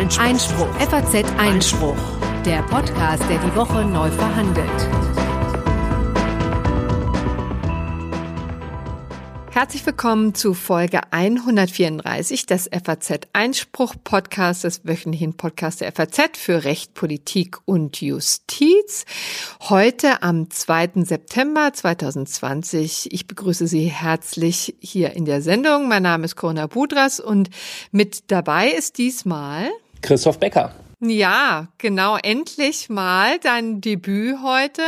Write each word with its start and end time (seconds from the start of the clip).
Einspruch. 0.00 0.24
Einspruch. 0.24 0.74
FAZ 0.80 1.24
Einspruch. 1.36 1.96
Der 2.46 2.62
Podcast, 2.62 3.22
der 3.28 3.38
die 3.38 3.54
Woche 3.54 3.84
neu 3.84 4.10
verhandelt. 4.10 4.66
Herzlich 9.50 9.84
willkommen 9.84 10.34
zu 10.34 10.54
Folge 10.54 11.00
134 11.10 12.46
des 12.46 12.70
FAZ 12.72 13.28
Einspruch 13.34 13.94
Podcasts, 14.02 14.62
des 14.62 14.86
wöchentlichen 14.86 15.36
Podcasts 15.36 15.80
der 15.80 15.92
FAZ 15.92 16.38
für 16.38 16.64
Recht, 16.64 16.94
Politik 16.94 17.58
und 17.66 18.00
Justiz. 18.00 19.04
Heute 19.68 20.22
am 20.22 20.48
2. 20.48 21.04
September 21.04 21.74
2020. 21.74 23.12
Ich 23.12 23.26
begrüße 23.26 23.66
Sie 23.66 23.84
herzlich 23.84 24.76
hier 24.80 25.12
in 25.12 25.26
der 25.26 25.42
Sendung. 25.42 25.88
Mein 25.88 26.04
Name 26.04 26.24
ist 26.24 26.36
Corona 26.36 26.68
Budras 26.68 27.20
und 27.20 27.50
mit 27.92 28.30
dabei 28.30 28.70
ist 28.70 28.96
diesmal 28.96 29.68
Christoph 30.02 30.38
Becker. 30.38 30.72
Ja, 31.02 31.68
genau. 31.78 32.18
Endlich 32.18 32.90
mal 32.90 33.38
dein 33.38 33.80
Debüt 33.80 34.36
heute. 34.42 34.82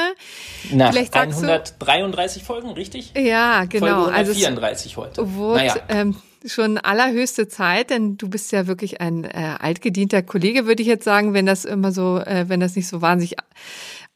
Nach 0.70 0.92
Vielleicht 0.92 1.14
133 1.14 2.42
du, 2.42 2.46
Folgen, 2.46 2.70
richtig? 2.72 3.12
Ja, 3.16 3.64
genau. 3.64 4.04
Folge 4.04 4.12
134 4.12 4.98
also 4.98 5.08
heute. 5.08 5.34
Wurde, 5.34 5.64
naja. 5.64 5.76
ähm, 5.88 6.16
schon 6.44 6.76
allerhöchste 6.76 7.48
Zeit, 7.48 7.88
denn 7.88 8.18
du 8.18 8.28
bist 8.28 8.52
ja 8.52 8.66
wirklich 8.66 9.00
ein 9.00 9.24
äh, 9.24 9.56
altgedienter 9.58 10.22
Kollege, 10.22 10.66
würde 10.66 10.82
ich 10.82 10.88
jetzt 10.88 11.04
sagen, 11.04 11.32
wenn 11.32 11.46
das 11.46 11.64
immer 11.64 11.92
so, 11.92 12.18
äh, 12.18 12.44
wenn 12.48 12.60
das 12.60 12.76
nicht 12.76 12.88
so 12.88 13.00
wahnsinnig 13.00 13.38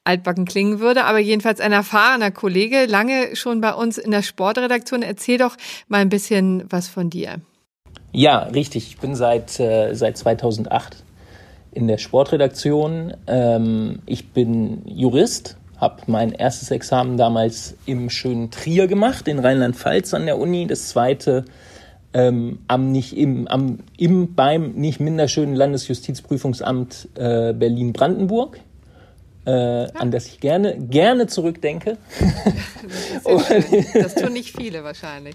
altbacken 0.04 0.44
klingen 0.44 0.80
würde, 0.80 1.04
aber 1.04 1.18
jedenfalls 1.18 1.60
ein 1.60 1.72
erfahrener 1.72 2.30
Kollege, 2.30 2.84
lange 2.86 3.34
schon 3.36 3.62
bei 3.62 3.72
uns 3.72 3.96
in 3.96 4.10
der 4.10 4.22
Sportredaktion. 4.22 5.02
Erzähl 5.02 5.38
doch 5.38 5.56
mal 5.88 5.98
ein 5.98 6.10
bisschen 6.10 6.64
was 6.70 6.88
von 6.88 7.10
dir. 7.10 7.40
Ja, 8.16 8.44
richtig. 8.44 8.88
Ich 8.88 8.96
bin 8.96 9.14
seit, 9.14 9.60
äh, 9.60 9.92
seit 9.92 10.16
2008 10.16 11.04
in 11.72 11.86
der 11.86 11.98
Sportredaktion. 11.98 13.12
Ähm, 13.26 13.98
ich 14.06 14.30
bin 14.30 14.80
Jurist, 14.86 15.58
habe 15.76 16.00
mein 16.06 16.32
erstes 16.32 16.70
Examen 16.70 17.18
damals 17.18 17.76
im 17.84 18.08
schönen 18.08 18.50
Trier 18.50 18.86
gemacht, 18.86 19.28
in 19.28 19.38
Rheinland-Pfalz 19.38 20.14
an 20.14 20.24
der 20.24 20.38
Uni. 20.38 20.66
Das 20.66 20.88
zweite 20.88 21.44
ähm, 22.14 22.60
am 22.68 22.90
nicht 22.90 23.14
im, 23.14 23.48
am, 23.48 23.80
im 23.98 24.34
beim 24.34 24.70
nicht 24.70 24.98
minder 24.98 25.28
schönen 25.28 25.54
Landesjustizprüfungsamt 25.54 27.08
äh, 27.16 27.52
Berlin-Brandenburg. 27.52 28.60
Äh, 29.44 29.50
an 29.92 30.10
das 30.10 30.26
ich 30.26 30.40
gerne, 30.40 30.78
gerne 30.78 31.26
zurückdenke. 31.26 31.98
Das, 33.24 33.48
das 33.94 34.14
tun 34.14 34.32
nicht 34.32 34.56
viele 34.56 34.84
wahrscheinlich. 34.84 35.34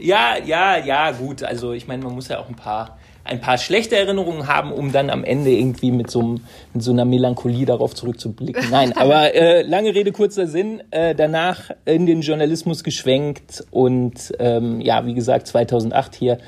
Ja, 0.00 0.36
ja, 0.44 0.78
ja, 0.78 1.10
gut. 1.12 1.42
Also 1.42 1.72
ich 1.72 1.86
meine, 1.86 2.02
man 2.04 2.14
muss 2.14 2.28
ja 2.28 2.38
auch 2.38 2.48
ein 2.48 2.56
paar 2.56 2.98
ein 3.22 3.40
paar 3.40 3.58
schlechte 3.58 3.96
Erinnerungen 3.96 4.48
haben, 4.48 4.72
um 4.72 4.92
dann 4.92 5.10
am 5.10 5.24
Ende 5.24 5.50
irgendwie 5.50 5.92
mit 5.92 6.10
so, 6.10 6.22
mit 6.22 6.82
so 6.82 6.90
einer 6.90 7.04
Melancholie 7.04 7.66
darauf 7.66 7.94
zurückzublicken. 7.94 8.64
Nein, 8.70 8.96
aber 8.96 9.34
äh, 9.34 9.62
lange 9.62 9.94
Rede, 9.94 10.12
kurzer 10.12 10.46
Sinn. 10.46 10.82
Äh, 10.90 11.14
danach 11.14 11.70
in 11.84 12.06
den 12.06 12.22
Journalismus 12.22 12.82
geschwenkt 12.82 13.64
und 13.70 14.32
ähm, 14.38 14.80
ja, 14.80 15.06
wie 15.06 15.14
gesagt, 15.14 15.46
2008 15.46 16.14
hier 16.14 16.38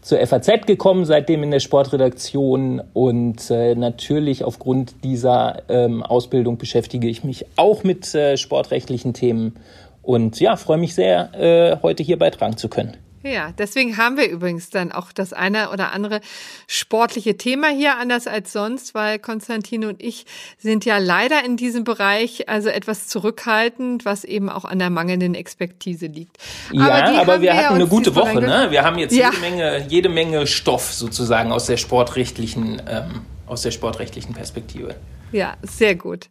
zur 0.00 0.24
FAZ 0.26 0.66
gekommen, 0.66 1.04
seitdem 1.04 1.44
in 1.44 1.52
der 1.52 1.60
Sportredaktion 1.60 2.82
und 2.92 3.50
äh, 3.50 3.76
natürlich 3.76 4.42
aufgrund 4.42 5.04
dieser 5.04 5.62
ähm, 5.68 6.02
Ausbildung 6.02 6.58
beschäftige 6.58 7.08
ich 7.08 7.22
mich 7.22 7.46
auch 7.54 7.84
mit 7.84 8.12
äh, 8.14 8.36
sportrechtlichen 8.36 9.14
Themen 9.14 9.54
und 10.02 10.40
ja, 10.40 10.56
freue 10.56 10.78
mich 10.78 10.94
sehr, 10.94 11.32
äh, 11.34 11.76
heute 11.82 12.02
hier 12.02 12.18
beitragen 12.18 12.56
zu 12.56 12.68
können. 12.68 12.96
Ja, 13.24 13.52
deswegen 13.56 13.96
haben 13.96 14.16
wir 14.16 14.28
übrigens 14.28 14.70
dann 14.70 14.90
auch 14.90 15.12
das 15.12 15.32
eine 15.32 15.70
oder 15.70 15.92
andere 15.92 16.20
sportliche 16.66 17.36
Thema 17.36 17.68
hier, 17.68 17.96
anders 17.98 18.26
als 18.26 18.52
sonst, 18.52 18.94
weil 18.94 19.18
Konstantin 19.20 19.84
und 19.84 20.02
ich 20.02 20.26
sind 20.58 20.84
ja 20.84 20.98
leider 20.98 21.44
in 21.44 21.56
diesem 21.56 21.84
Bereich 21.84 22.48
also 22.48 22.68
etwas 22.68 23.06
zurückhaltend, 23.06 24.04
was 24.04 24.24
eben 24.24 24.48
auch 24.48 24.64
an 24.64 24.80
der 24.80 24.90
mangelnden 24.90 25.34
Expertise 25.34 26.06
liegt. 26.06 26.38
Ja, 26.72 26.82
aber, 26.82 27.20
aber 27.20 27.40
wir 27.42 27.56
hatten 27.56 27.74
eine 27.74 27.86
gute 27.86 28.14
Woche, 28.16 28.40
ne? 28.40 28.66
Wir 28.70 28.82
haben 28.82 28.98
jetzt 28.98 29.14
ja. 29.14 29.30
jede 29.30 29.40
Menge, 29.40 29.86
jede 29.88 30.08
Menge 30.08 30.46
Stoff 30.48 30.92
sozusagen 30.92 31.52
aus 31.52 31.66
der 31.66 31.76
sportrechtlichen, 31.76 32.82
ähm, 32.88 33.22
aus 33.46 33.62
der 33.62 33.70
sportrechtlichen 33.70 34.34
Perspektive. 34.34 34.96
Ja, 35.30 35.56
sehr 35.62 35.94
gut. 35.94 36.28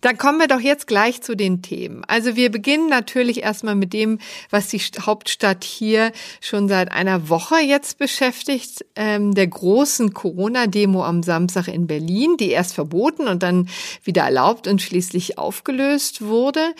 Dann 0.00 0.18
kommen 0.18 0.38
wir 0.38 0.48
doch 0.48 0.60
jetzt 0.60 0.86
gleich 0.86 1.22
zu 1.22 1.36
den 1.36 1.62
Themen. 1.62 2.04
Also 2.06 2.36
wir 2.36 2.50
beginnen 2.50 2.88
natürlich 2.88 3.42
erstmal 3.42 3.74
mit 3.74 3.92
dem, 3.92 4.18
was 4.50 4.68
die 4.68 4.78
Hauptstadt 4.78 5.64
hier 5.64 6.12
schon 6.40 6.68
seit 6.68 6.92
einer 6.92 7.28
Woche 7.28 7.56
jetzt 7.56 7.98
beschäftigt, 7.98 8.84
ähm, 8.94 9.34
der 9.34 9.46
großen 9.46 10.12
Corona-Demo 10.12 11.04
am 11.04 11.22
Samstag 11.22 11.68
in 11.68 11.86
Berlin, 11.86 12.36
die 12.38 12.50
erst 12.50 12.74
verboten 12.74 13.28
und 13.28 13.42
dann 13.42 13.68
wieder 14.04 14.22
erlaubt 14.22 14.66
und 14.66 14.82
schließlich 14.82 15.38
aufgelöst 15.38 16.22
wurde. 16.22 16.74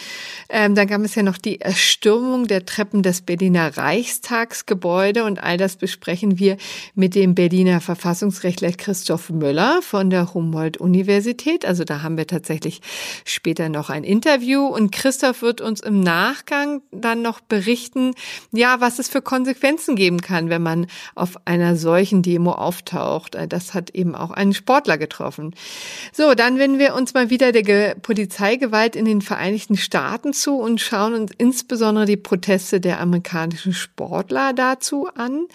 Ähm, 0.48 0.74
dann 0.74 0.86
gab 0.86 1.00
es 1.02 1.14
ja 1.14 1.22
noch 1.22 1.38
die 1.38 1.60
Erstürmung 1.60 2.46
der 2.46 2.66
Treppen 2.66 3.02
des 3.02 3.22
Berliner 3.22 3.76
Reichstagsgebäude 3.76 5.24
und 5.24 5.42
all 5.42 5.56
das 5.56 5.76
besprechen 5.76 6.38
wir 6.38 6.56
mit 6.94 7.14
dem 7.14 7.34
Berliner 7.34 7.80
Verfassungsrechtler 7.80 8.72
Christoph 8.72 9.30
Möller 9.30 9.80
von 9.82 10.10
der 10.10 10.34
Humboldt-Universität. 10.34 11.64
Also 11.64 11.84
da 11.84 12.02
haben 12.02 12.16
wir 12.16 12.26
tatsächlich 12.26 12.75
natürlich 12.76 12.80
später 13.24 13.68
noch 13.68 13.90
ein 13.90 14.04
Interview 14.04 14.66
und 14.66 14.92
Christoph 14.92 15.42
wird 15.42 15.60
uns 15.60 15.80
im 15.80 16.00
Nachgang 16.00 16.82
dann 16.90 17.22
noch 17.22 17.40
berichten, 17.40 18.14
ja, 18.52 18.80
was 18.80 18.98
es 18.98 19.08
für 19.08 19.22
Konsequenzen 19.22 19.96
geben 19.96 20.20
kann, 20.20 20.48
wenn 20.48 20.62
man 20.62 20.86
auf 21.14 21.36
einer 21.44 21.76
solchen 21.76 22.22
Demo 22.22 22.52
auftaucht. 22.52 23.36
Das 23.48 23.74
hat 23.74 23.90
eben 23.90 24.14
auch 24.14 24.30
einen 24.30 24.54
Sportler 24.54 24.98
getroffen. 24.98 25.54
So, 26.12 26.34
dann 26.34 26.58
wenden 26.58 26.78
wir 26.78 26.94
uns 26.94 27.14
mal 27.14 27.30
wieder 27.30 27.52
der 27.52 27.62
Ge 27.62 27.94
Polizeigewalt 28.00 28.96
in 28.96 29.04
den 29.04 29.22
Vereinigten 29.22 29.76
Staaten 29.76 30.32
zu 30.32 30.56
und 30.56 30.80
schauen 30.80 31.14
uns 31.14 31.32
insbesondere 31.38 32.04
die 32.04 32.16
Proteste 32.16 32.80
der 32.80 33.00
amerikanischen 33.00 33.72
Sportler 33.72 34.52
dazu 34.52 35.08
an. 35.14 35.46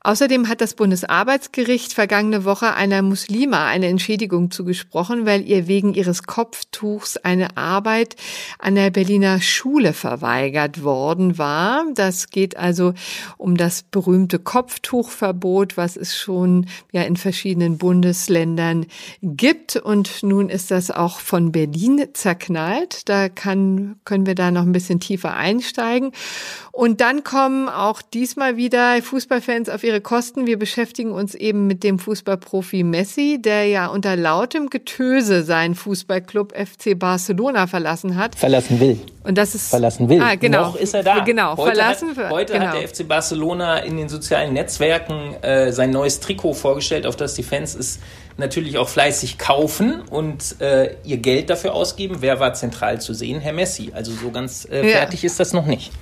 Außerdem 0.00 0.48
hat 0.48 0.60
das 0.60 0.74
Bundesarbeitsgericht 0.74 1.92
vergangene 1.92 2.44
Woche 2.44 2.74
einer 2.74 3.02
Muslima 3.02 3.66
eine 3.66 3.86
Entschädigung 3.86 4.50
zugesprochen, 4.50 5.26
weil 5.26 5.42
ihr 5.46 5.66
wegen 5.66 5.94
ihres 5.94 6.22
Kopf 6.22 6.63
Kopftuchs 6.64 7.16
eine 7.18 7.56
Arbeit 7.56 8.16
an 8.58 8.74
der 8.74 8.90
Berliner 8.90 9.40
Schule 9.40 9.92
verweigert 9.92 10.82
worden 10.82 11.38
war. 11.38 11.84
Das 11.94 12.30
geht 12.30 12.56
also 12.56 12.94
um 13.36 13.56
das 13.56 13.82
berühmte 13.82 14.38
Kopftuchverbot, 14.38 15.76
was 15.76 15.96
es 15.96 16.16
schon 16.16 16.66
ja 16.92 17.02
in 17.02 17.16
verschiedenen 17.16 17.78
Bundesländern 17.78 18.86
gibt. 19.22 19.76
Und 19.76 20.22
nun 20.22 20.48
ist 20.48 20.70
das 20.70 20.90
auch 20.90 21.20
von 21.20 21.52
Berlin 21.52 22.08
zerknallt. 22.12 23.08
Da 23.08 23.28
kann, 23.28 23.96
können 24.04 24.26
wir 24.26 24.34
da 24.34 24.50
noch 24.50 24.62
ein 24.62 24.72
bisschen 24.72 25.00
tiefer 25.00 25.34
einsteigen. 25.36 26.12
Und 26.74 27.00
dann 27.00 27.22
kommen 27.22 27.68
auch 27.68 28.02
diesmal 28.02 28.56
wieder 28.56 29.00
Fußballfans 29.00 29.68
auf 29.68 29.84
ihre 29.84 30.00
Kosten. 30.00 30.48
Wir 30.48 30.58
beschäftigen 30.58 31.12
uns 31.12 31.36
eben 31.36 31.68
mit 31.68 31.84
dem 31.84 32.00
Fußballprofi 32.00 32.82
Messi, 32.82 33.38
der 33.40 33.66
ja 33.66 33.86
unter 33.86 34.16
lautem 34.16 34.70
Getöse 34.70 35.44
seinen 35.44 35.76
Fußballclub 35.76 36.52
FC 36.52 36.98
Barcelona 36.98 37.68
verlassen 37.68 38.16
hat. 38.16 38.34
Verlassen 38.34 38.80
will. 38.80 38.98
Und 39.22 39.38
das 39.38 39.54
ist 39.54 39.70
verlassen 39.70 40.08
will. 40.08 40.20
Ah, 40.20 40.34
genau. 40.34 40.62
Noch 40.62 40.76
ist 40.76 40.94
er 40.94 41.04
da. 41.04 41.20
Genau. 41.20 41.56
Heute 41.56 41.76
verlassen 41.76 42.16
hat, 42.16 42.30
heute 42.30 42.52
genau. 42.54 42.66
hat 42.66 42.74
der 42.74 42.88
FC 42.88 43.06
Barcelona 43.06 43.78
in 43.78 43.96
den 43.96 44.08
sozialen 44.08 44.52
Netzwerken 44.52 45.34
äh, 45.42 45.70
sein 45.70 45.90
neues 45.90 46.18
Trikot 46.18 46.54
vorgestellt, 46.54 47.06
auf 47.06 47.14
das 47.14 47.34
die 47.34 47.44
Fans 47.44 47.76
es 47.76 48.00
natürlich 48.36 48.78
auch 48.78 48.88
fleißig 48.88 49.38
kaufen 49.38 50.00
und 50.10 50.60
äh, 50.60 50.96
ihr 51.04 51.18
Geld 51.18 51.50
dafür 51.50 51.72
ausgeben. 51.72 52.16
Wer 52.18 52.40
war 52.40 52.52
zentral 52.54 53.00
zu 53.00 53.14
sehen? 53.14 53.38
Herr 53.38 53.52
Messi. 53.52 53.92
Also 53.94 54.10
so 54.10 54.32
ganz 54.32 54.64
äh, 54.64 54.82
fertig 54.82 55.22
ja. 55.22 55.28
ist 55.28 55.38
das 55.38 55.52
noch 55.52 55.66
nicht. 55.66 55.92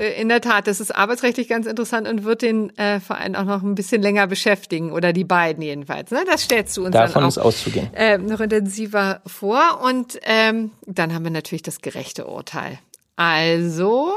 Äh, 0.00 0.20
in 0.20 0.28
der 0.28 0.40
Tat, 0.40 0.66
das 0.66 0.80
ist 0.80 0.94
arbeitsrechtlich 0.94 1.48
ganz 1.48 1.66
interessant 1.66 2.08
und 2.08 2.24
wird 2.24 2.42
den 2.42 2.76
äh, 2.78 3.00
Verein 3.00 3.36
auch 3.36 3.44
noch 3.44 3.62
ein 3.62 3.74
bisschen 3.74 4.02
länger 4.02 4.26
beschäftigen 4.26 4.92
oder 4.92 5.12
die 5.12 5.24
beiden 5.24 5.62
jedenfalls. 5.62 6.10
Ne? 6.10 6.24
Das 6.26 6.42
stellst 6.42 6.76
du 6.76 6.86
uns 6.86 6.92
Davon 6.92 7.14
dann 7.14 7.24
auch 7.24 7.28
ist 7.28 7.38
auszugehen. 7.38 7.92
Äh, 7.94 8.18
noch 8.18 8.40
intensiver 8.40 9.20
vor. 9.26 9.80
Und 9.84 10.18
ähm, 10.22 10.72
dann 10.86 11.14
haben 11.14 11.24
wir 11.24 11.30
natürlich 11.30 11.62
das 11.62 11.80
gerechte 11.80 12.26
Urteil. 12.26 12.78
Also 13.16 14.12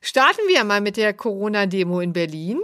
starten 0.00 0.40
wir 0.48 0.64
mal 0.64 0.80
mit 0.80 0.96
der 0.96 1.14
Corona-Demo 1.14 2.00
in 2.00 2.12
Berlin. 2.12 2.58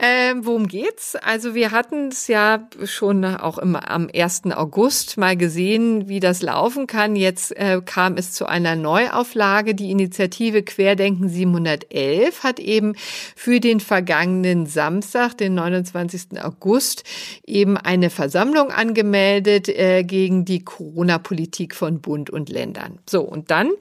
Ähm, 0.00 0.46
worum 0.46 0.68
geht's? 0.68 1.16
Also 1.16 1.56
wir 1.56 1.72
hatten 1.72 2.08
es 2.08 2.28
ja 2.28 2.68
schon 2.84 3.24
auch 3.24 3.58
im, 3.58 3.74
am 3.74 4.08
1. 4.14 4.42
August 4.54 5.16
mal 5.16 5.36
gesehen, 5.36 6.08
wie 6.08 6.20
das 6.20 6.40
laufen 6.40 6.86
kann. 6.86 7.16
Jetzt 7.16 7.56
äh, 7.56 7.80
kam 7.84 8.16
es 8.16 8.30
zu 8.30 8.46
einer 8.46 8.76
Neuauflage. 8.76 9.74
Die 9.74 9.90
Initiative 9.90 10.62
Querdenken 10.62 11.28
711 11.28 12.44
hat 12.44 12.60
eben 12.60 12.94
für 13.34 13.58
den 13.58 13.80
vergangenen 13.80 14.66
Samstag, 14.66 15.36
den 15.36 15.54
29. 15.54 16.40
August, 16.44 17.02
eben 17.44 17.76
eine 17.76 18.10
Versammlung 18.10 18.70
angemeldet 18.70 19.68
äh, 19.68 20.04
gegen 20.04 20.44
die 20.44 20.64
Corona-Politik 20.64 21.74
von 21.74 22.00
Bund 22.00 22.30
und 22.30 22.50
Ländern. 22.50 23.00
So, 23.10 23.22
und 23.22 23.50
dann 23.50 23.72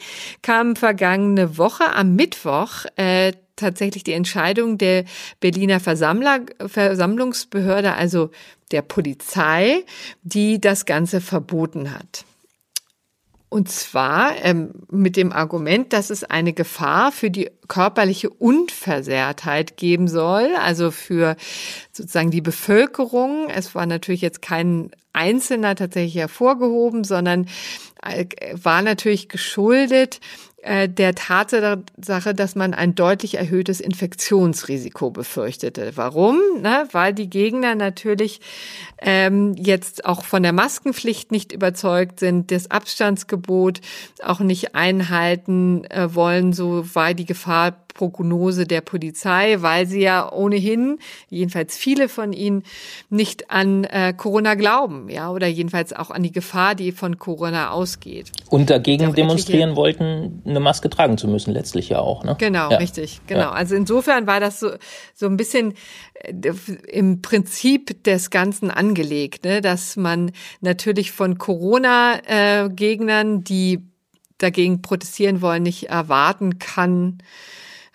kam 0.42 0.76
vergangene 0.76 1.60
Woche 1.60 1.94
am 1.94 2.16
Mittwoch 2.16 2.86
äh, 2.96 3.34
tatsächlich 3.58 4.04
die 4.04 4.14
Entscheidung 4.14 4.78
der 4.78 5.04
Berliner 5.42 5.82
Versammler, 5.82 6.40
Versammlungsbehörde, 6.66 7.94
also 7.94 8.32
der 8.72 8.82
Polizei, 8.82 9.84
die 10.24 10.62
das 10.62 10.86
Ganze 10.86 11.20
verboten 11.20 11.94
hat. 11.94 12.26
Und 13.50 13.70
zwar 13.70 14.36
ähm, 14.44 14.72
mit 14.92 15.16
dem 15.16 15.32
Argument, 15.32 15.94
dass 15.94 16.10
es 16.10 16.26
eine 16.26 16.52
Gefahr 16.52 17.14
für 17.14 17.32
die 17.32 17.50
körperliche 17.70 18.30
Unversehrtheit 18.30 19.78
geben 19.78 20.10
soll, 20.10 20.54
also 20.62 20.92
für 20.92 21.38
sozusagen 21.94 22.30
die 22.30 22.42
Bevölkerung. 22.42 23.50
Es 23.50 23.74
war 23.74 23.86
natürlich 23.86 24.20
jetzt 24.20 24.42
kein 24.42 24.92
Einzelner 25.14 25.76
tatsächlich 25.76 26.16
hervorgehoben, 26.16 27.06
sondern 27.06 27.48
äh, 28.04 28.26
war 28.52 28.82
natürlich 28.82 29.30
geschuldet 29.30 30.20
der 30.90 31.16
Tatsache, 31.16 32.34
dass 32.34 32.56
man 32.56 32.74
ein 32.74 32.96
deutlich 32.96 33.36
erhöhtes 33.36 33.80
Infektionsrisiko 33.80 35.12
befürchtete. 35.12 35.94
Warum? 35.96 36.40
Ne? 36.62 36.88
Weil 36.92 37.14
die 37.14 37.30
Gegner 37.30 37.76
natürlich 37.76 38.42
ähm, 39.00 39.54
jetzt 39.58 40.06
auch 40.06 40.24
von 40.24 40.44
der 40.44 40.54
Maskenpflicht 40.54 41.32
nicht 41.32 41.52
überzeugt 41.52 42.20
sind, 42.20 42.52
das 42.52 42.72
Abstandsgebot 42.72 43.82
auch 44.24 44.40
nicht 44.40 44.76
einhalten 44.76 45.86
äh, 45.86 46.14
wollen, 46.14 46.54
so 46.54 46.84
war 46.94 47.14
die 47.14 47.26
Gefahr 47.26 47.78
Prognose 47.98 48.66
der 48.66 48.80
Polizei, 48.82 49.58
weil 49.60 49.86
sie 49.88 50.02
ja 50.02 50.32
ohnehin, 50.32 51.00
jedenfalls 51.30 51.76
viele 51.76 52.08
von 52.08 52.32
ihnen, 52.32 52.64
nicht 53.10 53.52
an 53.52 53.84
äh, 53.86 54.14
Corona 54.16 54.54
glauben, 54.54 55.10
ja, 55.10 55.32
oder 55.32 55.48
jedenfalls 55.48 55.92
auch 55.92 56.12
an 56.12 56.24
die 56.24 56.32
Gefahr, 56.32 56.76
die 56.76 56.94
von 56.94 57.18
Corona 57.18 57.72
ausgeht. 57.72 58.32
Und 58.50 58.70
dagegen 58.70 59.14
demonstrieren 59.14 59.76
wollten, 59.76 60.44
eine 60.46 60.62
Maske 60.62 60.90
tragen 60.90 61.18
zu 61.18 61.28
müssen, 61.28 61.54
letztlich 61.54 61.90
ja 61.90 62.00
auch, 62.00 62.24
ne? 62.24 62.38
Genau, 62.40 62.72
ja. 62.72 62.78
richtig, 62.78 63.20
genau. 63.28 63.42
Ja. 63.42 63.52
Also 63.52 63.76
insofern 63.76 64.28
war 64.28 64.40
das 64.40 64.60
so, 64.60 64.70
so 65.14 65.26
ein 65.26 65.36
bisschen 65.36 65.74
äh, 66.14 66.54
im 66.88 67.22
Prinzip 67.22 68.02
des 68.04 68.30
Ganzen 68.30 68.72
angelegt, 68.72 69.44
ne, 69.44 69.60
dass 69.62 69.98
man 69.98 70.32
natürlich 70.62 71.12
von 71.12 71.38
Corona-Gegnern, 71.40 73.40
äh, 73.40 73.44
die 73.44 73.80
dagegen 74.38 74.82
protestieren 74.82 75.42
wollen, 75.42 75.64
nicht 75.64 75.90
erwarten 75.90 76.60
kann, 76.60 77.20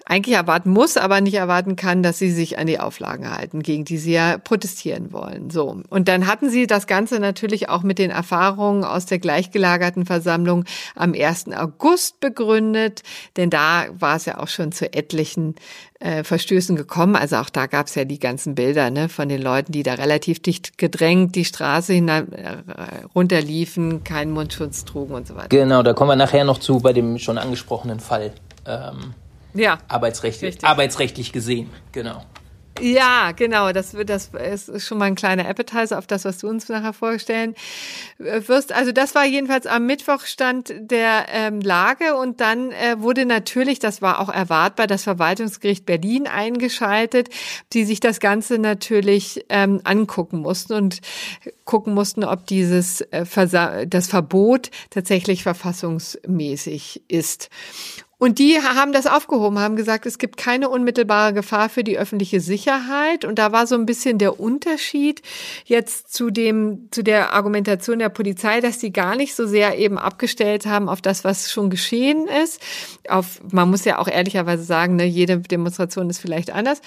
eigentlich 0.04 0.36
erwarten 0.36 0.70
muss, 0.70 0.96
aber 0.96 1.20
nicht 1.20 1.34
erwarten 1.34 1.76
kann, 1.76 2.02
dass 2.02 2.18
sie 2.18 2.30
sich 2.30 2.58
an 2.58 2.66
die 2.66 2.80
Auflagen 2.80 3.30
halten, 3.30 3.62
gegen 3.62 3.84
die 3.84 3.98
sie 3.98 4.12
ja 4.12 4.38
protestieren 4.38 5.12
wollen. 5.12 5.50
So. 5.50 5.82
Und 5.88 6.08
dann 6.08 6.26
hatten 6.26 6.50
sie 6.50 6.66
das 6.66 6.86
Ganze 6.86 7.20
natürlich 7.20 7.68
auch 7.68 7.82
mit 7.82 7.98
den 7.98 8.10
Erfahrungen 8.10 8.84
aus 8.84 9.06
der 9.06 9.18
gleichgelagerten 9.18 10.04
Versammlung 10.04 10.64
am 10.96 11.14
1. 11.14 11.52
August 11.54 12.20
begründet, 12.20 13.02
denn 13.36 13.50
da 13.50 13.86
war 13.98 14.16
es 14.16 14.24
ja 14.24 14.38
auch 14.38 14.48
schon 14.48 14.72
zu 14.72 14.92
etlichen 14.92 15.54
äh, 16.00 16.24
Verstößen 16.24 16.74
gekommen. 16.74 17.14
Also 17.14 17.36
auch 17.36 17.50
da 17.50 17.66
gab 17.66 17.86
es 17.86 17.94
ja 17.94 18.04
die 18.04 18.18
ganzen 18.18 18.54
Bilder 18.54 18.90
ne, 18.90 19.08
von 19.08 19.28
den 19.28 19.40
Leuten, 19.40 19.72
die 19.72 19.84
da 19.84 19.94
relativ 19.94 20.42
dicht 20.42 20.78
gedrängt 20.78 21.36
die 21.36 21.44
Straße 21.44 21.92
hinein, 21.92 22.32
äh, 22.32 22.56
runterliefen, 23.14 24.02
keinen 24.02 24.32
Mundschutz 24.32 24.84
trugen 24.84 25.14
und 25.14 25.28
so 25.28 25.36
weiter. 25.36 25.48
Genau, 25.48 25.82
da 25.82 25.92
kommen 25.92 26.10
wir 26.10 26.16
nachher 26.16 26.44
noch 26.44 26.58
zu 26.58 26.80
bei 26.80 26.92
dem 26.92 27.18
schon 27.18 27.38
angesprochenen 27.38 28.00
Fall. 28.00 28.32
Ähm 28.66 29.14
ja. 29.54 29.78
Arbeitsrechtlich, 29.88 30.64
arbeitsrechtlich 30.64 31.32
gesehen, 31.32 31.70
genau. 31.92 32.24
Ja, 32.80 33.32
genau. 33.32 33.72
Das 33.72 33.94
wird, 33.94 34.08
das 34.08 34.30
ist 34.32 34.86
schon 34.86 34.98
mal 34.98 35.04
ein 35.04 35.14
kleiner 35.14 35.46
Appetizer 35.46 35.98
auf 35.98 36.06
das, 36.06 36.24
was 36.24 36.38
du 36.38 36.48
uns 36.48 36.68
nachher 36.68 36.92
vorstellen 36.92 37.54
wirst. 38.18 38.72
Also 38.72 38.92
das 38.92 39.14
war 39.14 39.26
jedenfalls 39.26 39.66
am 39.66 39.86
Mittwochstand 39.86 40.72
der 40.78 41.26
ähm, 41.28 41.60
Lage 41.60 42.16
und 42.16 42.40
dann 42.40 42.70
äh, 42.72 42.96
wurde 42.98 43.26
natürlich, 43.26 43.78
das 43.78 44.00
war 44.00 44.20
auch 44.20 44.30
erwartbar, 44.30 44.86
das 44.86 45.04
Verwaltungsgericht 45.04 45.84
Berlin 45.84 46.26
eingeschaltet, 46.26 47.28
die 47.74 47.84
sich 47.84 48.00
das 48.00 48.20
Ganze 48.20 48.58
natürlich 48.58 49.44
ähm, 49.50 49.82
angucken 49.84 50.38
mussten 50.38 50.72
und 50.72 51.00
gucken 51.64 51.92
mussten, 51.92 52.24
ob 52.24 52.46
dieses 52.46 53.02
äh, 53.02 53.86
das 53.86 54.08
Verbot 54.08 54.70
tatsächlich 54.90 55.42
verfassungsmäßig 55.42 57.02
ist. 57.08 57.50
Und 58.22 58.38
die 58.38 58.56
haben 58.60 58.92
das 58.92 59.08
aufgehoben, 59.08 59.58
haben 59.58 59.74
gesagt, 59.74 60.06
es 60.06 60.16
gibt 60.16 60.36
keine 60.36 60.68
unmittelbare 60.68 61.32
Gefahr 61.32 61.68
für 61.68 61.82
die 61.82 61.98
öffentliche 61.98 62.40
Sicherheit. 62.40 63.24
Und 63.24 63.36
da 63.40 63.50
war 63.50 63.66
so 63.66 63.74
ein 63.74 63.84
bisschen 63.84 64.18
der 64.18 64.38
Unterschied 64.38 65.22
jetzt 65.64 66.14
zu 66.14 66.30
dem, 66.30 66.86
zu 66.92 67.02
der 67.02 67.32
Argumentation 67.32 67.98
der 67.98 68.10
Polizei, 68.10 68.60
dass 68.60 68.78
die 68.78 68.92
gar 68.92 69.16
nicht 69.16 69.34
so 69.34 69.44
sehr 69.44 69.76
eben 69.76 69.98
abgestellt 69.98 70.66
haben 70.66 70.88
auf 70.88 71.00
das, 71.02 71.24
was 71.24 71.50
schon 71.50 71.68
geschehen 71.68 72.28
ist. 72.44 72.60
Auf, 73.08 73.40
man 73.50 73.68
muss 73.68 73.84
ja 73.84 73.98
auch 73.98 74.06
ehrlicherweise 74.06 74.62
sagen, 74.62 74.94
ne, 74.94 75.04
jede 75.04 75.40
Demonstration 75.40 76.08
ist 76.08 76.20
vielleicht 76.20 76.52
anders. 76.52 76.80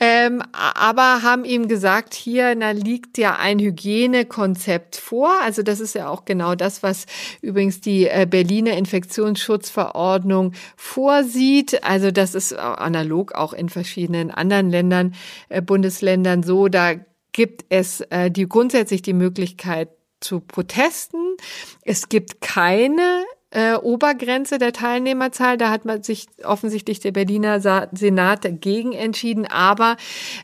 Ähm, 0.00 0.42
aber 0.52 1.22
haben 1.22 1.44
ihm 1.44 1.68
gesagt, 1.68 2.14
hier 2.14 2.54
na, 2.56 2.72
liegt 2.72 3.16
ja 3.16 3.36
ein 3.36 3.58
Hygienekonzept 3.58 4.96
vor. 4.96 5.30
Also 5.42 5.62
das 5.62 5.80
ist 5.80 5.94
ja 5.94 6.08
auch 6.08 6.24
genau 6.24 6.54
das, 6.54 6.82
was 6.82 7.06
übrigens 7.42 7.80
die 7.80 8.08
äh, 8.08 8.26
Berliner 8.28 8.76
Infektionsschutzverordnung 8.76 10.52
vorsieht. 10.76 11.84
Also 11.84 12.10
das 12.10 12.34
ist 12.34 12.52
analog 12.54 13.32
auch 13.32 13.52
in 13.52 13.68
verschiedenen 13.68 14.30
anderen 14.30 14.68
Ländern, 14.68 15.14
äh, 15.48 15.62
Bundesländern 15.62 16.42
so. 16.42 16.68
Da 16.68 16.94
gibt 17.32 17.64
es 17.68 18.00
äh, 18.10 18.30
die 18.30 18.48
grundsätzlich 18.48 19.02
die 19.02 19.12
Möglichkeit 19.12 19.90
zu 20.20 20.40
Protesten. 20.40 21.36
Es 21.82 22.08
gibt 22.08 22.40
keine 22.40 23.24
äh, 23.54 23.74
Obergrenze 23.76 24.58
der 24.58 24.72
Teilnehmerzahl. 24.72 25.56
Da 25.56 25.70
hat 25.70 25.84
man 25.84 26.02
sich 26.02 26.26
offensichtlich 26.42 27.00
der 27.00 27.12
Berliner 27.12 27.60
Senat 27.60 28.44
dagegen 28.44 28.92
entschieden. 28.92 29.46
Aber 29.46 29.96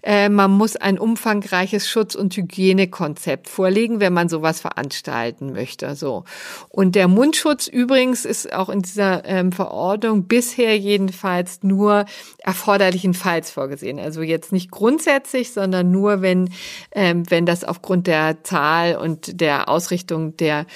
äh, 0.02 0.28
man 0.28 0.52
muss 0.52 0.76
ein 0.76 0.98
umfangreiches 0.98 1.88
Schutz- 1.88 2.14
und 2.14 2.36
Hygienekonzept 2.36 3.48
vorlegen, 3.48 4.00
wenn 4.00 4.12
man 4.12 4.28
sowas 4.28 4.60
veranstalten 4.60 5.52
möchte. 5.52 5.94
So. 5.96 6.24
Und 6.68 6.94
der 6.94 7.08
Mundschutz 7.08 7.66
übrigens 7.66 8.24
ist 8.24 8.52
auch 8.52 8.68
in 8.68 8.82
dieser 8.82 9.24
ähm, 9.24 9.50
Verordnung 9.52 10.24
bisher 10.28 10.78
jedenfalls 10.78 11.62
nur 11.62 12.04
erforderlichenfalls 12.38 13.50
vorgesehen. 13.50 13.98
Also 13.98 14.22
jetzt 14.22 14.52
nicht 14.52 14.70
grundsätzlich, 14.70 15.52
sondern 15.52 15.90
nur, 15.90 16.22
wenn, 16.22 16.50
ähm, 16.92 17.28
wenn 17.28 17.44
das 17.44 17.64
aufgrund 17.64 18.06
der 18.06 18.44
Zahl 18.44 18.96
und 18.96 19.40
der 19.40 19.68
Ausrichtung 19.68 20.36
der 20.36 20.66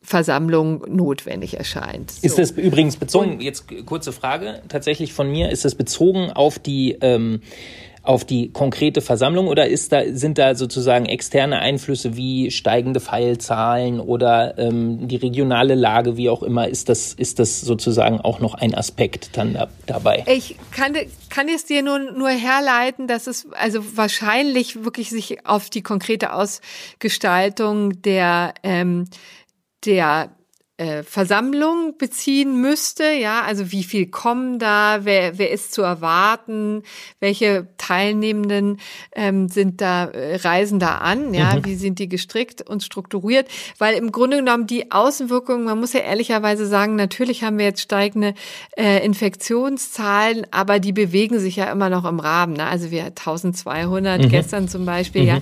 Versammlung 0.00 0.84
notwendig 0.88 1.58
erscheint. 1.58 2.10
So. 2.10 2.26
Ist 2.26 2.38
das 2.38 2.52
übrigens 2.52 2.96
bezogen, 2.96 3.40
jetzt 3.40 3.66
kurze 3.86 4.12
Frage 4.12 4.62
tatsächlich 4.68 5.12
von 5.12 5.30
mir, 5.30 5.50
ist 5.50 5.64
das 5.64 5.74
bezogen 5.74 6.30
auf 6.30 6.58
die 6.58 6.96
ähm, 7.00 7.40
auf 8.02 8.24
die 8.24 8.52
konkrete 8.52 9.00
Versammlung 9.00 9.46
oder 9.46 9.68
ist 9.68 9.92
da, 9.92 10.02
sind 10.12 10.38
da 10.38 10.54
sozusagen 10.54 11.06
externe 11.06 11.60
Einflüsse 11.60 12.16
wie 12.16 12.50
steigende 12.50 13.00
Pfeilzahlen 13.00 14.00
oder 14.00 14.58
ähm, 14.58 15.06
die 15.06 15.16
regionale 15.16 15.76
Lage, 15.76 16.16
wie 16.16 16.28
auch 16.28 16.42
immer, 16.42 16.68
ist 16.68 16.88
das, 16.88 17.14
ist 17.14 17.38
das 17.38 17.60
sozusagen 17.60 18.20
auch 18.20 18.40
noch 18.40 18.54
ein 18.54 18.74
Aspekt 18.74 19.36
dann 19.36 19.54
da, 19.54 19.68
dabei? 19.86 20.24
Ich 20.26 20.56
kann, 20.72 20.96
kann 21.28 21.46
es 21.48 21.64
dir 21.64 21.82
nur, 21.82 22.00
nur 22.00 22.30
herleiten, 22.30 23.06
dass 23.06 23.28
es 23.28 23.46
also 23.52 23.80
wahrscheinlich 23.96 24.84
wirklich 24.84 25.10
sich 25.10 25.46
auf 25.46 25.70
die 25.70 25.82
konkrete 25.82 26.32
Ausgestaltung 26.32 28.02
der 28.02 28.54
ähm, 28.64 29.04
der 29.86 30.30
äh, 30.82 31.04
Versammlung 31.04 31.94
beziehen 31.96 32.60
müsste, 32.60 33.04
ja, 33.12 33.42
also 33.42 33.70
wie 33.70 33.84
viel 33.84 34.06
kommen 34.06 34.58
da, 34.58 35.00
wer, 35.02 35.38
wer 35.38 35.52
ist 35.52 35.72
zu 35.72 35.82
erwarten, 35.82 36.82
welche 37.20 37.68
Teilnehmenden 37.78 38.80
ähm, 39.14 39.48
sind 39.48 39.80
da, 39.80 40.06
äh, 40.06 40.36
reisen 40.36 40.80
da 40.80 40.98
an, 40.98 41.34
ja, 41.34 41.54
mhm. 41.54 41.64
wie 41.66 41.76
sind 41.76 42.00
die 42.00 42.08
gestrickt 42.08 42.68
und 42.68 42.82
strukturiert, 42.82 43.46
weil 43.78 43.94
im 43.94 44.10
Grunde 44.10 44.38
genommen 44.38 44.66
die 44.66 44.90
Außenwirkungen, 44.90 45.64
man 45.64 45.78
muss 45.78 45.92
ja 45.92 46.00
ehrlicherweise 46.00 46.66
sagen, 46.66 46.96
natürlich 46.96 47.44
haben 47.44 47.58
wir 47.58 47.66
jetzt 47.66 47.82
steigende 47.82 48.34
äh, 48.76 49.04
Infektionszahlen, 49.04 50.48
aber 50.50 50.80
die 50.80 50.92
bewegen 50.92 51.38
sich 51.38 51.54
ja 51.56 51.70
immer 51.70 51.90
noch 51.90 52.04
im 52.04 52.18
Rahmen, 52.18 52.54
ne? 52.54 52.66
also 52.66 52.90
wir 52.90 53.04
1200 53.04 54.20
mhm. 54.20 54.28
gestern 54.30 54.66
zum 54.66 54.84
Beispiel, 54.84 55.22
mhm. 55.22 55.28
ja, 55.28 55.38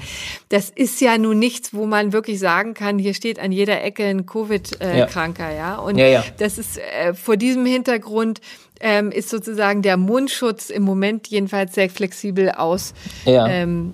das 0.50 0.68
ist 0.68 1.00
ja 1.00 1.16
nun 1.16 1.38
nichts, 1.38 1.72
wo 1.72 1.86
man 1.86 2.12
wirklich 2.12 2.38
sagen 2.38 2.74
kann, 2.74 2.98
hier 2.98 3.14
steht 3.14 3.38
an 3.38 3.52
jeder 3.52 3.82
Ecke 3.82 4.04
ein 4.04 4.26
Covid-Krank. 4.26 4.82
Äh, 4.82 4.98
ja 4.98 5.29
Kranker, 5.34 5.54
ja. 5.54 5.76
Und 5.76 5.98
ja, 5.98 6.06
ja. 6.06 6.24
das 6.38 6.58
ist 6.58 6.78
äh, 6.78 7.14
vor 7.14 7.36
diesem 7.36 7.66
Hintergrund 7.66 8.40
ähm, 8.80 9.10
ist 9.10 9.28
sozusagen 9.28 9.82
der 9.82 9.96
Mundschutz 9.96 10.70
im 10.70 10.82
Moment 10.82 11.28
jedenfalls 11.28 11.74
sehr 11.74 11.90
flexibel 11.90 12.50
aus. 12.50 12.94
Ja. 13.24 13.46
Ähm, 13.48 13.92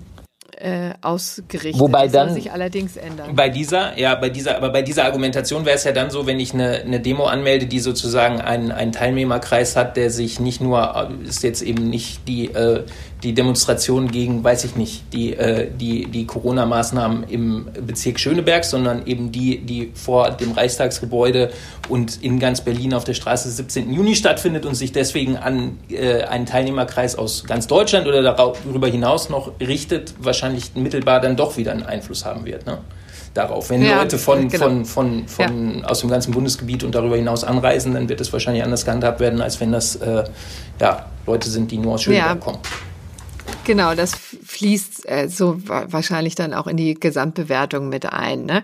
äh, 0.59 0.93
ausgerichtet. 1.01 1.79
Wobei 1.79 2.05
das 2.05 2.13
dann 2.13 2.29
soll 2.29 2.37
sich 2.37 2.51
allerdings 2.51 2.97
ändern. 2.97 3.35
Bei 3.35 3.47
dieser, 3.47 3.95
ja, 3.95 4.15
bei 4.15 4.29
dieser, 4.29 4.57
aber 4.57 4.71
bei 4.71 4.81
dieser 4.81 5.05
Argumentation 5.05 5.65
wäre 5.65 5.75
es 5.75 5.83
ja 5.83 5.91
dann 5.91 6.09
so, 6.09 6.25
wenn 6.25 6.39
ich 6.39 6.51
eine, 6.51 6.77
eine 6.77 6.99
Demo 6.99 7.25
anmelde, 7.25 7.67
die 7.67 7.79
sozusagen 7.79 8.41
einen, 8.41 8.71
einen 8.71 8.91
Teilnehmerkreis 8.91 9.75
hat, 9.75 9.97
der 9.97 10.09
sich 10.09 10.39
nicht 10.39 10.59
nur, 10.59 11.11
ist 11.23 11.43
jetzt 11.43 11.61
eben 11.61 11.91
nicht 11.91 12.27
die, 12.27 12.47
äh, 12.47 12.85
die 13.23 13.33
Demonstration 13.33 14.11
gegen, 14.11 14.43
weiß 14.43 14.63
ich 14.65 14.75
nicht, 14.75 15.11
die, 15.11 15.33
äh, 15.33 15.69
die, 15.71 16.05
die 16.05 16.27
Corona-Maßnahmen 16.27 17.23
im 17.23 17.67
Bezirk 17.85 18.19
Schöneberg, 18.19 18.63
sondern 18.63 19.07
eben 19.07 19.31
die, 19.31 19.59
die 19.59 19.91
vor 19.95 20.31
dem 20.31 20.51
Reichstagsgebäude 20.51 21.49
und 21.89 22.21
in 22.21 22.39
ganz 22.39 22.61
Berlin 22.61 22.93
auf 22.93 23.05
der 23.05 23.15
Straße 23.15 23.49
17. 23.49 23.91
Juni 23.91 24.15
stattfindet 24.15 24.65
und 24.65 24.75
sich 24.75 24.91
deswegen 24.91 25.35
an 25.35 25.79
äh, 25.89 26.23
einen 26.23 26.45
Teilnehmerkreis 26.45 27.15
aus 27.15 27.43
ganz 27.45 27.65
Deutschland 27.65 28.07
oder 28.07 28.21
darüber 28.21 28.87
hinaus 28.87 29.29
noch 29.29 29.59
richtet, 29.59 30.13
wahrscheinlich 30.19 30.75
mittelbar 30.75 31.19
dann 31.19 31.35
doch 31.35 31.57
wieder 31.57 31.71
einen 31.71 31.83
Einfluss 31.83 32.23
haben 32.23 32.45
wird. 32.45 32.65
Ne? 32.65 32.77
darauf. 33.33 33.69
Wenn 33.69 33.83
ja, 33.83 34.01
Leute 34.01 34.17
von, 34.17 34.49
genau. 34.49 34.65
von, 34.65 34.85
von, 34.85 35.27
von, 35.27 35.79
ja. 35.79 35.85
aus 35.85 35.99
dem 35.99 36.09
ganzen 36.09 36.33
Bundesgebiet 36.33 36.83
und 36.83 36.95
darüber 36.95 37.15
hinaus 37.15 37.43
anreisen, 37.43 37.93
dann 37.93 38.09
wird 38.09 38.19
es 38.19 38.33
wahrscheinlich 38.33 38.63
anders 38.63 38.83
gehandhabt 38.83 39.19
werden, 39.19 39.41
als 39.41 39.59
wenn 39.61 39.71
das 39.71 39.95
äh, 39.97 40.23
ja, 40.81 41.05
Leute 41.27 41.49
sind, 41.49 41.69
die 41.71 41.77
nur 41.77 41.93
aus 41.93 42.03
Schöneberg 42.03 42.29
ja. 42.29 42.35
kommen. 42.35 42.59
Genau, 43.67 43.95
das 43.95 44.15
fließt 44.15 45.09
äh, 45.09 45.27
so 45.27 45.57
wahrscheinlich 45.67 46.35
dann 46.35 46.53
auch 46.53 46.67
in 46.67 46.77
die 46.77 46.93
Gesamtbewertung 46.93 47.89
mit 47.89 48.05
ein. 48.05 48.45
Ne? 48.45 48.63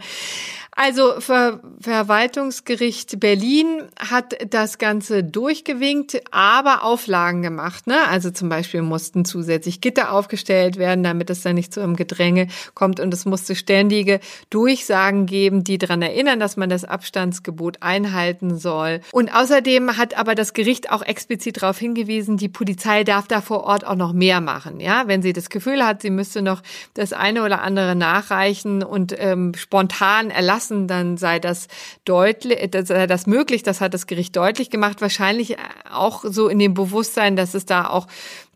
Also 0.75 1.19
Ver 1.19 1.59
Verwaltungsgericht 1.79 3.19
Berlin 3.19 3.83
hat 3.99 4.35
das 4.49 4.77
Ganze 4.77 5.23
durchgewinkt, 5.23 6.21
aber 6.31 6.83
Auflagen 6.83 7.41
gemacht. 7.41 7.85
Ne? 7.87 8.07
Also 8.07 8.31
zum 8.31 8.49
Beispiel 8.49 8.81
mussten 8.81 9.23
zusätzlich 9.23 9.81
Gitter 9.81 10.11
aufgestellt 10.11 10.77
werden, 10.77 11.03
damit 11.03 11.29
es 11.29 11.41
dann 11.41 11.55
nicht 11.55 11.73
zu 11.73 11.81
einem 11.81 11.95
Gedränge 11.95 12.47
kommt. 12.73 12.99
Und 12.99 13.13
es 13.13 13.25
musste 13.25 13.55
ständige 13.55 14.19
Durchsagen 14.49 15.25
geben, 15.25 15.63
die 15.63 15.77
daran 15.77 16.01
erinnern, 16.01 16.39
dass 16.39 16.57
man 16.57 16.69
das 16.69 16.85
Abstandsgebot 16.85 17.77
einhalten 17.81 18.57
soll. 18.57 19.01
Und 19.11 19.33
außerdem 19.35 19.97
hat 19.97 20.17
aber 20.17 20.33
das 20.33 20.53
Gericht 20.53 20.91
auch 20.91 21.03
explizit 21.03 21.61
darauf 21.61 21.77
hingewiesen, 21.77 22.37
die 22.37 22.49
Polizei 22.49 23.03
darf 23.03 23.27
da 23.27 23.41
vor 23.41 23.63
Ort 23.63 23.85
auch 23.85 23.95
noch 23.95 24.13
mehr 24.13 24.41
machen. 24.41 24.79
Ja, 24.79 25.03
wenn 25.07 25.21
sie 25.21 25.33
das 25.33 25.49
Gefühl 25.49 25.85
hat, 25.85 26.01
sie 26.01 26.09
müsste 26.09 26.41
noch 26.41 26.63
das 26.95 27.13
eine 27.13 27.43
oder 27.43 27.61
andere 27.61 27.95
nachreichen 27.95 28.83
und 28.83 29.13
ähm, 29.17 29.53
spontan 29.55 30.31
erlassen 30.31 30.62
lassen, 30.63 30.87
dann 30.87 31.17
sei 31.17 31.39
das 31.39 31.67
deutlich, 32.05 32.69
sei 32.83 33.07
das 33.07 33.27
möglich. 33.27 33.63
Das 33.63 33.81
hat 33.81 33.93
das 33.93 34.07
Gericht 34.07 34.35
deutlich 34.35 34.69
gemacht. 34.69 35.01
Wahrscheinlich 35.01 35.57
auch 35.91 36.23
so 36.25 36.47
in 36.47 36.59
dem 36.59 36.73
Bewusstsein, 36.73 37.35
dass 37.35 37.53
es 37.53 37.65
da 37.65 37.87
auch 37.87 38.07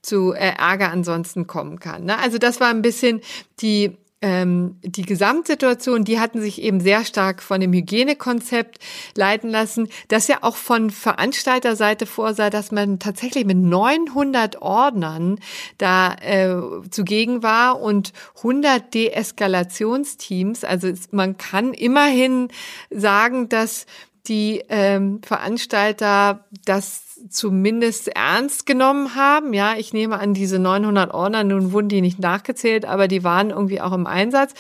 zu 0.02 0.34
äh, 0.34 0.54
Ärger 0.58 0.92
ansonsten 0.92 1.48
kommen 1.48 1.80
kann. 1.80 2.06
Ne? 2.06 2.18
Also 2.18 2.38
das 2.38 2.60
war 2.60 2.70
ein 2.70 2.82
bisschen 2.82 3.22
die 3.62 3.98
ähm, 4.22 4.78
die 4.82 5.04
Gesamtsituation, 5.04 6.04
die 6.04 6.20
hatten 6.20 6.42
sich 6.42 6.62
eben 6.62 6.80
sehr 6.80 7.06
stark 7.06 7.44
von 7.44 7.62
dem 7.62 7.72
Hygienekonzept 7.72 8.80
leiten 9.16 9.50
lassen, 9.50 9.90
das 10.08 10.28
ja 10.28 10.40
auch 10.42 10.56
von 10.56 10.90
Veranstalterseite 10.90 12.08
vorsah, 12.08 12.50
dass 12.50 12.72
man 12.72 12.98
tatsächlich 12.98 13.46
mit 13.46 13.58
900 13.58 14.62
Ordnern 14.62 15.40
da 15.78 16.16
äh, 16.16 16.56
zugegen 16.90 17.44
war 17.44 17.80
und 17.80 18.12
100 18.38 18.94
Deeskalationsteams. 18.94 20.64
Also 20.64 20.92
man 21.12 21.38
kann 21.38 21.74
immerhin 21.74 22.48
sagen, 22.90 23.50
dass 23.50 23.86
die 24.28 24.64
ähm, 24.70 25.22
Veranstalter 25.24 26.46
das 26.66 27.07
zumindest 27.30 28.10
ernst 28.10 28.66
genommen 28.66 29.16
haben. 29.16 29.54
Ja, 29.54 29.76
ich 29.78 29.94
nehme 29.94 30.20
an, 30.20 30.34
diese 30.34 30.60
900 30.60 31.14
Ordner, 31.14 31.44
nun 31.44 31.72
wurden 31.72 31.90
die 31.90 32.02
nicht 32.02 32.20
nachgezählt, 32.20 32.86
aber 32.86 33.08
die 33.08 33.24
waren 33.24 33.50
irgendwie 33.50 33.82
auch 33.82 33.94
im 33.94 34.08
Einsatz. 34.08 34.54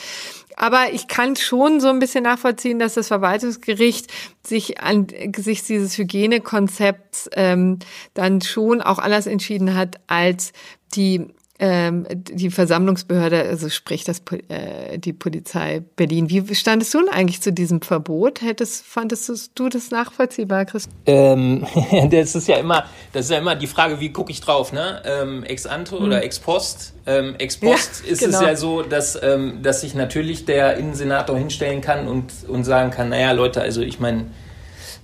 Aber 0.60 0.92
ich 0.92 1.08
kann 1.08 1.36
schon 1.36 1.80
so 1.80 1.88
ein 1.88 2.00
bisschen 2.00 2.24
nachvollziehen, 2.24 2.80
dass 2.80 2.96
das 2.96 3.10
Verwaltungsgericht 3.10 4.12
sich 4.44 4.82
angesichts 4.82 5.68
dieses 5.68 5.98
Hygienekonzepts 5.98 7.30
ähm, 7.34 7.78
dann 8.16 8.42
schon 8.42 8.82
auch 8.82 8.98
anders 8.98 9.28
entschieden 9.28 9.76
hat 9.76 9.98
als 10.08 10.54
die 10.96 11.28
ähm, 11.60 12.06
die 12.12 12.52
Versammlungsbehörde, 12.52 13.42
also 13.42 13.70
sprich 13.70 14.04
das, 14.04 14.22
äh, 14.50 15.00
die 15.00 15.14
Polizei 15.14 15.84
Berlin. 15.96 16.30
Wie 16.30 16.56
standest 16.56 16.94
du 16.94 17.00
denn 17.00 17.10
eigentlich 17.10 17.42
zu 17.42 17.52
diesem 17.52 17.82
Verbot? 17.82 18.42
Hättest, 18.42 18.86
fandest 18.86 19.52
du 19.56 19.70
das 19.70 19.90
nachvollziehbar, 19.90 20.66
Chris? 20.66 20.88
Ähm, 21.06 21.66
das 22.12 22.36
ist 22.36 22.48
ja 22.48 22.58
immer, 22.58 22.86
das 23.14 23.26
ist 23.26 23.32
ja 23.32 23.40
immer 23.40 23.56
die 23.56 23.68
Frage, 23.68 24.00
wie 24.00 24.12
gucke 24.12 24.32
ich 24.32 24.42
drauf, 24.42 24.72
ne? 24.72 25.02
Ähm, 25.06 25.44
ex 25.44 25.66
ante 25.66 25.98
hm. 25.98 26.06
oder 26.06 26.24
ex 26.24 26.40
post? 26.40 26.94
Ähm, 27.08 27.36
ex 27.40 27.58
post 27.58 28.04
ja, 28.06 28.12
ist 28.12 28.20
genau. 28.20 28.38
es 28.38 28.46
ja 28.46 28.56
so, 28.56 28.84
dass, 28.84 29.20
ähm, 29.22 29.60
dass 29.64 29.82
sich 29.82 29.96
natürlich 29.96 30.46
der 30.46 30.78
Innensenator 30.78 31.38
hinstellen 31.38 31.82
kann 31.82 32.08
und, 32.08 32.32
und 32.48 32.66
sagen 32.66 32.92
kann, 32.92 33.10
naja, 33.10 33.32
Leute, 33.32 33.62
also 33.62 33.82
ich 33.82 34.00
meine, 34.00 34.26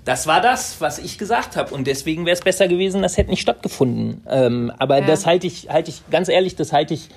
das 0.06 0.28
war 0.28 0.42
das, 0.42 0.82
was 0.82 1.00
ich 1.00 1.18
gesagt 1.18 1.56
habe. 1.56 1.74
Und 1.74 1.88
deswegen 1.88 2.26
wäre 2.26 2.34
es 2.34 2.42
besser 2.42 2.68
gewesen, 2.68 3.02
das 3.02 3.18
hätte 3.18 3.30
nicht 3.30 3.42
stattgefunden. 3.42 4.22
Ähm, 4.30 4.72
aber 4.78 5.00
ja. 5.00 5.08
das 5.08 5.26
halte 5.26 5.48
ich, 5.48 5.70
halte 5.70 5.92
ich, 5.92 6.02
ganz 6.10 6.30
ehrlich, 6.30 6.56
das 6.56 6.74
halte 6.74 6.94
ich 6.94 7.10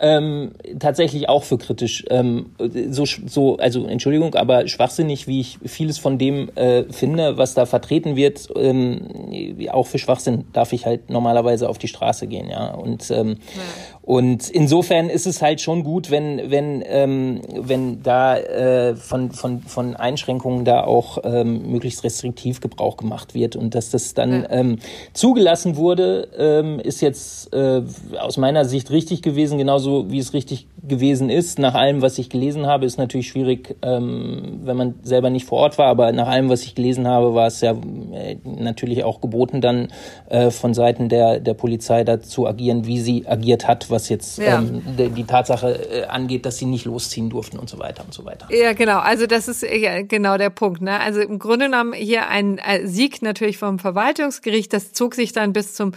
ähm, 0.00 0.52
tatsächlich 0.80 1.28
auch 1.28 1.44
für 1.44 1.58
kritisch. 1.58 2.04
Ähm, 2.10 2.52
so, 2.90 3.04
so, 3.04 3.56
also 3.58 3.86
Entschuldigung, 3.86 4.34
aber 4.34 4.66
schwachsinnig, 4.66 5.28
wie 5.28 5.40
ich 5.40 5.58
vieles 5.64 5.98
von 5.98 6.18
dem 6.18 6.50
äh, 6.56 6.84
finde, 6.92 7.38
was 7.38 7.54
da 7.54 7.66
vertreten 7.66 8.16
wird, 8.16 8.48
ähm, 8.56 9.58
auch 9.70 9.86
für 9.86 9.98
Schwachsinn 9.98 10.46
darf 10.52 10.72
ich 10.72 10.86
halt 10.86 11.08
normalerweise 11.08 11.68
auf 11.68 11.78
die 11.78 11.88
Straße 11.88 12.26
gehen, 12.26 12.48
ja. 12.48 12.72
Und 12.72 13.10
ähm, 13.12 13.36
ja. 13.54 13.62
Und 14.02 14.50
insofern 14.50 15.08
ist 15.08 15.26
es 15.26 15.40
halt 15.42 15.60
schon 15.60 15.84
gut, 15.84 16.10
wenn, 16.10 16.50
wenn, 16.50 16.82
ähm, 16.86 17.40
wenn 17.56 18.02
da 18.02 18.36
äh, 18.36 18.96
von, 18.96 19.30
von, 19.30 19.60
von 19.62 19.94
Einschränkungen 19.94 20.64
da 20.64 20.82
auch 20.82 21.18
ähm, 21.22 21.70
möglichst 21.70 22.02
restriktiv 22.02 22.60
Gebrauch 22.60 22.96
gemacht 22.96 23.34
wird. 23.34 23.54
Und 23.54 23.76
dass 23.76 23.90
das 23.90 24.14
dann 24.14 24.42
ja. 24.42 24.50
ähm, 24.50 24.78
zugelassen 25.12 25.76
wurde, 25.76 26.28
ähm, 26.36 26.80
ist 26.80 27.00
jetzt 27.00 27.54
äh, 27.54 27.82
aus 28.18 28.38
meiner 28.38 28.64
Sicht 28.64 28.90
richtig 28.90 29.22
gewesen, 29.22 29.56
genauso 29.56 30.10
wie 30.10 30.18
es 30.18 30.32
richtig 30.32 30.66
gewesen 30.82 31.30
ist. 31.30 31.60
Nach 31.60 31.74
allem, 31.74 32.02
was 32.02 32.18
ich 32.18 32.28
gelesen 32.28 32.66
habe, 32.66 32.86
ist 32.86 32.98
natürlich 32.98 33.28
schwierig, 33.28 33.76
ähm, 33.82 34.62
wenn 34.64 34.76
man 34.76 34.94
selber 35.04 35.30
nicht 35.30 35.46
vor 35.46 35.58
Ort 35.58 35.78
war, 35.78 35.86
aber 35.86 36.10
nach 36.10 36.26
allem, 36.26 36.48
was 36.48 36.64
ich 36.64 36.74
gelesen 36.74 37.06
habe, 37.06 37.34
war 37.34 37.46
es 37.46 37.60
ja 37.60 37.70
äh, 37.70 38.36
natürlich 38.44 39.04
auch 39.04 39.20
geboten, 39.20 39.60
dann 39.60 39.88
äh, 40.28 40.50
von 40.50 40.74
Seiten 40.74 41.08
der, 41.08 41.38
der 41.38 41.54
Polizei 41.54 42.02
dazu 42.02 42.48
agieren, 42.48 42.84
wie 42.84 42.98
sie 42.98 43.28
agiert 43.28 43.68
hat 43.68 43.91
was 43.92 44.08
jetzt 44.08 44.38
ja. 44.38 44.58
ähm, 44.58 44.82
die, 44.96 45.24
Tatsache 45.24 45.68
äh, 45.68 46.04
angeht, 46.06 46.44
dass 46.44 46.58
sie 46.58 46.66
nicht 46.66 46.84
losziehen 46.84 47.30
durften 47.30 47.58
und 47.58 47.70
so 47.70 47.78
weiter 47.78 48.04
und 48.04 48.12
so 48.12 48.24
weiter. 48.24 48.48
Ja, 48.50 48.72
genau. 48.72 48.98
Also 48.98 49.26
das 49.26 49.46
ist 49.46 49.62
ja, 49.62 50.02
genau 50.02 50.36
der 50.36 50.50
Punkt. 50.50 50.82
Ne? 50.82 50.98
Also 50.98 51.20
im 51.20 51.38
Grunde 51.38 51.66
genommen 51.66 51.92
hier 51.92 52.28
ein 52.28 52.60
Sieg 52.84 53.22
natürlich 53.22 53.58
vom 53.58 53.78
Verwaltungsgericht. 53.78 54.72
Das 54.72 54.92
zog 54.92 55.14
sich 55.14 55.32
dann 55.32 55.52
bis 55.52 55.74
zum 55.74 55.92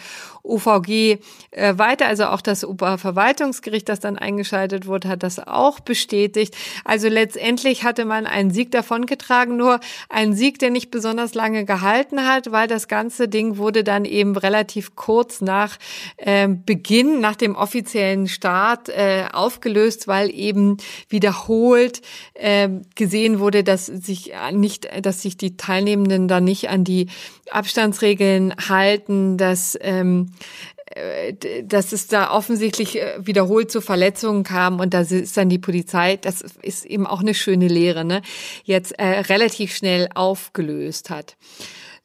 OVG 0.45 1.19
äh, 1.51 1.77
weiter. 1.77 2.05
Also 2.07 2.25
auch 2.25 2.41
das 2.41 2.63
Oberverwaltungsgericht, 2.63 3.89
das 3.89 3.99
dann 3.99 4.17
eingeschaltet 4.17 4.85
wurde, 4.85 5.09
hat 5.09 5.23
das 5.23 5.39
auch 5.39 5.79
bestätigt. 5.79 6.55
Also 6.83 7.07
letztendlich 7.07 7.83
hatte 7.83 8.05
man 8.05 8.25
einen 8.25 8.51
Sieg 8.51 8.71
davongetragen, 8.71 9.57
nur 9.57 9.79
einen 10.09 10.35
Sieg, 10.35 10.59
der 10.59 10.69
nicht 10.69 10.91
besonders 10.91 11.33
lange 11.33 11.65
gehalten 11.65 12.25
hat, 12.27 12.51
weil 12.51 12.67
das 12.67 12.87
ganze 12.87 13.27
Ding 13.27 13.57
wurde 13.57 13.83
dann 13.83 14.05
eben 14.05 14.37
relativ 14.37 14.95
kurz 14.95 15.41
nach 15.41 15.77
äh, 16.17 16.47
Beginn, 16.47 17.19
nach 17.19 17.35
dem 17.35 17.55
offiziellen 17.55 17.84
Start 18.27 18.89
äh, 18.89 19.25
aufgelöst, 19.31 20.07
weil 20.07 20.29
eben 20.33 20.77
wiederholt 21.09 22.01
äh, 22.33 22.69
gesehen 22.95 23.39
wurde, 23.39 23.63
dass 23.63 23.85
sich 23.85 24.33
nicht, 24.51 24.87
dass 25.01 25.21
sich 25.21 25.37
die 25.37 25.57
Teilnehmenden 25.57 26.27
da 26.27 26.41
nicht 26.41 26.69
an 26.69 26.83
die 26.83 27.07
Abstandsregeln 27.51 28.53
halten, 28.67 29.37
dass 29.37 29.77
ähm, 29.81 30.31
äh, 30.95 31.63
dass 31.63 31.91
es 31.93 32.07
da 32.07 32.31
offensichtlich 32.31 33.01
äh, 33.01 33.15
wiederholt 33.19 33.71
zu 33.71 33.81
Verletzungen 33.81 34.43
kam 34.43 34.79
und 34.79 34.93
da 34.93 35.01
ist 35.01 35.35
dann 35.35 35.49
die 35.49 35.57
Polizei, 35.57 36.15
das 36.15 36.41
ist 36.41 36.85
eben 36.85 37.07
auch 37.07 37.21
eine 37.21 37.33
schöne 37.33 37.67
Lehre, 37.67 38.05
ne, 38.05 38.21
jetzt 38.63 38.91
äh, 38.99 39.21
relativ 39.21 39.75
schnell 39.75 40.09
aufgelöst 40.13 41.09
hat. 41.09 41.37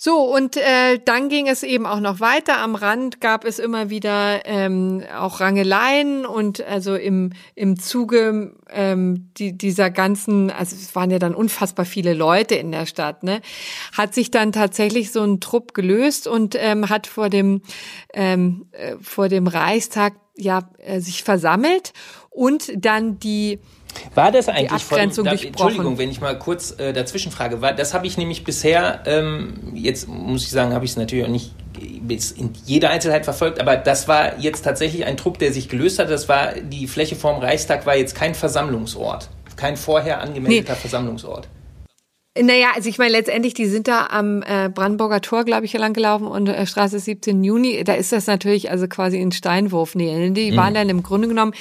So, 0.03 0.35
und 0.35 0.57
äh, 0.57 0.99
dann 1.05 1.29
ging 1.29 1.47
es 1.47 1.63
eben 1.63 1.85
auch 1.85 2.01
noch 2.01 2.21
weiter. 2.21 2.57
Am 2.57 2.75
Rand 2.75 3.21
gab 3.21 3.45
es 3.45 3.59
immer 3.59 3.91
wieder 3.91 4.47
ähm, 4.47 5.03
auch 5.15 5.41
Rangeleien 5.41 6.25
und 6.25 6.63
also 6.63 6.95
im, 6.95 7.35
im 7.55 7.79
Zuge 7.79 8.57
ähm, 8.71 9.29
die, 9.37 9.53
dieser 9.53 9.91
ganzen, 9.91 10.51
also 10.51 10.75
es 10.75 10.97
waren 10.97 11.11
ja 11.11 11.19
dann 11.19 11.35
unfassbar 11.35 11.85
viele 11.85 12.15
Leute 12.15 12.55
in 12.55 12.73
der 12.73 12.87
Stadt, 12.87 13.25
ne, 13.25 13.43
hat 13.93 14.15
sich 14.15 14.31
dann 14.31 14.53
tatsächlich 14.53 15.13
so 15.13 15.23
ein 15.23 15.39
Trupp 15.39 15.75
gelöst 15.75 16.27
und 16.27 16.57
ähm, 16.59 16.89
hat 16.89 17.07
vor 17.07 17.29
dem, 17.29 17.61
ähm, 18.15 18.69
äh, 18.73 18.97
vor 19.03 19.29
dem 19.29 19.49
Reichstag 19.49 20.15
ja 20.35 20.71
äh, 20.79 21.01
sich 21.01 21.25
versammelt 21.25 21.93
und 22.31 22.73
dann 22.75 23.19
die 23.19 23.59
war 24.15 24.33
das 24.33 24.49
eigentlich 24.49 24.83
von, 24.83 25.25
da, 25.25 25.33
Entschuldigung, 25.33 25.99
wenn 25.99 26.11
ich 26.11 26.21
mal 26.21 26.39
kurz 26.39 26.73
äh, 26.79 26.93
dazwischen 26.93 27.33
frage, 27.33 27.61
war, 27.61 27.73
das 27.73 27.95
habe 27.95 28.07
ich 28.07 28.19
nämlich 28.19 28.45
bisher, 28.45 29.01
ähm, 29.07 29.73
jetzt 29.75 30.09
muss 30.09 30.45
ich 30.45 30.51
sagen, 30.51 30.73
habe 30.73 30.85
ich 30.85 30.93
es 30.93 30.97
natürlich 30.97 31.25
auch 31.25 31.31
nicht 31.31 31.53
bis 32.03 32.33
in 32.33 32.53
jeder 32.67 32.91
Einzelheit 32.91 33.25
verfolgt, 33.25 33.61
aber 33.61 33.77
das 33.77 34.09
war 34.09 34.39
jetzt 34.39 34.63
tatsächlich 34.63 35.05
ein 35.05 35.17
Druck, 35.17 35.39
der 35.39 35.53
sich 35.53 35.69
gelöst 35.69 35.99
hat. 35.99 36.11
Das 36.11 36.29
war, 36.29 36.55
die 36.55 36.87
Fläche 36.87 37.17
vorm 37.17 37.41
Reichstag 37.41 37.87
war 37.87 37.97
jetzt 37.97 38.15
kein 38.15 38.35
Versammlungsort, 38.35 39.31
kein 39.57 39.77
vorher 39.77 40.21
angemeldeter 40.21 40.73
nee. 40.73 40.79
Versammlungsort. 40.79 41.49
Naja, 42.39 42.69
also 42.77 42.89
ich 42.89 42.99
meine, 42.99 43.11
letztendlich, 43.11 43.55
die 43.55 43.67
sind 43.67 43.89
da 43.89 44.07
am 44.07 44.43
äh, 44.43 44.71
Brandenburger 44.73 45.21
Tor, 45.21 45.45
glaube 45.45 45.65
ich, 45.65 45.73
lang 45.73 45.93
gelaufen 45.95 46.29
und 46.29 46.49
äh, 46.49 46.65
Straße 46.65 47.01
17 47.01 47.43
Juni. 47.43 47.83
Da 47.83 47.95
ist 47.95 48.13
das 48.13 48.29
natürlich 48.29 48.71
also 48.71 48.87
quasi 48.87 49.21
in 49.21 49.33
Steinwurfnähe. 49.33 50.31
Die 50.31 50.53
mhm. 50.53 50.57
waren 50.57 50.75
dann 50.75 50.89
im 50.89 51.03
Grunde 51.03 51.27
genommen, 51.27 51.55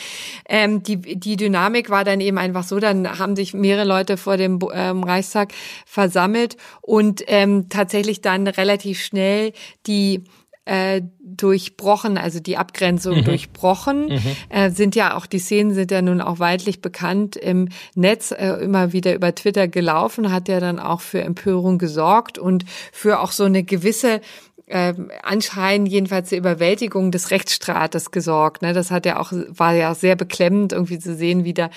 ähm, 0.47 0.83
die, 0.83 0.97
die 0.97 1.37
Dynamik 1.37 1.89
war 1.89 2.03
dann 2.03 2.21
eben 2.21 2.37
einfach 2.37 2.63
so, 2.63 2.79
dann 2.79 3.17
haben 3.17 3.35
sich 3.35 3.55
mehrere 3.55 3.83
Leute 3.83 4.15
vor 4.15 4.37
dem 4.37 4.59
ähm, 4.71 5.03
Reichstag 5.03 5.53
versammelt 5.87 6.55
und 6.81 7.23
ähm, 7.25 7.67
tatsächlich 7.69 8.21
dann 8.21 8.45
relativ 8.45 9.01
schnell 9.01 9.53
die 9.87 10.23
äh, 10.69 11.01
durchbrochen, 11.19 12.19
also 12.19 12.39
die 12.39 12.57
Abgrenzung 12.57 13.17
mhm. 13.17 13.23
durchbrochen. 13.23 14.09
Mhm. 14.09 14.21
Äh, 14.49 14.69
sind 14.69 14.95
ja 14.95 15.17
auch, 15.17 15.25
die 15.25 15.39
Szenen 15.39 15.73
sind 15.73 15.89
ja 15.89 16.03
nun 16.03 16.21
auch 16.21 16.37
weitlich 16.37 16.79
bekannt 16.79 17.35
im 17.35 17.69
Netz, 17.95 18.31
äh, 18.31 18.51
immer 18.61 18.93
wieder 18.93 19.15
über 19.15 19.33
Twitter 19.33 19.67
gelaufen, 19.67 20.31
hat 20.31 20.47
ja 20.47 20.59
dann 20.59 20.79
auch 20.79 21.01
für 21.01 21.21
Empörung 21.21 21.79
gesorgt 21.79 22.37
und 22.37 22.65
für 22.91 23.19
auch 23.19 23.31
so 23.31 23.45
eine 23.45 23.63
gewisse 23.63 24.21
äh, 24.67 24.93
anscheinend 25.23 25.87
jedenfalls 25.87 26.29
zur 26.29 26.37
Überwältigung 26.37 27.09
des 27.09 27.31
Rechtsstaates 27.31 28.11
gesorgt. 28.11 28.61
Ne? 28.61 28.73
Das 28.73 28.91
hat 28.91 29.07
ja 29.07 29.19
auch, 29.19 29.31
war 29.31 29.73
ja 29.73 29.95
sehr 29.95 30.15
beklemmend, 30.15 30.73
irgendwie 30.73 30.99
zu 30.99 31.15
sehen, 31.15 31.43
wie 31.43 31.55
da 31.55 31.71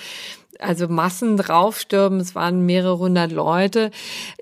also 0.58 0.88
Massen 0.88 1.36
draufstürmen. 1.36 2.20
Es 2.20 2.34
waren 2.34 2.64
mehrere 2.66 2.98
hundert 2.98 3.32
Leute, 3.32 3.90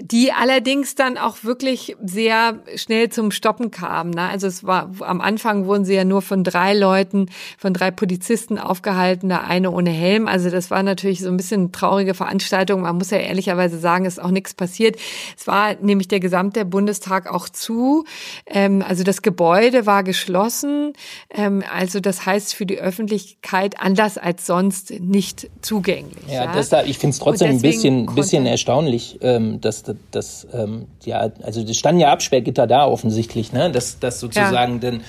die 0.00 0.33
allerdings 0.33 0.95
dann 0.95 1.19
auch 1.19 1.45
wirklich 1.45 1.97
sehr 2.02 2.59
schnell 2.76 3.11
zum 3.11 3.31
Stoppen 3.31 3.71
kamen. 3.71 4.11
Ne? 4.11 4.23
Also 4.23 4.47
es 4.47 4.64
war 4.64 4.90
am 5.00 5.21
Anfang 5.21 5.67
wurden 5.67 5.85
sie 5.85 5.95
ja 5.95 6.05
nur 6.05 6.23
von 6.23 6.45
drei 6.45 6.75
Leuten, 6.75 7.26
von 7.59 7.75
drei 7.75 7.90
Polizisten 7.90 8.59
aufgehalten, 8.59 9.29
der 9.29 9.45
eine 9.45 9.71
ohne 9.71 9.90
Helm. 9.90 10.26
Also 10.26 10.50
das 10.50 10.71
war 10.71 10.83
natürlich 10.83 11.21
so 11.21 11.29
ein 11.29 11.37
bisschen 11.37 11.73
traurige 11.73 12.14
Veranstaltung. 12.14 12.83
Man 12.83 12.97
muss 12.97 13.11
ja 13.11 13.19
ehrlicherweise 13.19 13.79
sagen, 13.79 14.05
ist 14.05 14.21
auch 14.21 14.31
nichts 14.31 14.55
passiert. 14.55 14.97
Es 15.38 15.47
war 15.47 15.75
nämlich 15.81 16.09
der 16.09 16.21
gesamte 16.21 16.64
Bundestag 16.64 17.33
auch 17.33 17.49
zu. 17.49 18.05
Ähm, 18.47 18.85
also 18.87 19.05
das 19.05 19.23
Gebäude 19.23 19.87
war 19.87 20.02
geschlossen. 20.02 20.93
Ähm, 21.31 21.62
also 21.73 22.00
das 22.00 22.26
heißt 22.26 22.55
für 22.55 22.67
die 22.67 22.79
Öffentlichkeit 22.79 23.81
anders 23.81 24.19
als 24.19 24.47
sonst 24.47 24.90
nicht 25.00 25.49
zugänglich 25.61 26.00
eigentlich. 26.00 26.33
Ja, 26.33 26.54
ja? 26.54 26.62
Da, 26.62 26.83
ich 26.83 26.99
finde 26.99 27.14
es 27.14 27.19
trotzdem 27.19 27.50
ein 27.50 27.61
bisschen, 27.61 28.07
bisschen 28.14 28.47
erstaunlich, 28.47 29.19
ähm, 29.23 29.61
dass 29.61 29.85
das, 30.11 30.47
ähm, 30.52 30.87
ja, 31.04 31.30
also 31.42 31.62
es 31.62 31.76
standen 31.76 32.00
ja 32.00 32.12
Absperrgitter 32.12 32.66
da 32.66 32.87
offensichtlich, 32.87 33.52
ne? 33.52 33.71
Dass 33.71 33.99
das 33.99 34.21
sozusagen 34.21 34.75
ja. 34.75 34.78
denn 34.78 35.00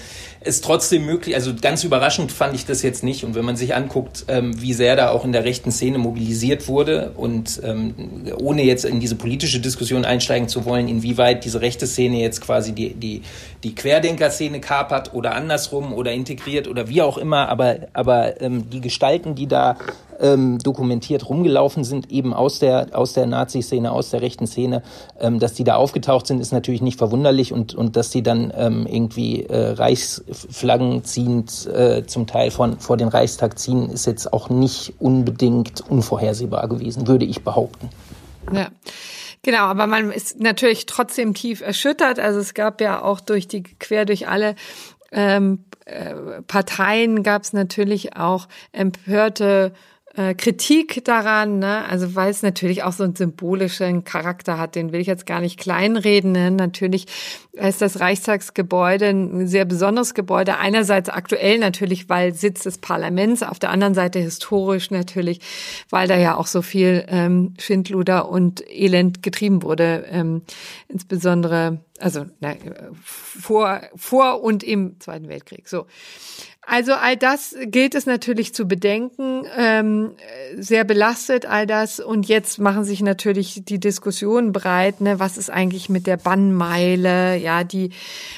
es 0.43 0.62
trotzdem 0.62 1.05
möglich, 1.05 1.36
also 1.36 1.53
ganz 1.60 1.83
überraschend 1.83 2.31
fand 2.31 2.55
ich 2.55 2.65
das 2.65 2.81
jetzt 2.81 3.03
nicht. 3.03 3.24
Und 3.24 3.36
wenn 3.36 3.45
man 3.45 3.55
sich 3.55 3.75
anguckt, 3.75 4.25
ähm, 4.27 4.60
wie 4.60 4.74
sehr 4.74 4.95
da 4.95 5.12
auch 5.12 5.24
in 5.24 5.31
der 5.31 5.43
rechten 5.43 5.71
Szene 5.71 6.00
mobilisiert 6.00 6.67
wurde 6.67 7.12
und 7.15 7.62
ähm, 7.63 8.25
ohne 8.39 8.63
jetzt 8.63 8.86
in 8.86 9.00
diese 9.00 9.15
politische 9.15 9.60
Diskussion 9.60 10.03
einsteigen 10.03 10.48
zu 10.48 10.65
wollen, 10.65 10.88
inwieweit 10.88 11.45
diese 11.45 11.62
rechte 11.62 11.86
Szene 11.86 12.19
jetzt 12.19 12.41
quasi 12.41 12.74
die, 12.74 12.95
die, 12.95 13.21
die 13.63 13.75
Querdenker-Szene 13.75 14.60
kapert 14.62 15.13
oder 15.13 15.36
andersrum 15.36 15.93
oder 15.93 16.12
integriert 16.12 16.67
oder 16.67 16.89
wie 16.89 17.03
auch 17.03 17.19
immer, 17.19 17.48
aber, 17.50 17.75
aber 17.93 18.41
ähm, 18.41 18.69
die 18.71 18.81
Gestalten, 18.81 19.36
die 19.36 19.48
da 19.48 19.77
ähm, 20.19 20.57
dokumentiert 20.60 20.80
rumgelaufen 20.89 21.83
sind, 21.83 22.11
eben 22.11 22.33
aus 22.33 22.59
der, 22.59 22.89
aus 22.93 23.13
der 23.13 23.27
Nazi-Szene, 23.27 23.91
aus 23.91 24.09
der 24.09 24.21
rechten 24.21 24.47
Szene, 24.47 24.83
ähm, 25.19 25.39
dass 25.39 25.53
die 25.53 25.63
da 25.63 25.75
aufgetaucht 25.75 26.27
sind, 26.27 26.39
ist 26.39 26.51
natürlich 26.51 26.81
nicht 26.81 26.97
verwunderlich 26.97 27.53
und, 27.53 27.73
und 27.73 27.95
dass 27.95 28.09
die 28.09 28.23
dann 28.23 28.53
ähm, 28.55 28.88
irgendwie 28.88 29.43
äh, 29.43 29.71
Reichsflaggen 29.71 31.03
ziehend 31.03 31.67
äh, 31.67 32.05
zum 32.05 32.27
Teil 32.27 32.51
von, 32.51 32.79
vor 32.79 32.97
den 32.97 33.07
Reichstag 33.07 33.59
ziehen, 33.59 33.89
ist 33.89 34.05
jetzt 34.05 34.31
auch 34.33 34.50
nicht 34.50 34.93
unbedingt 35.00 35.81
unvorhersehbar 35.89 36.67
gewesen, 36.67 37.07
würde 37.07 37.25
ich 37.25 37.43
behaupten. 37.43 37.89
Ja. 38.51 38.69
Genau, 39.43 39.63
aber 39.63 39.88
man 39.88 40.11
ist 40.11 40.39
natürlich 40.39 40.85
trotzdem 40.85 41.33
tief 41.33 41.61
erschüttert. 41.61 42.19
Also 42.19 42.39
es 42.39 42.53
gab 42.53 42.79
ja 42.79 43.01
auch 43.01 43.19
durch 43.19 43.47
die 43.47 43.63
quer 43.63 44.05
durch 44.05 44.27
alle 44.27 44.53
ähm, 45.11 45.65
äh, 45.85 46.41
Parteien 46.43 47.23
gab 47.23 47.43
es 47.43 47.53
natürlich 47.53 48.15
auch 48.15 48.47
empörte 48.71 49.73
äh, 50.15 50.34
Kritik 50.34 51.06
daran, 51.06 51.60
ne? 51.60 51.86
also 51.86 52.15
weil 52.15 52.30
es 52.30 52.44
natürlich 52.44 52.84
auch 52.84 52.91
so 52.91 53.03
einen 53.03 53.15
symbolischen 53.15 54.03
Charakter 54.03 54.58
hat, 54.58 54.75
den 54.75 54.91
will 54.91 55.00
ich 55.00 55.08
jetzt 55.08 55.25
gar 55.25 55.39
nicht 55.39 55.60
kleinreden. 55.60 56.34
Ne? 56.34 56.51
Natürlich 56.51 57.08
ist 57.53 57.82
das 57.82 58.00
Reichstagsgebäude 58.00 59.08
ein 59.08 59.48
sehr 59.48 59.65
besonderes 59.65 60.13
Gebäude. 60.13 60.58
Einerseits 60.58 61.10
aktuell 61.10 61.60
natürlich, 61.60 62.10
weil 62.10 62.34
Sitz 62.34 62.63
des 62.63 62.77
Parlaments, 62.77 63.44
auf 63.44 63.60
der 63.60 63.70
anderen 63.70 63.94
Seite 63.94 64.20
historisch 64.20 64.91
natürlich, 64.91 65.39
weil 65.89 66.08
da 66.08 66.18
ja 66.18 66.36
auch 66.36 66.48
so 66.48 66.62
viel 66.62 67.06
ähm, 67.08 67.53
Schindluder 67.60 68.30
und 68.30 68.63
Elend 68.70 69.24
getrieben 69.24 69.63
wurde, 69.63 70.06
ähm, 70.10 70.41
insbesondere 70.88 71.80
also 72.02 72.26
na, 72.39 72.56
vor 73.04 73.82
vor 73.95 74.43
und 74.43 74.63
im 74.63 75.00
Zweiten 75.00 75.30
Weltkrieg. 75.30 75.67
So. 75.67 75.86
Also 76.71 76.93
all 76.93 77.17
das 77.17 77.53
gilt 77.65 77.95
es 77.95 78.05
natürlich 78.05 78.53
zu 78.53 78.65
bedenken, 78.65 79.45
ähm, 79.57 80.12
sehr 80.57 80.86
belastet 80.86 81.45
all 81.45 81.67
das. 81.67 81.99
Und 81.99 82.29
jetzt 82.29 82.60
machen 82.60 82.86
sich 82.86 83.01
natürlich 83.01 83.63
die 83.65 83.77
Diskussionen 83.77 84.53
breit, 84.53 85.01
ne, 85.01 85.19
was 85.19 85.38
ist 85.38 85.49
eigentlich 85.49 85.89
mit 85.89 86.07
der 86.07 86.15
Bannmeile, 86.15 87.36
ja, 87.36 87.65
die 87.65 87.89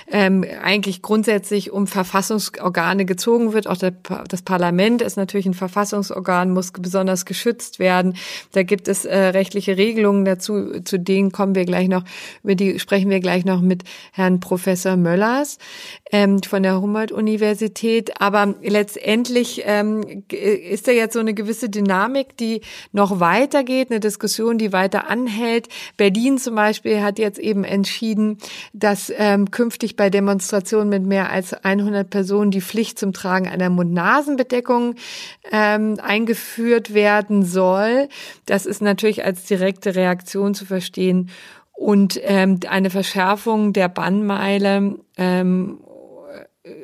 ähm, 0.10 0.44
eigentlich 0.64 1.04
grundsätzlich 1.04 1.70
um 1.70 1.86
Verfassungsorgane 1.86 3.06
gezogen 3.06 3.54
wird. 3.54 3.68
Auch 3.68 3.78
der, 3.78 3.94
das 4.28 4.42
Parlament 4.42 5.04
ist 5.04 5.16
natürlich 5.16 5.46
ein 5.46 5.54
Verfassungsorgan, 5.54 6.50
muss 6.50 6.72
besonders 6.72 7.26
geschützt 7.26 7.78
werden. 7.78 8.16
Da 8.54 8.64
gibt 8.64 8.88
es 8.88 9.06
äh, 9.06 9.16
rechtliche 9.16 9.78
Regelungen 9.78 10.26
dazu, 10.26 10.82
zu 10.82 10.98
denen 10.98 11.32
kommen 11.32 11.54
wir 11.54 11.66
gleich 11.66 11.88
noch, 11.88 12.04
über 12.44 12.56
die 12.56 12.80
sprechen 12.80 13.12
wir 13.12 13.20
gleich 13.20 13.46
noch 13.46 13.62
mit 13.62 13.84
Herrn 14.12 14.40
Professor 14.40 14.98
Möllers 14.98 15.60
ähm, 16.14 16.44
von 16.44 16.62
der 16.62 16.80
Humboldt-Universität 16.80 18.22
aber 18.22 18.54
letztendlich 18.62 19.64
ähm, 19.66 20.24
ist 20.30 20.88
da 20.88 20.92
jetzt 20.92 21.14
so 21.14 21.20
eine 21.20 21.34
gewisse 21.34 21.70
Dynamik, 21.70 22.38
die 22.38 22.62
noch 22.92 23.20
weitergeht, 23.20 23.90
eine 23.90 24.00
Diskussion, 24.00 24.60
die 24.60 24.72
weiter 24.72 25.10
anhält. 25.10 25.70
Berlin 25.98 26.38
zum 26.38 26.56
Beispiel 26.56 27.02
hat 27.02 27.18
jetzt 27.18 27.40
eben 27.40 27.64
entschieden, 27.64 28.38
dass 28.74 29.12
ähm, 29.18 29.50
künftig 29.50 29.96
bei 29.96 30.12
Demonstrationen 30.12 30.90
mit 30.90 31.04
mehr 31.04 31.32
als 31.32 31.54
100 31.54 32.10
Personen 32.10 32.52
die 32.52 32.62
Pflicht 32.62 33.00
zum 33.00 33.12
Tragen 33.12 33.48
einer 33.48 33.72
Mund-Nasen-Bedeckung 33.72 34.96
ähm, 35.52 36.00
eingeführt 36.02 36.94
werden 36.94 37.44
soll. 37.44 38.08
Das 38.46 38.68
ist 38.68 38.84
natürlich 38.84 39.26
als 39.26 39.46
direkte 39.46 39.96
Reaktion 39.96 40.54
zu 40.54 40.66
verstehen 40.66 41.32
und 41.74 42.20
ähm, 42.24 42.60
eine 42.70 42.92
Verschärfung 42.92 43.74
der 43.74 43.90
Bannmeile 43.90 44.96
ähm, 45.18 45.80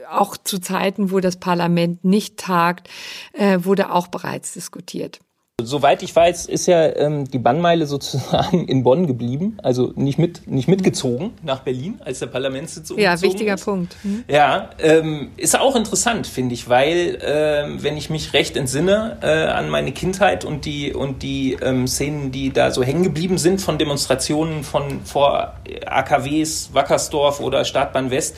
auch 0.09 0.37
zu 0.37 0.59
Zeiten, 0.59 1.11
wo 1.11 1.19
das 1.19 1.37
Parlament 1.37 2.03
nicht 2.03 2.37
tagt, 2.37 2.89
äh, 3.33 3.59
wurde 3.61 3.91
auch 3.91 4.07
bereits 4.07 4.53
diskutiert. 4.53 5.19
Soweit 5.61 6.03
ich 6.03 6.15
weiß, 6.15 6.45
ist 6.45 6.67
ja 6.67 6.95
ähm, 6.95 7.29
die 7.29 7.39
Bannmeile 7.39 7.85
sozusagen 7.85 8.65
in 8.67 8.83
Bonn 8.83 9.07
geblieben, 9.07 9.57
also 9.61 9.91
nicht 9.95 10.17
mit 10.17 10.47
nicht 10.47 10.67
mitgezogen 10.67 11.31
nach 11.43 11.59
Berlin, 11.61 11.99
als 12.03 12.19
der 12.19 12.27
Parlamentssitz 12.27 12.93
Ja, 12.95 13.21
wichtiger 13.21 13.55
ist. 13.55 13.65
Punkt. 13.65 13.95
Hm? 14.03 14.23
Ja, 14.27 14.69
ähm, 14.79 15.31
ist 15.37 15.59
auch 15.59 15.75
interessant, 15.75 16.27
finde 16.27 16.53
ich, 16.53 16.69
weil 16.69 17.19
ähm, 17.21 17.83
wenn 17.83 17.97
ich 17.97 18.09
mich 18.09 18.33
recht 18.33 18.55
entsinne 18.55 19.17
äh, 19.21 19.27
an 19.27 19.69
meine 19.69 19.91
Kindheit 19.91 20.45
und 20.45 20.65
die 20.65 20.93
und 20.93 21.23
die 21.23 21.57
ähm, 21.61 21.87
Szenen, 21.87 22.31
die 22.31 22.51
da 22.51 22.71
so 22.71 22.83
hängen 22.83 23.03
geblieben 23.03 23.37
sind 23.37 23.61
von 23.61 23.77
Demonstrationen 23.77 24.63
von 24.63 25.01
vor 25.03 25.55
AKWs, 25.85 26.69
Wackersdorf 26.73 27.39
oder 27.41 27.65
Startbahn 27.65 28.11
West, 28.11 28.35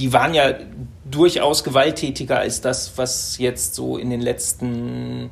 die 0.00 0.12
waren 0.12 0.34
ja 0.34 0.54
durchaus 1.08 1.62
gewalttätiger 1.62 2.38
als 2.38 2.60
das, 2.60 2.96
was 2.96 3.38
jetzt 3.38 3.74
so 3.74 3.98
in 3.98 4.10
den 4.10 4.20
letzten 4.20 5.30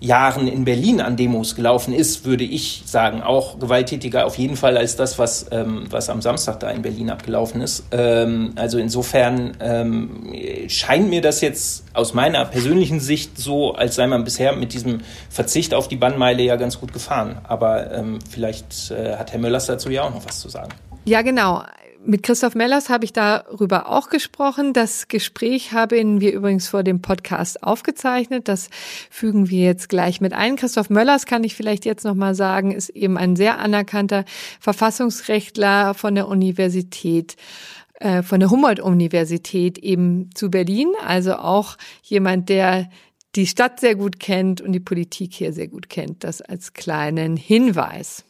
Jahren 0.00 0.48
in 0.48 0.64
Berlin 0.64 1.00
an 1.00 1.16
Demos 1.16 1.54
gelaufen 1.54 1.94
ist, 1.94 2.24
würde 2.24 2.44
ich 2.44 2.82
sagen, 2.84 3.22
auch 3.22 3.58
gewalttätiger 3.58 4.26
auf 4.26 4.36
jeden 4.36 4.56
Fall 4.56 4.76
als 4.76 4.96
das, 4.96 5.18
was, 5.18 5.46
ähm, 5.50 5.84
was 5.88 6.10
am 6.10 6.20
Samstag 6.20 6.60
da 6.60 6.70
in 6.70 6.82
Berlin 6.82 7.08
abgelaufen 7.08 7.62
ist. 7.62 7.84
Ähm, 7.92 8.52
also 8.56 8.78
insofern 8.78 9.56
ähm, 9.60 10.32
scheint 10.68 11.08
mir 11.08 11.22
das 11.22 11.40
jetzt 11.40 11.84
aus 11.94 12.12
meiner 12.12 12.44
persönlichen 12.44 13.00
Sicht 13.00 13.38
so, 13.38 13.74
als 13.74 13.94
sei 13.94 14.06
man 14.06 14.24
bisher 14.24 14.54
mit 14.54 14.74
diesem 14.74 15.00
Verzicht 15.30 15.72
auf 15.72 15.88
die 15.88 15.96
Bannmeile 15.96 16.42
ja 16.42 16.56
ganz 16.56 16.80
gut 16.80 16.92
gefahren. 16.92 17.38
Aber 17.44 17.92
ähm, 17.92 18.18
vielleicht 18.28 18.90
äh, 18.90 19.16
hat 19.16 19.32
Herr 19.32 19.38
Möllers 19.38 19.66
dazu 19.66 19.90
ja 19.90 20.02
auch 20.02 20.14
noch 20.14 20.26
was 20.26 20.40
zu 20.40 20.48
sagen. 20.48 20.72
Ja, 21.06 21.22
genau. 21.22 21.62
Mit 22.06 22.22
Christoph 22.22 22.54
Mellers 22.54 22.90
habe 22.90 23.06
ich 23.06 23.14
darüber 23.14 23.88
auch 23.88 24.10
gesprochen. 24.10 24.74
Das 24.74 25.08
Gespräch 25.08 25.72
haben 25.72 26.20
wir 26.20 26.34
übrigens 26.34 26.68
vor 26.68 26.82
dem 26.82 27.00
Podcast 27.00 27.62
aufgezeichnet. 27.62 28.46
Das 28.46 28.68
fügen 29.08 29.48
wir 29.48 29.64
jetzt 29.64 29.88
gleich 29.88 30.20
mit 30.20 30.34
ein. 30.34 30.56
Christoph 30.56 30.90
Möllers 30.90 31.24
kann 31.24 31.44
ich 31.44 31.54
vielleicht 31.54 31.86
jetzt 31.86 32.04
noch 32.04 32.14
mal 32.14 32.34
sagen, 32.34 32.72
ist 32.72 32.90
eben 32.90 33.16
ein 33.16 33.36
sehr 33.36 33.58
anerkannter 33.58 34.26
Verfassungsrechtler 34.60 35.94
von 35.94 36.14
der 36.14 36.28
Universität 36.28 37.36
äh, 38.00 38.22
von 38.22 38.38
der 38.38 38.50
Humboldt-Universität 38.50 39.78
eben 39.78 40.28
zu 40.34 40.50
Berlin. 40.50 40.92
Also 41.06 41.36
auch 41.36 41.78
jemand, 42.02 42.50
der 42.50 42.90
die 43.34 43.46
Stadt 43.46 43.80
sehr 43.80 43.94
gut 43.94 44.20
kennt 44.20 44.60
und 44.60 44.72
die 44.72 44.80
Politik 44.80 45.32
hier 45.32 45.54
sehr 45.54 45.68
gut 45.68 45.88
kennt. 45.88 46.22
Das 46.22 46.42
als 46.42 46.74
kleinen 46.74 47.38
Hinweis. 47.38 48.23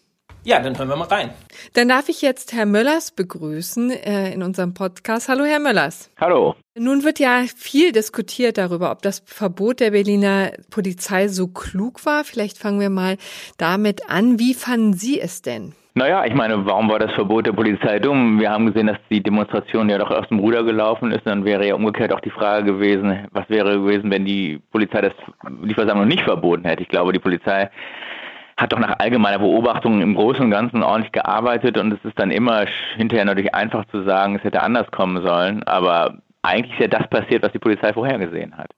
Ja, 0.46 0.60
dann 0.60 0.76
hören 0.76 0.88
wir 0.88 0.96
mal 0.96 1.08
rein. 1.08 1.30
Dann 1.72 1.88
darf 1.88 2.10
ich 2.10 2.20
jetzt 2.20 2.52
Herr 2.52 2.66
Möllers 2.66 3.12
begrüßen 3.12 3.90
äh, 3.90 4.30
in 4.30 4.42
unserem 4.42 4.74
Podcast. 4.74 5.30
Hallo, 5.30 5.44
Herr 5.44 5.58
Möllers. 5.58 6.10
Hallo. 6.20 6.54
Nun 6.76 7.02
wird 7.02 7.18
ja 7.18 7.44
viel 7.56 7.92
diskutiert 7.92 8.58
darüber, 8.58 8.90
ob 8.90 9.00
das 9.00 9.22
Verbot 9.24 9.80
der 9.80 9.92
Berliner 9.92 10.52
Polizei 10.70 11.28
so 11.28 11.48
klug 11.48 12.04
war. 12.04 12.24
Vielleicht 12.24 12.58
fangen 12.58 12.78
wir 12.78 12.90
mal 12.90 13.16
damit 13.56 14.10
an. 14.10 14.38
Wie 14.38 14.52
fanden 14.52 14.92
Sie 14.92 15.18
es 15.18 15.40
denn? 15.40 15.72
Naja, 15.94 16.26
ich 16.26 16.34
meine, 16.34 16.66
warum 16.66 16.90
war 16.90 16.98
das 16.98 17.12
Verbot 17.12 17.46
der 17.46 17.52
Polizei 17.52 17.98
dumm? 17.98 18.38
Wir 18.38 18.50
haben 18.50 18.66
gesehen, 18.66 18.88
dass 18.88 18.98
die 19.08 19.22
Demonstration 19.22 19.88
ja 19.88 19.96
doch 19.96 20.10
aus 20.10 20.28
dem 20.28 20.40
Ruder 20.40 20.62
gelaufen 20.62 21.10
ist. 21.12 21.24
Dann 21.24 21.46
wäre 21.46 21.66
ja 21.66 21.74
umgekehrt 21.74 22.12
auch 22.12 22.20
die 22.20 22.30
Frage 22.30 22.64
gewesen, 22.64 23.28
was 23.30 23.48
wäre 23.48 23.78
gewesen, 23.78 24.10
wenn 24.10 24.26
die 24.26 24.60
Polizei 24.72 25.00
das, 25.00 25.12
die 25.64 25.74
Versammlung 25.74 26.08
nicht 26.08 26.24
verboten 26.24 26.64
hätte. 26.66 26.82
Ich 26.82 26.88
glaube, 26.88 27.14
die 27.14 27.20
Polizei 27.20 27.70
hat 28.56 28.72
doch 28.72 28.78
nach 28.78 28.98
allgemeiner 28.98 29.38
Beobachtung 29.38 30.00
im 30.00 30.14
Großen 30.14 30.44
und 30.44 30.50
Ganzen 30.50 30.82
ordentlich 30.82 31.12
gearbeitet 31.12 31.76
und 31.78 31.92
es 31.92 32.04
ist 32.04 32.18
dann 32.18 32.30
immer 32.30 32.66
hinterher 32.96 33.24
natürlich 33.24 33.54
einfach 33.54 33.84
zu 33.86 34.04
sagen, 34.04 34.36
es 34.36 34.44
hätte 34.44 34.62
anders 34.62 34.90
kommen 34.90 35.24
sollen, 35.24 35.62
aber 35.64 36.18
eigentlich 36.42 36.72
ist 36.74 36.80
ja 36.80 36.98
das 36.98 37.08
passiert, 37.08 37.42
was 37.42 37.52
die 37.52 37.58
Polizei 37.58 37.92
vorhergesehen 37.92 38.56
hat. 38.56 38.70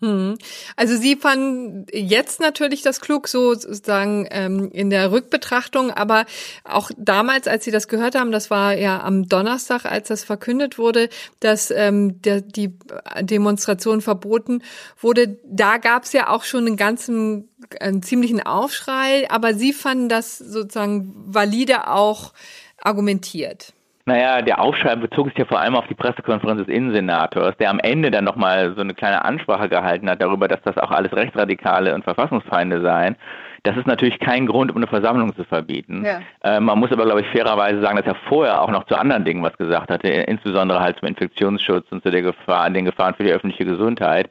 Hm. 0.00 0.38
Also 0.76 0.96
Sie 0.96 1.16
fanden 1.16 1.84
jetzt 1.92 2.40
natürlich 2.40 2.80
das 2.80 3.02
klug, 3.02 3.28
sozusagen 3.28 4.26
ähm, 4.30 4.70
in 4.72 4.88
der 4.88 5.12
Rückbetrachtung, 5.12 5.90
aber 5.90 6.24
auch 6.64 6.90
damals, 6.96 7.46
als 7.46 7.64
Sie 7.66 7.70
das 7.70 7.86
gehört 7.86 8.14
haben, 8.14 8.32
das 8.32 8.50
war 8.50 8.74
ja 8.74 9.02
am 9.02 9.28
Donnerstag, 9.28 9.84
als 9.84 10.08
das 10.08 10.24
verkündet 10.24 10.78
wurde, 10.78 11.10
dass 11.40 11.70
ähm, 11.70 12.22
der, 12.22 12.40
die 12.40 12.78
Demonstration 13.20 14.00
verboten 14.00 14.62
wurde, 14.98 15.36
da 15.44 15.76
gab 15.76 16.04
es 16.04 16.14
ja 16.14 16.28
auch 16.28 16.44
schon 16.44 16.66
einen 16.66 16.76
ganzen, 16.76 17.50
einen 17.78 18.02
ziemlichen 18.02 18.40
Aufschrei, 18.42 19.30
aber 19.30 19.52
Sie 19.52 19.74
fanden 19.74 20.08
das 20.08 20.38
sozusagen 20.38 21.12
valide 21.26 21.88
auch 21.88 22.32
argumentiert. 22.78 23.74
Naja, 24.06 24.42
der 24.42 24.60
Aufschrei 24.60 24.96
bezog 24.96 25.28
sich 25.28 25.38
ja 25.38 25.44
vor 25.44 25.60
allem 25.60 25.76
auf 25.76 25.86
die 25.86 25.94
Pressekonferenz 25.94 26.60
des 26.60 26.74
Innensenators, 26.74 27.56
der 27.58 27.70
am 27.70 27.78
Ende 27.80 28.10
dann 28.10 28.24
nochmal 28.24 28.74
so 28.74 28.80
eine 28.80 28.94
kleine 28.94 29.24
Ansprache 29.24 29.68
gehalten 29.68 30.08
hat 30.08 30.22
darüber, 30.22 30.48
dass 30.48 30.62
das 30.62 30.78
auch 30.78 30.90
alles 30.90 31.12
Rechtsradikale 31.12 31.94
und 31.94 32.04
Verfassungsfeinde 32.04 32.80
seien. 32.80 33.16
Das 33.62 33.76
ist 33.76 33.86
natürlich 33.86 34.18
kein 34.18 34.46
Grund, 34.46 34.70
um 34.70 34.78
eine 34.78 34.86
Versammlung 34.86 35.34
zu 35.36 35.44
verbieten. 35.44 36.04
Ja. 36.04 36.20
Äh, 36.42 36.60
man 36.60 36.78
muss 36.78 36.90
aber, 36.92 37.04
glaube 37.04 37.20
ich, 37.20 37.26
fairerweise 37.28 37.82
sagen, 37.82 37.98
dass 37.98 38.06
er 38.06 38.14
vorher 38.14 38.62
auch 38.62 38.70
noch 38.70 38.84
zu 38.84 38.96
anderen 38.96 39.24
Dingen 39.24 39.42
was 39.42 39.56
gesagt 39.58 39.90
hatte, 39.90 40.08
insbesondere 40.08 40.80
halt 40.80 40.98
zum 40.98 41.08
Infektionsschutz 41.08 41.86
und 41.90 42.02
zu 42.02 42.10
der 42.10 42.22
Gefahr, 42.22 42.70
den 42.70 42.86
Gefahren 42.86 43.14
für 43.14 43.24
die 43.24 43.32
öffentliche 43.32 43.66
Gesundheit. 43.66 44.30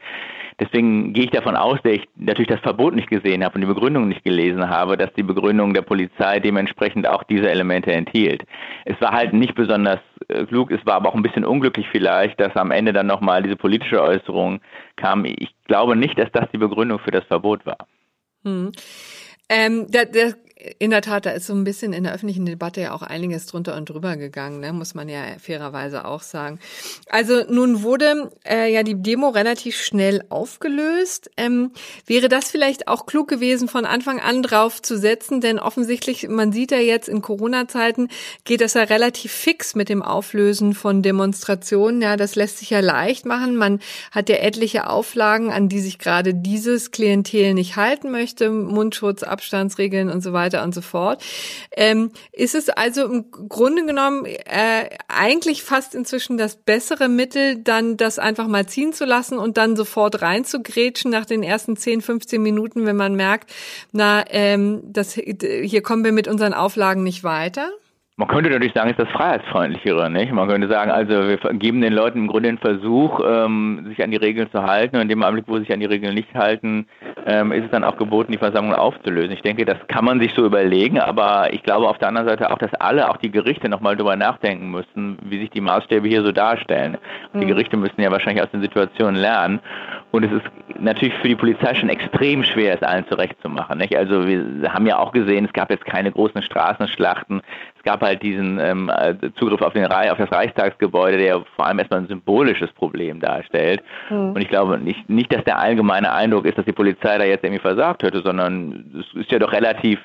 Deswegen 0.60 1.14
gehe 1.14 1.26
ich 1.26 1.32
davon 1.32 1.56
aus, 1.56 1.80
dass 1.84 1.94
ich 1.94 2.08
natürlich 2.16 2.50
das 2.50 2.60
Verbot 2.60 2.94
nicht 2.94 3.10
gesehen 3.10 3.44
habe 3.44 3.56
und 3.56 3.62
die 3.62 3.68
Begründung 3.68 4.08
nicht 4.08 4.24
gelesen 4.24 4.70
habe, 4.70 4.98
dass 4.98 5.14
die 5.14 5.24
Begründung 5.24 5.74
der 5.74 5.82
Polizei 5.82 6.40
dementsprechend 6.40 7.08
auch 7.08 7.24
diese 7.24 7.50
Elemente 7.50 7.92
enthielt. 7.92 8.44
Es 8.86 9.00
war 9.00 9.12
halt 9.12 9.34
nicht 9.34 9.56
besonders 9.56 10.00
äh, 10.28 10.46
klug, 10.46 10.72
es 10.72 10.86
war 10.86 10.96
aber 10.96 11.10
auch 11.10 11.16
ein 11.16 11.24
bisschen 11.24 11.46
unglücklich 11.46 11.88
vielleicht, 11.92 12.40
dass 12.40 12.56
am 12.56 12.72
Ende 12.72 12.92
dann 12.92 13.08
nochmal 13.08 13.42
diese 13.42 13.56
politische 13.56 14.02
Äußerung 14.02 14.60
kam. 14.98 15.26
Ich 15.26 15.56
glaube 15.68 15.96
nicht, 15.96 16.20
dass 16.20 16.32
das 16.34 16.50
die 16.52 16.58
Begründung 16.58 17.00
für 17.00 17.12
das 17.12 17.24
Verbot 17.26 17.66
war. 17.66 17.88
Hm. 18.44 18.72
Ähm, 19.50 19.88
der, 19.90 20.06
der 20.06 20.36
in 20.80 20.92
der 20.92 21.02
Tat, 21.02 21.26
da 21.26 21.32
ist 21.32 21.48
so 21.48 21.54
ein 21.54 21.64
bisschen 21.64 21.94
in 21.94 22.04
der 22.04 22.14
öffentlichen 22.14 22.46
Debatte 22.46 22.82
ja 22.82 22.92
auch 22.94 23.02
einiges 23.02 23.46
drunter 23.46 23.78
und 23.78 23.90
drüber 23.90 24.18
gegangen, 24.18 24.60
ne? 24.60 24.74
muss 24.74 24.94
man 24.94 25.08
ja 25.08 25.22
fairerweise 25.40 26.04
auch 26.04 26.22
sagen. 26.22 26.60
Also 27.10 27.44
nun 27.50 27.82
wurde 27.82 28.30
äh, 28.46 28.72
ja 28.72 28.84
die 28.84 29.02
Demo 29.02 29.30
relativ 29.30 29.78
schnell 29.78 30.22
aufgelöst. 30.28 31.32
Ähm, 31.38 31.72
wäre 32.06 32.28
das 32.28 32.52
vielleicht 32.52 32.90
auch 32.90 33.06
klug 33.06 33.30
gewesen, 33.30 33.70
von 33.70 33.86
Anfang 33.86 34.20
an 34.20 34.44
drauf 34.44 34.82
zu 34.82 34.98
setzen? 34.98 35.40
Denn 35.40 35.60
offensichtlich, 35.60 36.28
man 36.28 36.52
sieht 36.52 36.72
ja 36.72 36.80
jetzt 36.80 37.08
in 37.08 37.22
Corona-Zeiten, 37.22 38.10
geht 38.44 38.60
das 38.60 38.74
ja 38.74 38.84
relativ 38.84 39.32
fix 39.32 39.76
mit 39.76 39.88
dem 39.88 40.02
Auflösen 40.02 40.74
von 40.74 41.02
Demonstrationen. 41.02 42.02
Ja, 42.02 42.18
das 42.18 42.36
lässt 42.36 42.58
sich 42.58 42.72
ja 42.72 42.82
leicht 42.82 43.26
machen. 43.26 43.56
Man 43.56 43.80
hat 44.12 44.28
ja 44.28 44.36
etliche 44.36 44.90
Auflagen, 44.90 45.52
an 45.52 45.70
die 45.70 45.80
sich 45.80 46.00
gerade 46.00 46.34
dieses 46.34 46.92
Klientel 46.92 47.54
nicht 47.54 47.78
halten 47.78 48.12
möchte. 48.12 48.50
Mundschutz, 48.50 49.24
Abstandsregeln 49.24 50.10
und 50.10 50.20
so 50.22 50.34
weiter 50.34 50.49
weiter 50.50 50.64
und 50.64 50.74
so 50.74 50.82
fort. 50.82 51.24
Ähm, 51.72 52.12
ist 52.32 52.56
es 52.56 52.70
also 52.70 53.06
im 53.06 53.32
Grunde 53.32 53.86
genommen 53.86 54.26
äh, 54.26 54.90
eigentlich 55.08 55.64
fast 55.64 55.96
inzwischen 55.96 56.38
das 56.38 56.56
bessere 56.56 57.08
Mittel, 57.08 57.58
dann 57.58 57.98
das 57.98 58.20
einfach 58.20 58.48
mal 58.48 58.66
ziehen 58.68 58.94
zu 58.94 59.06
lassen 59.06 59.38
und 59.38 59.58
dann 59.58 59.76
sofort 59.76 60.22
reinzugrätschen 60.22 61.12
nach 61.12 61.26
den 61.26 61.44
ersten 61.44 61.78
10, 61.78 62.02
15 62.02 62.42
Minuten, 62.42 62.86
wenn 62.86 62.96
man 62.96 63.16
merkt, 63.16 63.52
na, 63.92 64.24
ähm, 64.30 64.82
das, 64.84 65.14
hier 65.14 65.82
kommen 65.82 66.04
wir 66.04 66.12
mit 66.12 66.28
unseren 66.28 66.54
Auflagen 66.54 67.04
nicht 67.04 67.24
weiter? 67.24 67.70
Man 68.20 68.28
könnte 68.28 68.50
natürlich 68.50 68.74
sagen, 68.74 68.90
ist 68.90 69.00
das 69.00 69.08
freiheitsfreundlichere, 69.12 70.10
nicht? 70.10 70.34
Man 70.34 70.50
könnte 70.50 70.68
sagen, 70.68 70.92
also 70.92 71.30
wir 71.30 71.38
geben 71.54 71.80
den 71.80 71.94
Leuten 71.94 72.18
im 72.18 72.28
Grunde 72.28 72.50
den 72.50 72.58
Versuch, 72.58 73.22
ähm, 73.26 73.86
sich 73.88 74.04
an 74.04 74.12
die 74.12 74.18
Regeln 74.18 74.52
zu 74.52 74.62
halten 74.62 74.98
und 74.98 75.04
in 75.04 75.08
dem 75.08 75.24
Augenblick, 75.24 75.48
wo 75.48 75.54
sie 75.54 75.62
sich 75.62 75.72
an 75.72 75.80
die 75.80 75.86
Regeln 75.86 76.16
nicht 76.16 76.36
halten, 76.36 76.86
ähm, 77.26 77.54
ist 77.54 77.64
es 77.64 77.72
dann 77.72 77.86
auch 77.86 77.96
geboten, 77.96 78.34
die 78.34 78.38
Versammlung 78.38 78.76
aufzulösen. 78.76 79.32
Ich 79.32 79.42
denke, 79.42 79.64
das 79.64 79.78
kann 79.88 80.04
man 80.04 80.20
sich 80.20 80.34
so 80.34 80.46
überlegen, 80.46 81.00
aber 81.00 81.54
ich 81.54 81.64
glaube 81.64 81.88
auf 81.88 81.98
der 81.98 82.10
anderen 82.10 82.28
Seite 82.28 82.52
auch, 82.52 82.58
dass 82.58 82.74
alle, 82.74 83.10
auch 83.10 83.16
die 83.16 83.32
Gerichte, 83.32 83.70
nochmal 83.70 83.96
drüber 83.96 84.18
nachdenken 84.18 84.70
müssen, 84.70 85.18
wie 85.24 85.40
sich 85.40 85.52
die 85.52 85.62
Maßstäbe 85.62 86.06
hier 86.06 86.22
so 86.22 86.34
darstellen. 86.34 86.98
Mhm. 87.32 87.40
Die 87.40 87.48
Gerichte 87.48 87.78
müssen 87.78 88.02
ja 88.02 88.12
wahrscheinlich 88.12 88.44
aus 88.44 88.52
den 88.52 88.62
Situationen 88.62 89.16
lernen 89.16 89.62
und 90.12 90.26
es 90.26 90.32
ist 90.32 90.46
natürlich 90.80 91.14
für 91.16 91.28
die 91.28 91.36
Polizei 91.36 91.76
schon 91.76 91.90
extrem 91.90 92.44
schwer, 92.44 92.74
es 92.74 92.82
allen 92.82 93.08
zurechtzumachen. 93.08 93.78
Nicht? 93.78 93.96
Also 93.96 94.28
wir 94.28 94.74
haben 94.74 94.88
ja 94.88 94.98
auch 94.98 95.12
gesehen, 95.12 95.46
es 95.46 95.54
gab 95.54 95.70
jetzt 95.70 95.86
keine 95.86 96.12
großen 96.12 96.42
Straßenschlachten. 96.42 97.42
Es 97.80 97.84
gab 97.84 98.02
halt 98.02 98.22
diesen 98.22 98.60
ähm, 98.60 98.92
Zugriff 99.40 99.62
auf, 99.62 99.72
den, 99.72 99.86
auf 99.86 100.18
das 100.18 100.32
Reichstagsgebäude, 100.32 101.18
der 101.18 101.44
vor 101.56 101.66
allem 101.66 101.80
erstmal 101.80 102.02
ein 102.02 102.08
symbolisches 102.08 102.70
Problem 102.74 103.22
darstellt. 103.22 103.82
Mhm. 104.10 104.34
Und 104.34 104.42
ich 104.42 104.50
glaube 104.50 104.78
nicht, 104.78 105.10
nicht, 105.10 105.34
dass 105.34 105.46
der 105.46 105.60
allgemeine 105.60 106.12
Eindruck 106.12 106.46
ist, 106.46 106.58
dass 106.58 106.66
die 106.66 106.74
Polizei 106.74 107.18
da 107.18 107.24
jetzt 107.24 107.46
irgendwie 107.46 107.62
versagt 107.62 108.04
hätte, 108.04 108.22
sondern 108.22 108.94
es 109.00 109.22
ist 109.22 109.32
ja 109.32 109.40
doch 109.40 109.54
relativ 109.54 110.00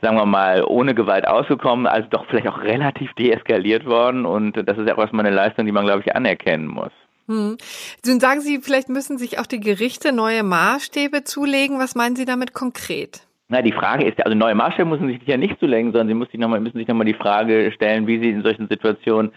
sagen 0.00 0.16
wir 0.16 0.26
mal, 0.26 0.64
ohne 0.64 0.94
Gewalt 0.94 1.26
ausgekommen, 1.26 1.86
also 1.86 2.06
doch 2.10 2.26
vielleicht 2.26 2.46
auch 2.46 2.60
relativ 2.60 3.14
deeskaliert 3.14 3.86
worden. 3.86 4.26
Und 4.26 4.52
das 4.52 4.76
ist 4.76 4.86
ja 4.86 4.94
auch 4.94 4.98
erstmal 4.98 5.24
eine 5.24 5.34
Leistung, 5.34 5.64
die 5.64 5.72
man, 5.72 5.86
glaube 5.86 6.02
ich, 6.04 6.14
anerkennen 6.14 6.66
muss. 6.66 6.92
Hm. 7.26 7.56
Sagen 8.02 8.42
Sie, 8.42 8.60
vielleicht 8.60 8.90
müssen 8.90 9.16
sich 9.16 9.38
auch 9.38 9.46
die 9.46 9.60
Gerichte 9.60 10.12
neue 10.12 10.42
Maßstäbe 10.42 11.24
zulegen. 11.24 11.78
Was 11.78 11.94
meinen 11.94 12.16
Sie 12.16 12.26
damit 12.26 12.52
konkret? 12.52 13.26
Na, 13.48 13.60
die 13.60 13.72
Frage 13.72 14.06
ist, 14.06 14.24
also 14.24 14.36
neue 14.36 14.54
Maßstäbe 14.54 14.88
müssen 14.88 15.08
sich 15.08 15.20
ja 15.26 15.36
nicht 15.36 15.58
zulegen, 15.60 15.92
sondern 15.92 16.08
sie 16.08 16.14
müssen 16.14 16.30
sich 16.30 16.40
nochmal, 16.40 16.60
nochmal 16.60 17.04
die 17.04 17.14
Frage 17.14 17.70
stellen, 17.72 18.06
wie 18.06 18.18
sie 18.18 18.30
in 18.30 18.42
solchen 18.42 18.68
Situationen 18.68 19.32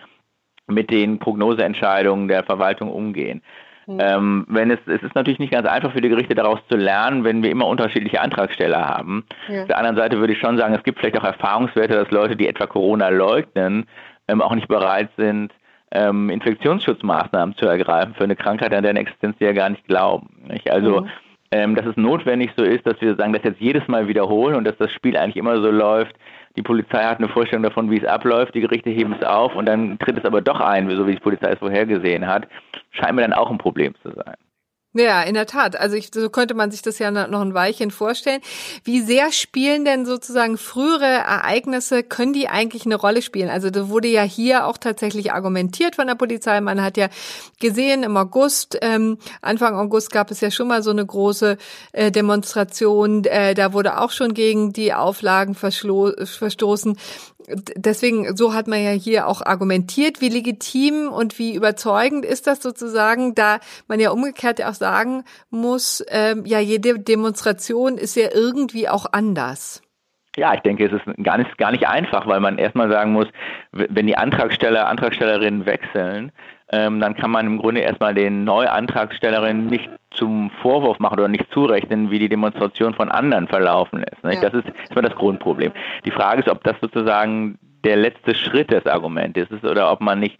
mit 0.67 0.91
den 0.91 1.19
Prognoseentscheidungen 1.19 2.27
der 2.27 2.43
Verwaltung 2.43 2.89
umgehen. 2.89 3.41
Mhm. 3.85 3.99
Ähm, 4.01 4.45
wenn 4.49 4.69
es, 4.69 4.79
es 4.85 5.01
ist 5.01 5.15
natürlich 5.15 5.39
nicht 5.39 5.51
ganz 5.51 5.67
einfach 5.67 5.93
für 5.93 6.01
die 6.01 6.09
Gerichte 6.09 6.35
daraus 6.35 6.59
zu 6.69 6.75
lernen, 6.75 7.23
wenn 7.23 7.41
wir 7.41 7.51
immer 7.51 7.67
unterschiedliche 7.67 8.21
Antragsteller 8.21 8.85
haben. 8.85 9.25
Ja. 9.47 9.61
Auf 9.61 9.67
der 9.67 9.77
anderen 9.77 9.95
Seite 9.95 10.19
würde 10.19 10.33
ich 10.33 10.39
schon 10.39 10.57
sagen, 10.57 10.73
es 10.73 10.83
gibt 10.83 10.99
vielleicht 10.99 11.17
auch 11.17 11.23
Erfahrungswerte, 11.23 11.95
dass 11.95 12.11
Leute, 12.11 12.35
die 12.35 12.47
etwa 12.47 12.67
Corona 12.67 13.09
leugnen, 13.09 13.87
ähm, 14.27 14.41
auch 14.41 14.53
nicht 14.53 14.67
bereit 14.67 15.09
sind, 15.17 15.53
ähm, 15.91 16.29
Infektionsschutzmaßnahmen 16.29 17.55
zu 17.55 17.65
ergreifen 17.65 18.13
für 18.15 18.25
eine 18.25 18.35
Krankheit, 18.35 18.73
an 18.73 18.83
deren 18.83 18.97
Existenz 18.97 19.37
sie 19.39 19.45
ja 19.45 19.53
gar 19.53 19.69
nicht 19.69 19.85
glauben. 19.87 20.29
Nicht? 20.49 20.69
Also 20.69 21.01
mhm. 21.01 21.09
Ähm, 21.51 21.75
dass 21.75 21.85
es 21.85 21.97
notwendig 21.97 22.51
so 22.57 22.63
ist, 22.63 22.85
dass 22.85 22.99
wir 23.01 23.15
sagen, 23.15 23.33
das 23.33 23.43
jetzt 23.43 23.61
jedes 23.61 23.87
Mal 23.87 24.07
wiederholen 24.07 24.55
und 24.55 24.65
dass 24.65 24.77
das 24.77 24.91
Spiel 24.91 25.17
eigentlich 25.17 25.37
immer 25.37 25.61
so 25.61 25.71
läuft. 25.71 26.15
Die 26.55 26.61
Polizei 26.61 27.03
hat 27.03 27.19
eine 27.19 27.29
Vorstellung 27.29 27.63
davon, 27.63 27.91
wie 27.91 27.97
es 27.97 28.05
abläuft, 28.05 28.55
die 28.55 28.61
Gerichte 28.61 28.89
heben 28.89 29.13
es 29.13 29.25
auf 29.25 29.55
und 29.55 29.67
dann 29.67 29.99
tritt 29.99 30.17
es 30.17 30.25
aber 30.25 30.41
doch 30.41 30.59
ein, 30.59 30.89
so 30.89 31.07
wie 31.07 31.13
die 31.13 31.21
Polizei 31.21 31.51
es 31.51 31.59
vorhergesehen 31.59 32.25
hat, 32.25 32.47
scheint 32.91 33.15
mir 33.15 33.21
dann 33.21 33.33
auch 33.33 33.51
ein 33.51 33.59
Problem 33.59 33.93
zu 34.01 34.09
sein. 34.11 34.35
Ja, 34.99 35.21
in 35.21 35.35
der 35.35 35.45
Tat. 35.45 35.75
Also 35.75 35.95
ich, 35.95 36.09
so 36.11 36.29
könnte 36.29 36.55
man 36.55 36.71
sich 36.71 36.81
das 36.81 36.97
ja 36.97 37.11
noch 37.11 37.41
ein 37.41 37.53
Weilchen 37.53 37.91
vorstellen. 37.91 38.41
Wie 38.83 39.01
sehr 39.01 39.31
spielen 39.31 39.85
denn 39.85 40.05
sozusagen 40.07 40.57
frühere 40.57 41.05
Ereignisse, 41.05 42.01
können 42.01 42.33
die 42.33 42.49
eigentlich 42.49 42.85
eine 42.85 42.95
Rolle 42.95 43.21
spielen? 43.21 43.49
Also 43.49 43.69
da 43.69 43.89
wurde 43.89 44.07
ja 44.07 44.23
hier 44.23 44.65
auch 44.65 44.77
tatsächlich 44.77 45.31
argumentiert 45.33 45.95
von 45.95 46.07
der 46.07 46.15
Polizei. 46.15 46.59
Man 46.61 46.81
hat 46.81 46.97
ja 46.97 47.09
gesehen 47.59 48.01
im 48.01 48.17
August, 48.17 48.77
ähm, 48.81 49.19
Anfang 49.41 49.75
August 49.75 50.11
gab 50.11 50.31
es 50.31 50.41
ja 50.41 50.49
schon 50.49 50.67
mal 50.67 50.81
so 50.81 50.89
eine 50.89 51.05
große 51.05 51.57
äh, 51.91 52.11
Demonstration. 52.11 53.23
Äh, 53.25 53.53
da 53.53 53.73
wurde 53.73 53.99
auch 53.99 54.11
schon 54.11 54.33
gegen 54.33 54.73
die 54.73 54.93
Auflagen 54.93 55.53
verstoßen 55.53 56.97
deswegen, 57.47 58.35
so 58.35 58.53
hat 58.53 58.67
man 58.67 58.83
ja 58.83 58.91
hier 58.91 59.27
auch 59.27 59.41
argumentiert, 59.41 60.21
wie 60.21 60.29
legitim 60.29 61.07
und 61.07 61.39
wie 61.39 61.55
überzeugend 61.55 62.25
ist 62.25 62.47
das 62.47 62.61
sozusagen, 62.61 63.35
da 63.35 63.59
man 63.87 63.99
ja 63.99 64.11
umgekehrt 64.11 64.63
auch 64.63 64.73
sagen 64.73 65.23
muss, 65.49 66.03
ähm, 66.09 66.45
ja, 66.45 66.59
jede 66.59 66.99
Demonstration 66.99 67.97
ist 67.97 68.15
ja 68.15 68.29
irgendwie 68.33 68.89
auch 68.89 69.05
anders. 69.11 69.81
Ja, 70.35 70.53
ich 70.53 70.61
denke, 70.61 70.85
es 70.85 70.91
ist 70.91 71.23
gar 71.23 71.39
nicht, 71.39 71.57
gar 71.57 71.71
nicht 71.71 71.87
einfach, 71.87 72.27
weil 72.27 72.39
man 72.39 72.59
erstmal 72.59 72.91
sagen 72.91 73.11
muss, 73.11 73.27
wenn 73.71 74.05
die 74.05 74.17
Antragsteller, 74.17 74.87
Antragstellerinnen 74.87 75.65
wechseln, 75.65 76.31
ähm, 76.71 76.99
dann 76.99 77.15
kann 77.15 77.31
man 77.31 77.45
im 77.45 77.57
Grunde 77.59 77.81
erstmal 77.81 78.13
den 78.13 78.43
Neuantragstellerinnen 78.43 79.67
nicht 79.67 79.89
zum 80.11 80.49
Vorwurf 80.61 80.99
machen 80.99 81.19
oder 81.19 81.27
nicht 81.27 81.51
zurechnen, 81.51 82.11
wie 82.11 82.19
die 82.19 82.29
Demonstration 82.29 82.93
von 82.93 83.09
anderen 83.09 83.47
verlaufen 83.47 84.03
ist. 84.03 84.23
Ja. 84.23 84.41
Das 84.41 84.53
ist 84.53 84.67
erstmal 84.79 85.03
das 85.03 85.15
Grundproblem. 85.15 85.71
Die 86.05 86.11
Frage 86.11 86.41
ist, 86.41 86.49
ob 86.49 86.63
das 86.63 86.75
sozusagen 86.81 87.57
der 87.83 87.95
letzte 87.95 88.35
Schritt 88.35 88.71
des 88.71 88.85
Arguments 88.85 89.39
ist 89.39 89.63
oder 89.63 89.91
ob 89.91 90.01
man 90.01 90.19
nicht 90.19 90.37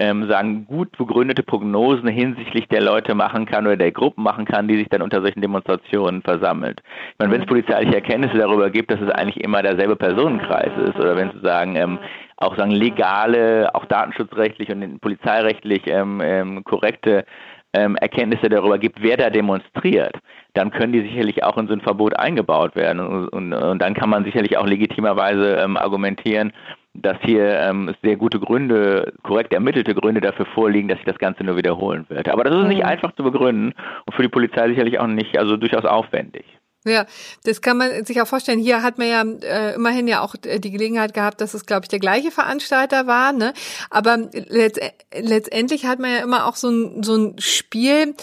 ähm, 0.00 0.26
sagen, 0.28 0.66
gut 0.66 0.96
begründete 0.96 1.42
Prognosen 1.42 2.08
hinsichtlich 2.08 2.66
der 2.68 2.80
Leute 2.80 3.14
machen 3.14 3.44
kann 3.44 3.66
oder 3.66 3.76
der 3.76 3.92
Gruppen 3.92 4.22
machen 4.22 4.46
kann, 4.46 4.66
die 4.66 4.76
sich 4.76 4.88
dann 4.88 5.02
unter 5.02 5.20
solchen 5.20 5.42
Demonstrationen 5.42 6.22
versammelt. 6.22 6.82
Ich 7.12 7.18
meine, 7.18 7.32
wenn 7.32 7.42
es 7.42 7.46
polizeiliche 7.46 7.96
Erkenntnisse 7.96 8.38
darüber 8.38 8.70
gibt, 8.70 8.90
dass 8.90 9.00
es 9.00 9.10
eigentlich 9.10 9.44
immer 9.44 9.62
derselbe 9.62 9.96
Personenkreis 9.96 10.72
ist 10.88 10.96
oder 10.96 11.16
wenn 11.16 11.30
Sie 11.32 11.40
sagen, 11.40 11.76
ähm, 11.76 11.98
auch 12.40 12.56
sagen 12.56 12.72
legale, 12.72 13.74
auch 13.74 13.84
datenschutzrechtlich 13.84 14.70
und 14.70 15.00
polizeirechtlich 15.00 15.82
ähm, 15.86 16.20
ähm, 16.22 16.64
korrekte 16.64 17.24
ähm, 17.72 17.96
Erkenntnisse 17.96 18.48
darüber 18.48 18.78
gibt, 18.78 19.00
wer 19.02 19.16
da 19.16 19.30
demonstriert, 19.30 20.16
dann 20.54 20.70
können 20.70 20.92
die 20.92 21.02
sicherlich 21.02 21.44
auch 21.44 21.56
in 21.56 21.68
so 21.68 21.74
ein 21.74 21.80
Verbot 21.80 22.18
eingebaut 22.18 22.74
werden. 22.74 23.00
Und, 23.00 23.28
und, 23.28 23.52
und 23.52 23.80
dann 23.80 23.94
kann 23.94 24.10
man 24.10 24.24
sicherlich 24.24 24.56
auch 24.56 24.66
legitimerweise 24.66 25.56
ähm, 25.56 25.76
argumentieren, 25.76 26.52
dass 26.94 27.18
hier 27.22 27.60
ähm, 27.60 27.94
sehr 28.02 28.16
gute 28.16 28.40
Gründe, 28.40 29.12
korrekt 29.22 29.54
ermittelte 29.54 29.94
Gründe 29.94 30.20
dafür 30.20 30.46
vorliegen, 30.46 30.88
dass 30.88 30.98
sich 30.98 31.06
das 31.06 31.18
Ganze 31.18 31.44
nur 31.44 31.56
wiederholen 31.56 32.04
wird. 32.08 32.28
Aber 32.28 32.42
das 32.42 32.56
ist 32.56 32.66
nicht 32.66 32.82
mhm. 32.82 32.88
einfach 32.88 33.12
zu 33.12 33.22
begründen 33.22 33.74
und 34.06 34.14
für 34.14 34.22
die 34.22 34.28
Polizei 34.28 34.68
sicherlich 34.68 34.98
auch 34.98 35.06
nicht, 35.06 35.38
also 35.38 35.56
durchaus 35.56 35.84
aufwendig. 35.84 36.44
Ja, 36.86 37.04
das 37.44 37.60
kann 37.60 37.76
man 37.76 38.06
sich 38.06 38.22
auch 38.22 38.26
vorstellen. 38.26 38.58
Hier 38.58 38.82
hat 38.82 38.96
man 38.96 39.08
ja 39.08 39.22
äh, 39.22 39.74
immerhin 39.74 40.08
ja 40.08 40.22
auch 40.22 40.34
äh, 40.46 40.58
die 40.60 40.70
Gelegenheit 40.70 41.12
gehabt, 41.12 41.42
dass 41.42 41.52
es, 41.52 41.66
glaube 41.66 41.84
ich, 41.84 41.88
der 41.88 41.98
gleiche 41.98 42.30
Veranstalter 42.30 43.06
war. 43.06 43.32
Ne? 43.32 43.52
Aber 43.90 44.16
letzt, 44.32 44.80
letztendlich 45.14 45.84
hat 45.84 45.98
man 45.98 46.10
ja 46.10 46.18
immer 46.18 46.46
auch 46.46 46.56
so 46.56 46.70
ein, 46.70 47.02
so 47.02 47.16
ein 47.16 47.38
Spiel, 47.38 48.14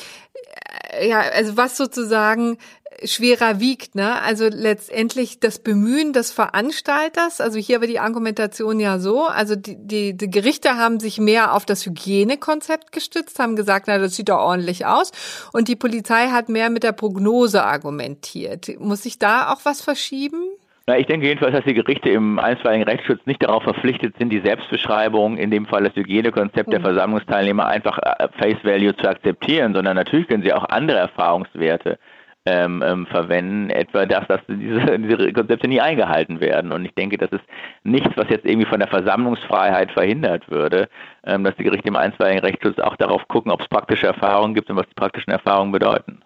äh, 0.92 1.08
ja, 1.08 1.20
also 1.20 1.56
was 1.56 1.78
sozusagen 1.78 2.58
schwerer 3.04 3.60
wiegt. 3.60 3.96
Ne? 3.96 4.22
Also 4.22 4.48
letztendlich 4.50 5.40
das 5.40 5.60
Bemühen 5.60 6.14
des 6.14 6.32
Veranstalters, 6.32 7.42
also 7.42 7.60
hier 7.60 7.80
war 7.82 7.88
die 7.88 8.00
Argumentation 8.00 8.80
ja 8.80 9.00
so, 9.00 9.26
also 9.26 9.56
die, 9.56 9.76
die, 9.78 10.18
die 10.18 10.30
Gerichte 10.30 10.78
haben 10.78 11.00
sich 11.00 11.20
mehr 11.20 11.54
auf 11.54 11.66
das 11.66 11.86
Hygienekonzept 11.86 12.92
gestützt, 12.92 13.40
haben 13.40 13.56
gesagt, 13.56 13.88
na, 13.88 13.98
das 13.98 14.16
sieht 14.16 14.30
doch 14.30 14.40
ordentlich 14.40 14.86
aus. 14.86 15.12
Und 15.54 15.68
die 15.68 15.76
Polizei 15.76 16.28
hat 16.28 16.50
mehr 16.50 16.70
mit 16.70 16.84
der 16.84 16.92
Prognose 16.92 17.64
argumentiert. 17.64 18.80
Muss 18.80 19.04
sich 19.04 19.20
da 19.20 19.52
auch 19.52 19.64
was 19.64 19.82
verschieben? 19.82 20.42
Na, 20.90 20.98
ich 20.98 21.06
denke 21.06 21.28
jedenfalls, 21.28 21.54
dass 21.54 21.66
die 21.66 21.74
Gerichte 21.74 22.10
im 22.10 22.40
einstweiligen 22.40 22.88
Rechtsschutz 22.88 23.20
nicht 23.26 23.44
darauf 23.44 23.62
verpflichtet 23.64 24.16
sind, 24.18 24.30
die 24.30 24.40
Selbstbeschreibung, 24.40 25.38
in 25.38 25.52
dem 25.52 25.66
Fall 25.66 25.84
das 25.84 25.94
Hygienekonzept 25.96 26.72
der 26.72 26.80
hm. 26.80 26.86
Versammlungsteilnehmer 26.86 27.68
einfach 27.68 27.98
äh, 27.98 28.30
Face 28.40 28.64
Value 28.64 28.96
zu 28.96 29.06
akzeptieren, 29.06 29.74
sondern 29.74 29.98
natürlich 29.98 30.30
können 30.30 30.44
sie 30.44 30.54
auch 30.54 30.64
andere 30.64 30.98
Erfahrungswerte 30.98 32.00
ähm, 32.48 32.82
ähm, 32.86 33.06
verwenden, 33.08 33.70
etwa 33.70 34.06
das, 34.06 34.26
dass 34.28 34.40
diese, 34.48 35.00
diese 35.00 35.34
Konzepte 35.34 35.68
nie 35.68 35.82
eingehalten 35.82 36.40
werden. 36.40 36.72
Und 36.72 36.86
ich 36.86 36.94
denke, 36.94 37.18
das 37.18 37.30
ist 37.32 37.44
nichts, 37.84 38.12
was 38.16 38.30
jetzt 38.30 38.46
irgendwie 38.46 38.68
von 38.68 38.80
der 38.80 38.88
Versammlungsfreiheit 38.88 39.92
verhindert 39.92 40.50
würde, 40.50 40.88
ähm, 41.26 41.44
dass 41.44 41.56
die 41.58 41.64
Gerichte 41.64 41.90
im 41.90 41.98
einstweiligen 41.98 42.40
Rechtsschutz 42.40 42.80
auch 42.80 42.96
darauf 42.96 43.28
gucken, 43.28 43.52
ob 43.52 43.62
es 43.62 43.68
praktische 43.68 44.08
Erfahrungen 44.08 44.56
gibt 44.56 44.70
und 44.70 44.78
was 44.78 44.88
die 44.88 44.96
praktischen 44.96 45.32
Erfahrungen 45.32 45.74
bedeuten. 45.74 46.22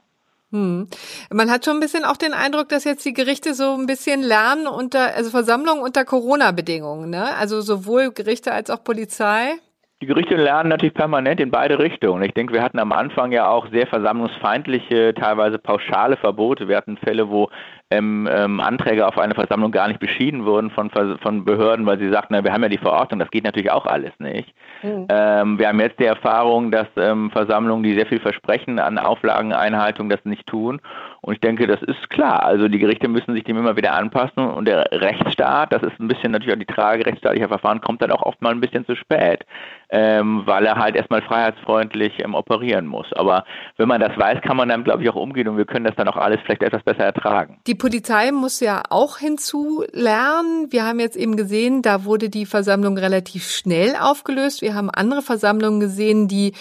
Hm. 0.52 0.88
Man 1.32 1.50
hat 1.50 1.66
schon 1.66 1.78
ein 1.78 1.80
bisschen 1.80 2.04
auch 2.04 2.18
den 2.18 2.34
Eindruck, 2.34 2.70
dass 2.70 2.84
jetzt 2.84 3.06
die 3.06 3.14
Gerichte 3.14 3.56
so 3.56 3.74
ein 3.74 3.88
bisschen 3.88 4.22
lernen 4.22 4.68
unter, 4.68 5.16
also 5.16 5.32
Versammlungen 5.32 5.82
unter 5.82 6.06
Corona-Bedingungen, 6.06 7.10
ne? 7.10 7.36
Also 7.38 7.62
sowohl 7.62 8.12
Gerichte 8.12 8.52
als 8.52 8.70
auch 8.70 8.84
Polizei. 8.84 9.54
Die 10.02 10.08
Gerichte 10.08 10.36
lernen 10.36 10.70
natürlich 10.70 10.96
permanent 10.96 11.40
in 11.40 11.52
beide 11.52 11.78
Richtungen. 11.78 12.24
Ich 12.24 12.34
denke, 12.34 12.56
wir 12.56 12.64
hatten 12.64 12.80
am 12.80 12.92
Anfang 12.92 13.32
ja 13.32 13.48
auch 13.48 13.68
sehr 13.70 13.86
versammlungsfeindliche, 13.86 15.14
teilweise 15.14 15.60
pauschale 15.60 16.18
Verbote. 16.18 16.68
Wir 16.68 16.78
hatten 16.78 16.98
Fälle, 16.98 17.30
wo 17.30 17.52
ähm, 17.92 18.28
ähm, 18.32 18.60
Anträge 18.60 19.06
auf 19.06 19.18
eine 19.18 19.36
Versammlung 19.36 19.72
gar 19.72 19.88
nicht 19.88 20.00
beschieden 20.00 20.46
wurden 20.46 20.72
von, 20.72 20.90
von 20.90 21.46
Behörden, 21.46 21.86
weil 21.86 22.00
sie 22.00 22.10
sagten, 22.10 22.34
na, 22.34 22.44
wir 22.44 22.54
haben 22.54 22.64
ja 22.64 22.70
die 22.70 22.78
Verordnung, 22.78 23.20
das 23.20 23.30
geht 23.30 23.44
natürlich 23.44 23.72
auch 23.72 23.86
alles 23.86 24.12
nicht. 24.20 24.54
Mhm. 24.82 25.08
Ähm, 25.10 25.60
wir 25.60 25.68
haben 25.68 25.80
jetzt 25.80 26.00
die 26.00 26.06
Erfahrung, 26.06 26.72
dass 26.72 26.88
ähm, 26.96 27.30
Versammlungen, 27.32 27.84
die 27.84 27.94
sehr 27.94 28.06
viel 28.06 28.20
versprechen 28.20 28.80
an 28.80 28.98
Auflageneinhaltung, 28.98 30.10
das 30.10 30.24
nicht 30.24 30.48
tun. 30.48 30.82
Und 31.22 31.34
ich 31.34 31.40
denke, 31.40 31.68
das 31.68 31.82
ist 31.84 32.10
klar. 32.10 32.44
Also 32.44 32.68
die 32.68 32.80
Gerichte 32.80 33.08
müssen 33.08 33.36
sich 33.36 33.44
dem 33.44 33.58
immer 33.58 33.76
wieder 33.76 33.94
anpassen 33.94 34.44
und 34.44 34.66
der 34.66 34.88
Rechtsstaat, 34.92 35.72
das 35.72 35.84
ist 35.84 36.00
ein 36.00 36.08
bisschen 36.08 36.32
natürlich 36.32 36.56
auch 36.56 36.60
die 36.60 36.66
Trage 36.66 37.06
rechtsstaatlicher 37.06 37.48
Verfahren, 37.48 37.82
kommt 37.82 38.02
dann 38.02 38.12
auch 38.12 38.24
oft 38.24 38.42
mal 38.42 38.52
ein 38.52 38.62
bisschen 38.62 38.86
zu 38.86 38.96
spät, 38.96 39.46
ähm, 39.90 40.42
weil 40.46 40.66
er 40.66 40.78
halt 40.78 40.96
erstmal 40.96 41.22
freiheitsfreundlich 41.22 42.24
ähm, 42.24 42.34
operieren 42.34 42.88
muss. 42.88 43.12
Aber 43.14 43.44
wenn 43.78 43.88
man 43.88 44.02
das 44.02 44.18
weiß, 44.18 44.42
kann 44.42 44.58
man 44.58 44.70
dann, 44.70 44.84
glaube 44.84 45.04
ich, 45.04 45.10
auch 45.10 45.16
umgehen 45.16 45.48
und 45.48 45.58
wir 45.58 45.66
können 45.66 45.86
das 45.86 45.96
dann 45.96 46.08
auch 46.08 46.18
alles 46.18 46.40
vielleicht 46.44 46.64
etwas 46.64 46.82
besser 46.82 47.04
ertragen. 47.04 47.60
Die 47.68 47.76
Polizei 47.82 48.32
muss 48.32 48.60
ja 48.60 48.84
auch 48.92 49.18
hinzulernen. 49.18 50.72
Wir 50.72 50.86
haben 50.86 51.00
jetzt 51.00 51.18
eben 51.18 51.36
gesehen, 51.36 51.82
da 51.82 52.06
wurde 52.06 52.30
die 52.30 52.46
Versammlung 52.46 52.96
relativ 52.96 53.50
schnell 53.50 53.96
aufgelöst. 53.96 54.62
Wir 54.62 54.76
haben 54.76 54.92
andere 54.92 55.24
Versammlungen 55.24 55.80
gesehen, 55.80 56.28
die 56.28 56.54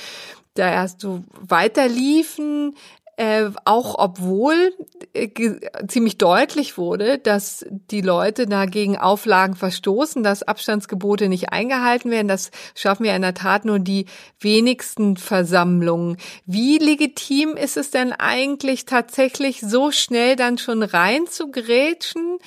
da 0.55 0.71
erst 0.71 1.03
so 1.03 1.23
weiterliefen 1.39 2.75
äh, 3.21 3.51
auch 3.67 3.97
obwohl 3.99 4.73
äh, 5.13 5.29
ziemlich 5.87 6.17
deutlich 6.17 6.79
wurde, 6.79 7.19
dass 7.19 7.67
die 7.69 8.01
Leute 8.01 8.47
dagegen 8.47 8.97
Auflagen 8.97 9.57
verstoßen, 9.57 10.23
dass 10.23 10.43
Abstandsgebote 10.43 11.29
nicht 11.29 11.53
eingehalten 11.53 12.11
werden. 12.11 12.29
Das 12.29 12.51
schaffen 12.75 13.05
ja 13.05 13.15
in 13.15 13.21
der 13.21 13.35
Tat 13.35 13.67
nur 13.67 13.79
die 13.79 14.07
wenigsten 14.39 15.19
Versammlungen. 15.19 16.17
Wie 16.47 16.79
legitim 16.79 17.59
ist 17.59 17.77
es 17.77 17.91
denn 17.91 18.15
eigentlich 18.15 18.87
tatsächlich 18.87 19.61
so 19.61 19.91
schnell 19.91 20.35
dann 20.35 20.57
schon 20.57 20.83
rein 20.83 21.27
zu 21.27 21.51
grätschen 21.51 22.39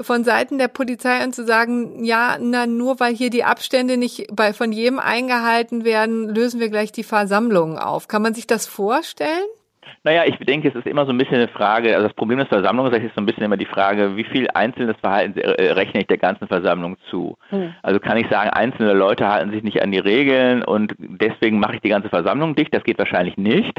von 0.00 0.24
Seiten 0.24 0.56
der 0.56 0.68
Polizei 0.68 1.22
und 1.22 1.34
zu 1.34 1.44
sagen, 1.44 2.06
ja, 2.06 2.38
na, 2.40 2.66
nur 2.66 3.00
weil 3.00 3.14
hier 3.14 3.28
die 3.28 3.44
Abstände 3.44 3.98
nicht 3.98 4.28
bei, 4.32 4.54
von 4.54 4.72
jedem 4.72 4.98
eingehalten 4.98 5.84
werden, 5.84 6.34
lösen 6.34 6.58
wir 6.58 6.70
gleich 6.70 6.90
die 6.90 7.04
Versammlungen 7.04 7.76
auf. 7.76 8.08
Kann 8.08 8.22
man 8.22 8.32
sich 8.32 8.46
das 8.46 8.64
vorstellen? 8.64 9.44
Naja, 10.04 10.24
ich 10.26 10.36
denke, 10.38 10.68
es 10.68 10.74
ist 10.74 10.86
immer 10.86 11.06
so 11.06 11.12
ein 11.12 11.18
bisschen 11.18 11.36
eine 11.36 11.48
Frage, 11.48 11.94
also 11.94 12.08
das 12.08 12.16
Problem 12.16 12.38
des 12.38 12.48
Versammlungsrechts 12.48 13.06
ist 13.06 13.14
so 13.14 13.20
ein 13.20 13.26
bisschen 13.26 13.44
immer 13.44 13.56
die 13.56 13.66
Frage, 13.66 14.16
wie 14.16 14.24
viel 14.24 14.48
einzelnes 14.52 14.96
Verhalten 14.98 15.38
äh, 15.38 15.72
rechne 15.72 16.00
ich 16.00 16.06
der 16.08 16.18
ganzen 16.18 16.48
Versammlung 16.48 16.96
zu? 17.08 17.36
Hm. 17.50 17.74
Also 17.82 18.00
kann 18.00 18.16
ich 18.16 18.28
sagen, 18.28 18.50
einzelne 18.50 18.94
Leute 18.94 19.28
halten 19.28 19.52
sich 19.52 19.62
nicht 19.62 19.82
an 19.82 19.92
die 19.92 19.98
Regeln 19.98 20.64
und 20.64 20.94
deswegen 20.98 21.60
mache 21.60 21.76
ich 21.76 21.80
die 21.80 21.88
ganze 21.88 22.08
Versammlung 22.08 22.54
dicht? 22.54 22.74
Das 22.74 22.84
geht 22.84 22.98
wahrscheinlich 22.98 23.36
nicht. 23.36 23.78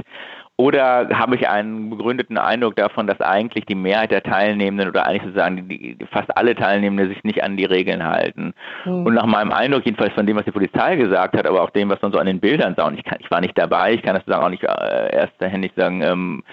Oder 0.55 1.09
habe 1.11 1.35
ich 1.35 1.49
einen 1.49 1.89
begründeten 1.89 2.37
Eindruck 2.37 2.75
davon, 2.75 3.07
dass 3.07 3.19
eigentlich 3.21 3.65
die 3.65 3.73
Mehrheit 3.73 4.11
der 4.11 4.21
Teilnehmenden 4.21 4.89
oder 4.89 5.07
eigentlich 5.07 5.23
sozusagen 5.23 5.67
die, 5.67 5.95
die, 5.95 6.05
fast 6.05 6.35
alle 6.37 6.55
Teilnehmenden 6.55 7.09
sich 7.09 7.23
nicht 7.23 7.43
an 7.43 7.57
die 7.57 7.65
Regeln 7.65 8.05
halten? 8.05 8.53
Mhm. 8.85 9.07
Und 9.07 9.13
nach 9.15 9.25
meinem 9.25 9.51
Eindruck, 9.51 9.83
jedenfalls 9.85 10.13
von 10.13 10.27
dem, 10.27 10.37
was 10.37 10.45
die 10.45 10.51
Polizei 10.51 10.95
gesagt 10.95 11.35
hat, 11.35 11.47
aber 11.47 11.63
auch 11.63 11.71
dem, 11.71 11.89
was 11.89 12.01
man 12.03 12.11
so 12.11 12.19
an 12.19 12.27
den 12.27 12.39
Bildern 12.39 12.75
sah, 12.75 12.85
und 12.85 12.99
ich, 12.99 13.03
kann, 13.03 13.17
ich 13.19 13.31
war 13.31 13.41
nicht 13.41 13.57
dabei, 13.57 13.93
ich 13.93 14.03
kann 14.03 14.13
das 14.13 14.25
sozusagen 14.25 14.45
auch 14.45 14.49
nicht 14.49 14.63
äh, 14.63 15.07
ersterhändig 15.15 15.71
sagen, 15.75 16.03
ähm, 16.03 16.43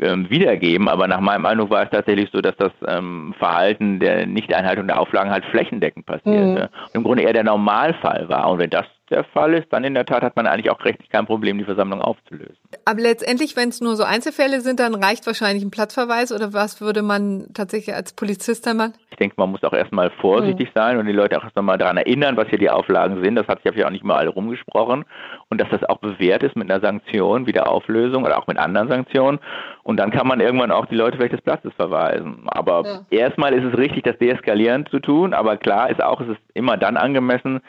ähm, 0.00 0.28
wiedergeben, 0.30 0.88
aber 0.88 1.06
nach 1.06 1.20
meinem 1.20 1.46
Eindruck 1.46 1.70
war 1.70 1.84
es 1.84 1.90
tatsächlich 1.90 2.30
so, 2.32 2.40
dass 2.40 2.56
das 2.56 2.72
ähm, 2.88 3.34
Verhalten 3.38 4.00
der 4.00 4.26
Nichteinhaltung 4.26 4.88
der 4.88 4.98
Auflagen 4.98 5.30
halt 5.30 5.44
flächendeckend 5.46 6.06
passierte. 6.06 6.70
Mhm. 6.72 6.86
Und 6.86 6.94
im 6.94 7.04
Grunde 7.04 7.22
eher 7.22 7.34
der 7.34 7.44
Normalfall 7.44 8.28
war. 8.28 8.50
Und 8.50 8.58
wenn 8.58 8.70
das 8.70 8.86
der 9.10 9.24
Fall 9.24 9.54
ist, 9.54 9.66
dann 9.70 9.84
in 9.84 9.94
der 9.94 10.06
Tat 10.06 10.22
hat 10.22 10.36
man 10.36 10.46
eigentlich 10.46 10.70
auch 10.70 10.82
rechtlich 10.84 11.10
kein 11.10 11.26
Problem, 11.26 11.58
die 11.58 11.64
Versammlung 11.64 12.00
aufzulösen. 12.00 12.56
Aber 12.84 13.00
letztendlich, 13.00 13.56
wenn 13.56 13.68
es 13.68 13.80
nur 13.80 13.96
so 13.96 14.04
Einzelfälle 14.04 14.60
sind, 14.60 14.80
dann 14.80 14.94
reicht 14.94 15.26
wahrscheinlich 15.26 15.62
ein 15.62 15.70
Platzverweis 15.70 16.32
oder 16.32 16.52
was 16.52 16.80
würde 16.80 17.02
man 17.02 17.46
tatsächlich 17.52 17.94
als 17.94 18.14
Polizist 18.14 18.66
dann 18.66 18.78
machen? 18.78 18.94
Ich 19.10 19.16
denke, 19.16 19.34
man 19.38 19.50
muss 19.50 19.62
auch 19.62 19.72
erstmal 19.72 20.10
vorsichtig 20.20 20.68
mhm. 20.68 20.72
sein 20.74 20.98
und 20.98 21.06
die 21.06 21.12
Leute 21.12 21.38
auch 21.38 21.44
erstmal 21.44 21.78
daran 21.78 21.98
erinnern, 21.98 22.36
was 22.36 22.48
hier 22.48 22.58
die 22.58 22.70
Auflagen 22.70 23.22
sind. 23.22 23.36
Das 23.36 23.46
hat 23.46 23.62
sich 23.62 23.74
ja 23.74 23.86
auch 23.86 23.90
nicht 23.90 24.04
mal 24.04 24.16
alle 24.16 24.30
rumgesprochen 24.30 25.04
und 25.50 25.60
dass 25.60 25.68
das 25.70 25.84
auch 25.84 25.98
bewährt 25.98 26.42
ist 26.42 26.56
mit 26.56 26.70
einer 26.70 26.80
Sanktion 26.80 27.46
wie 27.46 27.52
der 27.52 27.68
Auflösung 27.68 28.24
oder 28.24 28.38
auch 28.38 28.46
mit 28.46 28.58
anderen 28.58 28.88
Sanktionen. 28.88 29.38
Und 29.82 29.98
dann 29.98 30.10
kann 30.10 30.26
man 30.26 30.40
irgendwann 30.40 30.70
auch 30.70 30.86
die 30.86 30.96
Leute 30.96 31.18
vielleicht 31.18 31.34
des 31.34 31.42
Platzes 31.42 31.72
verweisen. 31.74 32.44
Aber 32.46 32.84
ja. 32.84 33.00
erstmal 33.10 33.52
ist 33.52 33.64
es 33.64 33.78
richtig, 33.78 34.04
das 34.04 34.18
deeskalierend 34.18 34.88
zu 34.88 34.98
tun, 34.98 35.34
aber 35.34 35.58
klar 35.58 35.90
ist 35.90 36.02
auch, 36.02 36.20
es 36.22 36.28
ist 36.28 36.40
immer 36.54 36.76
dann 36.76 36.96
angemessen, 36.96 37.60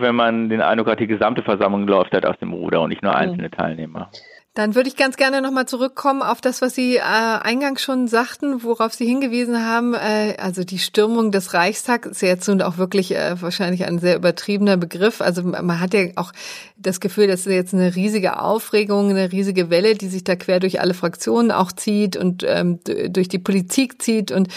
wenn 0.00 0.14
man 0.14 0.48
den 0.48 0.60
Eindruck 0.60 0.88
hat, 0.88 1.00
die 1.00 1.06
gesamte 1.06 1.42
Versammlung 1.42 1.86
läuft 1.86 2.12
halt 2.12 2.26
aus 2.26 2.38
dem 2.38 2.52
Ruder 2.52 2.80
und 2.80 2.90
nicht 2.90 3.02
nur 3.02 3.14
einzelne 3.14 3.50
Teilnehmer. 3.50 4.10
Dann 4.56 4.74
würde 4.74 4.88
ich 4.88 4.96
ganz 4.96 5.18
gerne 5.18 5.42
nochmal 5.42 5.66
zurückkommen 5.66 6.22
auf 6.22 6.40
das, 6.40 6.62
was 6.62 6.74
Sie 6.74 6.96
äh, 6.96 7.02
eingangs 7.02 7.82
schon 7.82 8.08
sagten, 8.08 8.62
worauf 8.62 8.94
Sie 8.94 9.04
hingewiesen 9.04 9.66
haben. 9.66 9.92
Äh, 9.92 10.38
also 10.38 10.64
die 10.64 10.78
Stürmung 10.78 11.30
des 11.30 11.52
Reichstags 11.52 12.08
ist 12.08 12.22
jetzt 12.22 12.48
nun 12.48 12.62
auch 12.62 12.78
wirklich 12.78 13.14
äh, 13.14 13.40
wahrscheinlich 13.42 13.84
ein 13.84 13.98
sehr 13.98 14.16
übertriebener 14.16 14.78
Begriff. 14.78 15.20
Also 15.20 15.42
man 15.42 15.78
hat 15.78 15.92
ja 15.92 16.06
auch 16.16 16.32
das 16.78 17.00
Gefühl, 17.00 17.26
dass 17.26 17.44
jetzt 17.44 17.74
eine 17.74 17.96
riesige 17.96 18.40
Aufregung, 18.40 19.10
eine 19.10 19.30
riesige 19.30 19.68
Welle, 19.68 19.94
die 19.94 20.08
sich 20.08 20.24
da 20.24 20.36
quer 20.36 20.58
durch 20.58 20.80
alle 20.80 20.94
Fraktionen 20.94 21.52
auch 21.52 21.70
zieht 21.70 22.16
und 22.16 22.42
ähm, 22.46 22.80
durch 23.10 23.28
die 23.28 23.38
Politik 23.38 24.00
zieht. 24.00 24.32
Und 24.32 24.48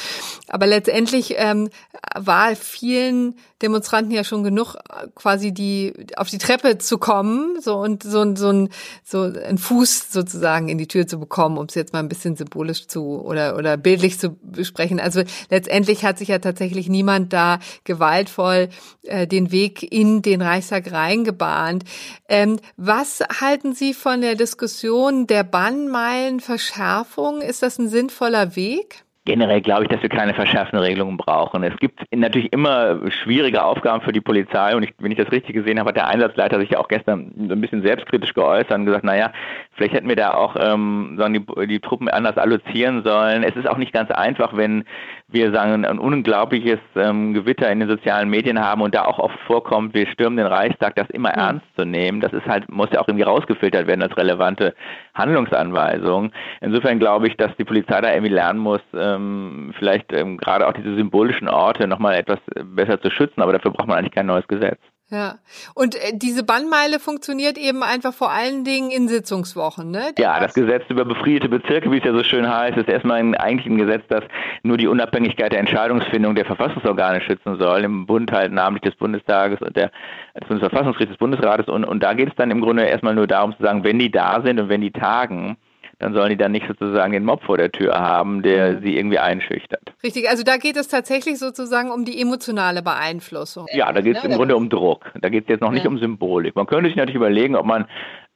aber 0.47 0.65
letztendlich 0.65 1.35
ähm, 1.37 1.69
war 2.15 2.55
vielen 2.55 3.35
Demonstranten 3.61 4.13
ja 4.13 4.23
schon 4.23 4.45
genug, 4.45 4.75
quasi 5.15 5.51
die 5.51 5.93
auf 6.15 6.29
die 6.29 6.37
Treppe 6.37 6.77
zu 6.77 6.97
kommen, 6.97 7.59
so 7.61 7.75
und 7.75 8.03
so, 8.03 8.35
so 8.35 8.49
ein 8.49 8.69
so 9.03 9.23
ein 9.23 9.57
Fuß 9.57 9.88
sozusagen 9.89 10.69
in 10.69 10.77
die 10.77 10.87
Tür 10.87 11.07
zu 11.07 11.19
bekommen, 11.19 11.57
um 11.57 11.65
es 11.65 11.75
jetzt 11.75 11.93
mal 11.93 11.99
ein 11.99 12.09
bisschen 12.09 12.35
symbolisch 12.35 12.87
zu 12.87 13.21
oder 13.21 13.57
oder 13.57 13.77
bildlich 13.77 14.19
zu 14.19 14.37
besprechen. 14.41 14.99
Also 14.99 15.23
letztendlich 15.49 16.03
hat 16.05 16.17
sich 16.17 16.29
ja 16.29 16.39
tatsächlich 16.39 16.89
niemand 16.89 17.33
da 17.33 17.59
gewaltvoll 17.83 18.69
äh, 19.03 19.27
den 19.27 19.51
Weg 19.51 19.83
in 19.91 20.21
den 20.21 20.41
Reichstag 20.41 20.91
reingebahnt. 20.91 21.83
Ähm, 22.27 22.59
was 22.77 23.21
halten 23.41 23.73
Sie 23.73 23.93
von 23.93 24.21
der 24.21 24.35
Diskussion 24.35 25.27
der 25.27 25.43
Bannmeilenverschärfung? 25.43 27.41
Ist 27.41 27.63
das 27.63 27.79
ein 27.79 27.89
sinnvoller 27.89 28.55
Weg? 28.55 29.03
Generell 29.29 29.61
glaube 29.61 29.83
ich, 29.83 29.89
dass 29.89 30.01
wir 30.01 30.09
keine 30.09 30.33
verschärften 30.33 30.79
Regelungen 30.79 31.15
brauchen. 31.15 31.61
Es 31.61 31.77
gibt 31.77 31.99
natürlich 32.11 32.51
immer 32.51 33.11
schwierige 33.11 33.63
Aufgaben 33.63 34.01
für 34.01 34.11
die 34.11 34.21
Polizei 34.21 34.75
und 34.75 34.81
ich, 34.81 34.95
wenn 34.97 35.11
ich 35.11 35.19
das 35.19 35.31
richtig 35.31 35.53
gesehen 35.53 35.77
habe, 35.77 35.89
hat 35.89 35.97
der 35.97 36.07
Einsatzleiter 36.07 36.59
sich 36.59 36.71
ja 36.71 36.79
auch 36.79 36.87
gestern 36.87 37.31
ein 37.37 37.61
bisschen 37.61 37.83
selbstkritisch 37.83 38.33
geäußert 38.33 38.71
und 38.71 38.87
gesagt, 38.87 39.03
naja, 39.03 39.31
vielleicht 39.79 39.95
hätten 39.95 40.09
wir 40.09 40.17
da 40.17 40.33
auch 40.33 40.57
ähm, 40.59 41.17
die, 41.17 41.67
die 41.67 41.79
Truppen 41.79 42.09
anders 42.09 42.37
allozieren 42.37 43.01
sollen. 43.03 43.43
Es 43.43 43.55
ist 43.55 43.67
auch 43.67 43.77
nicht 43.77 43.93
ganz 43.93 44.11
einfach, 44.11 44.55
wenn 44.57 44.83
wir 45.29 45.53
sagen, 45.53 45.85
ein 45.85 45.99
unglaubliches 45.99 46.79
ähm, 46.97 47.33
Gewitter 47.33 47.71
in 47.71 47.79
den 47.79 47.87
sozialen 47.87 48.29
Medien 48.29 48.59
haben 48.59 48.81
und 48.81 48.93
da 48.93 49.05
auch 49.05 49.19
oft 49.19 49.39
vorkommt, 49.47 49.93
wir 49.93 50.05
stürmen 50.07 50.35
den 50.35 50.47
Reichstag, 50.47 50.95
das 50.95 51.09
immer 51.11 51.29
mhm. 51.29 51.39
ernst 51.39 51.65
zu 51.77 51.85
nehmen. 51.85 52.19
Das 52.19 52.33
ist 52.33 52.45
halt, 52.45 52.69
muss 52.69 52.89
ja 52.91 52.99
auch 52.99 53.07
irgendwie 53.07 53.23
rausgefiltert 53.23 53.87
werden 53.87 54.03
als 54.03 54.17
relevante 54.17 54.75
Handlungsanweisung. 55.13 56.31
Insofern 56.59 56.99
glaube 56.99 57.27
ich, 57.27 57.37
dass 57.37 57.55
die 57.57 57.63
Polizei 57.63 58.01
da 58.01 58.11
irgendwie 58.11 58.33
lernen 58.33 58.59
muss, 58.59 58.81
ähm, 58.93 59.73
vielleicht 59.79 60.11
ähm, 60.11 60.37
gerade 60.37 60.67
auch 60.67 60.73
diese 60.73 60.95
symbolischen 60.95 61.47
Orte 61.47 61.87
nochmal 61.87 62.15
etwas 62.15 62.39
besser 62.75 62.99
zu 63.01 63.09
schützen, 63.09 63.41
aber 63.41 63.53
dafür 63.53 63.71
braucht 63.71 63.87
man 63.87 63.97
eigentlich 63.97 64.13
kein 64.13 64.25
neues 64.25 64.47
Gesetz. 64.47 64.79
Ja, 65.11 65.39
und 65.73 65.95
äh, 65.95 66.11
diese 66.13 66.43
Bannmeile 66.43 66.99
funktioniert 66.99 67.57
eben 67.57 67.81
einfach 67.81 68.13
vor 68.13 68.29
allen 68.31 68.63
Dingen 68.63 68.91
in 68.91 69.07
Sitzungswochen, 69.07 69.89
ne? 69.89 70.11
Ja, 70.19 70.39
das 70.39 70.53
Gesetz 70.53 70.83
über 70.89 71.03
befriedete 71.03 71.49
Bezirke, 71.49 71.91
wie 71.91 71.97
es 71.97 72.03
ja 72.03 72.13
so 72.13 72.23
schön 72.23 72.47
heißt, 72.47 72.77
ist 72.77 72.87
erstmal 72.87 73.19
eigentlich 73.35 73.65
ein 73.65 73.79
Gesetz, 73.79 74.03
das 74.07 74.23
nur 74.61 74.77
die 74.77 74.85
Unabhängigkeit 74.85 75.51
der 75.51 75.61
Entscheidungsfindung 75.61 76.35
der 76.35 76.45
Verfassungsorgane 76.45 77.21
schützen 77.21 77.57
soll, 77.57 77.83
im 77.83 78.05
Bund 78.05 78.31
halt 78.31 78.51
namentlich 78.51 78.91
des 78.91 78.99
Bundestages 78.99 79.59
und 79.61 79.75
der, 79.75 79.91
des 80.39 80.47
Bundesverfassungsgerichts 80.47 81.13
des 81.13 81.19
Bundesrates. 81.19 81.67
Und, 81.67 81.85
und 81.85 82.03
da 82.03 82.13
geht 82.13 82.29
es 82.29 82.35
dann 82.35 82.51
im 82.51 82.61
Grunde 82.61 82.83
erstmal 82.83 83.15
nur 83.15 83.25
darum 83.25 83.57
zu 83.57 83.63
sagen, 83.63 83.83
wenn 83.83 83.97
die 83.97 84.11
da 84.11 84.43
sind 84.45 84.59
und 84.59 84.69
wenn 84.69 84.81
die 84.81 84.91
tagen, 84.91 85.57
dann 85.99 86.13
sollen 86.13 86.29
die 86.29 86.37
dann 86.37 86.53
nicht 86.53 86.65
sozusagen 86.67 87.11
den 87.11 87.25
Mob 87.25 87.43
vor 87.43 87.57
der 87.57 87.71
Tür 87.71 87.99
haben, 87.99 88.41
der 88.41 88.73
mhm. 88.73 88.81
sie 88.83 88.97
irgendwie 88.97 89.19
einschüchtert. 89.19 89.93
Richtig, 90.01 90.29
also 90.29 90.43
da 90.43 90.57
geht 90.57 90.77
es 90.77 90.87
tatsächlich 90.87 91.37
sozusagen 91.37 91.91
um 91.91 92.05
die 92.05 92.19
emotionale 92.21 92.81
Beeinflussung. 92.81 93.67
Ja, 93.73 93.91
da 93.91 94.01
geht 94.01 94.17
es 94.17 94.23
ja, 94.23 94.29
im 94.29 94.35
Grunde 94.35 94.55
um 94.55 94.69
Druck. 94.69 95.11
Da 95.21 95.29
geht 95.29 95.43
es 95.43 95.49
jetzt 95.49 95.61
noch 95.61 95.71
nicht 95.71 95.83
ja. 95.83 95.89
um 95.89 95.99
Symbolik. 95.99 96.55
Man 96.55 96.67
könnte 96.67 96.89
sich 96.89 96.95
natürlich 96.95 97.15
überlegen, 97.15 97.55
ob 97.55 97.65
man 97.65 97.85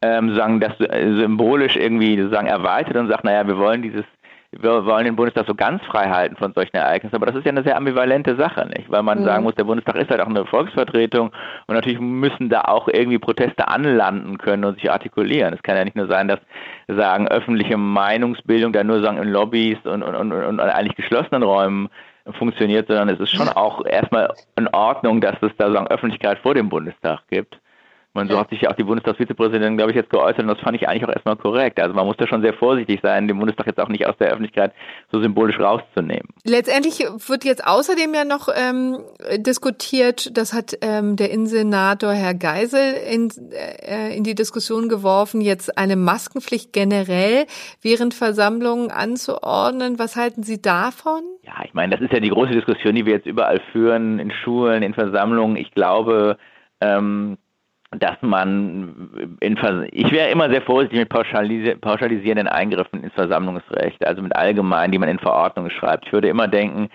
ähm, 0.01 0.35
sagen, 0.35 0.59
das 0.59 0.73
symbolisch 0.77 1.77
irgendwie 1.77 2.17
sozusagen 2.17 2.47
erweitert 2.47 2.97
und 2.97 3.07
sagt, 3.07 3.23
naja, 3.23 3.47
wir 3.47 3.57
wollen 3.57 3.81
dieses 3.81 4.03
wir 4.59 4.85
wollen 4.85 5.05
den 5.05 5.15
Bundestag 5.15 5.45
so 5.47 5.55
ganz 5.55 5.83
frei 5.85 6.09
halten 6.09 6.35
von 6.35 6.53
solchen 6.53 6.75
Ereignissen, 6.75 7.15
aber 7.15 7.25
das 7.25 7.35
ist 7.35 7.45
ja 7.45 7.51
eine 7.51 7.63
sehr 7.63 7.77
ambivalente 7.77 8.35
Sache, 8.35 8.67
nicht? 8.67 8.89
Weil 8.89 9.03
man 9.03 9.21
mhm. 9.21 9.25
sagen 9.25 9.43
muss, 9.43 9.55
der 9.55 9.63
Bundestag 9.63 9.95
ist 9.95 10.09
halt 10.09 10.21
auch 10.21 10.27
eine 10.27 10.45
Volksvertretung 10.45 11.31
und 11.67 11.75
natürlich 11.75 11.99
müssen 11.99 12.49
da 12.49 12.61
auch 12.61 12.87
irgendwie 12.87 13.19
Proteste 13.19 13.67
anlanden 13.67 14.37
können 14.37 14.65
und 14.65 14.75
sich 14.79 14.91
artikulieren. 14.91 15.53
Es 15.53 15.63
kann 15.63 15.77
ja 15.77 15.83
nicht 15.83 15.95
nur 15.95 16.07
sein, 16.07 16.27
dass 16.27 16.39
sagen 16.87 17.27
öffentliche 17.27 17.77
Meinungsbildung 17.77 18.73
da 18.73 18.83
nur 18.83 19.01
sagen 19.01 19.17
in 19.17 19.29
Lobbys 19.29 19.77
und, 19.85 20.03
und, 20.03 20.15
und, 20.15 20.31
und 20.31 20.59
eigentlich 20.59 20.95
geschlossenen 20.95 21.43
Räumen 21.43 21.89
funktioniert, 22.31 22.87
sondern 22.87 23.09
es 23.09 23.19
ist 23.19 23.31
schon 23.31 23.49
auch 23.49 23.85
erstmal 23.85 24.33
in 24.57 24.67
Ordnung, 24.69 25.19
dass 25.19 25.35
es 25.41 25.51
da 25.57 25.71
sagen 25.71 25.87
Öffentlichkeit 25.87 26.39
vor 26.39 26.53
dem 26.53 26.69
Bundestag 26.69 27.21
gibt. 27.29 27.59
Man, 28.15 28.27
so 28.27 28.37
hat 28.37 28.51
sich 28.51 28.61
ja 28.61 28.69
auch 28.69 28.75
die 28.75 28.83
Bundestagsvizepräsidentin, 28.83 29.75
glaube 29.75 29.89
ich, 29.89 29.97
jetzt 29.97 30.11
geäußert 30.11 30.41
und 30.41 30.47
das 30.47 30.59
fand 30.59 30.75
ich 30.75 30.87
eigentlich 30.87 31.03
auch 31.03 31.11
erstmal 31.11 31.35
korrekt. 31.35 31.79
Also 31.79 31.95
man 31.95 32.05
muss 32.05 32.15
da 32.17 32.27
schon 32.27 32.43
sehr 32.43 32.53
vorsichtig 32.53 32.99
sein, 33.01 33.27
den 33.27 33.39
Bundestag 33.39 33.65
jetzt 33.65 33.79
auch 33.79 33.87
nicht 33.87 34.05
aus 34.05 34.15
der 34.19 34.27
Öffentlichkeit 34.27 34.71
so 35.11 35.19
symbolisch 35.19 35.59
rauszunehmen. 35.59 36.29
Letztendlich 36.45 36.99
wird 36.99 37.43
jetzt 37.43 37.65
außerdem 37.65 38.13
ja 38.13 38.23
noch 38.23 38.49
ähm, 38.55 38.99
diskutiert, 39.37 40.37
das 40.37 40.53
hat 40.53 40.77
ähm, 40.81 41.15
der 41.15 41.31
Innensenator 41.31 42.13
Herr 42.13 42.35
Geisel 42.35 42.93
in, 43.11 43.31
äh, 43.51 44.15
in 44.15 44.23
die 44.23 44.35
Diskussion 44.35 44.89
geworfen, 44.89 45.41
jetzt 45.41 45.75
eine 45.79 45.95
Maskenpflicht 45.95 46.71
generell 46.71 47.47
während 47.81 48.13
Versammlungen 48.13 48.91
anzuordnen. 48.91 49.97
Was 49.97 50.15
halten 50.15 50.43
Sie 50.43 50.61
davon? 50.61 51.23
Ja, 51.41 51.65
ich 51.65 51.73
meine, 51.73 51.95
das 51.95 52.01
ist 52.01 52.13
ja 52.13 52.19
die 52.19 52.29
große 52.29 52.51
Diskussion, 52.51 52.93
die 52.93 53.07
wir 53.07 53.13
jetzt 53.13 53.25
überall 53.25 53.59
führen, 53.71 54.19
in 54.19 54.31
Schulen, 54.31 54.83
in 54.83 54.93
Versammlungen. 54.93 55.55
Ich 55.55 55.71
glaube, 55.71 56.37
ähm, 56.79 57.37
dass 57.99 58.21
man 58.21 59.37
in 59.39 59.57
Vers 59.57 59.87
ich 59.91 60.11
wäre 60.11 60.29
immer 60.29 60.49
sehr 60.49 60.61
vorsichtig 60.61 60.99
mit 60.99 61.09
pauschalisi 61.09 61.75
pauschalisierenden 61.75 62.47
Eingriffen 62.47 63.03
ins 63.03 63.13
Versammlungsrecht, 63.13 64.05
also 64.05 64.21
mit 64.21 64.35
allgemein, 64.35 64.91
die 64.91 64.99
man 64.99 65.09
in 65.09 65.19
Verordnungen 65.19 65.71
schreibt. 65.71 66.07
Ich 66.07 66.13
würde 66.13 66.27
immer 66.27 66.47
denken, 66.47 66.89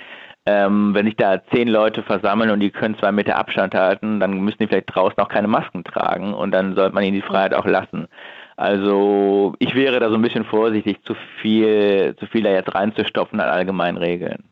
ähm, 0.46 0.94
wenn 0.94 1.06
sich 1.06 1.16
da 1.16 1.42
zehn 1.52 1.68
Leute 1.68 2.02
versammeln 2.02 2.50
und 2.50 2.60
die 2.60 2.70
können 2.70 2.98
zwei 2.98 3.12
Meter 3.12 3.36
Abstand 3.36 3.74
halten, 3.74 4.18
dann 4.18 4.40
müssen 4.40 4.58
die 4.60 4.66
vielleicht 4.66 4.94
draußen 4.94 5.18
auch 5.18 5.28
keine 5.28 5.48
Masken 5.48 5.84
tragen 5.84 6.32
und 6.32 6.52
dann 6.52 6.74
sollte 6.74 6.94
man 6.94 7.04
ihnen 7.04 7.16
die 7.16 7.22
Freiheit 7.22 7.54
auch 7.54 7.66
lassen. 7.66 8.08
Also 8.56 9.54
ich 9.58 9.74
wäre 9.74 10.00
da 10.00 10.08
so 10.08 10.16
ein 10.16 10.22
bisschen 10.22 10.44
vorsichtig, 10.44 11.02
zu 11.04 11.14
viel, 11.40 12.16
zu 12.18 12.26
viel 12.26 12.42
da 12.42 12.50
jetzt 12.50 12.74
reinzustopfen 12.74 13.40
an 13.40 13.48
allgemeinen 13.48 13.98
Regeln. 13.98 14.44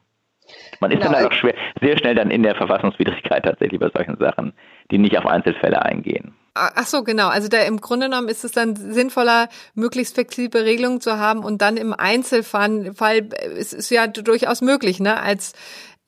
Man 0.81 0.91
ist 0.91 1.01
genau. 1.01 1.13
dann 1.13 1.27
auch 1.27 1.33
schwer, 1.33 1.55
sehr 1.81 1.99
schnell 1.99 2.15
dann 2.15 2.31
in 2.31 2.43
der 2.43 2.55
Verfassungswidrigkeit 2.55 3.45
tatsächlich 3.45 3.81
bei 3.81 3.91
solchen 3.91 4.17
Sachen, 4.19 4.53
die 4.91 4.99
nicht 4.99 5.17
auf 5.19 5.27
Einzelfälle 5.27 5.83
eingehen. 5.83 6.35
Ach 6.55 6.87
so, 6.87 7.03
genau. 7.03 7.29
Also 7.29 7.49
da 7.49 7.63
im 7.63 7.81
Grunde 7.81 8.07
genommen 8.07 8.29
ist 8.29 8.45
es 8.45 8.53
dann 8.53 8.77
sinnvoller, 8.77 9.49
möglichst 9.75 10.15
flexible 10.15 10.63
Regelungen 10.63 11.03
zu 11.03 11.19
haben 11.19 11.45
und 11.45 11.61
dann 11.61 11.77
im 11.77 11.93
Einzelfall, 11.93 12.95
Fall, 12.95 13.29
es 13.59 13.75
ist 13.75 13.91
ja 13.91 14.07
durchaus 14.07 14.63
möglich, 14.63 14.99
ne, 14.99 15.21
als 15.21 15.53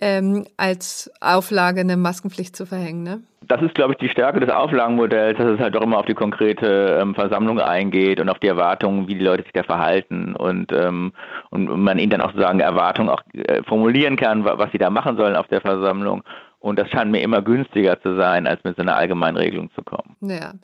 ähm, 0.00 0.46
als 0.56 1.10
Auflage 1.20 1.80
eine 1.80 1.96
Maskenpflicht 1.96 2.56
zu 2.56 2.66
verhängen, 2.66 3.02
ne? 3.02 3.20
Das 3.48 3.62
ist, 3.62 3.74
glaube 3.74 3.94
ich, 3.94 3.98
die 3.98 4.10
Stärke 4.10 4.40
des 4.40 4.50
Auflagenmodells, 4.50 5.38
dass 5.38 5.46
es 5.46 5.58
halt 5.58 5.74
auch 5.74 5.80
immer 5.80 5.98
auf 5.98 6.04
die 6.04 6.14
konkrete 6.14 6.98
ähm, 7.00 7.14
Versammlung 7.14 7.58
eingeht 7.58 8.20
und 8.20 8.28
auf 8.28 8.38
die 8.40 8.46
Erwartungen, 8.46 9.08
wie 9.08 9.14
die 9.14 9.24
Leute 9.24 9.42
sich 9.42 9.52
da 9.54 9.62
verhalten 9.62 10.36
und, 10.36 10.70
ähm, 10.70 11.12
und 11.48 11.66
man 11.66 11.98
ihnen 11.98 12.10
dann 12.10 12.20
auch 12.20 12.32
sozusagen 12.32 12.60
Erwartungen 12.60 13.08
auch 13.08 13.22
äh, 13.32 13.62
formulieren 13.62 14.16
kann, 14.16 14.44
was 14.44 14.70
sie 14.72 14.78
da 14.78 14.90
machen 14.90 15.16
sollen 15.16 15.34
auf 15.34 15.48
der 15.48 15.62
Versammlung 15.62 16.22
und 16.60 16.78
das 16.78 16.90
scheint 16.90 17.10
mir 17.10 17.20
immer 17.20 17.40
günstiger 17.40 18.00
zu 18.00 18.16
sein, 18.16 18.46
als 18.46 18.64
mit 18.64 18.76
so 18.76 18.82
einer 18.82 18.96
allgemeinen 18.96 19.36
Regelung 19.36 19.70
zu 19.74 19.82
kommen. 19.82 20.16
Ja. 20.20 20.54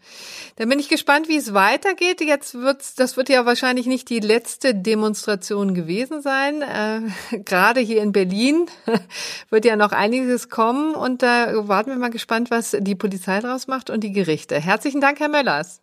Dann 0.56 0.68
bin 0.68 0.78
ich 0.78 0.88
gespannt, 0.88 1.28
wie 1.28 1.36
es 1.36 1.54
weitergeht. 1.54 2.20
Jetzt 2.20 2.54
wird's, 2.54 2.96
das 2.96 3.16
wird 3.16 3.28
ja 3.28 3.46
wahrscheinlich 3.46 3.86
nicht 3.86 4.10
die 4.10 4.18
letzte 4.18 4.74
Demonstration 4.74 5.72
gewesen 5.74 6.20
sein. 6.20 6.62
Äh, 6.62 7.38
gerade 7.44 7.80
hier 7.80 8.02
in 8.02 8.12
Berlin 8.12 8.66
wird 9.50 9.64
ja 9.64 9.76
noch 9.76 9.92
einiges 9.92 10.48
kommen 10.48 10.94
und 10.94 11.22
da 11.22 11.68
warten 11.68 11.90
wir 11.90 11.98
mal 11.98 12.10
gespannt, 12.10 12.50
was 12.50 12.76
die 12.78 12.96
Polizei 12.96 13.38
draus 13.38 13.68
macht 13.68 13.88
und 13.88 14.02
die 14.02 14.12
Gerichte. 14.12 14.60
Herzlichen 14.60 15.00
Dank, 15.00 15.20
Herr 15.20 15.28
Möllers. 15.28 15.80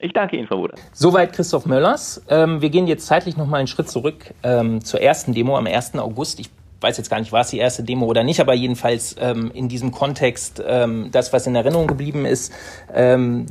Ich 0.00 0.12
danke 0.12 0.36
Ihnen, 0.36 0.46
Frau 0.46 0.58
Wuder. 0.58 0.76
Soweit 0.92 1.32
Christoph 1.32 1.66
Möllers. 1.66 2.22
Ähm, 2.28 2.60
wir 2.60 2.70
gehen 2.70 2.86
jetzt 2.86 3.06
zeitlich 3.06 3.36
noch 3.36 3.46
mal 3.46 3.56
einen 3.56 3.66
Schritt 3.66 3.88
zurück 3.88 4.32
ähm, 4.44 4.84
zur 4.84 5.00
ersten 5.00 5.34
Demo 5.34 5.56
am 5.56 5.66
1. 5.66 5.96
August. 5.96 6.38
Ich 6.38 6.50
weiß 6.80 6.96
jetzt 6.96 7.10
gar 7.10 7.18
nicht, 7.18 7.32
war 7.32 7.40
es 7.40 7.50
die 7.50 7.58
erste 7.58 7.82
Demo 7.82 8.06
oder 8.06 8.22
nicht, 8.22 8.40
aber 8.40 8.54
jedenfalls 8.54 9.16
ähm, 9.18 9.50
in 9.52 9.68
diesem 9.68 9.90
Kontext 9.90 10.62
ähm, 10.64 11.08
das, 11.10 11.32
was 11.32 11.46
in 11.46 11.54
Erinnerung 11.54 11.86
geblieben 11.86 12.24
ist, 12.24 12.52
ähm, 12.94 13.46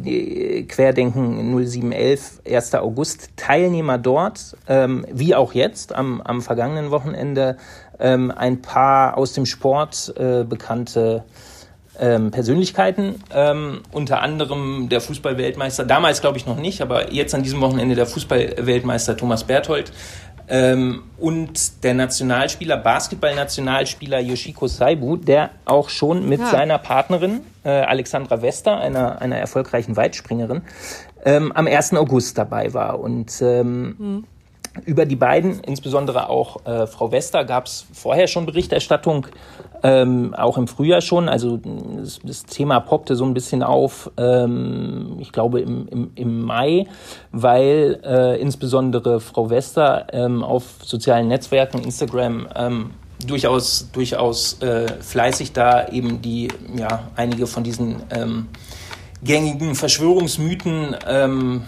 Querdenken 0.67 1.55
0711, 1.57 2.41
1. 2.49 2.75
August, 2.75 3.29
Teilnehmer 3.35 3.97
dort, 3.97 4.55
ähm, 4.67 5.05
wie 5.11 5.35
auch 5.35 5.53
jetzt 5.53 5.93
am, 5.93 6.21
am 6.21 6.41
vergangenen 6.41 6.91
Wochenende, 6.91 7.57
ähm, 7.99 8.31
ein 8.31 8.61
paar 8.61 9.17
aus 9.17 9.33
dem 9.33 9.45
Sport 9.45 10.13
äh, 10.17 10.43
bekannte 10.43 11.23
ähm, 11.99 12.31
Persönlichkeiten, 12.31 13.15
ähm, 13.33 13.81
unter 13.91 14.21
anderem 14.21 14.87
der 14.89 15.01
Fußballweltmeister, 15.01 15.83
damals 15.85 16.21
glaube 16.21 16.37
ich 16.37 16.45
noch 16.45 16.57
nicht, 16.57 16.81
aber 16.81 17.11
jetzt 17.11 17.33
an 17.33 17.43
diesem 17.43 17.61
Wochenende 17.61 17.95
der 17.95 18.05
Fußballweltmeister 18.05 19.17
Thomas 19.17 19.43
Berthold, 19.43 19.91
ähm, 20.49 21.03
und 21.17 21.83
der 21.83 21.93
Nationalspieler, 21.93 22.77
Basketball-Nationalspieler 22.77 24.19
Yoshiko 24.19 24.67
Saibu, 24.67 25.17
der 25.17 25.49
auch 25.65 25.89
schon 25.89 26.27
mit 26.27 26.39
ja. 26.39 26.47
seiner 26.47 26.77
Partnerin 26.77 27.41
äh, 27.63 27.69
Alexandra 27.69 28.41
Wester, 28.41 28.77
einer, 28.77 29.21
einer 29.21 29.37
erfolgreichen 29.37 29.97
Weitspringerin, 29.97 30.61
ähm, 31.25 31.51
am 31.51 31.67
1. 31.67 31.93
August 31.95 32.37
dabei 32.37 32.73
war. 32.73 32.99
Und 32.99 33.41
ähm, 33.41 33.95
mhm. 33.97 34.23
über 34.85 35.05
die 35.05 35.17
beiden, 35.17 35.59
insbesondere 35.59 36.29
auch 36.29 36.65
äh, 36.65 36.87
Frau 36.87 37.11
Wester, 37.11 37.43
gab 37.43 37.65
es 37.65 37.85
vorher 37.91 38.27
schon 38.27 38.45
Berichterstattung, 38.45 39.27
ähm, 39.83 40.33
auch 40.33 40.57
im 40.57 40.67
Frühjahr 40.67 41.01
schon. 41.01 41.29
Also 41.29 41.57
das, 41.57 42.19
das, 42.23 42.45
Thema 42.45 42.79
poppte 42.79 43.15
so 43.15 43.25
ein 43.25 43.33
bisschen 43.33 43.63
auf, 43.63 44.11
ähm, 44.17 45.17
ich 45.19 45.31
glaube 45.31 45.61
im, 45.61 45.87
im, 45.87 46.11
im 46.15 46.41
Mai, 46.41 46.87
weil 47.31 47.99
äh, 48.03 48.41
insbesondere 48.41 49.19
Frau 49.19 49.49
Wester 49.49 50.07
ähm, 50.11 50.43
auf 50.43 50.63
sozialen 50.83 51.27
Netzwerken, 51.27 51.83
Instagram, 51.83 52.47
ähm, 52.55 52.91
durchaus 53.25 53.89
durchaus 53.91 54.61
äh, 54.61 54.87
fleißig 55.01 55.53
da 55.53 55.87
eben 55.87 56.21
die 56.21 56.49
ja 56.75 57.09
einige 57.15 57.47
von 57.47 57.63
diesen 57.63 58.03
ähm, 58.11 58.47
gängigen 59.23 59.75
Verschwörungsmythen 59.75 60.95
ähm, 61.07 61.63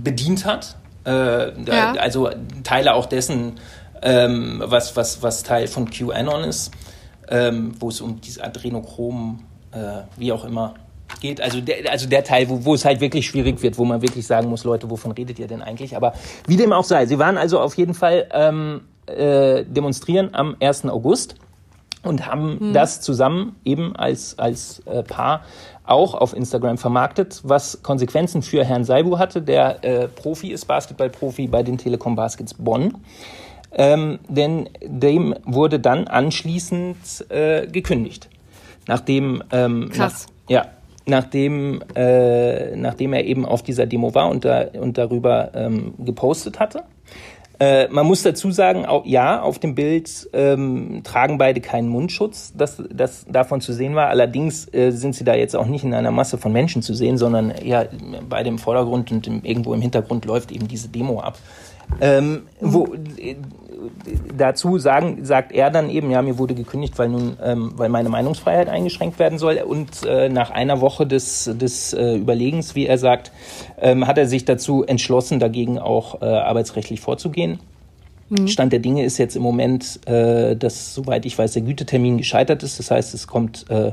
bedient 0.00 0.44
hat. 0.44 0.76
Äh, 1.04 1.62
ja. 1.64 1.92
Also 1.92 2.30
Teile 2.64 2.94
auch 2.94 3.06
dessen, 3.06 3.54
ähm, 4.02 4.62
was, 4.64 4.96
was, 4.96 5.22
was 5.22 5.42
Teil 5.42 5.66
von 5.66 5.90
QAnon 5.90 6.44
ist, 6.44 6.72
ähm, 7.30 7.74
wo 7.78 7.88
es 7.88 8.00
um 8.00 8.20
dieses 8.20 8.40
Adrenochrom, 8.40 9.40
äh, 9.72 10.02
wie 10.16 10.32
auch 10.32 10.44
immer, 10.44 10.74
geht. 11.20 11.40
Also 11.40 11.60
der, 11.60 11.90
also 11.90 12.08
der 12.08 12.24
Teil, 12.24 12.48
wo, 12.48 12.64
wo 12.64 12.74
es 12.74 12.84
halt 12.84 13.00
wirklich 13.00 13.26
schwierig 13.26 13.62
wird, 13.62 13.78
wo 13.78 13.84
man 13.84 14.02
wirklich 14.02 14.26
sagen 14.26 14.48
muss, 14.48 14.64
Leute, 14.64 14.90
wovon 14.90 15.12
redet 15.12 15.38
ihr 15.38 15.46
denn 15.46 15.62
eigentlich? 15.62 15.96
Aber 15.96 16.12
wie 16.46 16.56
dem 16.56 16.72
auch 16.72 16.84
sei, 16.84 17.06
sie 17.06 17.18
waren 17.18 17.38
also 17.38 17.60
auf 17.60 17.76
jeden 17.76 17.94
Fall 17.94 18.28
ähm, 18.32 18.82
äh, 19.06 19.64
demonstrieren 19.64 20.30
am 20.34 20.56
1. 20.60 20.86
August 20.86 21.36
und 22.02 22.26
haben 22.26 22.60
hm. 22.60 22.72
das 22.72 23.00
zusammen 23.00 23.56
eben 23.64 23.96
als, 23.96 24.38
als 24.38 24.80
äh, 24.86 25.02
Paar 25.02 25.42
auch 25.84 26.14
auf 26.14 26.34
Instagram 26.34 26.76
vermarktet, 26.76 27.40
was 27.44 27.82
Konsequenzen 27.82 28.42
für 28.42 28.64
Herrn 28.64 28.84
Saibu 28.84 29.18
hatte, 29.18 29.40
der 29.40 29.82
äh, 29.84 30.08
Profi 30.08 30.52
ist, 30.52 30.66
Basketballprofi 30.66 31.48
bei 31.48 31.62
den 31.62 31.78
Telekom 31.78 32.14
Baskets 32.14 32.54
Bonn. 32.54 32.98
Ähm, 33.72 34.18
denn 34.28 34.68
dem 34.82 35.34
wurde 35.44 35.78
dann 35.78 36.08
anschließend 36.08 37.26
äh, 37.28 37.66
gekündigt. 37.66 38.28
Nachdem, 38.86 39.42
ähm, 39.52 39.90
Krass. 39.92 40.26
Nach, 40.26 40.50
ja, 40.50 40.66
nachdem, 41.08 41.82
äh, 41.94 42.76
nachdem 42.76 43.12
er 43.12 43.24
eben 43.24 43.44
auf 43.44 43.62
dieser 43.62 43.86
Demo 43.86 44.14
war 44.14 44.30
und, 44.30 44.44
da, 44.44 44.66
und 44.80 44.98
darüber 44.98 45.50
ähm, 45.54 45.94
gepostet 45.98 46.60
hatte. 46.60 46.84
Äh, 47.60 47.88
man 47.88 48.06
muss 48.06 48.22
dazu 48.22 48.52
sagen, 48.52 48.86
auch, 48.86 49.04
ja, 49.04 49.42
auf 49.42 49.58
dem 49.58 49.74
Bild 49.74 50.28
ähm, 50.32 51.00
tragen 51.02 51.38
beide 51.38 51.60
keinen 51.60 51.88
Mundschutz, 51.88 52.52
das, 52.56 52.80
das 52.92 53.26
davon 53.28 53.60
zu 53.60 53.72
sehen 53.72 53.96
war. 53.96 54.08
Allerdings 54.08 54.72
äh, 54.72 54.92
sind 54.92 55.16
sie 55.16 55.24
da 55.24 55.34
jetzt 55.34 55.56
auch 55.56 55.66
nicht 55.66 55.82
in 55.82 55.92
einer 55.92 56.12
Masse 56.12 56.38
von 56.38 56.52
Menschen 56.52 56.82
zu 56.82 56.94
sehen, 56.94 57.18
sondern 57.18 57.50
eher 57.50 57.88
beide 58.28 58.48
im 58.48 58.58
Vordergrund 58.58 59.10
und 59.10 59.26
im, 59.26 59.42
irgendwo 59.42 59.74
im 59.74 59.80
Hintergrund 59.80 60.24
läuft 60.24 60.52
eben 60.52 60.68
diese 60.68 60.88
Demo 60.88 61.20
ab. 61.20 61.36
Ähm, 62.00 62.42
wo, 62.60 62.94
äh, 63.16 63.36
dazu 64.36 64.78
sagen, 64.78 65.24
sagt 65.24 65.52
er 65.52 65.70
dann 65.70 65.90
eben, 65.90 66.10
ja, 66.10 66.22
mir 66.22 66.38
wurde 66.38 66.54
gekündigt, 66.54 66.98
weil 66.98 67.08
nun, 67.08 67.36
ähm, 67.42 67.72
weil 67.76 67.88
meine 67.88 68.08
Meinungsfreiheit 68.08 68.68
eingeschränkt 68.68 69.18
werden 69.18 69.38
soll. 69.38 69.58
Und 69.58 70.04
äh, 70.04 70.28
nach 70.28 70.50
einer 70.50 70.80
Woche 70.80 71.06
des, 71.06 71.50
des 71.54 71.92
äh, 71.92 72.16
Überlegens, 72.16 72.74
wie 72.74 72.86
er 72.86 72.98
sagt, 72.98 73.32
ähm, 73.80 74.06
hat 74.06 74.18
er 74.18 74.26
sich 74.26 74.44
dazu 74.44 74.84
entschlossen, 74.84 75.38
dagegen 75.38 75.78
auch 75.78 76.22
äh, 76.22 76.24
arbeitsrechtlich 76.24 77.00
vorzugehen. 77.00 77.60
Mhm. 78.30 78.48
Stand 78.48 78.72
der 78.72 78.80
Dinge 78.80 79.04
ist 79.04 79.18
jetzt 79.18 79.36
im 79.36 79.42
Moment, 79.42 80.00
äh, 80.06 80.56
dass, 80.56 80.94
soweit 80.94 81.24
ich 81.24 81.38
weiß, 81.38 81.52
der 81.52 81.62
Gütetermin 81.62 82.18
gescheitert 82.18 82.62
ist. 82.62 82.78
Das 82.78 82.90
heißt, 82.90 83.14
es 83.14 83.26
kommt 83.26 83.66
äh, 83.70 83.92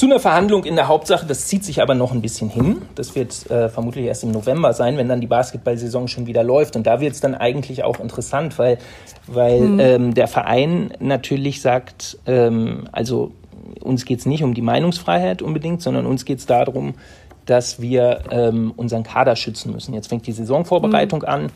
zu 0.00 0.06
einer 0.06 0.18
Verhandlung 0.18 0.64
in 0.64 0.76
der 0.76 0.88
Hauptsache. 0.88 1.26
Das 1.26 1.46
zieht 1.46 1.62
sich 1.62 1.82
aber 1.82 1.94
noch 1.94 2.12
ein 2.12 2.22
bisschen 2.22 2.48
hin. 2.48 2.80
Das 2.94 3.14
wird 3.14 3.50
äh, 3.50 3.68
vermutlich 3.68 4.06
erst 4.06 4.24
im 4.24 4.30
November 4.30 4.72
sein, 4.72 4.96
wenn 4.96 5.10
dann 5.10 5.20
die 5.20 5.26
Basketballsaison 5.26 6.08
schon 6.08 6.26
wieder 6.26 6.42
läuft. 6.42 6.74
Und 6.74 6.86
da 6.86 7.02
wird 7.02 7.12
es 7.12 7.20
dann 7.20 7.34
eigentlich 7.34 7.84
auch 7.84 8.00
interessant, 8.00 8.58
weil, 8.58 8.78
weil 9.26 9.60
mhm. 9.60 9.78
ähm, 9.80 10.14
der 10.14 10.26
Verein 10.26 10.94
natürlich 11.00 11.60
sagt, 11.60 12.16
ähm, 12.24 12.88
also 12.92 13.32
uns 13.82 14.06
geht 14.06 14.20
es 14.20 14.24
nicht 14.24 14.42
um 14.42 14.54
die 14.54 14.62
Meinungsfreiheit 14.62 15.42
unbedingt, 15.42 15.82
sondern 15.82 16.06
uns 16.06 16.24
geht 16.24 16.38
es 16.38 16.46
darum, 16.46 16.94
dass 17.44 17.82
wir 17.82 18.22
ähm, 18.30 18.72
unseren 18.74 19.02
Kader 19.02 19.36
schützen 19.36 19.70
müssen. 19.70 19.92
Jetzt 19.92 20.06
fängt 20.06 20.26
die 20.26 20.32
Saisonvorbereitung 20.32 21.20
mhm. 21.20 21.28
an. 21.28 21.52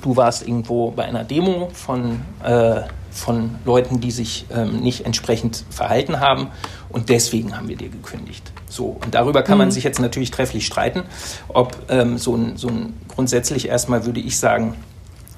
Du 0.00 0.16
warst 0.16 0.48
irgendwo 0.48 0.90
bei 0.90 1.04
einer 1.04 1.24
Demo 1.24 1.68
von, 1.74 2.22
äh, 2.42 2.80
von 3.18 3.56
Leuten, 3.64 4.00
die 4.00 4.10
sich 4.10 4.46
ähm, 4.54 4.80
nicht 4.80 5.04
entsprechend 5.04 5.64
verhalten 5.70 6.20
haben. 6.20 6.48
Und 6.88 7.08
deswegen 7.08 7.56
haben 7.56 7.68
wir 7.68 7.76
dir 7.76 7.88
gekündigt. 7.88 8.52
So, 8.68 8.96
und 9.02 9.14
darüber 9.14 9.42
kann 9.42 9.56
mhm. 9.56 9.64
man 9.64 9.70
sich 9.70 9.84
jetzt 9.84 10.00
natürlich 10.00 10.30
trefflich 10.30 10.66
streiten, 10.66 11.02
ob 11.48 11.76
ähm, 11.88 12.16
so, 12.16 12.34
ein, 12.34 12.56
so 12.56 12.68
ein 12.68 12.94
grundsätzlich 13.08 13.68
erstmal 13.68 14.06
würde 14.06 14.20
ich 14.20 14.38
sagen, 14.38 14.76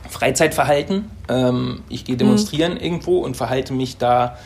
Freizeitverhalten. 0.08 1.10
Ähm, 1.28 1.82
ich 1.88 2.04
gehe 2.04 2.16
demonstrieren 2.16 2.74
mhm. 2.74 2.80
irgendwo 2.80 3.18
und 3.18 3.36
verhalte 3.36 3.72
mich 3.72 3.96
da 3.96 4.36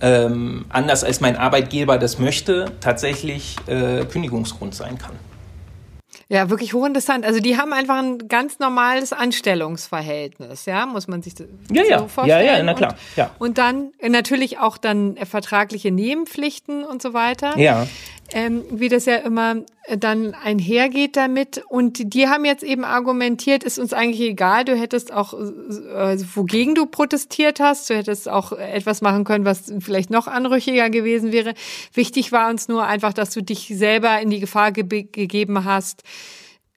ähm, 0.00 0.64
anders 0.68 1.04
als 1.04 1.20
mein 1.20 1.36
Arbeitgeber 1.36 1.96
das 1.98 2.18
möchte, 2.18 2.72
tatsächlich 2.80 3.56
äh, 3.66 4.04
Kündigungsgrund 4.04 4.74
sein 4.74 4.98
kann. 4.98 5.14
Ja, 6.32 6.48
wirklich 6.48 6.72
hochinteressant. 6.72 7.26
Also 7.26 7.40
die 7.40 7.58
haben 7.58 7.74
einfach 7.74 7.98
ein 7.98 8.26
ganz 8.26 8.58
normales 8.58 9.12
Anstellungsverhältnis, 9.12 10.64
ja, 10.64 10.86
muss 10.86 11.06
man 11.06 11.20
sich 11.20 11.34
so 11.36 11.44
ja, 11.70 11.82
ja. 11.84 12.08
vorstellen. 12.08 12.46
Ja, 12.46 12.56
ja, 12.56 12.62
na 12.62 12.72
klar. 12.72 12.96
Ja. 13.16 13.32
Und 13.38 13.58
dann 13.58 13.92
natürlich 14.00 14.58
auch 14.58 14.78
dann 14.78 15.18
vertragliche 15.30 15.90
Nebenpflichten 15.90 16.84
und 16.84 17.02
so 17.02 17.12
weiter. 17.12 17.58
Ja 17.58 17.86
ähm, 18.32 18.64
wie 18.70 18.88
das 18.88 19.06
ja 19.06 19.16
immer 19.16 19.56
äh, 19.84 19.98
dann 19.98 20.34
einhergeht 20.34 21.16
damit. 21.16 21.62
Und 21.68 22.14
die 22.14 22.28
haben 22.28 22.44
jetzt 22.44 22.62
eben 22.62 22.84
argumentiert, 22.84 23.64
ist 23.64 23.78
uns 23.78 23.92
eigentlich 23.92 24.20
egal, 24.20 24.64
du 24.64 24.76
hättest 24.76 25.12
auch, 25.12 25.34
äh, 25.34 26.18
wogegen 26.34 26.74
du 26.74 26.86
protestiert 26.86 27.60
hast, 27.60 27.90
du 27.90 27.94
hättest 27.94 28.28
auch 28.28 28.52
etwas 28.52 29.02
machen 29.02 29.24
können, 29.24 29.44
was 29.44 29.72
vielleicht 29.80 30.10
noch 30.10 30.26
anrüchiger 30.26 30.90
gewesen 30.90 31.32
wäre. 31.32 31.54
Wichtig 31.94 32.32
war 32.32 32.48
uns 32.50 32.68
nur 32.68 32.86
einfach, 32.86 33.12
dass 33.12 33.30
du 33.30 33.42
dich 33.42 33.72
selber 33.74 34.20
in 34.20 34.30
die 34.30 34.40
Gefahr 34.40 34.72
ge 34.72 34.82
gegeben 34.82 35.64
hast, 35.64 36.02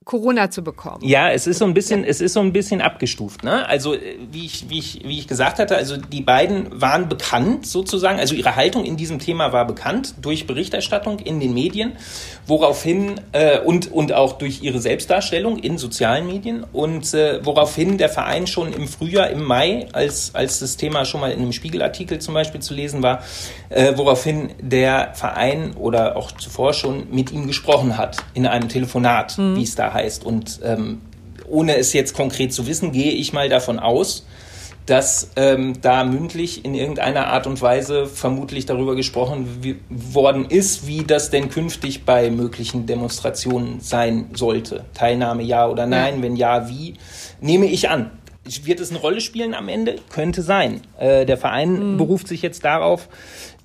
Corona 0.06 0.52
zu 0.52 0.64
bekommen. 0.64 1.00
Ja, 1.02 1.32
es 1.32 1.48
ist 1.48 1.58
so 1.58 1.66
ein 1.66 1.74
bisschen, 1.74 2.04
es 2.04 2.22
ist 2.22 2.34
so 2.34 2.40
ein 2.40 2.54
bisschen 2.54 2.80
abgestuft. 2.80 3.44
Ne? 3.44 3.68
Also 3.68 3.96
äh, 3.96 4.18
wie 4.32 4.46
ich, 4.46 4.70
wie 4.70 4.78
ich, 4.78 5.02
wie 5.04 5.18
ich 5.18 5.28
gesagt 5.28 5.58
hatte, 5.58 5.76
also 5.76 5.98
die 5.98 6.22
beiden 6.22 6.80
waren 6.80 7.10
bekannt 7.10 7.66
sozusagen, 7.66 8.20
also 8.20 8.36
ihre 8.36 8.56
Haltung 8.56 8.86
in 8.86 8.98
diesem 8.98 9.18
Thema 9.18 9.52
war 9.52 9.66
bekannt 9.66 10.14
durch 10.22 10.46
Berichterstattung 10.46 11.18
in 11.18 11.40
den 11.40 11.56
Medien, 11.56 11.94
woraufhin 12.46 13.20
äh, 13.32 13.60
und 13.60 13.92
und 13.92 14.14
auch 14.14 14.34
durch 14.38 14.62
ihre 14.62 14.80
Selbstdarstellung 14.80 15.58
in 15.58 15.80
sozialen 15.80 16.28
Medien 16.28 16.64
und 16.72 17.12
äh, 17.16 17.44
woraufhin 17.44 17.98
der 17.98 18.10
Verein 18.10 18.46
schon 18.46 18.74
im 18.74 18.88
Frühjahr, 18.88 19.32
im 19.32 19.44
Mai, 19.44 19.88
als 19.92 20.36
als 20.36 20.60
das 20.60 20.78
Thema 20.78 21.06
schon 21.06 21.22
mal 21.22 21.32
in 21.32 21.40
einem 21.40 21.52
Spiegelartikel 21.52 22.20
zum 22.20 22.36
Beispiel 22.36 22.62
zu 22.62 22.76
lesen 22.76 23.02
war, 23.02 23.24
äh, 23.70 23.94
woraufhin 23.96 24.52
der 24.62 25.16
Verein 25.16 25.74
oder 25.76 26.16
auch 26.16 26.32
zuvor 26.32 26.76
schon 26.76 27.10
mit 27.10 27.32
ihm 27.32 27.48
gesprochen 27.48 27.98
hat 27.98 28.18
in 28.36 28.46
einem 28.46 28.70
Telefonat, 28.70 29.40
mhm. 29.40 29.56
wie 29.56 29.64
es 29.64 29.74
da 29.74 29.95
heißt. 29.96 30.24
Und 30.24 30.60
ähm, 30.64 31.02
ohne 31.48 31.78
es 31.78 31.94
jetzt 31.94 32.14
konkret 32.14 32.54
zu 32.54 32.68
wissen, 32.68 32.92
gehe 32.92 33.12
ich 33.12 33.34
mal 33.34 33.50
davon 33.50 33.80
aus, 33.80 34.28
dass 34.86 35.32
ähm, 35.36 35.82
da 35.82 36.04
mündlich 36.04 36.64
in 36.64 36.76
irgendeiner 36.76 37.28
Art 37.28 37.48
und 37.48 37.60
Weise 37.62 38.06
vermutlich 38.06 38.68
darüber 38.68 38.96
gesprochen 38.96 39.48
wie, 39.62 39.78
worden 39.90 40.46
ist, 40.46 40.86
wie 40.86 41.04
das 41.04 41.32
denn 41.32 41.50
künftig 41.50 42.06
bei 42.06 42.30
möglichen 42.30 42.86
Demonstrationen 42.86 43.80
sein 43.80 44.30
sollte. 44.34 44.86
Teilnahme 44.94 45.42
ja 45.42 45.68
oder 45.68 45.88
nein, 45.88 46.18
ja. 46.18 46.22
wenn 46.22 46.36
ja, 46.36 46.70
wie, 46.70 46.94
nehme 47.42 47.66
ich 47.66 47.90
an. 47.90 48.12
Wird 48.64 48.80
es 48.80 48.92
eine 48.92 49.00
Rolle 49.00 49.22
spielen 49.22 49.56
am 49.56 49.70
Ende? 49.70 49.96
Könnte 50.10 50.44
sein. 50.44 50.82
Äh, 51.00 51.26
der 51.26 51.38
Verein 51.38 51.94
mhm. 51.94 51.98
beruft 51.98 52.28
sich 52.28 52.44
jetzt 52.44 52.64
darauf, 52.64 53.10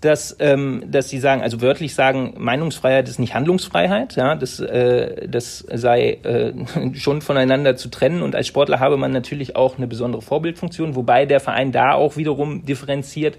dass, 0.01 0.37
ähm, 0.41 0.83
dass 0.87 1.11
sie 1.11 1.19
sagen, 1.19 1.43
also 1.43 1.61
wörtlich 1.61 1.95
sagen, 1.95 2.35
Meinungsfreiheit 2.39 3.09
ist 3.09 3.19
nicht 3.19 3.35
Handlungsfreiheit, 3.35 4.17
ja, 4.17 4.35
das, 4.35 4.59
äh, 4.61 5.29
das 5.29 5.59
sei 5.59 6.19
äh, 6.23 6.53
schon 6.95 7.21
voneinander 7.21 7.77
zu 7.77 7.89
trennen 7.89 8.23
und 8.23 8.35
als 8.35 8.47
Sportler 8.47 8.81
habe 8.81 8.97
man 8.97 9.13
natürlich 9.13 9.57
auch 9.57 9.77
eine 9.77 9.87
besondere 9.87 10.23
Vorbildfunktion, 10.23 10.97
wobei 10.97 11.27
der 11.27 11.41
Verein 11.41 11.73
da 11.73 11.93
auch 11.93 12.17
wiederum 12.17 12.65
differenziert. 12.65 13.37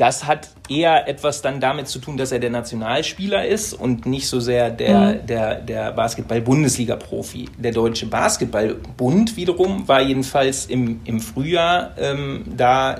Das 0.00 0.24
hat 0.24 0.48
eher 0.70 1.08
etwas 1.08 1.42
dann 1.42 1.60
damit 1.60 1.86
zu 1.86 1.98
tun, 1.98 2.16
dass 2.16 2.32
er 2.32 2.38
der 2.38 2.48
Nationalspieler 2.48 3.44
ist 3.44 3.74
und 3.74 4.06
nicht 4.06 4.28
so 4.28 4.40
sehr 4.40 4.70
der, 4.70 4.98
mhm. 4.98 5.26
der, 5.26 5.54
der 5.56 5.92
Basketball-Bundesliga-Profi. 5.92 7.50
Der 7.58 7.72
Deutsche 7.72 8.06
Basketballbund 8.06 9.36
wiederum 9.36 9.86
war 9.86 10.00
jedenfalls 10.00 10.64
im, 10.64 11.02
im 11.04 11.20
Frühjahr 11.20 11.90
ähm, 11.98 12.44
da 12.56 12.96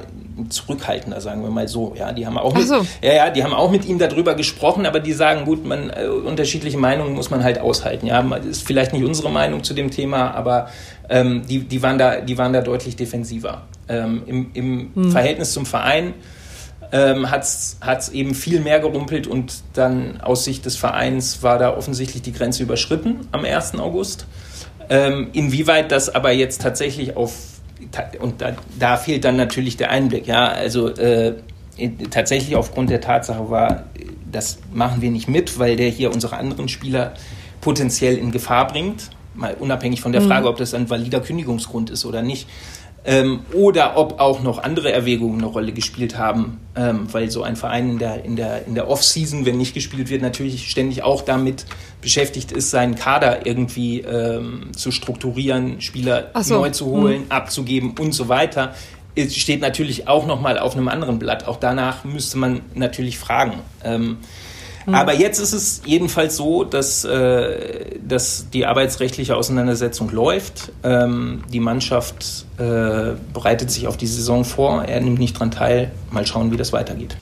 zurückhaltender, 0.51 1.23
sagen 1.23 1.43
wir 1.43 1.49
mal 1.49 1.69
so. 1.69 1.95
Ja, 1.99 2.13
die 2.13 2.27
haben 2.27 2.37
auch 2.37 2.53
mit, 2.53 2.69
so. 2.69 2.87
ja, 3.01 3.15
ja, 3.15 3.31
die 3.31 3.43
haben 3.45 3.55
auch 3.55 3.71
mit 3.71 3.87
ihm 3.87 3.99
darüber 3.99 4.35
gesprochen, 4.35 4.85
aber 4.85 5.01
die 5.01 5.15
sagen, 5.15 5.47
gut, 5.47 5.65
man 5.65 5.89
äh, 5.89 6.07
unterschiedliche 6.07 6.77
Meinungen 6.77 7.15
muss 7.15 7.31
man 7.31 7.43
halt 7.43 7.61
aushalten. 7.61 8.09
Ja, 8.09 8.21
ist 8.47 8.67
vielleicht 8.67 8.93
nicht 8.93 9.05
unsere 9.05 9.31
Meinung 9.31 9.65
zu 9.65 9.73
dem 9.73 9.91
Thema, 9.91 10.33
aber 10.33 10.69
ähm, 11.09 11.47
die, 11.49 11.61
die 11.61 11.83
waren 11.83 11.97
da, 11.97 12.21
die 12.21 12.37
waren 12.37 12.53
da 12.53 12.61
deutlich 12.61 12.97
defensiver. 12.97 13.63
Ähm, 13.89 14.23
Im 14.27 14.51
im 14.53 14.91
hm. 14.95 15.13
Verhältnis 15.13 15.55
zum 15.55 15.65
Verein 15.65 16.13
ähm, 16.93 17.31
hat 17.31 17.43
es 17.45 18.09
eben 18.11 18.35
viel 18.35 18.61
mehr 18.61 18.81
gerumpelt 18.81 19.27
und 19.27 19.63
dann 19.75 20.21
aus 20.21 20.45
Sicht 20.45 20.65
des 20.67 20.77
Vereins 20.77 21.43
war 21.43 21.59
da 21.59 21.77
offensichtlich 21.77 22.23
die 22.23 22.33
Grenze 22.33 22.63
überschritten 22.63 23.29
am 23.33 23.45
1. 23.45 23.77
August. 23.77 24.27
Ähm, 24.89 25.29
inwieweit 25.33 25.93
das 25.93 26.13
aber 26.13 26.33
jetzt 26.33 26.63
tatsächlich 26.63 27.17
auf, 27.17 27.33
und 28.19 28.41
da, 28.41 28.57
da, 28.79 28.97
fehlt 28.97 29.25
dann 29.25 29.37
natürlich 29.37 29.77
der 29.77 29.91
Einblick, 29.91 30.27
ja, 30.27 30.47
also 30.47 30.89
äh, 30.89 31.35
tatsächlich 32.11 32.57
aufgrund 32.57 32.91
der 32.91 33.01
Tatsache 33.01 33.51
war, 33.51 33.85
das 34.31 34.59
machen 34.73 35.01
wir 35.01 35.11
nicht 35.11 35.29
mit, 35.29 35.59
weil 35.59 35.77
der 35.77 35.89
hier 35.89 36.13
unsere 36.13 36.37
anderen 36.37 36.69
Spieler 36.69 37.15
potenziell 37.61 38.17
in 38.19 38.33
Gefahr 38.33 38.67
bringt, 38.67 39.11
mal 39.35 39.55
unabhängig 39.55 40.01
von 40.01 40.11
der 40.11 40.23
mhm. 40.23 40.27
Frage, 40.27 40.49
ob 40.49 40.57
das 40.57 40.75
ein 40.75 40.91
valider 40.91 41.21
Kündigungsgrund 41.21 41.91
ist 41.91 42.05
oder 42.05 42.23
nicht 42.23 42.49
ähm, 43.05 43.41
oder 43.53 43.97
ob 43.97 44.21
auch 44.21 44.43
noch 44.43 44.59
andere 44.59 44.93
Erwägungen 44.93 45.39
eine 45.39 45.47
Rolle 45.47 45.73
gespielt 45.73 46.19
haben, 46.19 46.61
ähm, 46.77 47.07
weil 47.13 47.31
so 47.31 47.43
ein 47.43 47.57
Verein 47.57 47.91
in 47.91 47.99
der, 47.99 48.25
in 48.25 48.37
der, 48.37 48.67
in 48.67 48.75
der 48.75 48.89
Off-Season, 48.89 49.47
wenn 49.47 49.57
nicht 49.57 49.75
gespielt 49.75 50.11
wird, 50.11 50.23
natürlich 50.23 50.71
ständig 50.71 51.03
auch 51.03 51.23
damit 51.23 51.65
beschäftigt 52.03 52.53
ist, 52.53 52.71
seinen 52.71 52.97
Kader 52.97 53.47
irgendwie 53.47 54.01
ähm, 54.01 54.73
zu 54.77 54.91
strukturieren, 54.91 55.81
Spieler 55.81 56.31
so. 56.41 56.59
neu 56.59 56.71
zu 56.71 56.87
holen, 56.87 57.23
hm. 57.23 57.31
abzugeben 57.31 57.95
und 57.99 58.13
so 58.13 58.29
weiter. 58.29 58.75
Es 59.15 59.35
steht 59.37 59.61
natürlich 59.61 60.07
auch 60.07 60.27
nochmal 60.27 60.59
auf 60.59 60.77
einem 60.77 60.89
anderen 60.89 61.19
Blatt. 61.19 61.49
Auch 61.49 61.57
danach 61.57 62.05
müsste 62.05 62.39
man 62.39 62.61
natürlich 62.75 63.19
fragen. 63.19 63.55
Mhm. 64.91 64.97
Aber 64.97 65.15
jetzt 65.15 65.39
ist 65.39 65.53
es 65.53 65.83
jedenfalls 65.85 66.37
so, 66.37 66.65
dass, 66.65 67.05
äh, 67.05 67.99
dass 68.03 68.51
die 68.51 68.67
arbeitsrechtliche 68.67 69.37
Auseinandersetzung 69.37 70.11
läuft. 70.11 70.73
Ähm, 70.83 71.45
die 71.53 71.61
Mannschaft 71.61 72.47
äh, 72.59 73.15
bereitet 73.33 73.71
sich 73.71 73.87
auf 73.87 73.97
die 73.97 74.07
Saison 74.07 74.45
vor. 74.45 74.85
Er 74.85 75.01
nimmt 75.01 75.19
nicht 75.19 75.39
dran 75.39 75.51
teil. 75.51 75.93
Mal 76.11 76.27
schauen, 76.27 76.51
wie 76.51 76.57
das 76.57 76.73
weitergeht. 76.73 77.17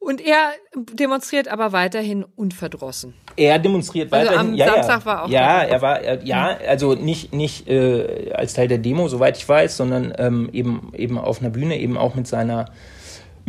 Und 0.00 0.22
er 0.22 0.52
demonstriert 0.74 1.48
aber 1.48 1.72
weiterhin 1.72 2.24
unverdrossen. 2.24 3.12
Er 3.36 3.58
demonstriert 3.58 4.10
also 4.10 4.30
weiterhin. 4.30 4.52
Am 4.52 4.56
ja, 4.56 4.66
Samstag 4.72 5.00
ja. 5.00 5.04
war 5.06 5.24
auch. 5.24 5.28
Ja, 5.28 5.62
er 5.62 5.82
war 5.82 6.00
er, 6.00 6.24
ja, 6.24 6.56
also 6.66 6.94
nicht 6.94 7.34
nicht 7.34 7.68
äh, 7.68 8.32
als 8.32 8.54
Teil 8.54 8.68
der 8.68 8.78
Demo, 8.78 9.08
soweit 9.08 9.36
ich 9.36 9.46
weiß, 9.46 9.76
sondern 9.76 10.14
ähm, 10.16 10.48
eben 10.52 10.92
eben 10.94 11.18
auf 11.18 11.40
einer 11.40 11.50
Bühne, 11.50 11.78
eben 11.78 11.98
auch 11.98 12.14
mit 12.14 12.26
seiner 12.26 12.66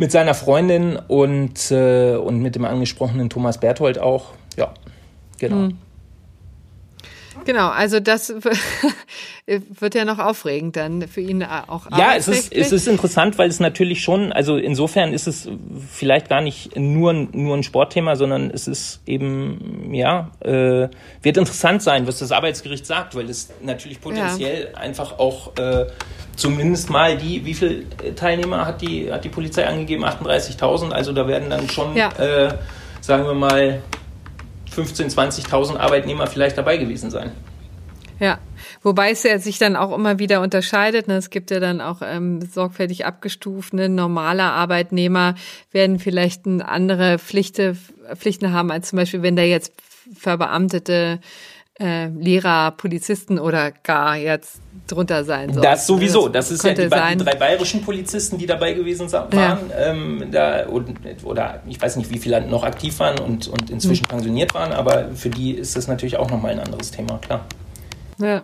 mit 0.00 0.10
seiner 0.10 0.32
Freundin 0.32 0.96
und, 0.96 1.70
äh, 1.70 2.16
und 2.16 2.40
mit 2.40 2.54
dem 2.54 2.64
angesprochenen 2.64 3.28
Thomas 3.28 3.58
Berthold 3.58 3.98
auch. 3.98 4.32
Ja, 4.56 4.72
genau. 5.38 5.56
Mhm. 5.56 5.78
Genau, 7.44 7.68
also 7.68 8.00
das 8.00 8.32
wird 9.46 9.94
ja 9.94 10.04
noch 10.04 10.18
aufregend 10.18 10.76
dann 10.76 11.08
für 11.08 11.20
ihn 11.20 11.42
auch. 11.42 11.86
Ja, 11.96 12.14
es 12.16 12.28
ist, 12.28 12.52
es 12.52 12.72
ist 12.72 12.86
interessant, 12.86 13.38
weil 13.38 13.48
es 13.48 13.60
natürlich 13.60 14.02
schon, 14.02 14.32
also 14.32 14.56
insofern 14.56 15.12
ist 15.12 15.26
es 15.26 15.48
vielleicht 15.90 16.28
gar 16.28 16.40
nicht 16.40 16.76
nur, 16.76 17.12
nur 17.12 17.56
ein 17.56 17.62
Sportthema, 17.62 18.16
sondern 18.16 18.50
es 18.50 18.68
ist 18.68 19.00
eben, 19.06 19.92
ja, 19.92 20.30
äh, 20.40 20.88
wird 21.22 21.36
interessant 21.36 21.82
sein, 21.82 22.06
was 22.06 22.18
das 22.18 22.32
Arbeitsgericht 22.32 22.86
sagt, 22.86 23.14
weil 23.14 23.28
es 23.28 23.50
natürlich 23.62 24.00
potenziell 24.00 24.70
ja. 24.72 24.78
einfach 24.78 25.18
auch 25.18 25.56
äh, 25.56 25.86
zumindest 26.36 26.90
mal 26.90 27.16
die, 27.16 27.44
wie 27.44 27.54
viele 27.54 27.84
Teilnehmer 28.14 28.66
hat 28.66 28.82
die, 28.82 29.12
hat 29.12 29.24
die 29.24 29.28
Polizei 29.28 29.66
angegeben? 29.66 30.04
38.000, 30.04 30.90
also 30.90 31.12
da 31.12 31.26
werden 31.26 31.50
dann 31.50 31.68
schon, 31.68 31.96
ja. 31.96 32.10
äh, 32.18 32.54
sagen 33.00 33.24
wir 33.24 33.34
mal, 33.34 33.82
15.000, 34.74 35.14
20.000 35.48 35.76
Arbeitnehmer 35.76 36.26
vielleicht 36.26 36.58
dabei 36.58 36.76
gewesen 36.76 37.10
sein. 37.10 37.32
Ja, 38.20 38.38
wobei 38.82 39.10
es 39.12 39.22
ja 39.22 39.38
sich 39.38 39.58
dann 39.58 39.76
auch 39.76 39.94
immer 39.96 40.18
wieder 40.18 40.42
unterscheidet. 40.42 41.08
Ne? 41.08 41.16
Es 41.16 41.30
gibt 41.30 41.50
ja 41.50 41.58
dann 41.58 41.80
auch 41.80 42.02
ähm, 42.02 42.42
sorgfältig 42.42 43.06
abgestufte 43.06 43.88
normale 43.88 44.42
Arbeitnehmer 44.42 45.34
werden 45.72 45.98
vielleicht 45.98 46.46
andere 46.46 47.18
Pflichte, 47.18 47.76
Pflichten 48.14 48.52
haben, 48.52 48.70
als 48.70 48.90
zum 48.90 48.98
Beispiel, 48.98 49.22
wenn 49.22 49.36
der 49.36 49.48
jetzt 49.48 49.72
verbeamtete 50.14 51.20
äh, 51.80 52.08
Lehrer, 52.08 52.72
Polizisten 52.72 53.38
oder 53.38 53.72
gar 53.72 54.16
jetzt 54.16 54.60
drunter 54.86 55.24
sein 55.24 55.52
soll. 55.52 55.62
Das 55.62 55.86
sowieso. 55.86 56.28
Das, 56.28 56.50
ist 56.50 56.62
ja 56.62 56.74
die, 56.74 56.82
die, 56.82 56.88
drei 56.88 57.34
bayerischen 57.34 57.82
Polizisten, 57.82 58.38
die 58.38 58.46
dabei 58.46 58.74
gewesen 58.74 59.10
waren. 59.12 59.30
Ja. 59.32 59.58
Ähm, 59.76 60.26
da, 60.30 60.66
oder 61.24 61.62
ich 61.66 61.80
weiß 61.80 61.96
nicht, 61.96 62.10
wie 62.10 62.18
viele 62.18 62.40
noch 62.46 62.64
aktiv 62.64 62.98
waren 62.98 63.18
und, 63.18 63.48
und 63.48 63.70
inzwischen 63.70 64.04
mhm. 64.04 64.08
pensioniert 64.08 64.54
waren, 64.54 64.72
aber 64.72 65.10
für 65.14 65.30
die 65.30 65.52
ist 65.52 65.76
das 65.76 65.88
natürlich 65.88 66.16
auch 66.16 66.30
nochmal 66.30 66.52
ein 66.52 66.60
anderes 66.60 66.90
Thema, 66.90 67.18
klar. 67.18 67.46
Ja. 68.18 68.42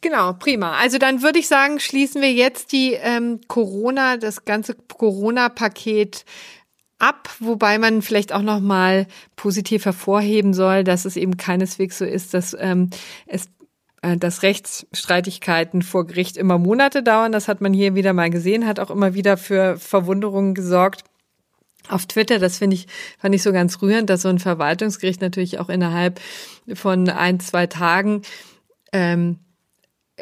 Genau, 0.00 0.32
prima. 0.34 0.76
Also 0.76 0.98
dann 0.98 1.22
würde 1.22 1.38
ich 1.38 1.48
sagen, 1.48 1.80
schließen 1.80 2.22
wir 2.22 2.32
jetzt 2.32 2.72
die 2.72 2.94
ähm, 2.94 3.40
Corona, 3.48 4.16
das 4.16 4.44
ganze 4.44 4.74
Corona-Paket 4.74 6.24
ab, 7.00 7.28
wobei 7.38 7.78
man 7.78 8.02
vielleicht 8.02 8.32
auch 8.32 8.42
noch 8.42 8.60
mal 8.60 9.06
positiv 9.36 9.84
hervorheben 9.84 10.54
soll, 10.54 10.84
dass 10.84 11.04
es 11.04 11.16
eben 11.16 11.36
keineswegs 11.36 11.98
so 11.98 12.04
ist, 12.04 12.34
dass 12.34 12.56
ähm, 12.58 12.90
es 13.26 13.48
äh, 14.02 14.16
dass 14.16 14.42
Rechtsstreitigkeiten 14.42 15.82
vor 15.82 16.06
Gericht 16.06 16.36
immer 16.36 16.58
Monate 16.58 17.02
dauern. 17.02 17.32
Das 17.32 17.48
hat 17.48 17.60
man 17.60 17.72
hier 17.72 17.94
wieder 17.94 18.12
mal 18.12 18.30
gesehen, 18.30 18.66
hat 18.66 18.80
auch 18.80 18.90
immer 18.90 19.14
wieder 19.14 19.36
für 19.36 19.76
Verwunderungen 19.76 20.54
gesorgt. 20.54 21.04
Auf 21.88 22.06
Twitter, 22.06 22.38
das 22.38 22.58
finde 22.58 22.76
ich, 22.76 22.86
fand 23.18 23.34
ich 23.34 23.42
so 23.42 23.52
ganz 23.52 23.80
rührend, 23.82 24.08
dass 24.10 24.22
so 24.22 24.28
ein 24.28 24.38
Verwaltungsgericht 24.38 25.20
natürlich 25.20 25.58
auch 25.58 25.68
innerhalb 25.68 26.20
von 26.74 27.08
ein, 27.08 27.40
zwei 27.40 27.66
Tagen 27.66 28.22
ähm, 28.92 29.38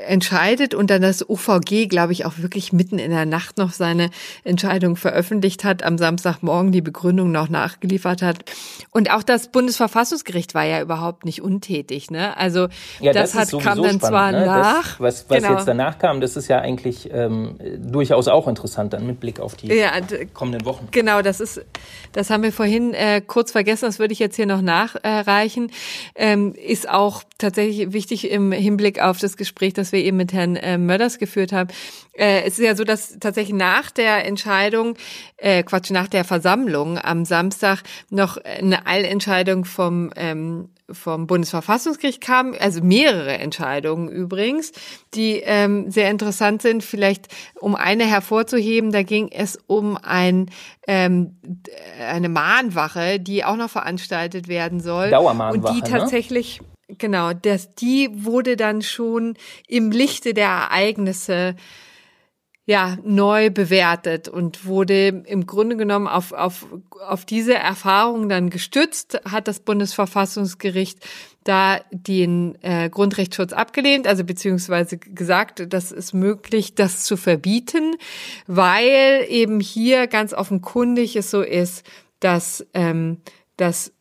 entscheidet 0.06 0.74
und 0.74 0.90
dann 0.90 1.02
das 1.02 1.28
OVG, 1.28 1.88
glaube 1.88 2.12
ich, 2.12 2.24
auch 2.24 2.38
wirklich 2.38 2.72
mitten 2.72 2.98
in 2.98 3.10
der 3.10 3.26
Nacht 3.26 3.58
noch 3.58 3.72
seine 3.72 4.10
Entscheidung 4.44 4.96
veröffentlicht 4.96 5.64
hat, 5.64 5.82
am 5.82 5.98
Samstagmorgen 5.98 6.72
die 6.72 6.80
Begründung 6.80 7.32
noch 7.32 7.48
nachgeliefert 7.48 8.22
hat. 8.22 8.44
Und 8.90 9.10
auch 9.10 9.22
das 9.22 9.48
Bundesverfassungsgericht 9.48 10.54
war 10.54 10.64
ja 10.64 10.80
überhaupt 10.80 11.24
nicht 11.24 11.42
untätig. 11.42 12.10
Ne? 12.10 12.36
Also 12.36 12.68
ja, 13.00 13.12
das, 13.12 13.32
das 13.32 13.52
hat, 13.52 13.62
kam 13.62 13.82
dann 13.82 13.98
spannend, 13.98 14.02
zwar 14.02 14.32
ne? 14.32 14.46
nach. 14.46 14.98
Das, 14.98 15.00
was 15.00 15.28
was 15.28 15.38
genau. 15.38 15.54
jetzt 15.54 15.68
danach 15.68 15.98
kam, 15.98 16.20
das 16.20 16.36
ist 16.36 16.48
ja 16.48 16.60
eigentlich 16.60 17.08
ähm, 17.12 17.56
durchaus 17.78 18.28
auch 18.28 18.48
interessant 18.48 18.92
dann 18.92 19.06
mit 19.06 19.20
Blick 19.20 19.40
auf 19.40 19.54
die 19.54 19.68
ja, 19.68 19.92
kommenden 20.32 20.64
Wochen. 20.64 20.88
Genau, 20.90 21.22
das 21.22 21.40
ist, 21.40 21.64
das 22.12 22.30
haben 22.30 22.42
wir 22.42 22.52
vorhin 22.52 22.94
äh, 22.94 23.20
kurz 23.20 23.52
vergessen, 23.52 23.86
das 23.86 23.98
würde 23.98 24.12
ich 24.12 24.18
jetzt 24.18 24.36
hier 24.36 24.46
noch 24.46 24.62
nachreichen. 24.62 25.70
Ähm, 26.14 26.54
ist 26.54 26.88
auch 26.88 27.22
tatsächlich 27.38 27.92
wichtig 27.92 28.30
im 28.30 28.52
Hinblick 28.52 29.00
auf 29.00 29.18
das 29.18 29.36
Gespräch, 29.36 29.74
das 29.74 29.87
wir 29.92 30.00
eben 30.00 30.16
mit 30.16 30.32
Herrn 30.32 30.56
äh, 30.56 30.78
Mörders 30.78 31.18
geführt 31.18 31.52
haben. 31.52 31.70
Äh, 32.12 32.42
es 32.42 32.58
ist 32.58 32.64
ja 32.64 32.74
so, 32.74 32.84
dass 32.84 33.18
tatsächlich 33.18 33.56
nach 33.56 33.90
der 33.90 34.26
Entscheidung, 34.26 34.94
äh, 35.36 35.62
Quatsch, 35.62 35.90
nach 35.90 36.08
der 36.08 36.24
Versammlung 36.24 36.98
am 36.98 37.24
Samstag 37.24 37.82
noch 38.10 38.36
eine 38.38 38.86
Eilentscheidung 38.86 39.64
vom 39.64 40.10
ähm, 40.16 40.70
vom 40.90 41.26
Bundesverfassungsgericht 41.26 42.20
kam, 42.20 42.54
also 42.58 42.80
mehrere 42.82 43.36
Entscheidungen 43.38 44.08
übrigens, 44.08 44.72
die 45.14 45.42
ähm, 45.44 45.90
sehr 45.90 46.10
interessant 46.10 46.62
sind. 46.62 46.82
Vielleicht 46.82 47.28
um 47.60 47.74
eine 47.74 48.04
hervorzuheben, 48.04 48.90
da 48.90 49.02
ging 49.02 49.28
es 49.30 49.58
um 49.66 49.98
ein, 49.98 50.50
ähm, 50.86 51.36
eine 52.00 52.28
Mahnwache, 52.28 53.20
die 53.20 53.44
auch 53.44 53.56
noch 53.56 53.70
veranstaltet 53.70 54.48
werden 54.48 54.80
soll. 54.80 55.10
Dauermahnwache. 55.10 55.68
Und 55.68 55.76
die 55.76 55.82
ne? 55.82 55.98
tatsächlich, 55.98 56.60
ne? 56.60 56.66
Genau, 56.88 57.34
das, 57.34 57.74
die 57.74 58.08
wurde 58.24 58.56
dann 58.56 58.80
schon 58.80 59.34
im 59.66 59.90
Lichte 59.90 60.32
der 60.32 60.48
Ereignisse 60.48 61.54
ja, 62.68 62.98
neu 63.02 63.48
bewertet 63.48 64.28
und 64.28 64.66
wurde 64.66 65.08
im 65.08 65.46
Grunde 65.46 65.76
genommen 65.78 66.06
auf, 66.06 66.32
auf, 66.32 66.66
auf 67.00 67.24
diese 67.24 67.54
Erfahrung 67.54 68.28
dann 68.28 68.50
gestützt, 68.50 69.20
hat 69.24 69.48
das 69.48 69.60
Bundesverfassungsgericht 69.60 70.98
da 71.44 71.80
den 71.90 72.58
äh, 72.62 72.90
Grundrechtsschutz 72.90 73.54
abgelehnt, 73.54 74.06
also 74.06 74.22
beziehungsweise 74.22 74.98
gesagt, 74.98 75.72
das 75.72 75.92
ist 75.92 76.12
möglich, 76.12 76.74
das 76.74 77.04
zu 77.04 77.16
verbieten, 77.16 77.96
weil 78.46 79.24
eben 79.30 79.60
hier 79.60 80.06
ganz 80.06 80.34
offenkundig 80.34 81.16
es 81.16 81.30
so 81.30 81.40
ist, 81.40 81.86
dass, 82.20 82.66
ähm, 82.74 83.22
dass 83.56 83.92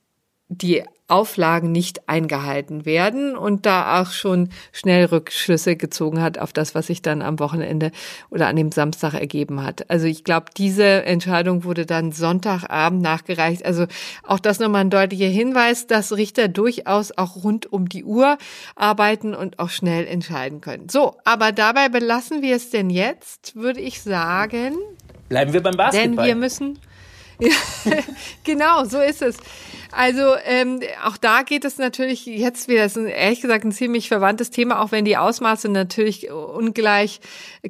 die 0.50 0.84
Auflagen 1.08 1.72
nicht 1.72 2.10
eingehalten 2.10 2.86
werden 2.86 3.38
und 3.38 3.66
da 3.66 4.02
auch 4.02 4.12
schon 4.12 4.50
schnell 4.74 5.06
Rückschlüsse 5.06 5.78
gezogen 5.78 6.22
hat 6.22 6.38
auf 6.38 6.52
das, 6.52 6.76
was 6.76 6.88
sich 6.88 7.02
dann 7.02 7.22
am 7.22 7.40
Wochenende 7.40 7.92
oder 8.30 8.48
an 8.48 8.58
dem 8.58 8.72
Samstag 8.72 9.14
ergeben 9.14 9.64
hat. 9.64 9.90
Also 9.90 10.06
ich 10.06 10.26
glaube, 10.26 10.48
diese 10.58 11.06
Entscheidung 11.06 11.64
wurde 11.64 11.86
dann 11.86 12.12
Sonntagabend 12.12 13.02
nachgereicht. 13.02 13.66
Also 13.66 13.86
auch 14.24 14.40
das 14.40 14.60
nochmal 14.60 14.82
ein 14.82 14.90
deutlicher 14.90 15.28
Hinweis, 15.28 15.88
dass 15.88 16.12
Richter 16.12 16.50
durchaus 16.50 17.18
auch 17.18 17.44
rund 17.44 17.72
um 17.72 17.88
die 17.88 18.04
Uhr 18.04 18.38
arbeiten 18.76 19.34
und 19.34 19.60
auch 19.60 19.70
schnell 19.70 20.06
entscheiden 20.08 20.60
können. 20.60 20.90
So, 20.90 21.16
aber 21.24 21.54
dabei 21.54 21.88
belassen 21.88 22.42
wir 22.42 22.58
es 22.58 22.70
denn 22.70 22.90
jetzt, 22.90 23.56
würde 23.56 23.80
ich 23.80 24.02
sagen. 24.02 24.76
Bleiben 25.30 25.54
wir 25.54 25.64
beim 25.64 25.78
Basketball. 25.78 26.16
Denn 26.16 26.26
wir 26.26 26.36
müssen, 26.36 26.80
genau, 28.44 28.86
so 28.86 29.00
ist 29.00 29.22
es. 29.22 29.38
Also 29.92 30.36
ähm, 30.46 30.82
auch 31.06 31.18
da 31.18 31.44
geht 31.44 31.66
es 31.66 31.78
natürlich 31.78 32.26
jetzt 32.26 32.68
wieder, 32.68 32.86
ist 32.86 32.98
ehrlich 32.98 33.42
gesagt 33.42 33.64
ein 33.64 33.72
ziemlich 33.72 34.08
verwandtes 34.08 34.50
Thema, 34.50 34.82
auch 34.82 34.92
wenn 34.92 35.06
die 35.06 35.18
Ausmaße 35.18 35.70
natürlich 35.70 36.30
ungleich 36.32 37.20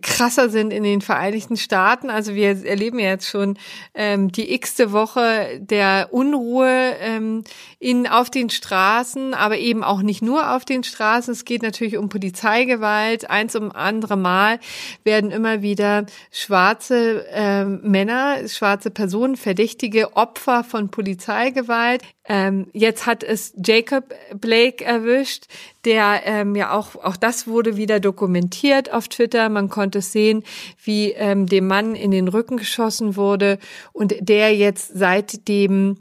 krasser 0.01 0.49
sind 0.49 0.71
in 0.71 0.83
den 0.83 1.01
Vereinigten 1.01 1.57
Staaten. 1.57 2.09
Also 2.09 2.33
wir 2.33 2.65
erleben 2.65 2.99
ja 2.99 3.09
jetzt 3.09 3.27
schon 3.27 3.57
ähm, 3.93 4.31
die 4.31 4.53
x-te 4.53 4.91
Woche 4.91 5.59
der 5.59 6.09
Unruhe 6.11 6.95
ähm, 6.99 7.43
in, 7.79 8.07
auf 8.07 8.29
den 8.29 8.49
Straßen, 8.49 9.33
aber 9.33 9.57
eben 9.57 9.83
auch 9.83 10.01
nicht 10.01 10.21
nur 10.21 10.55
auf 10.55 10.65
den 10.65 10.83
Straßen. 10.83 11.33
Es 11.33 11.45
geht 11.45 11.61
natürlich 11.61 11.97
um 11.97 12.09
Polizeigewalt. 12.09 13.29
Eins 13.29 13.55
um 13.55 13.71
andere 13.71 14.17
Mal 14.17 14.59
werden 15.03 15.31
immer 15.31 15.61
wieder 15.61 16.05
schwarze 16.31 17.27
äh, 17.31 17.65
Männer, 17.65 18.47
schwarze 18.47 18.89
Personen, 18.89 19.35
verdächtige 19.35 20.15
Opfer 20.15 20.63
von 20.63 20.89
Polizeigewalt. 20.89 22.01
Ähm, 22.29 22.67
jetzt 22.73 23.05
hat 23.05 23.23
es 23.23 23.53
Jacob 23.63 24.13
Blake 24.35 24.83
erwischt, 24.83 25.45
der 25.85 26.21
ähm, 26.25 26.55
ja 26.55 26.77
auch, 26.77 26.95
auch 26.95 27.15
das 27.15 27.47
wurde 27.47 27.77
wieder 27.77 27.99
dokumentiert 27.99 28.91
auf 28.91 29.07
Twitter. 29.07 29.47
Man 29.49 29.69
konnte 29.69 30.01
sehen, 30.01 30.43
wie 30.83 31.11
ähm, 31.11 31.45
dem 31.45 31.67
Mann 31.67 31.95
in 31.95 32.11
den 32.11 32.27
Rücken 32.27 32.57
geschossen 32.57 33.15
wurde 33.15 33.59
und 33.93 34.13
der 34.19 34.55
jetzt 34.55 34.91
seitdem 34.93 35.97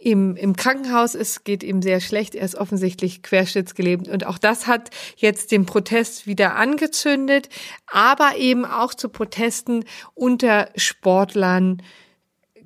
im, 0.00 0.36
im 0.36 0.54
Krankenhaus 0.54 1.14
ist, 1.14 1.44
geht 1.44 1.62
ihm 1.62 1.82
sehr 1.82 2.00
schlecht. 2.00 2.34
Er 2.34 2.44
ist 2.44 2.54
offensichtlich 2.54 3.22
querschnittsgelähmt. 3.22 4.08
Und 4.08 4.26
auch 4.26 4.38
das 4.38 4.66
hat 4.66 4.90
jetzt 5.16 5.50
den 5.50 5.66
Protest 5.66 6.26
wieder 6.26 6.54
angezündet, 6.54 7.48
aber 7.86 8.36
eben 8.36 8.64
auch 8.64 8.94
zu 8.94 9.08
Protesten 9.08 9.84
unter 10.14 10.70
Sportlern 10.76 11.82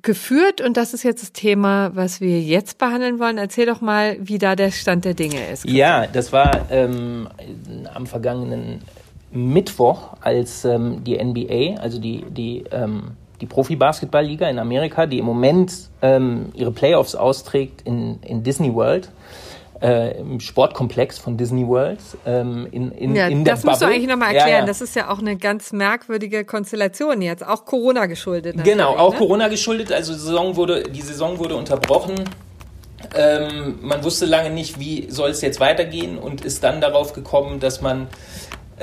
geführt. 0.03 0.61
Und 0.61 0.77
das 0.77 0.93
ist 0.93 1.03
jetzt 1.03 1.23
das 1.23 1.31
Thema, 1.31 1.91
was 1.95 2.21
wir 2.21 2.39
jetzt 2.39 2.77
behandeln 2.77 3.19
wollen. 3.19 3.37
Erzähl 3.37 3.65
doch 3.65 3.81
mal, 3.81 4.17
wie 4.19 4.37
da 4.37 4.55
der 4.55 4.71
Stand 4.71 5.05
der 5.05 5.13
Dinge 5.13 5.49
ist. 5.51 5.67
Ja, 5.67 6.05
das 6.05 6.31
war 6.31 6.69
ähm, 6.69 7.27
am 7.93 8.05
vergangenen 8.05 8.81
Mittwoch, 9.31 10.15
als 10.21 10.63
ähm, 10.63 11.03
die 11.03 11.17
NBA, 11.17 11.81
also 11.81 11.99
die, 11.99 12.23
die 12.29 12.65
ähm, 12.71 13.13
die 13.41 13.47
Profi-Basketball-Liga 13.47 14.47
in 14.47 14.57
Amerika, 14.57 15.05
die 15.05 15.19
im 15.19 15.25
Moment 15.25 15.89
ähm, 16.01 16.45
ihre 16.53 16.71
Playoffs 16.71 17.13
austrägt 17.13 17.81
in, 17.81 18.19
in 18.21 18.41
Disney 18.43 18.73
World. 18.73 19.09
Äh, 19.81 20.19
im 20.19 20.39
Sportkomplex 20.39 21.17
von 21.19 21.35
Disney 21.35 21.67
World 21.67 21.99
ähm, 22.25 22.67
in, 22.71 22.91
in, 22.91 23.15
ja, 23.15 23.27
in 23.27 23.43
der 23.43 23.55
Das 23.55 23.63
musst 23.65 23.79
Bubble. 23.79 23.87
du 23.87 23.95
eigentlich 23.95 24.09
nochmal 24.09 24.29
erklären. 24.29 24.49
Ja, 24.49 24.59
ja. 24.59 24.65
Das 24.65 24.81
ist 24.81 24.95
ja 24.95 25.09
auch 25.09 25.19
eine 25.19 25.35
ganz 25.35 25.73
merkwürdige 25.73 26.45
Konstellation 26.45 27.21
jetzt, 27.21 27.45
auch 27.45 27.65
Corona 27.65 28.05
geschuldet. 28.05 28.63
Genau, 28.63 28.95
auch 28.95 29.11
ne? 29.13 29.19
Corona 29.19 29.47
geschuldet. 29.49 29.91
Also 29.91 30.13
die 30.13 30.19
Saison 30.19 30.55
wurde, 30.55 30.83
die 30.83 31.01
Saison 31.01 31.37
wurde 31.37 31.55
unterbrochen. 31.55 32.15
Ähm, 33.15 33.79
man 33.81 34.03
wusste 34.03 34.25
lange 34.25 34.51
nicht, 34.51 34.79
wie 34.79 35.09
soll 35.09 35.31
es 35.31 35.41
jetzt 35.41 35.59
weitergehen 35.59 36.17
und 36.17 36.45
ist 36.45 36.63
dann 36.63 36.79
darauf 36.79 37.13
gekommen, 37.13 37.59
dass 37.59 37.81
man 37.81 38.07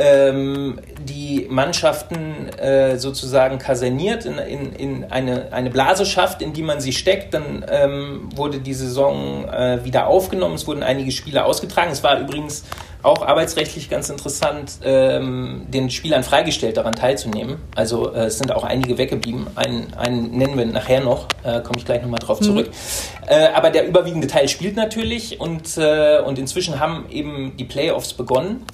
ähm, 0.00 0.78
die 1.04 1.46
Mannschaften 1.50 2.48
äh, 2.58 2.96
sozusagen 2.96 3.58
kaserniert, 3.58 4.24
in, 4.24 4.38
in, 4.38 4.72
in 4.72 5.04
eine, 5.10 5.52
eine 5.52 5.68
Blase 5.68 6.06
schafft, 6.06 6.40
in 6.40 6.54
die 6.54 6.62
man 6.62 6.80
sie 6.80 6.94
steckt. 6.94 7.34
Dann 7.34 7.64
ähm, 7.70 8.30
wurde 8.34 8.60
die 8.60 8.72
Saison 8.72 9.46
äh, 9.46 9.84
wieder 9.84 10.06
aufgenommen. 10.06 10.54
Es 10.54 10.66
wurden 10.66 10.82
einige 10.82 11.12
Spiele 11.12 11.44
ausgetragen. 11.44 11.90
Es 11.92 12.02
war 12.02 12.18
übrigens 12.18 12.64
auch 13.02 13.26
arbeitsrechtlich 13.26 13.90
ganz 13.90 14.08
interessant, 14.08 14.78
ähm, 14.84 15.66
den 15.68 15.90
Spielern 15.90 16.22
freigestellt, 16.22 16.78
daran 16.78 16.94
teilzunehmen. 16.94 17.56
Also 17.74 18.12
äh, 18.14 18.26
es 18.26 18.38
sind 18.38 18.52
auch 18.52 18.64
einige 18.64 18.96
weggeblieben. 18.96 19.48
Einen, 19.54 19.92
einen 19.94 20.30
nennen 20.30 20.56
wir 20.56 20.64
nachher 20.64 21.00
noch, 21.00 21.26
äh, 21.44 21.60
komme 21.60 21.78
ich 21.78 21.84
gleich 21.84 22.00
nochmal 22.00 22.20
drauf 22.20 22.40
zurück. 22.40 22.68
Mhm. 22.68 23.28
Äh, 23.28 23.48
aber 23.54 23.70
der 23.70 23.86
überwiegende 23.86 24.26
Teil 24.28 24.48
spielt 24.48 24.76
natürlich 24.76 25.40
und, 25.40 25.76
äh, 25.76 26.20
und 26.20 26.38
inzwischen 26.38 26.80
haben 26.80 27.04
eben 27.10 27.56
die 27.58 27.64
Playoffs 27.64 28.14
begonnen. 28.14 28.64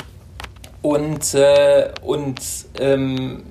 Und, 0.87 1.35
äh, 1.35 1.89
und 2.03 2.41
ähm, 2.79 3.43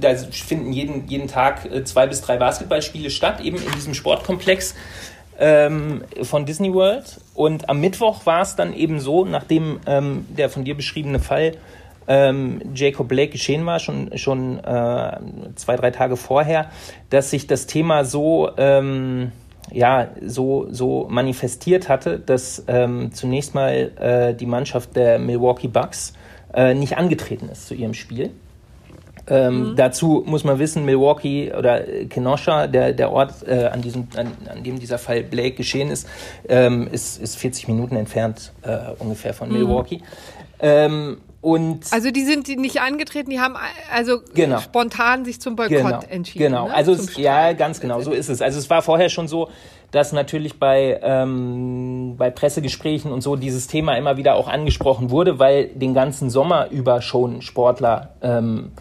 da 0.00 0.14
finden 0.14 0.72
jeden, 0.72 1.08
jeden 1.08 1.26
Tag 1.26 1.64
äh, 1.64 1.82
zwei 1.82 2.06
bis 2.06 2.20
drei 2.20 2.36
Basketballspiele 2.36 3.10
statt, 3.10 3.40
eben 3.40 3.56
in 3.56 3.72
diesem 3.72 3.92
Sportkomplex 3.92 4.76
ähm, 5.40 6.04
von 6.22 6.46
Disney 6.46 6.72
World. 6.72 7.20
Und 7.34 7.68
am 7.68 7.80
Mittwoch 7.80 8.24
war 8.24 8.42
es 8.42 8.54
dann 8.54 8.72
eben 8.72 9.00
so, 9.00 9.24
nachdem 9.24 9.80
ähm, 9.86 10.26
der 10.28 10.48
von 10.48 10.62
dir 10.62 10.76
beschriebene 10.76 11.18
Fall 11.18 11.54
ähm, 12.06 12.60
Jacob 12.72 13.08
Blake 13.08 13.32
geschehen 13.32 13.66
war, 13.66 13.80
schon, 13.80 14.16
schon 14.16 14.60
äh, 14.60 15.18
zwei, 15.56 15.74
drei 15.74 15.90
Tage 15.90 16.16
vorher, 16.16 16.70
dass 17.10 17.30
sich 17.30 17.48
das 17.48 17.66
Thema 17.66 18.04
so, 18.04 18.48
ähm, 18.58 19.32
ja, 19.72 20.06
so, 20.24 20.68
so 20.70 21.08
manifestiert 21.10 21.88
hatte, 21.88 22.20
dass 22.20 22.62
ähm, 22.68 23.12
zunächst 23.12 23.56
mal 23.56 23.90
äh, 23.98 24.34
die 24.36 24.46
Mannschaft 24.46 24.94
der 24.94 25.18
Milwaukee 25.18 25.66
Bucks 25.66 26.12
äh, 26.54 26.74
nicht 26.74 26.96
angetreten 26.96 27.48
ist 27.48 27.66
zu 27.66 27.74
ihrem 27.74 27.94
Spiel. 27.94 28.30
Ähm, 29.26 29.70
mhm. 29.70 29.76
Dazu 29.76 30.24
muss 30.26 30.44
man 30.44 30.58
wissen, 30.58 30.84
Milwaukee 30.84 31.52
oder 31.56 31.82
Kenosha, 32.08 32.66
der, 32.66 32.92
der 32.92 33.12
Ort, 33.12 33.46
äh, 33.46 33.66
an, 33.66 33.80
diesem, 33.80 34.08
an, 34.16 34.32
an, 34.48 34.64
dem 34.64 34.80
dieser 34.80 34.98
Fall 34.98 35.22
Blake 35.22 35.52
geschehen 35.52 35.90
ist, 35.90 36.08
ähm, 36.48 36.88
ist, 36.90 37.20
ist 37.20 37.36
40 37.36 37.68
Minuten 37.68 37.96
entfernt 37.96 38.52
äh, 38.62 38.90
ungefähr 38.98 39.32
von 39.32 39.48
mhm. 39.48 39.58
Milwaukee. 39.58 40.00
Ähm, 40.58 41.18
und 41.42 41.90
also 41.90 42.10
die 42.10 42.24
sind 42.24 42.48
nicht 42.48 42.82
angetreten, 42.82 43.30
die 43.30 43.40
haben 43.40 43.54
also 43.90 44.20
genau. 44.34 44.58
spontan 44.58 45.24
sich 45.24 45.40
zum 45.40 45.56
Boykott 45.56 45.78
genau. 45.78 46.00
entschieden. 46.10 46.44
Genau, 46.44 46.68
ne? 46.68 46.74
also 46.74 46.92
es, 46.92 47.16
ja, 47.16 47.54
ganz 47.54 47.80
genau, 47.80 48.02
so 48.02 48.12
ist 48.12 48.28
es. 48.28 48.42
Also 48.42 48.58
es 48.58 48.68
war 48.68 48.82
vorher 48.82 49.08
schon 49.08 49.26
so, 49.26 49.48
dass 49.90 50.12
natürlich 50.12 50.58
bei, 50.58 51.00
ähm, 51.02 52.14
bei 52.16 52.30
Pressegesprächen 52.30 53.12
und 53.12 53.22
so 53.22 53.36
dieses 53.36 53.66
Thema 53.66 53.96
immer 53.96 54.16
wieder 54.16 54.34
auch 54.34 54.48
angesprochen 54.48 55.10
wurde, 55.10 55.38
weil 55.38 55.66
den 55.68 55.94
ganzen 55.94 56.30
Sommer 56.30 56.70
über 56.70 57.02
schon 57.02 57.42
Sportler 57.42 58.10
ähm, 58.22 58.72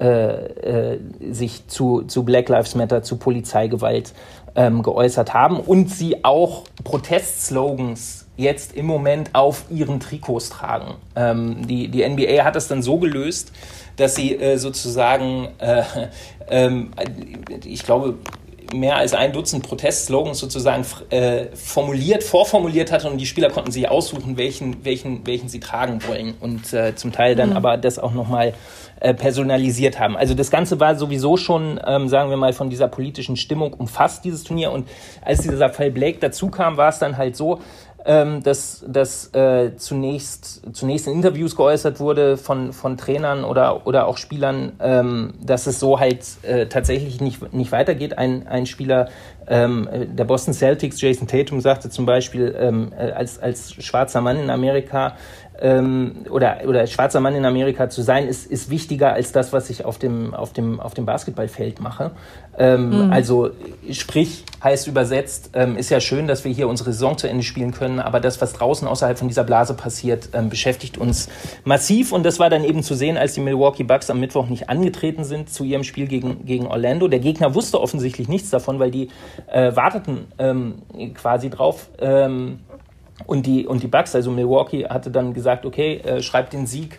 äh, 0.00 0.94
äh, 0.94 1.00
sich 1.30 1.66
zu, 1.66 2.02
zu 2.02 2.24
Black 2.24 2.48
Lives 2.48 2.74
Matter, 2.74 3.02
zu 3.02 3.18
Polizeigewalt 3.18 4.14
ähm, 4.54 4.82
geäußert 4.82 5.34
haben 5.34 5.60
und 5.60 5.90
sie 5.90 6.24
auch 6.24 6.64
Protestslogans 6.84 8.26
jetzt 8.36 8.74
im 8.74 8.86
Moment 8.86 9.34
auf 9.34 9.64
ihren 9.70 10.00
Trikots 10.00 10.48
tragen. 10.48 10.94
Ähm, 11.14 11.66
die, 11.66 11.88
die 11.88 12.08
NBA 12.08 12.44
hat 12.44 12.56
das 12.56 12.66
dann 12.66 12.82
so 12.82 12.98
gelöst, 12.98 13.52
dass 13.96 14.14
sie 14.14 14.34
äh, 14.34 14.56
sozusagen, 14.56 15.48
äh, 15.58 15.82
ähm, 16.48 16.92
ich 17.64 17.84
glaube, 17.84 18.14
mehr 18.74 18.96
als 18.96 19.14
ein 19.14 19.32
Dutzend 19.32 19.66
Protestslogans 19.66 20.38
sozusagen 20.38 20.84
äh, 21.10 21.46
formuliert, 21.54 22.22
vorformuliert 22.22 22.92
hatte 22.92 23.08
und 23.08 23.18
die 23.18 23.26
Spieler 23.26 23.50
konnten 23.50 23.70
sich 23.70 23.88
aussuchen, 23.88 24.36
welchen, 24.36 24.84
welchen, 24.84 25.26
welchen 25.26 25.48
sie 25.48 25.60
tragen 25.60 26.00
wollen 26.06 26.34
und 26.40 26.72
äh, 26.72 26.94
zum 26.94 27.12
Teil 27.12 27.34
dann 27.34 27.50
mhm. 27.50 27.56
aber 27.56 27.76
das 27.76 27.98
auch 27.98 28.12
nochmal 28.12 28.54
äh, 29.00 29.14
personalisiert 29.14 29.98
haben. 29.98 30.16
Also 30.16 30.34
das 30.34 30.50
Ganze 30.50 30.78
war 30.78 30.94
sowieso 30.94 31.36
schon, 31.36 31.80
ähm, 31.86 32.08
sagen 32.08 32.30
wir 32.30 32.36
mal, 32.36 32.52
von 32.52 32.68
dieser 32.68 32.88
politischen 32.88 33.36
Stimmung 33.36 33.72
umfasst, 33.72 34.24
dieses 34.24 34.44
Turnier 34.44 34.72
und 34.72 34.88
als 35.22 35.40
dieser 35.40 35.70
Fall 35.70 35.90
Blake 35.90 36.18
dazu 36.20 36.48
kam, 36.48 36.76
war 36.76 36.90
es 36.90 36.98
dann 36.98 37.16
halt 37.16 37.34
so, 37.34 37.60
ähm, 38.04 38.42
dass, 38.42 38.84
dass 38.86 39.32
äh, 39.34 39.76
zunächst, 39.76 40.62
zunächst 40.72 41.06
in 41.06 41.14
Interviews 41.14 41.56
geäußert 41.56 42.00
wurde 42.00 42.36
von, 42.36 42.72
von 42.72 42.96
Trainern 42.96 43.44
oder, 43.44 43.86
oder 43.86 44.06
auch 44.06 44.16
Spielern, 44.16 44.72
ähm, 44.80 45.34
dass 45.42 45.66
es 45.66 45.80
so 45.80 46.00
halt 46.00 46.24
äh, 46.42 46.66
tatsächlich 46.66 47.20
nicht, 47.20 47.52
nicht 47.52 47.72
weitergeht. 47.72 48.16
Ein, 48.18 48.46
ein 48.46 48.66
Spieler 48.66 49.08
ähm, 49.46 49.88
der 49.92 50.24
Boston 50.24 50.54
Celtics, 50.54 51.00
Jason 51.00 51.26
Tatum, 51.26 51.60
sagte 51.60 51.90
zum 51.90 52.06
Beispiel, 52.06 52.54
ähm, 52.58 52.92
äh, 52.96 53.10
als, 53.10 53.38
als 53.38 53.74
schwarzer 53.74 54.20
Mann 54.20 54.38
in 54.38 54.48
Amerika 54.48 55.16
ähm, 55.60 56.26
oder, 56.30 56.58
oder 56.66 56.86
schwarzer 56.86 57.20
Mann 57.20 57.34
in 57.34 57.44
Amerika 57.44 57.88
zu 57.88 58.02
sein, 58.02 58.26
ist, 58.26 58.50
ist 58.50 58.70
wichtiger 58.70 59.12
als 59.12 59.32
das, 59.32 59.52
was 59.52 59.70
ich 59.70 59.84
auf 59.84 59.98
dem, 59.98 60.34
auf 60.34 60.52
dem, 60.52 60.80
auf 60.80 60.94
dem 60.94 61.06
Basketballfeld 61.06 61.80
mache. 61.80 62.12
Ähm, 62.58 63.06
mhm. 63.06 63.12
Also 63.12 63.50
sprich, 63.90 64.44
heißt 64.62 64.86
übersetzt, 64.86 65.50
ähm, 65.54 65.76
ist 65.76 65.90
ja 65.90 66.00
schön, 66.00 66.26
dass 66.26 66.44
wir 66.44 66.52
hier 66.52 66.68
unsere 66.68 66.92
Saison 66.92 67.16
zu 67.16 67.28
Ende 67.28 67.42
spielen 67.42 67.72
können, 67.72 68.00
aber 68.00 68.20
das, 68.20 68.40
was 68.40 68.52
draußen 68.52 68.86
außerhalb 68.86 69.18
von 69.18 69.28
dieser 69.28 69.44
Blase 69.44 69.74
passiert, 69.74 70.30
ähm, 70.32 70.48
beschäftigt 70.48 70.98
uns 70.98 71.28
massiv. 71.64 72.12
Und 72.12 72.24
das 72.24 72.38
war 72.38 72.50
dann 72.50 72.64
eben 72.64 72.82
zu 72.82 72.94
sehen, 72.94 73.16
als 73.16 73.34
die 73.34 73.40
Milwaukee 73.40 73.84
Bucks 73.84 74.10
am 74.10 74.20
Mittwoch 74.20 74.48
nicht 74.48 74.68
angetreten 74.68 75.24
sind 75.24 75.50
zu 75.50 75.64
ihrem 75.64 75.84
Spiel 75.84 76.06
gegen, 76.06 76.44
gegen 76.44 76.66
Orlando. 76.66 77.08
Der 77.08 77.20
Gegner 77.20 77.54
wusste 77.54 77.80
offensichtlich 77.80 78.28
nichts 78.28 78.50
davon, 78.50 78.78
weil 78.78 78.90
die 78.90 79.08
äh, 79.46 79.74
warteten 79.74 80.26
ähm, 80.38 80.82
quasi 81.14 81.50
drauf. 81.50 81.88
Und 83.26 83.46
die, 83.46 83.66
und 83.66 83.82
die 83.82 83.88
Bucks, 83.88 84.14
also 84.14 84.30
Milwaukee, 84.30 84.86
hatte 84.86 85.10
dann 85.10 85.34
gesagt, 85.34 85.66
okay, 85.66 85.98
äh, 85.98 86.22
schreibt 86.22 86.52
den 86.52 86.66
Sieg 86.66 86.98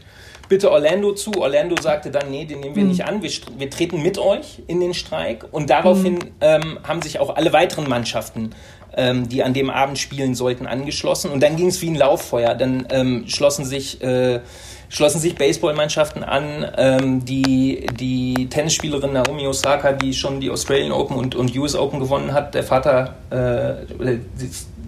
bitte 0.51 0.69
Orlando 0.69 1.13
zu. 1.13 1.31
Orlando 1.39 1.81
sagte 1.81 2.11
dann, 2.11 2.29
nee, 2.29 2.43
den 2.43 2.59
nehmen 2.59 2.75
wir 2.75 2.83
mhm. 2.83 2.89
nicht 2.89 3.05
an, 3.05 3.23
wir, 3.23 3.31
wir, 3.57 3.69
treten 3.69 4.03
mit 4.03 4.17
euch 4.17 4.61
in 4.67 4.81
den 4.81 4.93
Streik. 4.93 5.45
Und 5.49 5.69
daraufhin 5.69 6.15
mhm. 6.15 6.31
ähm, 6.41 6.79
haben 6.85 7.01
sich 7.01 7.19
auch 7.19 7.37
alle 7.37 7.53
weiteren 7.53 7.87
Mannschaften, 7.87 8.49
ähm, 8.97 9.29
die 9.29 9.43
an 9.43 9.53
dem 9.53 9.69
Abend 9.69 9.97
spielen 9.97 10.35
sollten, 10.35 10.67
angeschlossen. 10.67 11.31
Und 11.31 11.41
dann 11.41 11.55
ging 11.55 11.67
es 11.67 11.81
wie 11.81 11.87
ein 11.87 11.95
Lauffeuer. 11.95 12.53
Dann 12.53 12.85
ähm, 12.91 13.23
schlossen 13.27 13.65
sich... 13.65 14.03
Äh, 14.03 14.41
schlossen 14.89 15.21
sich 15.21 15.35
Baseballmannschaften 15.35 16.21
an. 16.21 16.69
Ähm, 16.75 17.23
die, 17.23 17.85
die 17.97 18.49
Tennisspielerin 18.49 19.13
Naomi 19.13 19.47
Osaka, 19.47 19.93
die 19.93 20.13
schon 20.13 20.41
die 20.41 20.49
Australian 20.49 20.91
Open 20.91 21.15
und, 21.15 21.33
und 21.33 21.57
US 21.57 21.75
Open 21.75 22.01
gewonnen 22.01 22.33
hat, 22.33 22.53
der 22.55 22.63
Vater, 22.63 23.15
äh, 23.29 24.17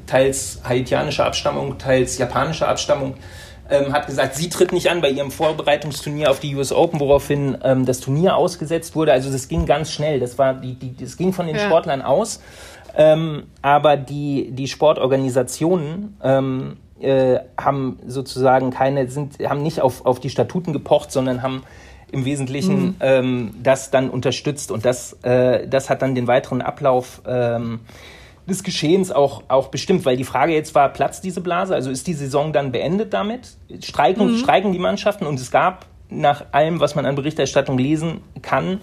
teils 0.06 0.62
haitianischer 0.68 1.26
Abstammung, 1.26 1.78
teils 1.78 2.18
japanischer 2.18 2.68
Abstammung, 2.68 3.16
ähm, 3.70 3.94
hat 3.94 4.08
gesagt, 4.08 4.36
sie 4.36 4.50
tritt 4.50 4.72
nicht 4.72 4.90
an 4.90 5.02
bei 5.02 5.10
ihrem 5.10 5.32
Vorbereitungsturnier 5.32 6.30
auf 6.30 6.40
die 6.40 6.56
US 6.56 6.72
Open, 6.72 7.00
woraufhin 7.00 7.58
ähm, 7.64 7.86
das 7.86 8.00
Turnier 8.00 8.36
ausgesetzt 8.36 8.96
wurde. 8.96 9.14
Also 9.14 9.32
das 9.32 9.48
ging 9.48 9.66
ganz 9.66 9.92
schnell. 9.92 10.20
Das 10.20 10.38
war 10.38 10.54
die, 10.54 10.76
die 10.76 10.96
das 10.96 11.18
ging 11.18 11.34
von 11.34 11.48
den 11.48 11.56
ja. 11.56 11.66
Sportlern 11.66 12.02
aus. 12.02 12.42
Ähm, 12.96 13.44
aber 13.62 13.98
die, 13.98 14.52
die 14.52 14.68
Sportorganisationen 14.68 16.18
ähm, 16.22 16.78
äh, 17.00 17.40
haben 17.60 18.00
sozusagen 18.06 18.70
keine, 18.72 19.10
sind, 19.10 19.38
haben 19.48 19.64
nicht 19.64 19.82
auf, 19.82 20.06
auf 20.06 20.20
die 20.20 20.30
Statuten 20.30 20.74
gepocht, 20.74 21.12
sondern 21.12 21.42
haben 21.42 21.64
im 22.12 22.26
Wesentlichen 22.26 22.84
mhm. 22.84 22.96
ähm, 23.00 23.56
das 23.64 23.90
dann 23.90 24.10
unterstützt. 24.10 24.72
Und 24.72 24.86
das, 24.86 25.14
äh, 25.24 25.68
das 25.68 25.90
hat 25.90 26.02
dann 26.02 26.14
den 26.14 26.28
weiteren 26.28 26.62
Ablauf 26.62 27.22
ähm, 27.26 27.80
des 28.48 28.64
Geschehens 28.64 29.12
auch, 29.12 29.44
auch 29.48 29.68
bestimmt, 29.68 30.06
weil 30.06 30.18
die 30.18 30.24
Frage 30.24 30.54
jetzt 30.54 30.76
war, 30.76 30.90
platzt 30.90 31.24
diese 31.24 31.42
Blase? 31.42 31.74
Also 31.74 31.92
ist 31.92 32.08
die 32.08 32.14
Saison 32.14 32.54
dann 32.54 32.72
beendet 32.72 33.14
damit? 33.14 33.56
Streiken, 33.82 34.34
mhm. 34.34 34.38
streiken 34.38 34.72
die 34.72 34.80
Mannschaften? 34.80 35.26
Und 35.26 35.40
es 35.40 35.52
gab 35.52 35.86
nach 36.10 36.46
allem, 36.52 36.80
was 36.80 36.96
man 36.96 37.06
an 37.06 37.16
Berichterstattung 37.16 37.78
lesen 37.78 38.22
kann, 38.42 38.80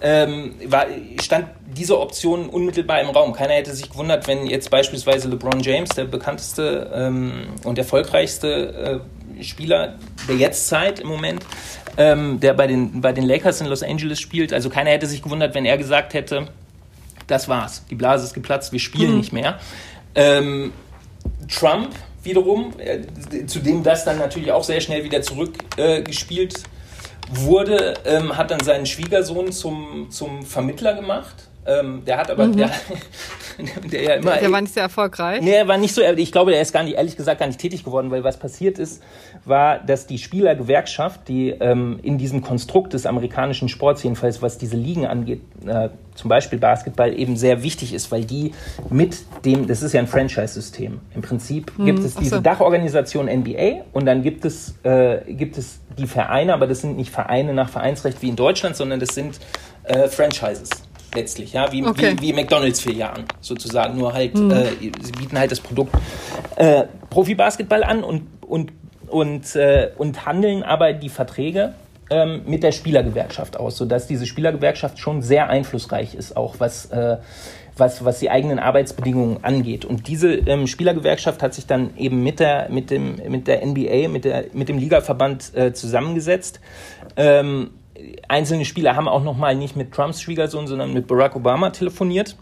ähm, 0.00 0.54
war, 0.66 0.86
stand 1.20 1.48
diese 1.76 1.98
Option 1.98 2.48
unmittelbar 2.48 3.00
im 3.00 3.08
Raum. 3.08 3.32
Keiner 3.32 3.54
hätte 3.54 3.74
sich 3.74 3.90
gewundert, 3.90 4.28
wenn 4.28 4.46
jetzt 4.46 4.70
beispielsweise 4.70 5.28
LeBron 5.28 5.60
James, 5.60 5.90
der 5.90 6.04
bekannteste 6.04 6.90
ähm, 6.94 7.48
und 7.64 7.78
erfolgreichste 7.78 9.02
äh, 9.38 9.42
Spieler 9.42 9.94
der 10.28 10.36
Jetztzeit 10.36 11.00
im 11.00 11.08
Moment, 11.08 11.44
ähm, 11.96 12.38
der 12.40 12.54
bei 12.54 12.66
den, 12.66 13.00
bei 13.00 13.12
den 13.12 13.24
Lakers 13.24 13.60
in 13.60 13.66
Los 13.66 13.82
Angeles 13.82 14.20
spielt, 14.20 14.52
also 14.52 14.70
keiner 14.70 14.90
hätte 14.90 15.06
sich 15.06 15.22
gewundert, 15.22 15.54
wenn 15.54 15.64
er 15.64 15.78
gesagt 15.78 16.14
hätte, 16.14 16.48
das 17.28 17.48
war's. 17.48 17.84
Die 17.90 17.94
Blase 17.94 18.24
ist 18.24 18.34
geplatzt, 18.34 18.72
wir 18.72 18.80
spielen 18.80 19.12
mhm. 19.12 19.18
nicht 19.18 19.32
mehr. 19.32 19.58
Ähm, 20.14 20.72
Trump 21.48 21.94
wiederum, 22.22 22.72
äh, 22.78 23.46
zu 23.46 23.60
dem 23.60 23.82
das 23.82 24.04
dann 24.04 24.18
natürlich 24.18 24.52
auch 24.52 24.64
sehr 24.64 24.80
schnell 24.80 25.04
wieder 25.04 25.22
zurückgespielt 25.22 26.58
äh, 26.58 26.62
wurde, 27.30 27.94
ähm, 28.04 28.36
hat 28.36 28.50
dann 28.50 28.60
seinen 28.60 28.86
Schwiegersohn 28.86 29.52
zum, 29.52 30.10
zum 30.10 30.44
Vermittler 30.44 30.94
gemacht 30.94 31.47
ähm, 31.68 32.02
der 32.06 32.16
hat 32.16 32.30
aber, 32.30 32.46
mhm. 32.46 32.56
der, 32.56 32.70
der 33.92 34.02
ja 34.02 34.14
immer. 34.14 34.36
Der 34.36 34.50
war 34.50 34.60
nicht 34.60 34.72
sehr 34.72 34.84
erfolgreich. 34.84 35.42
Nee, 35.42 35.52
er 35.52 35.68
war 35.68 35.76
nicht 35.76 35.94
so, 35.94 36.00
ich 36.02 36.32
glaube, 36.32 36.50
der 36.50 36.62
ist 36.62 36.72
gar 36.72 36.82
nicht, 36.82 36.96
ehrlich 36.96 37.16
gesagt, 37.16 37.40
gar 37.40 37.46
nicht 37.46 37.60
tätig 37.60 37.84
geworden, 37.84 38.10
weil 38.10 38.24
was 38.24 38.38
passiert 38.38 38.78
ist, 38.78 39.02
war, 39.44 39.78
dass 39.78 40.06
die 40.06 40.18
Spielergewerkschaft, 40.18 41.28
die 41.28 41.50
ähm, 41.50 41.98
in 42.02 42.16
diesem 42.16 42.40
Konstrukt 42.40 42.94
des 42.94 43.04
amerikanischen 43.04 43.68
Sports, 43.68 44.02
jedenfalls 44.02 44.40
was 44.40 44.56
diese 44.56 44.76
Ligen 44.76 45.06
angeht, 45.06 45.42
äh, 45.66 45.90
zum 46.14 46.28
Beispiel 46.30 46.58
Basketball, 46.58 47.16
eben 47.16 47.36
sehr 47.36 47.62
wichtig 47.62 47.92
ist, 47.92 48.10
weil 48.10 48.24
die 48.24 48.52
mit 48.88 49.18
dem, 49.44 49.66
das 49.66 49.82
ist 49.82 49.92
ja 49.92 50.00
ein 50.00 50.06
Franchise-System. 50.06 51.00
Im 51.14 51.22
Prinzip 51.22 51.78
mhm. 51.78 51.84
gibt 51.84 51.98
es 52.00 52.14
diese 52.14 52.36
so. 52.36 52.40
Dachorganisation 52.40 53.26
NBA 53.26 53.84
und 53.92 54.06
dann 54.06 54.22
gibt 54.22 54.44
es, 54.46 54.74
äh, 54.84 55.20
gibt 55.34 55.58
es 55.58 55.80
die 55.98 56.06
Vereine, 56.06 56.54
aber 56.54 56.66
das 56.66 56.80
sind 56.80 56.96
nicht 56.96 57.10
Vereine 57.10 57.52
nach 57.52 57.68
Vereinsrecht 57.68 58.22
wie 58.22 58.30
in 58.30 58.36
Deutschland, 58.36 58.76
sondern 58.76 59.00
das 59.00 59.14
sind 59.14 59.38
äh, 59.84 60.08
Franchises 60.08 60.70
letztlich, 61.14 61.52
ja, 61.52 61.70
wie, 61.72 61.84
okay. 61.84 62.14
wie, 62.18 62.28
wie 62.28 62.32
McDonalds-Filialen 62.32 63.24
sozusagen, 63.40 63.98
nur 63.98 64.12
halt, 64.12 64.36
mhm. 64.36 64.50
äh, 64.50 64.64
sie 65.00 65.12
bieten 65.12 65.38
halt 65.38 65.50
das 65.50 65.60
Produkt 65.60 65.94
äh, 66.56 66.84
Profibasketball 67.10 67.84
an 67.84 68.04
und, 68.04 68.26
und, 68.42 68.72
und, 69.08 69.56
äh, 69.56 69.90
und 69.96 70.26
handeln 70.26 70.62
aber 70.62 70.92
die 70.92 71.08
Verträge 71.08 71.74
ähm, 72.10 72.42
mit 72.46 72.62
der 72.62 72.72
Spielergewerkschaft 72.72 73.58
aus, 73.58 73.76
sodass 73.76 74.06
diese 74.06 74.26
Spielergewerkschaft 74.26 74.98
schon 74.98 75.22
sehr 75.22 75.48
einflussreich 75.48 76.14
ist, 76.14 76.36
auch 76.36 76.56
was, 76.58 76.86
äh, 76.86 77.18
was, 77.76 78.04
was 78.04 78.18
die 78.18 78.30
eigenen 78.30 78.58
Arbeitsbedingungen 78.58 79.44
angeht. 79.44 79.84
Und 79.84 80.08
diese 80.08 80.34
ähm, 80.34 80.66
Spielergewerkschaft 80.66 81.42
hat 81.42 81.54
sich 81.54 81.66
dann 81.66 81.96
eben 81.96 82.22
mit 82.22 82.40
der, 82.40 82.68
mit 82.70 82.90
dem, 82.90 83.16
mit 83.28 83.46
der 83.46 83.64
NBA, 83.64 84.08
mit, 84.08 84.24
der, 84.24 84.46
mit 84.52 84.68
dem 84.68 84.78
Ligaverband 84.78 85.54
äh, 85.54 85.72
zusammengesetzt. 85.72 86.60
Ähm, 87.16 87.70
einzelne 88.28 88.64
Spieler 88.64 88.96
haben 88.96 89.08
auch 89.08 89.22
noch 89.22 89.36
mal 89.36 89.54
nicht 89.54 89.76
mit 89.76 89.92
Trumps 89.92 90.20
Schwiegersohn, 90.20 90.66
sondern 90.66 90.92
mit 90.92 91.06
Barack 91.06 91.36
Obama 91.36 91.70
telefoniert. 91.70 92.36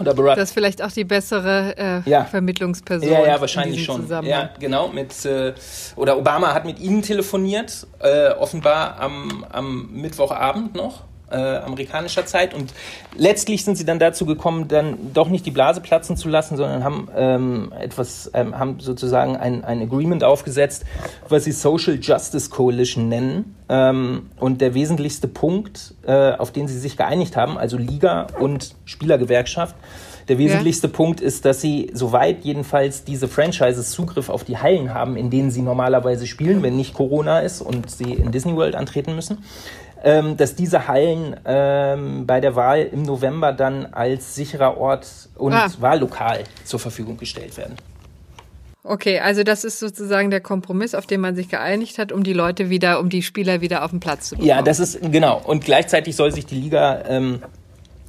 Oder 0.00 0.14
Barack. 0.14 0.36
Das 0.36 0.50
ist 0.50 0.54
vielleicht 0.54 0.82
auch 0.82 0.90
die 0.90 1.04
bessere 1.04 1.74
äh, 2.06 2.10
ja. 2.10 2.24
Vermittlungsperson. 2.24 3.08
Ja, 3.08 3.26
ja, 3.26 3.40
wahrscheinlich 3.40 3.84
schon. 3.84 4.08
Ja, 4.24 4.50
genau. 4.58 4.88
Mit, 4.88 5.24
äh, 5.24 5.54
oder 5.96 6.18
Obama 6.18 6.52
hat 6.54 6.64
mit 6.64 6.78
ihnen 6.80 7.02
telefoniert, 7.02 7.86
äh, 8.00 8.30
offenbar 8.30 9.00
am, 9.00 9.44
am 9.50 9.88
Mittwochabend 9.92 10.74
noch 10.74 11.07
äh, 11.30 11.36
amerikanischer 11.36 12.26
Zeit. 12.26 12.54
Und 12.54 12.72
letztlich 13.16 13.64
sind 13.64 13.76
sie 13.76 13.84
dann 13.84 13.98
dazu 13.98 14.26
gekommen, 14.26 14.68
dann 14.68 15.12
doch 15.12 15.28
nicht 15.28 15.46
die 15.46 15.50
Blase 15.50 15.80
platzen 15.80 16.16
zu 16.16 16.28
lassen, 16.28 16.56
sondern 16.56 16.84
haben 16.84 17.08
ähm, 17.16 17.72
etwas, 17.78 18.30
ähm, 18.34 18.58
haben 18.58 18.80
sozusagen 18.80 19.36
ein, 19.36 19.64
ein 19.64 19.82
Agreement 19.82 20.24
aufgesetzt, 20.24 20.84
was 21.28 21.44
sie 21.44 21.52
Social 21.52 21.98
Justice 22.00 22.50
Coalition 22.50 23.08
nennen. 23.08 23.56
Ähm, 23.68 24.30
und 24.38 24.60
der 24.60 24.74
wesentlichste 24.74 25.28
Punkt, 25.28 25.94
äh, 26.06 26.32
auf 26.32 26.52
den 26.52 26.68
sie 26.68 26.78
sich 26.78 26.96
geeinigt 26.96 27.36
haben, 27.36 27.58
also 27.58 27.76
Liga 27.76 28.28
und 28.38 28.74
Spielergewerkschaft, 28.84 29.74
der 30.28 30.36
wesentlichste 30.36 30.88
ja. 30.88 30.92
Punkt 30.92 31.20
ist, 31.20 31.44
dass 31.44 31.60
sie, 31.60 31.90
soweit 31.94 32.44
jedenfalls 32.44 33.04
diese 33.04 33.28
Franchises 33.28 33.90
Zugriff 33.90 34.28
auf 34.28 34.44
die 34.44 34.58
Hallen 34.58 34.92
haben, 34.92 35.16
in 35.16 35.30
denen 35.30 35.50
sie 35.50 35.62
normalerweise 35.62 36.26
spielen, 36.26 36.62
wenn 36.62 36.76
nicht 36.76 36.92
Corona 36.92 37.40
ist 37.40 37.62
und 37.62 37.90
sie 37.90 38.12
in 38.12 38.30
Disney 38.30 38.54
World 38.54 38.74
antreten 38.74 39.14
müssen, 39.14 39.38
ähm, 40.04 40.36
dass 40.36 40.54
diese 40.54 40.88
Hallen 40.88 41.36
ähm, 41.44 42.26
bei 42.26 42.40
der 42.40 42.54
Wahl 42.54 42.88
im 42.92 43.02
November 43.02 43.52
dann 43.52 43.86
als 43.86 44.34
sicherer 44.34 44.76
Ort 44.76 45.06
und 45.36 45.52
ah. 45.52 45.70
Wahllokal 45.80 46.44
zur 46.64 46.78
Verfügung 46.78 47.16
gestellt 47.16 47.56
werden. 47.56 47.76
Okay, 48.84 49.18
also 49.18 49.42
das 49.42 49.64
ist 49.64 49.80
sozusagen 49.80 50.30
der 50.30 50.40
Kompromiss, 50.40 50.94
auf 50.94 51.06
den 51.06 51.20
man 51.20 51.34
sich 51.34 51.48
geeinigt 51.48 51.98
hat, 51.98 52.10
um 52.10 52.22
die 52.22 52.32
Leute 52.32 52.70
wieder, 52.70 53.00
um 53.00 53.10
die 53.10 53.22
Spieler 53.22 53.60
wieder 53.60 53.84
auf 53.84 53.90
den 53.90 54.00
Platz 54.00 54.30
zu 54.30 54.36
bekommen. 54.36 54.48
Ja, 54.48 54.62
das 54.62 54.80
ist 54.80 55.00
genau. 55.12 55.42
Und 55.44 55.64
gleichzeitig 55.64 56.16
soll 56.16 56.32
sich 56.32 56.46
die 56.46 56.54
Liga 56.54 57.02
ähm, 57.06 57.42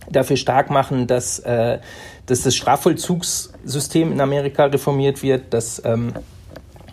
dafür 0.09 0.37
stark 0.37 0.69
machen, 0.69 1.07
dass, 1.07 1.39
äh, 1.39 1.79
dass 2.27 2.43
das 2.43 2.55
Strafvollzugssystem 2.55 4.11
in 4.11 4.21
Amerika 4.21 4.65
reformiert 4.65 5.21
wird, 5.21 5.53
dass, 5.53 5.83
ähm, 5.83 6.13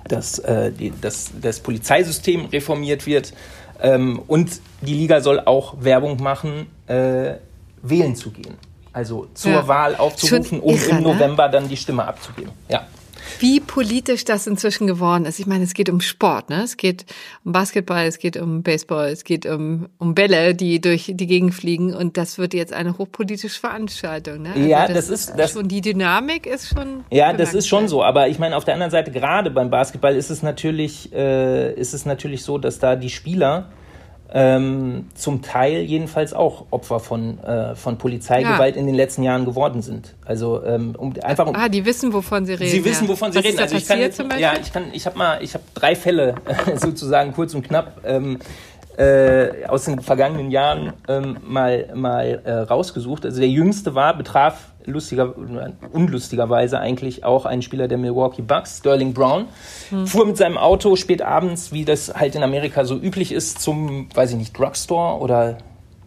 dass 0.08 0.38
äh, 0.40 0.72
die, 0.72 0.92
dass 1.00 1.30
das 1.40 1.60
Polizeisystem 1.60 2.46
reformiert 2.46 3.06
wird 3.06 3.34
ähm, 3.80 4.20
und 4.26 4.60
die 4.80 4.94
Liga 4.94 5.20
soll 5.20 5.40
auch 5.40 5.74
Werbung 5.80 6.22
machen, 6.22 6.66
äh, 6.86 7.34
wählen 7.82 8.16
zu 8.16 8.30
gehen. 8.30 8.56
Also 8.92 9.26
zur 9.34 9.52
ja. 9.52 9.68
Wahl 9.68 9.96
aufzurufen, 9.96 10.60
um 10.60 10.74
irre, 10.74 10.88
im 10.88 10.96
ne? 10.96 11.02
November 11.02 11.46
ne? 11.46 11.52
dann 11.52 11.68
die 11.68 11.76
Stimme 11.76 12.04
abzugeben. 12.06 12.52
Ja. 12.68 12.86
Wie 13.38 13.60
politisch 13.60 14.24
das 14.24 14.46
inzwischen 14.46 14.86
geworden 14.86 15.24
ist. 15.24 15.38
Ich 15.38 15.46
meine, 15.46 15.64
es 15.64 15.74
geht 15.74 15.90
um 15.90 16.00
Sport, 16.00 16.50
ne? 16.50 16.62
Es 16.62 16.76
geht 16.76 17.04
um 17.44 17.52
Basketball, 17.52 18.06
es 18.06 18.18
geht 18.18 18.36
um 18.36 18.62
Baseball, 18.62 19.08
es 19.08 19.24
geht 19.24 19.46
um, 19.46 19.88
um 19.98 20.14
Bälle, 20.14 20.54
die 20.54 20.80
durch 20.80 21.12
die 21.14 21.26
Gegend 21.26 21.54
fliegen 21.54 21.94
und 21.94 22.16
das 22.16 22.38
wird 22.38 22.54
jetzt 22.54 22.72
eine 22.72 22.98
hochpolitische 22.98 23.60
Veranstaltung, 23.60 24.42
ne? 24.42 24.52
Also 24.54 24.68
ja, 24.68 24.86
das, 24.86 25.08
das, 25.08 25.10
ist 25.10 25.34
das 25.36 25.52
schon 25.52 25.68
die 25.68 25.80
Dynamik 25.80 26.46
ist 26.46 26.68
schon. 26.68 27.04
Ja, 27.10 27.32
das 27.32 27.54
ist 27.54 27.68
schon 27.68 27.88
so. 27.88 28.02
Aber 28.02 28.28
ich 28.28 28.38
meine, 28.38 28.56
auf 28.56 28.64
der 28.64 28.74
anderen 28.74 28.90
Seite 28.90 29.10
gerade 29.10 29.50
beim 29.50 29.70
Basketball 29.70 30.14
ist 30.16 30.30
es 30.30 30.42
natürlich 30.42 31.12
äh, 31.12 31.72
ist 31.74 31.94
es 31.94 32.06
natürlich 32.06 32.42
so, 32.42 32.58
dass 32.58 32.78
da 32.78 32.96
die 32.96 33.10
Spieler 33.10 33.70
ähm, 34.32 35.06
zum 35.14 35.42
Teil 35.42 35.82
jedenfalls 35.82 36.32
auch 36.32 36.66
Opfer 36.70 37.00
von, 37.00 37.38
äh, 37.44 37.74
von 37.74 37.96
Polizeigewalt 37.98 38.74
ja. 38.74 38.80
in 38.80 38.86
den 38.86 38.94
letzten 38.94 39.22
Jahren 39.22 39.44
geworden 39.44 39.82
sind. 39.82 40.14
Also 40.24 40.64
ähm, 40.64 40.94
um 40.96 41.14
einfach 41.22 41.46
um, 41.46 41.54
Ah, 41.54 41.68
die 41.68 41.84
wissen, 41.84 42.12
wovon 42.12 42.44
sie 42.44 42.54
reden. 42.54 42.70
Sie 42.70 42.84
wissen, 42.84 43.08
wovon 43.08 43.32
ja. 43.32 43.40
sie 43.40 43.48
reden. 43.48 43.60
also 43.60 43.76
ich 43.76 43.86
kann 43.86 44.00
jetzt, 44.00 44.22
ja, 44.38 44.54
ich 44.60 44.72
kann, 44.72 44.84
ich 44.92 45.06
habe 45.06 45.16
mal, 45.16 45.42
ich 45.42 45.54
habe 45.54 45.64
drei 45.74 45.94
Fälle 45.94 46.34
sozusagen 46.76 47.32
kurz 47.32 47.54
und 47.54 47.62
knapp 47.62 48.00
ähm, 48.04 48.38
äh, 48.98 49.66
aus 49.66 49.84
den 49.84 50.00
vergangenen 50.00 50.50
Jahren 50.50 50.92
ähm, 51.08 51.38
mal 51.46 51.88
mal 51.94 52.42
äh, 52.44 52.52
rausgesucht. 52.52 53.24
Also 53.24 53.40
der 53.40 53.48
jüngste 53.48 53.94
war 53.94 54.16
betraf 54.16 54.72
lustiger, 54.86 55.34
unlustigerweise 55.92 56.78
eigentlich 56.78 57.24
auch 57.24 57.46
ein 57.46 57.62
Spieler 57.62 57.88
der 57.88 57.98
Milwaukee 57.98 58.42
Bucks, 58.42 58.78
Sterling 58.78 59.12
Brown, 59.12 59.46
hm. 59.90 60.06
fuhr 60.06 60.26
mit 60.26 60.36
seinem 60.36 60.58
Auto 60.58 60.96
spät 60.96 61.22
abends, 61.22 61.72
wie 61.72 61.84
das 61.84 62.14
halt 62.14 62.34
in 62.34 62.42
Amerika 62.42 62.84
so 62.84 62.96
üblich 62.96 63.32
ist, 63.32 63.60
zum, 63.60 64.08
weiß 64.14 64.32
ich 64.32 64.36
nicht, 64.36 64.58
Drugstore 64.58 65.20
oder 65.20 65.58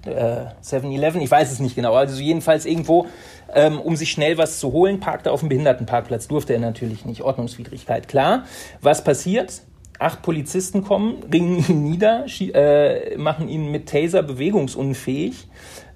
äh, 0.05 0.45
7-Eleven, 0.63 1.21
ich 1.21 1.31
weiß 1.31 1.51
es 1.51 1.59
nicht 1.59 1.75
genau, 1.75 1.93
also 1.93 2.19
jedenfalls 2.21 2.65
irgendwo, 2.65 3.07
ähm, 3.53 3.79
um 3.79 3.95
sich 3.95 4.11
schnell 4.11 4.37
was 4.37 4.59
zu 4.59 4.71
holen, 4.71 4.99
parkte 4.99 5.31
auf 5.31 5.41
dem 5.41 5.49
Behindertenparkplatz, 5.49 6.27
durfte 6.27 6.53
er 6.53 6.59
natürlich 6.59 7.05
nicht, 7.05 7.21
Ordnungswidrigkeit, 7.21 8.07
klar. 8.07 8.45
Was 8.81 9.03
passiert? 9.03 9.61
acht 9.99 10.21
Polizisten 10.21 10.83
kommen, 10.83 11.23
ringen 11.31 11.63
ihn 11.67 11.83
nieder, 11.83 12.25
äh, 12.39 13.17
machen 13.17 13.49
ihn 13.49 13.69
mit 13.69 13.89
Taser 13.89 14.23
bewegungsunfähig. 14.23 15.47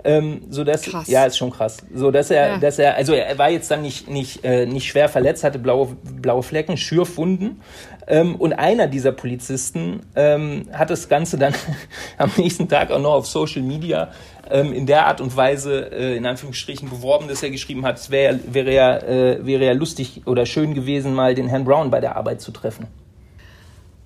Ähm, 0.06 0.41
so 0.49 0.66
dass 0.66 0.82
krass. 0.82 1.08
ja 1.08 1.26
ist 1.26 1.38
schon 1.38 1.49
krass 1.49 1.78
so 1.93 2.12
dass 2.12 2.30
er 2.30 2.47
ja. 2.47 2.58
dass 2.58 2.78
er 2.78 2.95
also 2.95 3.14
er 3.14 3.38
war 3.38 3.49
jetzt 3.49 3.72
dann 3.72 3.82
nicht 3.82 4.10
nicht 4.10 4.43
äh, 4.43 4.66
nicht 4.66 4.86
schwer 4.86 5.08
verletzt 5.08 5.45
hatte 5.45 5.60
blaue 5.60 5.95
blaue 6.04 6.43
Flecken 6.43 6.76
Schürfwunden 6.76 7.62
ähm, 8.08 8.36
und 8.36 8.54
einer 8.54 8.88
dieser 8.88 9.14
Polizisten 9.14 10.01
ähm, 10.16 10.68
hat 10.74 10.89
das 10.89 11.08
Ganze 11.08 11.38
dann 11.38 11.54
am 12.18 12.32
nächsten 12.36 12.68
Tag 12.68 12.91
auch 12.91 12.99
noch 12.99 13.14
auf 13.14 13.28
Social 13.28 13.62
Media 13.62 14.12
ähm, 14.49 14.74
in 14.74 14.86
der 14.86 15.08
Art 15.08 15.22
und 15.22 15.36
Weise 15.36 15.91
äh, 15.91 16.18
in 16.18 16.26
Anführungsstrichen 16.26 16.89
beworben, 16.89 17.28
dass 17.28 17.43
er 17.43 17.49
geschrieben 17.49 17.86
hat, 17.86 17.97
es 17.97 18.12
wär, 18.12 18.39
wäre 18.54 18.74
ja 18.74 18.97
äh, 18.97 19.45
wäre 19.45 19.66
ja 19.66 19.74
lustig 19.74 20.24
oder 20.26 20.45
schön 20.45 20.74
gewesen, 20.74 21.14
mal 21.14 21.34
den 21.36 21.47
Herrn 21.47 21.66
Brown 21.66 21.89
bei 21.89 22.01
der 22.01 22.16
Arbeit 22.16 22.41
zu 22.41 22.51
treffen. 22.51 22.88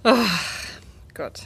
Ach 0.04 0.54
Gott. 1.14 1.42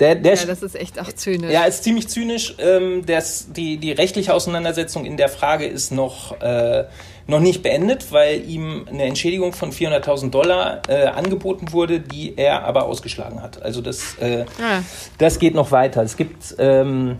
Der, 0.00 0.14
der 0.14 0.34
ja, 0.34 0.44
das 0.44 0.62
ist 0.62 0.76
echt 0.76 1.00
auch 1.00 1.10
zynisch. 1.10 1.50
Ja, 1.50 1.64
ist 1.64 1.82
ziemlich 1.82 2.08
zynisch. 2.08 2.54
Ähm, 2.58 3.06
das, 3.06 3.52
die, 3.52 3.78
die 3.78 3.92
rechtliche 3.92 4.34
Auseinandersetzung 4.34 5.06
in 5.06 5.16
der 5.16 5.30
Frage 5.30 5.64
ist 5.64 5.90
noch, 5.90 6.38
äh, 6.42 6.84
noch 7.26 7.40
nicht 7.40 7.62
beendet, 7.62 8.12
weil 8.12 8.46
ihm 8.48 8.86
eine 8.90 9.04
Entschädigung 9.04 9.54
von 9.54 9.72
400.000 9.72 10.30
Dollar 10.30 10.82
äh, 10.88 11.06
angeboten 11.06 11.72
wurde, 11.72 12.00
die 12.00 12.36
er 12.36 12.64
aber 12.64 12.84
ausgeschlagen 12.84 13.42
hat. 13.42 13.62
Also 13.62 13.80
das, 13.80 14.16
äh, 14.18 14.44
ah. 14.60 14.82
das 15.16 15.38
geht 15.38 15.54
noch 15.54 15.70
weiter. 15.70 16.02
Es 16.02 16.18
gibt 16.18 16.54
ähm, 16.58 17.18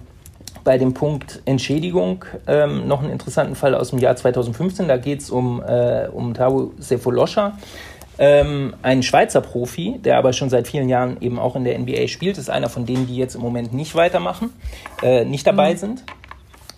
bei 0.62 0.77
dem 0.77 0.93
Punkt 0.93 1.41
Entschädigung 1.47 2.27
ähm, 2.47 2.87
noch 2.89 3.01
einen 3.01 3.11
interessanten 3.11 3.55
Fall 3.55 3.74
aus 3.74 3.91
dem 3.91 4.01
Jahr 4.01 4.16
2015. 4.16 4.87
Da 4.87 4.99
geht 4.99 5.22
es 5.22 5.31
um, 5.31 5.62
äh, 5.62 6.09
um 6.12 6.35
Tabu 6.35 6.72
Sefolosha 6.79 7.57
ähm, 8.18 8.74
ein 8.82 9.02
Schweizer 9.02 9.40
Profi, 9.40 9.98
der 9.98 10.18
aber 10.18 10.32
schon 10.32 10.48
seit 10.48 10.68
vielen 10.68 10.88
Jahren 10.88 11.20
eben 11.20 11.38
auch 11.38 11.56
in 11.56 11.64
der 11.64 11.78
NBA 11.78 12.08
spielt, 12.08 12.38
ist 12.38 12.48
einer 12.48 12.68
von 12.68 12.86
denen, 12.86 13.06
die 13.06 13.16
jetzt 13.16 13.34
im 13.34 13.42
Moment 13.42 13.74
nicht 13.74 13.94
weitermachen, 13.94 14.52
äh, 15.02 15.24
nicht 15.24 15.46
dabei 15.46 15.72
mhm. 15.72 15.78
sind. 15.78 16.04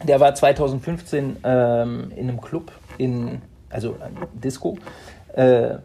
Der 0.05 0.21
war 0.21 0.35
2015 0.35 1.39
ähm, 1.45 2.13
in 2.17 2.29
einem 2.29 2.41
Club 2.41 2.73
in, 2.99 3.43
also 3.71 3.97
Disco, 4.33 4.79
äh, 5.35 5.77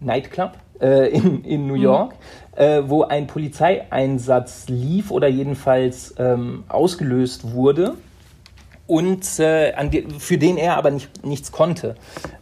Nightclub 0.00 0.52
äh, 0.80 1.08
in, 1.16 1.44
in 1.44 1.66
New 1.66 1.76
mhm. 1.76 1.82
York, 1.82 2.14
mhm. 2.56 2.62
äh, 2.62 2.88
wo 2.88 3.02
ein 3.02 3.26
Polizeieinsatz 3.26 4.68
lief 4.68 5.10
oder 5.10 5.28
jedenfalls 5.28 6.14
ähm, 6.18 6.64
ausgelöst 6.68 7.52
wurde 7.52 7.94
und 8.90 9.38
äh, 9.38 9.72
die, 9.88 10.04
für 10.18 10.36
den 10.36 10.56
er 10.56 10.76
aber 10.76 10.90
nicht, 10.90 11.24
nichts 11.24 11.52
konnte. 11.52 11.94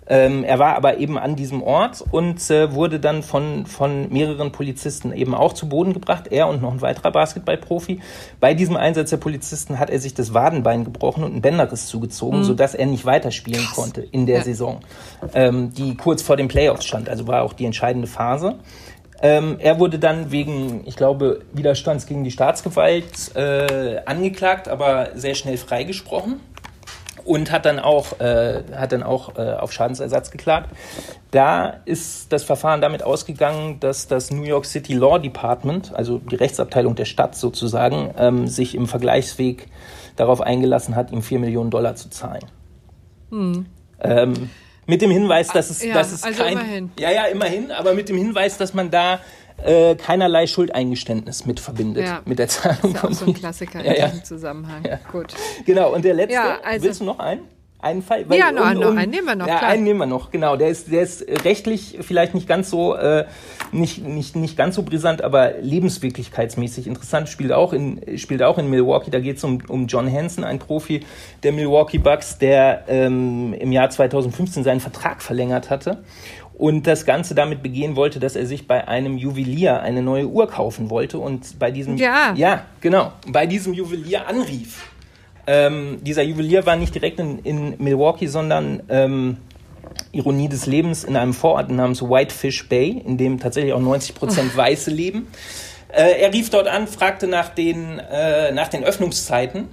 Ähm, 0.06 0.44
er 0.44 0.58
war 0.58 0.76
aber 0.76 0.96
eben 0.96 1.18
an 1.18 1.36
diesem 1.36 1.62
Ort 1.62 2.02
und 2.10 2.48
äh, 2.48 2.72
wurde 2.72 3.00
dann 3.00 3.22
von, 3.22 3.66
von 3.66 4.10
mehreren 4.10 4.50
Polizisten 4.50 5.12
eben 5.12 5.34
auch 5.34 5.52
zu 5.52 5.68
Boden 5.68 5.92
gebracht, 5.92 6.28
er 6.30 6.48
und 6.48 6.62
noch 6.62 6.72
ein 6.72 6.80
weiterer 6.80 7.10
Basketballprofi. 7.10 8.00
Bei 8.40 8.54
diesem 8.54 8.78
Einsatz 8.78 9.10
der 9.10 9.18
Polizisten 9.18 9.78
hat 9.78 9.90
er 9.90 10.00
sich 10.00 10.14
das 10.14 10.32
Wadenbein 10.32 10.84
gebrochen 10.84 11.22
und 11.22 11.32
einen 11.32 11.42
Bänderriss 11.42 11.86
zugezogen, 11.86 12.38
mhm. 12.38 12.44
sodass 12.44 12.74
er 12.74 12.86
nicht 12.86 13.04
weiterspielen 13.04 13.66
Krass. 13.66 13.76
konnte 13.76 14.00
in 14.00 14.24
der 14.24 14.38
ja. 14.38 14.44
Saison, 14.44 14.80
ähm, 15.34 15.74
die 15.74 15.98
kurz 15.98 16.22
vor 16.22 16.38
den 16.38 16.48
Playoffs 16.48 16.86
stand. 16.86 17.10
Also 17.10 17.26
war 17.26 17.42
auch 17.42 17.52
die 17.52 17.66
entscheidende 17.66 18.08
Phase. 18.08 18.54
Ähm, 19.20 19.56
er 19.58 19.78
wurde 19.80 19.98
dann 19.98 20.30
wegen, 20.30 20.82
ich 20.86 20.96
glaube, 20.96 21.40
Widerstands 21.52 22.06
gegen 22.06 22.22
die 22.22 22.30
Staatsgewalt 22.30 23.34
äh, 23.34 24.00
angeklagt, 24.06 24.68
aber 24.68 25.10
sehr 25.14 25.34
schnell 25.34 25.56
freigesprochen 25.56 26.40
und 27.28 27.50
hat 27.50 27.66
dann 27.66 27.78
auch, 27.78 28.18
äh, 28.20 28.62
hat 28.74 28.92
dann 28.92 29.02
auch 29.02 29.36
äh, 29.36 29.52
auf 29.52 29.72
Schadensersatz 29.72 30.30
geklagt. 30.30 30.70
Da 31.30 31.80
ist 31.84 32.32
das 32.32 32.42
Verfahren 32.42 32.80
damit 32.80 33.02
ausgegangen, 33.02 33.80
dass 33.80 34.08
das 34.08 34.30
New 34.30 34.44
York 34.44 34.64
City 34.64 34.94
Law 34.94 35.18
Department, 35.18 35.94
also 35.94 36.18
die 36.18 36.36
Rechtsabteilung 36.36 36.94
der 36.94 37.04
Stadt 37.04 37.34
sozusagen, 37.34 38.14
ähm, 38.16 38.46
sich 38.46 38.74
im 38.74 38.86
Vergleichsweg 38.86 39.66
darauf 40.16 40.40
eingelassen 40.40 40.96
hat, 40.96 41.12
ihm 41.12 41.22
vier 41.22 41.38
Millionen 41.38 41.70
Dollar 41.70 41.96
zu 41.96 42.08
zahlen. 42.08 42.44
Hm. 43.30 43.66
Ähm, 44.00 44.50
mit 44.88 45.02
dem 45.02 45.10
Hinweis, 45.10 45.48
dass 45.48 45.70
es, 45.70 45.84
ja, 45.84 45.94
dass 45.94 46.12
es 46.12 46.24
also 46.24 46.42
kein, 46.42 46.54
immerhin. 46.54 46.90
ja, 46.98 47.10
ja, 47.10 47.24
immerhin, 47.26 47.70
aber 47.70 47.92
mit 47.94 48.08
dem 48.08 48.16
Hinweis, 48.16 48.56
dass 48.56 48.72
man 48.72 48.90
da 48.90 49.20
äh, 49.62 49.94
keinerlei 49.96 50.46
Schuldeingeständnis 50.46 51.44
mit 51.44 51.60
verbindet 51.60 52.06
ja. 52.06 52.22
mit 52.24 52.38
der 52.38 52.48
Zahlung. 52.48 52.94
Das 52.94 53.02
ist 53.02 53.04
auch 53.04 53.12
so 53.12 53.26
ein 53.26 53.34
Klassiker 53.34 53.84
ja, 53.84 53.92
in 53.92 54.10
diesem 54.12 54.24
Zusammenhang. 54.24 54.82
Gut. 55.12 55.34
Genau. 55.66 55.94
Und 55.94 56.04
der 56.04 56.14
letzte, 56.14 56.34
ja, 56.34 56.58
also, 56.64 56.86
willst 56.86 57.00
du 57.00 57.04
noch 57.04 57.18
einen? 57.18 57.42
Einen 57.80 58.02
Fall? 58.02 58.28
Weil, 58.28 58.38
ja, 58.38 58.50
noch, 58.50 58.70
um, 58.70 58.92
um, 58.92 58.98
einen 58.98 59.10
nehmen 59.10 59.26
wir 59.26 59.36
noch. 59.36 59.46
Ja, 59.46 59.58
klar. 59.58 59.70
einen 59.70 59.84
nehmen 59.84 60.00
wir 60.00 60.06
noch, 60.06 60.30
genau. 60.30 60.56
Der 60.56 60.68
ist, 60.68 60.90
der 60.90 61.02
ist 61.02 61.24
rechtlich 61.44 61.98
vielleicht 62.00 62.34
nicht 62.34 62.48
ganz 62.48 62.70
so, 62.70 62.94
äh, 62.94 63.24
nicht, 63.72 64.04
nicht, 64.04 64.36
nicht 64.36 64.56
ganz 64.56 64.74
so 64.74 64.82
brisant, 64.82 65.22
aber 65.22 65.58
lebenswirklichkeitsmäßig 65.60 66.86
interessant. 66.86 67.28
Spielt 67.28 67.52
auch 67.52 67.72
in, 67.72 68.18
spielt 68.18 68.42
auch 68.42 68.58
in 68.58 68.68
Milwaukee. 68.68 69.10
Da 69.10 69.20
geht 69.20 69.36
es 69.36 69.44
um, 69.44 69.58
um 69.68 69.86
John 69.86 70.10
Hansen, 70.10 70.44
ein 70.44 70.58
Profi 70.58 71.00
der 71.42 71.52
Milwaukee 71.52 71.98
Bucks, 71.98 72.38
der 72.38 72.84
ähm, 72.88 73.54
im 73.54 73.72
Jahr 73.72 73.90
2015 73.90 74.64
seinen 74.64 74.80
Vertrag 74.80 75.22
verlängert 75.22 75.70
hatte 75.70 76.02
und 76.58 76.88
das 76.88 77.06
Ganze 77.06 77.34
damit 77.36 77.62
begehen 77.62 77.94
wollte, 77.94 78.18
dass 78.18 78.34
er 78.34 78.44
sich 78.44 78.66
bei 78.66 78.86
einem 78.88 79.16
Juwelier 79.16 79.80
eine 79.80 80.02
neue 80.02 80.26
Uhr 80.26 80.48
kaufen 80.48 80.90
wollte 80.90 81.18
und 81.18 81.58
bei 81.58 81.70
diesem 81.70 81.96
ja, 81.96 82.34
ja 82.34 82.64
genau 82.80 83.12
bei 83.28 83.46
diesem 83.46 83.72
Juwelier 83.72 84.26
anrief 84.26 84.87
ähm, 85.48 86.00
dieser 86.02 86.22
Juwelier 86.22 86.66
war 86.66 86.76
nicht 86.76 86.94
direkt 86.94 87.18
in, 87.18 87.38
in 87.38 87.74
Milwaukee, 87.78 88.26
sondern 88.26 88.82
ähm, 88.90 89.38
Ironie 90.12 90.50
des 90.50 90.66
Lebens 90.66 91.04
in 91.04 91.16
einem 91.16 91.32
Vorort 91.32 91.70
namens 91.70 92.02
Whitefish 92.02 92.68
Bay, 92.68 93.02
in 93.02 93.16
dem 93.16 93.40
tatsächlich 93.40 93.72
auch 93.72 93.80
90 93.80 94.14
Prozent 94.14 94.54
Weiße 94.56 94.90
leben. 94.90 95.26
Äh, 95.88 96.20
er 96.20 96.34
rief 96.34 96.50
dort 96.50 96.68
an, 96.68 96.86
fragte 96.86 97.26
nach 97.26 97.48
den, 97.48 97.98
äh, 97.98 98.52
nach 98.52 98.68
den 98.68 98.84
Öffnungszeiten, 98.84 99.68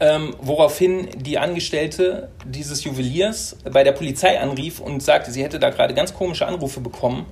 ähm, 0.00 0.36
woraufhin 0.42 1.08
die 1.16 1.38
Angestellte 1.38 2.28
dieses 2.44 2.84
Juweliers 2.84 3.56
bei 3.72 3.84
der 3.84 3.92
Polizei 3.92 4.38
anrief 4.38 4.80
und 4.80 5.02
sagte, 5.02 5.30
sie 5.30 5.42
hätte 5.42 5.58
da 5.58 5.70
gerade 5.70 5.94
ganz 5.94 6.12
komische 6.12 6.46
Anrufe 6.46 6.80
bekommen 6.80 7.24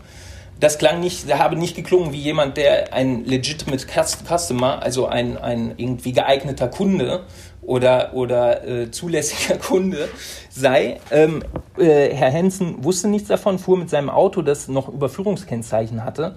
das 0.62 0.78
klang 0.78 1.00
nicht, 1.00 1.28
der 1.28 1.40
habe 1.40 1.56
nicht 1.56 1.74
geklungen 1.74 2.12
wie 2.12 2.20
jemand, 2.20 2.56
der 2.56 2.94
ein 2.94 3.24
legitimate 3.24 3.84
Customer, 3.84 4.80
also 4.80 5.06
ein, 5.08 5.36
ein 5.36 5.74
irgendwie 5.76 6.12
geeigneter 6.12 6.68
Kunde 6.68 7.24
oder, 7.62 8.14
oder 8.14 8.64
äh, 8.64 8.90
zulässiger 8.92 9.56
Kunde 9.58 10.08
sei. 10.50 11.00
Ähm, 11.10 11.42
äh, 11.76 12.14
Herr 12.14 12.30
Hensen 12.30 12.84
wusste 12.84 13.08
nichts 13.08 13.26
davon, 13.26 13.58
fuhr 13.58 13.76
mit 13.76 13.90
seinem 13.90 14.08
Auto, 14.08 14.40
das 14.40 14.68
noch 14.68 14.88
Überführungskennzeichen 14.88 16.04
hatte, 16.04 16.36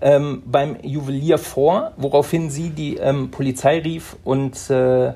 ähm, 0.00 0.42
beim 0.46 0.78
Juwelier 0.82 1.36
vor, 1.36 1.92
woraufhin 1.98 2.48
sie 2.48 2.70
die 2.70 2.96
ähm, 2.96 3.30
Polizei 3.30 3.80
rief 3.80 4.16
und 4.24 4.70
äh, 4.70 5.12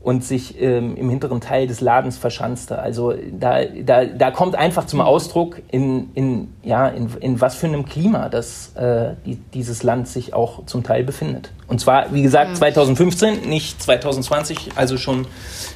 und 0.00 0.24
sich 0.24 0.60
ähm, 0.60 0.96
im 0.96 1.10
hinteren 1.10 1.40
Teil 1.40 1.66
des 1.66 1.80
Ladens 1.80 2.16
verschanzte. 2.16 2.78
Also 2.78 3.14
da, 3.32 3.64
da, 3.64 4.04
da 4.04 4.30
kommt 4.30 4.54
einfach 4.54 4.86
zum 4.86 5.00
Ausdruck, 5.00 5.60
in, 5.70 6.10
in, 6.14 6.54
ja, 6.62 6.88
in, 6.88 7.10
in 7.20 7.40
was 7.40 7.56
für 7.56 7.66
einem 7.66 7.84
Klima 7.84 8.28
das, 8.28 8.74
äh, 8.76 9.14
die, 9.26 9.36
dieses 9.52 9.82
Land 9.82 10.08
sich 10.08 10.34
auch 10.34 10.64
zum 10.66 10.84
Teil 10.84 11.04
befindet. 11.04 11.50
Und 11.66 11.80
zwar, 11.80 12.12
wie 12.14 12.22
gesagt, 12.22 12.56
2015, 12.56 13.48
nicht 13.48 13.82
2020, 13.82 14.70
also 14.76 14.96
schon 14.96 15.26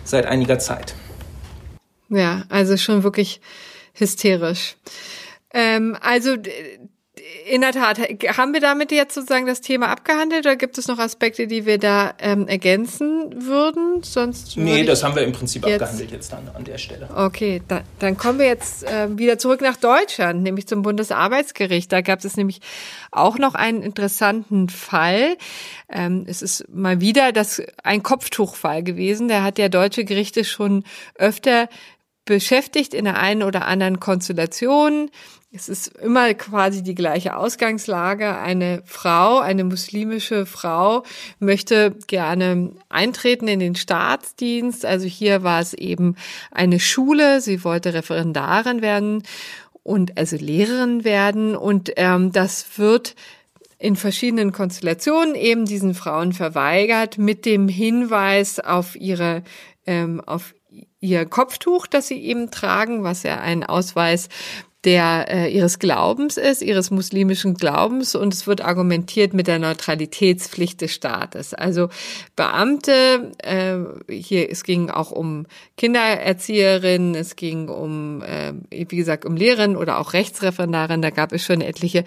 seit 0.05 0.27
einiger 0.27 0.59
Zeit. 0.59 0.95
Ja, 2.09 2.45
also 2.49 2.77
schon 2.77 3.03
wirklich 3.03 3.41
hysterisch. 3.95 4.77
Ähm, 5.53 5.97
also 6.01 6.37
in 7.49 7.61
der 7.61 7.73
Tat, 7.73 7.99
haben 7.99 8.53
wir 8.53 8.61
damit 8.61 8.93
jetzt 8.93 9.15
sozusagen 9.15 9.47
das 9.47 9.61
Thema 9.61 9.89
abgehandelt 9.89 10.47
oder 10.47 10.57
gibt 10.57 10.79
es 10.79 10.89
noch 10.89 10.99
Aspekte, 10.99 11.47
die 11.47 11.67
wir 11.67 11.79
da 11.79 12.15
ähm, 12.19 12.49
ergänzen 12.49 13.47
würden? 13.47 14.03
Sonst 14.03 14.57
nee, 14.57 14.85
das 14.85 15.03
haben 15.03 15.15
wir 15.15 15.23
im 15.23 15.33
Prinzip 15.33 15.67
jetzt, 15.67 15.83
abgehandelt 15.83 16.11
jetzt 16.11 16.33
dann 16.33 16.49
an 16.55 16.65
der 16.65 16.79
Stelle. 16.79 17.09
Okay, 17.15 17.63
da, 17.69 17.83
dann 17.99 18.17
kommen 18.17 18.39
wir 18.39 18.47
jetzt 18.47 18.85
äh, 18.85 19.17
wieder 19.17 19.39
zurück 19.39 19.61
nach 19.61 19.77
Deutschland, 19.77 20.43
nämlich 20.43 20.67
zum 20.67 20.83
Bundesarbeitsgericht. 20.83 21.91
Da 21.93 22.01
gab 22.01 22.25
es 22.25 22.37
nämlich 22.37 22.61
auch 23.11 23.39
noch 23.39 23.55
einen 23.55 23.83
interessanten 23.83 24.69
Fall. 24.69 25.37
Ähm, 25.89 26.25
es 26.27 26.43
ist 26.43 26.69
mal 26.69 27.01
wieder 27.01 27.33
das 27.33 27.63
ein 27.83 28.03
Kopftuchfall 28.03 28.83
gewesen. 28.83 29.29
Da 29.29 29.43
hat 29.43 29.59
der 29.59 29.69
deutsche 29.69 30.05
Gerichte 30.05 30.45
schon 30.45 30.85
öfter 31.15 31.69
beschäftigt 32.25 32.95
in 32.95 33.05
der 33.05 33.19
einen 33.19 33.43
oder 33.43 33.67
anderen 33.67 34.01
Konstellation. 34.01 35.11
Es 35.55 35.69
ist 35.69 35.89
immer 35.99 36.33
quasi 36.33 36.83
die 36.83 36.95
gleiche 36.95 37.37
Ausgangslage. 37.37 38.39
Eine 38.39 38.83
Frau, 38.87 39.39
eine 39.39 39.65
muslimische 39.65 40.47
Frau 40.47 41.03
möchte 41.41 41.95
gerne 42.07 42.71
eintreten 42.89 43.49
in 43.49 43.61
den 43.61 43.75
Staatsdienst. 43.75 44.87
Also 44.87 45.07
hier 45.07 45.43
war 45.43 45.61
es 45.61 45.75
eben 45.75 46.17
eine 46.53 46.81
Schule. 46.81 47.43
Sie 47.43 47.65
wollte 47.65 47.93
Referendarin 47.93 48.81
werden 48.81 49.25
und 49.83 50.17
also 50.17 50.37
Lehrerin 50.37 51.05
werden. 51.05 51.55
Und 51.55 51.93
ähm, 51.97 52.33
das 52.33 52.79
wird 52.79 53.15
in 53.79 53.97
verschiedenen 53.97 54.53
Konstellationen 54.53 55.35
eben 55.35 55.67
diesen 55.67 55.93
Frauen 55.93 56.33
verweigert 56.33 57.19
mit 57.19 57.45
dem 57.45 57.69
Hinweis 57.69 58.59
auf 58.59 58.97
ihre 58.97 59.43
ähm, 59.85 60.23
auf 60.25 60.55
ihr 61.01 61.27
Kopftuch, 61.27 61.87
das 61.87 62.09
sie 62.09 62.23
eben 62.23 62.51
tragen, 62.51 63.03
was 63.03 63.25
ja 63.25 63.41
ein 63.41 63.65
Ausweis 63.65 64.31
der 64.85 65.27
äh, 65.29 65.55
ihres 65.55 65.79
Glaubens 65.79 66.37
ist, 66.37 66.61
ihres 66.61 66.91
muslimischen 66.91 67.55
Glaubens 67.55 68.15
und 68.15 68.35
es 68.35 68.47
wird 68.47 68.63
argumentiert 68.63 69.33
mit 69.33 69.47
der 69.47 69.59
Neutralitätspflicht 69.59 70.81
des 70.81 70.93
Staates. 70.93 71.55
Also 71.55 71.89
Beamte, 72.35 73.31
äh, 73.39 73.79
hier 74.13 74.51
es 74.51 74.65
ging 74.65 74.91
auch 74.91 75.13
um 75.13 75.47
Kindererzieherinnen, 75.77 77.15
es 77.15 77.37
ging 77.37 77.69
um 77.69 78.23
äh, 78.23 78.55
wie 78.71 78.97
gesagt 78.97 79.25
um 79.25 79.37
Lehrerinnen 79.37 79.77
oder 79.77 79.99
auch 79.99 80.15
Rechtsreferendarinnen, 80.15 81.03
da 81.03 81.11
gab 81.11 81.33
es 81.33 81.45
schon 81.45 81.61
etliche 81.61 82.05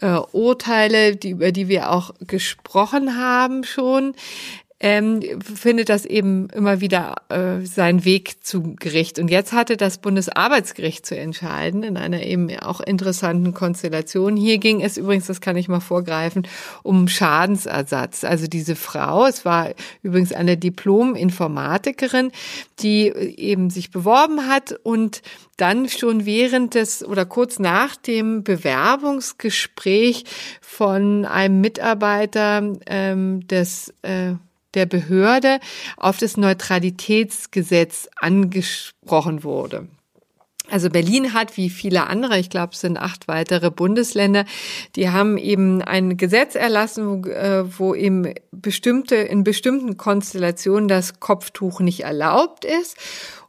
äh, 0.00 0.18
Urteile, 0.32 1.16
die 1.16 1.30
über 1.30 1.52
die 1.52 1.68
wir 1.68 1.90
auch 1.92 2.12
gesprochen 2.26 3.18
haben 3.18 3.64
schon 3.64 4.14
ähm, 4.78 5.22
findet 5.40 5.88
das 5.88 6.04
eben 6.04 6.50
immer 6.50 6.82
wieder 6.82 7.14
äh, 7.30 7.64
seinen 7.64 8.04
Weg 8.04 8.44
zu 8.44 8.74
Gericht. 8.78 9.18
Und 9.18 9.28
jetzt 9.30 9.54
hatte 9.54 9.78
das 9.78 9.98
Bundesarbeitsgericht 9.98 11.06
zu 11.06 11.16
entscheiden 11.16 11.82
in 11.82 11.96
einer 11.96 12.22
eben 12.22 12.54
auch 12.58 12.80
interessanten 12.80 13.54
Konstellation. 13.54 14.36
Hier 14.36 14.58
ging 14.58 14.82
es 14.82 14.98
übrigens, 14.98 15.26
das 15.26 15.40
kann 15.40 15.56
ich 15.56 15.68
mal 15.68 15.80
vorgreifen, 15.80 16.46
um 16.82 17.08
Schadensersatz. 17.08 18.24
Also 18.24 18.46
diese 18.48 18.76
Frau, 18.76 19.24
es 19.26 19.46
war 19.46 19.70
übrigens 20.02 20.32
eine 20.32 20.58
Diplom-Informatikerin, 20.58 22.30
die 22.80 23.06
eben 23.06 23.70
sich 23.70 23.90
beworben 23.90 24.46
hat 24.46 24.78
und 24.82 25.22
dann 25.56 25.88
schon 25.88 26.26
während 26.26 26.74
des 26.74 27.02
oder 27.02 27.24
kurz 27.24 27.58
nach 27.58 27.96
dem 27.96 28.44
Bewerbungsgespräch 28.44 30.24
von 30.60 31.24
einem 31.24 31.62
Mitarbeiter 31.62 32.74
ähm, 32.86 33.46
des 33.48 33.94
äh, 34.02 34.34
der 34.76 34.86
Behörde 34.86 35.58
auf 35.96 36.18
das 36.18 36.36
Neutralitätsgesetz 36.36 38.08
angesprochen 38.16 39.42
wurde. 39.42 39.88
Also 40.68 40.90
Berlin 40.90 41.32
hat, 41.32 41.56
wie 41.56 41.70
viele 41.70 42.08
andere, 42.08 42.38
ich 42.38 42.50
glaube, 42.50 42.72
es 42.72 42.80
sind 42.80 42.98
acht 42.98 43.28
weitere 43.28 43.70
Bundesländer, 43.70 44.44
die 44.96 45.10
haben 45.10 45.38
eben 45.38 45.80
ein 45.80 46.16
Gesetz 46.16 46.56
erlassen, 46.56 47.24
wo, 47.24 47.28
äh, 47.28 47.78
wo 47.78 47.94
eben 47.94 48.34
bestimmte, 48.50 49.14
in 49.14 49.44
bestimmten 49.44 49.96
Konstellationen 49.96 50.88
das 50.88 51.20
Kopftuch 51.20 51.80
nicht 51.80 52.00
erlaubt 52.00 52.64
ist. 52.64 52.96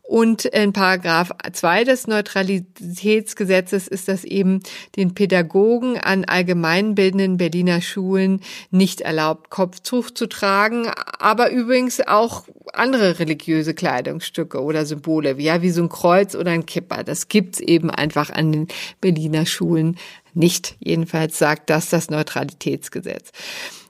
Und 0.08 0.46
in 0.46 0.72
Paragraph 0.72 1.32
2 1.52 1.84
des 1.84 2.08
Neutralitätsgesetzes 2.08 3.90
ist 3.90 4.08
das 4.08 4.24
eben 4.24 4.62
den 4.96 5.14
Pädagogen 5.14 5.98
an 5.98 6.24
allgemeinbildenden 6.24 7.36
Berliner 7.36 7.82
Schulen 7.82 8.40
nicht 8.72 9.02
erlaubt, 9.02 9.50
Kopftuch 9.50 10.10
zu 10.12 10.28
tragen, 10.28 10.88
aber 11.20 11.52
übrigens 11.52 12.00
auch 12.00 12.46
andere 12.72 13.20
religiöse 13.20 13.74
Kleidungsstücke 13.74 14.64
oder 14.64 14.86
Symbole, 14.86 15.36
ja, 15.40 15.62
wie 15.62 15.72
so 15.72 15.84
ein 15.84 15.90
Kreuz 15.90 16.36
oder 16.36 16.52
ein 16.52 16.66
Kipper. 16.66 17.04
Das 17.04 17.28
gibt's 17.28 17.60
eben 17.60 17.90
einfach 17.90 18.30
an 18.30 18.54
den 18.54 18.68
Berliner 19.02 19.46
Schulen 19.46 19.98
nicht. 20.34 20.78
Jedenfalls 20.80 21.38
sagt 21.38 21.70
das 21.70 21.90
das 21.90 22.10
Neutralitätsgesetz. 22.10 23.32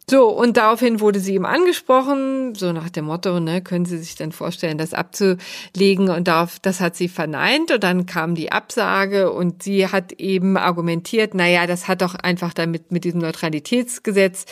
So, 0.10 0.30
und 0.30 0.56
daraufhin 0.56 1.02
wurde 1.02 1.20
sie 1.20 1.36
ihm 1.36 1.44
angesprochen, 1.44 2.56
so 2.56 2.72
nach 2.72 2.90
dem 2.90 3.04
Motto, 3.04 3.42
ne, 3.42 3.62
können 3.62 3.84
Sie 3.84 3.98
sich 3.98 4.16
denn 4.16 4.32
vorstellen, 4.32 4.78
das 4.78 4.94
abzulegen? 4.94 6.08
Und 6.08 6.30
darauf, 6.30 6.60
das 6.62 6.80
hat 6.80 6.96
sie 6.96 7.10
verneint 7.10 7.72
und 7.72 7.84
dann 7.84 8.06
kam 8.06 8.34
die 8.34 8.50
Absage 8.50 9.34
und 9.34 9.64
sie 9.64 9.86
hat 9.86 10.14
eben 10.14 10.56
argumentiert, 10.56 11.34
na 11.34 11.46
ja, 11.50 11.68
das 11.68 11.90
hat 11.90 12.02
doch 12.02 12.16
einfach 12.16 12.54
damit 12.54 12.90
mit 12.90 13.04
diesem 13.04 13.20
Neutralitätsgesetz 13.20 14.46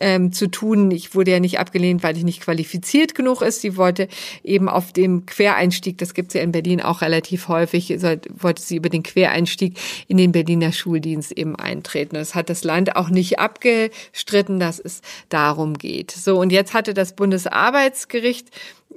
ähm, 0.00 0.30
zu 0.30 0.48
tun. 0.48 0.92
Ich 0.92 1.12
wurde 1.12 1.32
ja 1.32 1.40
nicht 1.40 1.58
abgelehnt, 1.58 2.04
weil 2.04 2.16
ich 2.16 2.22
nicht 2.22 2.40
qualifiziert 2.40 3.16
genug 3.16 3.42
ist. 3.42 3.62
Sie 3.62 3.76
wollte 3.76 4.06
eben 4.44 4.68
auf 4.68 4.92
dem 4.92 5.26
Quereinstieg, 5.26 5.98
das 5.98 6.14
gibt's 6.14 6.34
ja 6.34 6.42
in 6.42 6.52
Berlin 6.52 6.80
auch 6.80 7.00
relativ 7.00 7.48
häufig, 7.48 7.88
wollte 8.32 8.62
sie 8.62 8.76
über 8.76 8.90
den 8.90 9.02
Quereinstieg 9.02 9.76
in 10.06 10.18
den 10.18 10.30
Berliner 10.30 10.70
Schuldienst 10.70 11.32
eben 11.32 11.56
eintreten. 11.56 12.14
Das 12.14 12.36
hat 12.36 12.48
das 12.48 12.62
Land 12.62 12.94
auch 12.94 13.08
nicht 13.08 13.40
abgestritten. 13.40 14.60
Das 14.60 14.78
ist 14.78 14.99
darum 15.28 15.74
geht. 15.74 16.10
So, 16.10 16.38
und 16.38 16.50
jetzt 16.50 16.74
hatte 16.74 16.94
das 16.94 17.14
Bundesarbeitsgericht 17.14 18.48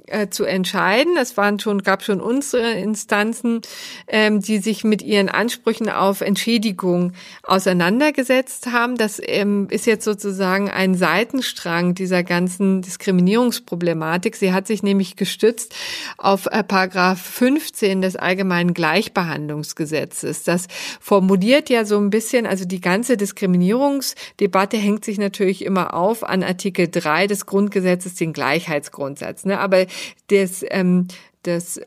äh, 0.06 0.28
zu 0.28 0.44
entscheiden. 0.44 1.16
Es 1.18 1.38
waren 1.38 1.58
schon, 1.58 1.82
gab 1.82 2.02
schon 2.02 2.20
unsere 2.20 2.72
Instanzen, 2.72 3.62
ähm, 4.06 4.40
die 4.40 4.58
sich 4.58 4.84
mit 4.84 5.00
ihren 5.00 5.30
Ansprüchen 5.30 5.88
auf 5.88 6.20
Entschädigung 6.20 7.12
auseinandergesetzt 7.42 8.66
haben. 8.66 8.98
Das 8.98 9.18
ähm, 9.24 9.66
ist 9.70 9.86
jetzt 9.86 10.04
sozusagen 10.04 10.70
ein 10.70 10.94
Seitenstrang 10.94 11.94
dieser 11.94 12.22
ganzen 12.22 12.82
Diskriminierungsproblematik. 12.82 14.36
Sie 14.36 14.52
hat 14.52 14.66
sich 14.66 14.82
nämlich 14.82 15.16
gestützt 15.16 15.74
auf 16.18 16.46
äh, 16.46 16.62
Paragraph 16.62 17.22
15 17.22 18.02
des 18.02 18.16
Allgemeinen 18.16 18.74
Gleichbehandlungsgesetzes. 18.74 20.42
Das 20.42 20.66
formuliert 21.00 21.70
ja 21.70 21.86
so 21.86 21.96
ein 21.96 22.10
bisschen, 22.10 22.46
also 22.46 22.66
die 22.66 22.82
ganze 22.82 23.16
Diskriminierungsdebatte 23.16 24.76
hängt 24.76 25.06
sich 25.06 25.16
natürlich 25.16 25.64
immer 25.64 25.94
auf 25.94 26.24
an 26.24 26.42
Artikel 26.42 26.88
3 26.90 27.26
des 27.26 27.46
Grundgesetzes, 27.46 28.16
den 28.16 28.34
Gleichheitsgrundsatz. 28.34 29.46
Ne? 29.46 29.58
Aber 29.58 29.86
das, 30.28 30.64
ähm, 30.70 31.08
das 31.42 31.80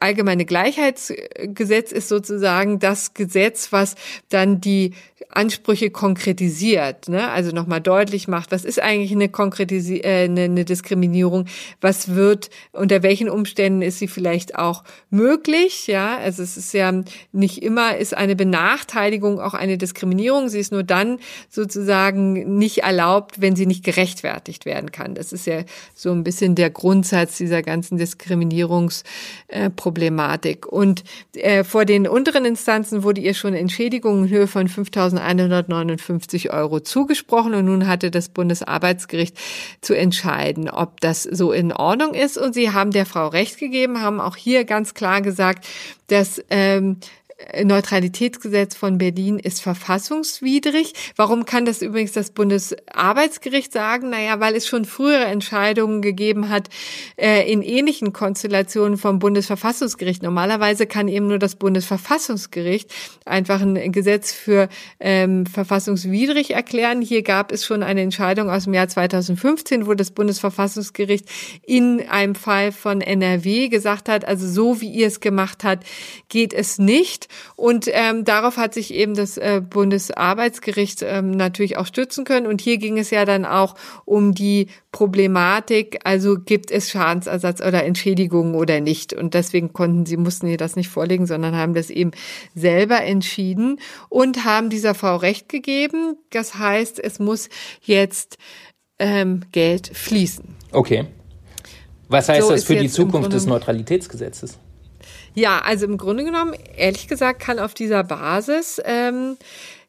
allgemeine 0.00 0.44
Gleichheitsgesetz 0.44 1.92
ist 1.92 2.08
sozusagen 2.08 2.78
das 2.78 3.14
Gesetz, 3.14 3.72
was 3.72 3.94
dann 4.30 4.60
die 4.60 4.94
Ansprüche 5.28 5.90
konkretisiert, 5.90 7.08
ne? 7.08 7.30
also 7.30 7.52
nochmal 7.52 7.80
deutlich 7.80 8.28
macht, 8.28 8.52
was 8.52 8.64
ist 8.64 8.80
eigentlich 8.80 9.12
eine, 9.12 9.28
Konkretisi 9.28 9.98
äh, 9.98 10.24
eine, 10.24 10.42
eine 10.42 10.64
Diskriminierung, 10.64 11.46
was 11.80 12.14
wird, 12.14 12.50
unter 12.72 13.02
welchen 13.02 13.28
Umständen 13.28 13.82
ist 13.82 13.98
sie 13.98 14.08
vielleicht 14.08 14.56
auch 14.56 14.84
möglich, 15.10 15.86
ja, 15.86 16.18
also 16.18 16.42
es 16.42 16.56
ist 16.56 16.72
ja 16.72 16.92
nicht 17.32 17.62
immer, 17.62 17.96
ist 17.96 18.16
eine 18.16 18.36
Benachteiligung 18.36 19.40
auch 19.40 19.54
eine 19.54 19.78
Diskriminierung, 19.78 20.48
sie 20.48 20.58
ist 20.58 20.72
nur 20.72 20.82
dann 20.82 21.18
sozusagen 21.48 22.58
nicht 22.58 22.78
erlaubt, 22.78 23.40
wenn 23.40 23.54
sie 23.56 23.66
nicht 23.66 23.84
gerechtfertigt 23.84 24.66
werden 24.66 24.92
kann. 24.92 25.14
Das 25.14 25.32
ist 25.32 25.46
ja 25.46 25.62
so 25.94 26.12
ein 26.12 26.24
bisschen 26.24 26.54
der 26.54 26.70
Grundsatz 26.70 27.36
dieser 27.38 27.62
ganzen 27.62 27.98
Diskriminierungsproblematik. 27.98 30.66
Und 30.66 31.04
äh, 31.34 31.64
vor 31.64 31.84
den 31.84 32.08
unteren 32.08 32.44
Instanzen 32.44 33.02
wurde 33.02 33.20
ihr 33.20 33.34
schon 33.34 33.54
Entschädigung 33.54 34.24
in 34.24 34.30
Höhe 34.30 34.46
von 34.46 34.68
5000 34.68 35.11
159 35.18 36.52
Euro 36.52 36.80
zugesprochen 36.80 37.54
und 37.54 37.64
nun 37.64 37.86
hatte 37.86 38.10
das 38.10 38.28
Bundesarbeitsgericht 38.28 39.36
zu 39.80 39.94
entscheiden, 39.96 40.68
ob 40.68 41.00
das 41.00 41.22
so 41.22 41.52
in 41.52 41.72
Ordnung 41.72 42.14
ist. 42.14 42.38
Und 42.38 42.54
sie 42.54 42.70
haben 42.70 42.90
der 42.90 43.06
Frau 43.06 43.28
Recht 43.28 43.58
gegeben, 43.58 44.00
haben 44.00 44.20
auch 44.20 44.36
hier 44.36 44.64
ganz 44.64 44.94
klar 44.94 45.22
gesagt, 45.22 45.66
dass 46.08 46.42
ähm, 46.50 46.98
Neutralitätsgesetz 47.64 48.74
von 48.76 48.98
Berlin 48.98 49.38
ist 49.38 49.62
verfassungswidrig. 49.62 50.92
Warum 51.16 51.44
kann 51.44 51.64
das 51.64 51.82
übrigens 51.82 52.12
das 52.12 52.30
Bundesarbeitsgericht 52.30 53.72
sagen? 53.72 54.10
Naja, 54.10 54.40
weil 54.40 54.54
es 54.54 54.66
schon 54.66 54.84
frühere 54.84 55.24
Entscheidungen 55.24 56.02
gegeben 56.02 56.48
hat 56.48 56.68
äh, 57.16 57.50
in 57.50 57.62
ähnlichen 57.62 58.12
Konstellationen 58.12 58.98
vom 58.98 59.18
Bundesverfassungsgericht. 59.18 60.22
Normalerweise 60.22 60.86
kann 60.86 61.08
eben 61.08 61.26
nur 61.26 61.38
das 61.38 61.56
Bundesverfassungsgericht 61.56 62.90
einfach 63.24 63.60
ein 63.60 63.92
Gesetz 63.92 64.32
für 64.32 64.68
ähm, 65.00 65.46
verfassungswidrig 65.46 66.54
erklären. 66.54 67.02
Hier 67.02 67.22
gab 67.22 67.52
es 67.52 67.64
schon 67.64 67.82
eine 67.82 68.02
Entscheidung 68.02 68.50
aus 68.50 68.64
dem 68.64 68.74
Jahr 68.74 68.88
2015, 68.88 69.86
wo 69.86 69.94
das 69.94 70.10
Bundesverfassungsgericht 70.10 71.26
in 71.66 72.08
einem 72.08 72.34
Fall 72.34 72.72
von 72.72 73.00
NRW 73.00 73.68
gesagt 73.68 74.08
hat, 74.08 74.24
also 74.24 74.48
so 74.48 74.80
wie 74.80 74.90
ihr 74.90 75.06
es 75.06 75.20
gemacht 75.20 75.64
habt, 75.64 75.86
geht 76.28 76.52
es 76.52 76.78
nicht. 76.78 77.28
Und 77.56 77.88
ähm, 77.92 78.24
darauf 78.24 78.56
hat 78.56 78.74
sich 78.74 78.94
eben 78.94 79.14
das 79.14 79.38
äh, 79.38 79.62
Bundesarbeitsgericht 79.68 81.02
ähm, 81.02 81.30
natürlich 81.30 81.76
auch 81.76 81.86
stützen 81.86 82.24
können. 82.24 82.46
Und 82.46 82.60
hier 82.60 82.78
ging 82.78 82.98
es 82.98 83.10
ja 83.10 83.24
dann 83.24 83.44
auch 83.44 83.74
um 84.04 84.34
die 84.34 84.68
Problematik, 84.92 86.00
also 86.04 86.36
gibt 86.38 86.70
es 86.70 86.90
Schadensersatz 86.90 87.60
oder 87.60 87.84
Entschädigungen 87.84 88.54
oder 88.54 88.80
nicht. 88.80 89.12
Und 89.12 89.34
deswegen 89.34 89.72
konnten 89.72 90.06
sie, 90.06 90.16
mussten 90.16 90.46
ihr 90.46 90.58
das 90.58 90.76
nicht 90.76 90.88
vorlegen, 90.88 91.26
sondern 91.26 91.56
haben 91.56 91.74
das 91.74 91.90
eben 91.90 92.10
selber 92.54 93.02
entschieden 93.02 93.78
und 94.08 94.44
haben 94.44 94.70
dieser 94.70 94.94
Frau 94.94 95.16
Recht 95.16 95.48
gegeben. 95.48 96.16
Das 96.30 96.56
heißt, 96.56 96.98
es 97.02 97.18
muss 97.18 97.48
jetzt 97.80 98.36
ähm, 98.98 99.40
Geld 99.52 99.88
fließen. 99.88 100.44
Okay. 100.72 101.06
Was 102.08 102.28
heißt 102.28 102.46
so 102.46 102.52
das 102.52 102.64
für 102.64 102.76
die 102.76 102.90
Zukunft 102.90 103.32
des 103.32 103.46
Neutralitätsgesetzes? 103.46 104.58
Ja, 105.34 105.60
also 105.60 105.86
im 105.86 105.96
Grunde 105.96 106.24
genommen, 106.24 106.54
ehrlich 106.76 107.08
gesagt, 107.08 107.40
kann 107.40 107.58
auf 107.58 107.74
dieser 107.74 108.04
Basis 108.04 108.80
ähm, 108.84 109.36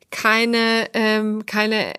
keine, 0.10 0.88
ähm, 0.94 1.46
keine 1.46 1.94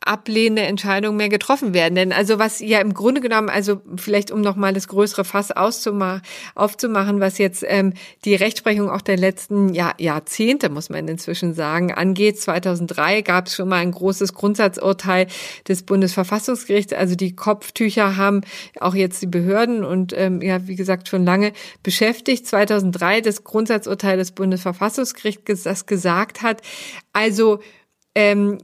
ablehnende 0.00 0.62
Entscheidungen 0.62 1.16
mehr 1.16 1.28
getroffen 1.28 1.74
werden. 1.74 1.94
Denn 1.94 2.12
also 2.12 2.38
was 2.38 2.60
ja 2.60 2.80
im 2.80 2.94
Grunde 2.94 3.20
genommen, 3.20 3.48
also 3.48 3.80
vielleicht 3.96 4.30
um 4.30 4.40
nochmal 4.40 4.72
das 4.72 4.88
größere 4.88 5.24
Fass 5.24 5.50
auszumachen, 5.50 6.22
aufzumachen, 6.54 7.20
was 7.20 7.38
jetzt 7.38 7.64
ähm, 7.66 7.94
die 8.24 8.34
Rechtsprechung 8.34 8.90
auch 8.90 9.00
der 9.00 9.16
letzten 9.16 9.72
Jahr, 9.72 9.94
Jahrzehnte, 9.98 10.68
muss 10.68 10.90
man 10.90 11.08
inzwischen 11.08 11.54
sagen, 11.54 11.92
angeht. 11.92 12.38
2003 12.40 13.22
gab 13.22 13.46
es 13.46 13.54
schon 13.54 13.68
mal 13.68 13.78
ein 13.78 13.92
großes 13.92 14.34
Grundsatzurteil 14.34 15.26
des 15.66 15.82
Bundesverfassungsgerichts. 15.84 16.92
Also 16.92 17.14
die 17.14 17.34
Kopftücher 17.34 18.16
haben 18.16 18.42
auch 18.80 18.94
jetzt 18.94 19.22
die 19.22 19.26
Behörden 19.26 19.84
und 19.84 20.12
ähm, 20.16 20.42
ja, 20.42 20.66
wie 20.66 20.76
gesagt, 20.76 21.08
schon 21.08 21.24
lange 21.24 21.52
beschäftigt. 21.82 22.46
2003 22.46 23.22
das 23.22 23.44
Grundsatzurteil 23.44 24.18
des 24.18 24.32
Bundesverfassungsgerichts, 24.32 25.62
das 25.62 25.86
gesagt 25.86 26.42
hat, 26.42 26.60
also 27.12 27.60
ähm, 28.14 28.58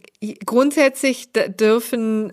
grundsätzlich 0.44 1.32
dürfen 1.32 2.32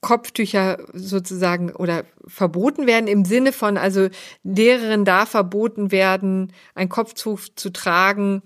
Kopftücher 0.00 0.78
sozusagen 0.92 1.72
oder 1.72 2.04
verboten 2.26 2.86
werden 2.86 3.06
im 3.06 3.24
Sinne 3.24 3.52
von, 3.52 3.78
also 3.78 4.08
Lehrerinnen 4.42 5.04
da 5.04 5.26
verboten 5.26 5.90
werden, 5.90 6.52
ein 6.74 6.88
Kopftuch 6.88 7.40
zu 7.54 7.70
tragen, 7.70 8.42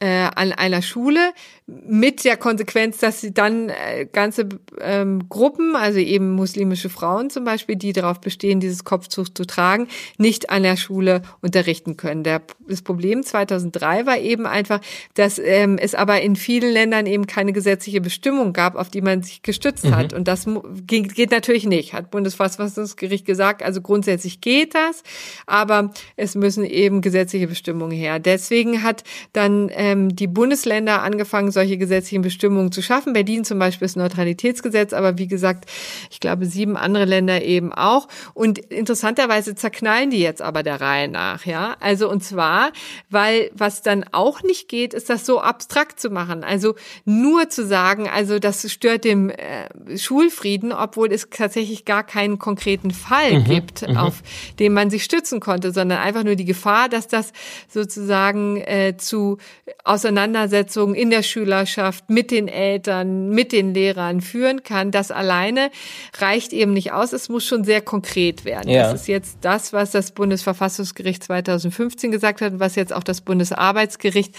äh, 0.00 0.28
an 0.34 0.52
einer 0.52 0.82
Schule 0.82 1.32
mit 1.68 2.24
der 2.24 2.36
Konsequenz, 2.36 2.98
dass 2.98 3.20
sie 3.20 3.34
dann 3.34 3.68
äh, 3.68 4.06
ganze 4.10 4.48
ähm, 4.80 5.28
Gruppen, 5.28 5.74
also 5.76 5.98
eben 5.98 6.30
muslimische 6.30 6.88
Frauen 6.88 7.30
zum 7.30 7.44
Beispiel, 7.44 7.76
die 7.76 7.92
darauf 7.92 8.20
bestehen, 8.20 8.60
dieses 8.60 8.84
Kopftuch 8.84 9.28
zu 9.28 9.44
tragen, 9.44 9.88
nicht 10.16 10.50
an 10.50 10.62
der 10.62 10.76
Schule 10.76 11.22
unterrichten 11.42 11.96
können. 11.96 12.22
Der, 12.22 12.42
das 12.66 12.82
Problem 12.82 13.22
2003 13.22 14.06
war 14.06 14.18
eben 14.18 14.46
einfach, 14.46 14.80
dass 15.14 15.38
ähm, 15.38 15.78
es 15.78 15.94
aber 15.94 16.20
in 16.22 16.36
vielen 16.36 16.72
Ländern 16.72 17.06
eben 17.06 17.26
keine 17.26 17.52
gesetzliche 17.52 18.00
Bestimmung 18.00 18.52
gab, 18.52 18.76
auf 18.76 18.88
die 18.88 19.02
man 19.02 19.22
sich 19.22 19.42
gestützt 19.42 19.84
mhm. 19.84 19.96
hat. 19.96 20.12
Und 20.12 20.28
das 20.28 20.46
geht, 20.86 21.14
geht 21.14 21.30
natürlich 21.32 21.66
nicht, 21.66 21.92
hat 21.92 22.10
Bundesverfassungsgericht 22.10 23.26
gesagt. 23.26 23.62
Also 23.62 23.82
grundsätzlich 23.82 24.40
geht 24.40 24.74
das, 24.74 25.02
aber 25.46 25.92
es 26.16 26.34
müssen 26.34 26.64
eben 26.64 27.00
gesetzliche 27.02 27.48
Bestimmungen 27.48 27.96
her. 27.96 28.20
Deswegen 28.20 28.82
hat 28.82 29.04
dann 29.32 29.68
äh, 29.68 29.88
ähm, 29.88 30.14
die 30.14 30.26
Bundesländer 30.26 31.02
angefangen, 31.02 31.50
solche 31.58 31.76
gesetzlichen 31.76 32.22
Bestimmungen 32.22 32.70
zu 32.70 32.82
schaffen. 32.82 33.12
Berlin 33.14 33.44
zum 33.44 33.58
Beispiel 33.58 33.86
ist 33.86 33.96
Neutralitätsgesetz, 33.96 34.92
aber 34.92 35.18
wie 35.18 35.26
gesagt, 35.26 35.68
ich 36.08 36.20
glaube, 36.20 36.46
sieben 36.46 36.76
andere 36.76 37.04
Länder 37.04 37.42
eben 37.42 37.72
auch. 37.72 38.06
Und 38.32 38.60
interessanterweise 38.60 39.56
zerknallen 39.56 40.10
die 40.10 40.20
jetzt 40.20 40.40
aber 40.40 40.62
der 40.62 40.80
Reihe 40.80 41.08
nach, 41.08 41.46
ja. 41.46 41.74
Also 41.80 42.08
und 42.08 42.22
zwar, 42.22 42.70
weil 43.10 43.50
was 43.54 43.82
dann 43.82 44.04
auch 44.12 44.44
nicht 44.44 44.68
geht, 44.68 44.94
ist 44.94 45.10
das 45.10 45.26
so 45.26 45.40
abstrakt 45.40 45.98
zu 45.98 46.10
machen. 46.10 46.44
Also 46.44 46.76
nur 47.04 47.48
zu 47.48 47.66
sagen, 47.66 48.08
also 48.08 48.38
das 48.38 48.70
stört 48.70 49.02
dem 49.02 49.30
äh, 49.30 49.98
Schulfrieden, 49.98 50.72
obwohl 50.72 51.12
es 51.12 51.26
tatsächlich 51.28 51.84
gar 51.84 52.04
keinen 52.04 52.38
konkreten 52.38 52.92
Fall 52.92 53.40
mhm, 53.40 53.44
gibt, 53.44 53.88
mhm. 53.88 53.96
auf 53.96 54.22
den 54.60 54.72
man 54.72 54.90
sich 54.90 55.02
stützen 55.02 55.40
konnte, 55.40 55.72
sondern 55.72 55.98
einfach 55.98 56.22
nur 56.22 56.36
die 56.36 56.44
Gefahr, 56.44 56.88
dass 56.88 57.08
das 57.08 57.32
sozusagen 57.68 58.58
äh, 58.58 58.94
zu 58.96 59.38
Auseinandersetzungen 59.82 60.94
in 60.94 61.10
der 61.10 61.24
Schülerschaft 61.48 62.10
mit 62.10 62.30
den 62.30 62.46
Eltern, 62.46 63.30
mit 63.30 63.52
den 63.52 63.72
Lehrern 63.72 64.20
führen 64.20 64.62
kann. 64.62 64.90
Das 64.90 65.10
alleine 65.10 65.70
reicht 66.18 66.52
eben 66.52 66.74
nicht 66.74 66.92
aus. 66.92 67.14
Es 67.14 67.30
muss 67.30 67.46
schon 67.46 67.64
sehr 67.64 67.80
konkret 67.80 68.44
werden. 68.44 68.68
Ja. 68.68 68.82
Das 68.82 69.00
ist 69.00 69.08
jetzt 69.08 69.38
das, 69.40 69.72
was 69.72 69.90
das 69.90 70.10
Bundesverfassungsgericht 70.12 71.24
2015 71.24 72.10
gesagt 72.10 72.42
hat 72.42 72.52
und 72.52 72.60
was 72.60 72.74
jetzt 72.74 72.92
auch 72.92 73.02
das 73.02 73.22
Bundesarbeitsgericht 73.22 74.34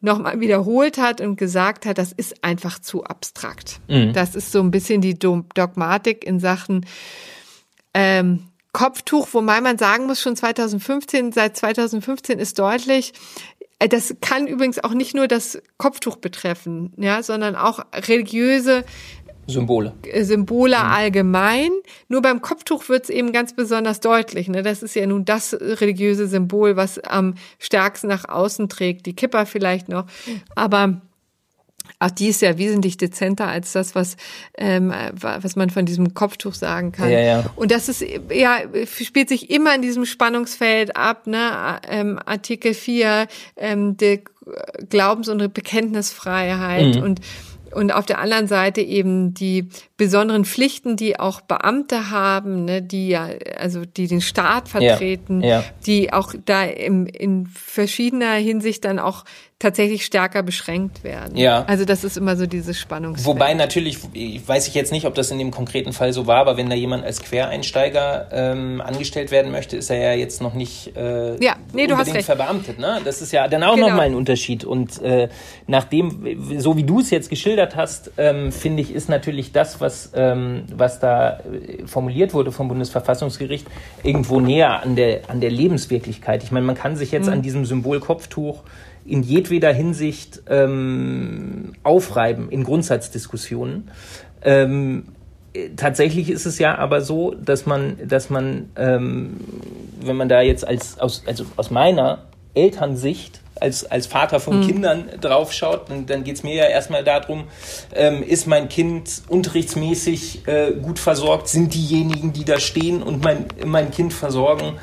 nochmal 0.00 0.40
wiederholt 0.40 0.98
hat 0.98 1.20
und 1.20 1.36
gesagt 1.36 1.86
hat, 1.86 1.96
das 1.96 2.10
ist 2.10 2.42
einfach 2.42 2.80
zu 2.80 3.04
abstrakt. 3.04 3.80
Mhm. 3.86 4.12
Das 4.12 4.34
ist 4.34 4.50
so 4.50 4.60
ein 4.60 4.72
bisschen 4.72 5.00
die 5.00 5.16
Dogmatik 5.16 6.24
in 6.24 6.40
Sachen 6.40 6.86
ähm, 7.94 8.48
Kopftuch, 8.72 9.28
wobei 9.32 9.60
man 9.60 9.78
sagen 9.78 10.06
muss, 10.06 10.20
schon 10.20 10.34
2015, 10.34 11.30
seit 11.30 11.56
2015 11.56 12.38
ist 12.38 12.58
deutlich, 12.58 13.12
das 13.88 14.14
kann 14.20 14.46
übrigens 14.46 14.82
auch 14.82 14.94
nicht 14.94 15.14
nur 15.14 15.28
das 15.28 15.60
Kopftuch 15.78 16.16
betreffen, 16.16 16.92
ja, 16.96 17.22
sondern 17.22 17.56
auch 17.56 17.84
religiöse 17.94 18.84
Symbole. 19.46 19.92
Äh, 20.04 20.24
Symbole 20.24 20.76
mhm. 20.76 20.84
allgemein. 20.84 21.70
Nur 22.08 22.22
beim 22.22 22.42
Kopftuch 22.42 22.88
wird 22.88 23.04
es 23.04 23.10
eben 23.10 23.32
ganz 23.32 23.54
besonders 23.54 24.00
deutlich. 24.00 24.48
Ne? 24.48 24.62
Das 24.62 24.82
ist 24.82 24.94
ja 24.94 25.06
nun 25.06 25.24
das 25.24 25.54
religiöse 25.60 26.28
Symbol, 26.28 26.76
was 26.76 26.98
am 27.00 27.34
stärksten 27.58 28.08
nach 28.08 28.28
außen 28.28 28.68
trägt. 28.68 29.06
Die 29.06 29.14
Kipper 29.14 29.46
vielleicht 29.46 29.88
noch. 29.88 30.06
Aber 30.54 31.00
auch 32.02 32.10
die 32.10 32.28
ist 32.28 32.42
ja 32.42 32.58
wesentlich 32.58 32.96
dezenter 32.96 33.46
als 33.46 33.72
das, 33.72 33.94
was, 33.94 34.16
ähm, 34.58 34.92
was 35.12 35.56
man 35.56 35.70
von 35.70 35.86
diesem 35.86 36.14
Kopftuch 36.14 36.54
sagen 36.54 36.90
kann. 36.90 37.10
Ja, 37.10 37.20
ja. 37.20 37.44
Und 37.54 37.70
das 37.70 37.88
ist, 37.88 38.04
ja, 38.32 38.58
spielt 38.84 39.28
sich 39.28 39.50
immer 39.50 39.74
in 39.74 39.82
diesem 39.82 40.04
Spannungsfeld 40.04 40.96
ab, 40.96 41.26
ne? 41.26 41.80
Ähm, 41.88 42.18
Artikel 42.24 42.74
4, 42.74 43.28
ähm, 43.56 43.96
die 43.96 44.24
Glaubens- 44.88 45.28
und 45.28 45.54
Bekenntnisfreiheit 45.54 46.96
mhm. 46.96 47.02
und 47.02 47.20
und 47.74 47.92
auf 47.92 48.06
der 48.06 48.18
anderen 48.18 48.46
Seite 48.46 48.80
eben 48.80 49.34
die 49.34 49.68
besonderen 49.96 50.44
Pflichten, 50.44 50.96
die 50.96 51.18
auch 51.18 51.40
Beamte 51.40 52.10
haben, 52.10 52.64
ne, 52.64 52.82
die 52.82 53.08
ja, 53.08 53.28
also 53.58 53.84
die 53.84 54.06
den 54.06 54.20
Staat 54.20 54.68
vertreten, 54.68 55.42
ja, 55.42 55.60
ja. 55.60 55.64
die 55.86 56.12
auch 56.12 56.34
da 56.44 56.64
im, 56.64 57.06
in 57.06 57.46
verschiedener 57.46 58.34
Hinsicht 58.34 58.84
dann 58.84 58.98
auch 58.98 59.24
tatsächlich 59.62 60.04
stärker 60.04 60.42
beschränkt 60.42 61.04
werden. 61.04 61.36
Ja. 61.36 61.64
Also 61.66 61.84
das 61.84 62.02
ist 62.02 62.16
immer 62.16 62.36
so 62.36 62.46
dieses 62.46 62.80
Spannungsfeld. 62.80 63.26
Wobei 63.26 63.54
natürlich, 63.54 63.98
weiß 64.02 64.66
ich 64.66 64.74
jetzt 64.74 64.90
nicht, 64.90 65.06
ob 65.06 65.14
das 65.14 65.30
in 65.30 65.38
dem 65.38 65.52
konkreten 65.52 65.92
Fall 65.92 66.12
so 66.12 66.26
war, 66.26 66.38
aber 66.38 66.56
wenn 66.56 66.68
da 66.68 66.74
jemand 66.74 67.04
als 67.04 67.22
Quereinsteiger 67.22 68.28
ähm, 68.32 68.80
angestellt 68.80 69.30
werden 69.30 69.52
möchte, 69.52 69.76
ist 69.76 69.88
er 69.88 69.98
ja 69.98 70.12
jetzt 70.14 70.42
noch 70.42 70.54
nicht 70.54 70.96
äh, 70.96 71.42
ja, 71.42 71.54
nee, 71.72 71.86
du 71.86 71.96
hast 71.96 72.12
recht. 72.12 72.26
verbeamtet. 72.26 72.80
Ne? 72.80 73.00
Das 73.04 73.22
ist 73.22 73.32
ja 73.32 73.46
dann 73.46 73.62
auch 73.62 73.76
genau. 73.76 73.88
nochmal 73.88 74.06
ein 74.06 74.16
Unterschied. 74.16 74.64
Und 74.64 75.00
äh, 75.00 75.28
nachdem, 75.68 76.58
so 76.58 76.76
wie 76.76 76.82
du 76.82 76.98
es 76.98 77.10
jetzt 77.10 77.30
geschildert 77.30 77.61
hast, 77.76 78.12
ähm, 78.18 78.52
finde 78.52 78.82
ich, 78.82 78.94
ist 78.94 79.08
natürlich 79.08 79.52
das, 79.52 79.80
was, 79.80 80.12
ähm, 80.14 80.64
was 80.74 81.00
da 81.00 81.38
äh, 81.40 81.86
formuliert 81.86 82.34
wurde 82.34 82.52
vom 82.52 82.68
Bundesverfassungsgericht, 82.68 83.66
irgendwo 84.02 84.40
näher 84.40 84.82
an 84.82 84.96
der, 84.96 85.30
an 85.30 85.40
der 85.40 85.50
Lebenswirklichkeit. 85.50 86.42
Ich 86.42 86.50
meine, 86.50 86.66
man 86.66 86.74
kann 86.74 86.96
sich 86.96 87.12
jetzt 87.12 87.26
mhm. 87.26 87.34
an 87.34 87.42
diesem 87.42 87.64
Symbol 87.64 88.00
Kopftuch 88.00 88.62
in 89.04 89.22
jedweder 89.22 89.72
Hinsicht 89.72 90.42
ähm, 90.48 91.72
aufreiben 91.82 92.50
in 92.50 92.64
Grundsatzdiskussionen. 92.64 93.90
Ähm, 94.42 95.04
tatsächlich 95.76 96.30
ist 96.30 96.46
es 96.46 96.58
ja 96.58 96.78
aber 96.78 97.00
so, 97.00 97.34
dass 97.34 97.66
man, 97.66 97.96
dass 98.06 98.30
man, 98.30 98.70
ähm, 98.76 99.40
wenn 100.00 100.16
man 100.16 100.28
da 100.28 100.40
jetzt 100.40 100.66
als 100.66 100.98
aus, 100.98 101.24
also 101.26 101.44
aus 101.56 101.70
meiner 101.70 102.24
Elternsicht 102.54 103.41
als, 103.60 103.84
als 103.90 104.06
Vater 104.06 104.40
von 104.40 104.60
mhm. 104.60 104.66
Kindern 104.66 105.04
draufschaut, 105.20 105.90
dann, 105.90 106.06
dann 106.06 106.24
geht 106.24 106.36
es 106.36 106.42
mir 106.42 106.54
ja 106.54 106.64
erstmal 106.64 107.04
darum, 107.04 107.44
ähm, 107.94 108.22
ist 108.22 108.46
mein 108.46 108.68
Kind 108.68 109.22
unterrichtsmäßig 109.28 110.46
äh, 110.46 110.72
gut 110.72 110.98
versorgt? 110.98 111.48
Sind 111.48 111.74
diejenigen, 111.74 112.32
die 112.32 112.44
da 112.44 112.58
stehen 112.58 113.02
und 113.02 113.22
mein, 113.22 113.46
mein 113.64 113.90
Kind 113.90 114.12
versorgen, 114.12 114.78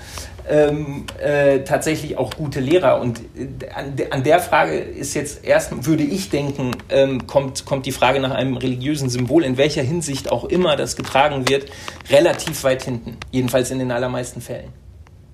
ähm, 0.49 1.05
äh, 1.21 1.59
tatsächlich 1.59 2.17
auch 2.17 2.31
gute 2.35 2.59
Lehrer. 2.59 2.99
Und 2.99 3.19
äh, 3.19 3.69
an, 3.73 3.95
de, 3.95 4.09
an, 4.09 4.23
der 4.23 4.39
Frage 4.39 4.77
ist 4.77 5.13
jetzt 5.13 5.45
erst, 5.45 5.85
würde 5.85 6.03
ich 6.03 6.29
denken, 6.29 6.71
ähm, 6.89 7.27
kommt, 7.27 7.65
kommt 7.65 7.85
die 7.85 7.91
Frage 7.91 8.19
nach 8.19 8.31
einem 8.31 8.57
religiösen 8.57 9.09
Symbol, 9.09 9.43
in 9.43 9.57
welcher 9.57 9.83
Hinsicht 9.83 10.31
auch 10.31 10.45
immer 10.45 10.75
das 10.75 10.95
getragen 10.95 11.47
wird, 11.47 11.71
relativ 12.09 12.63
weit 12.63 12.83
hinten. 12.83 13.17
Jedenfalls 13.31 13.69
in 13.71 13.79
den 13.79 13.91
allermeisten 13.91 14.41
Fällen, 14.41 14.73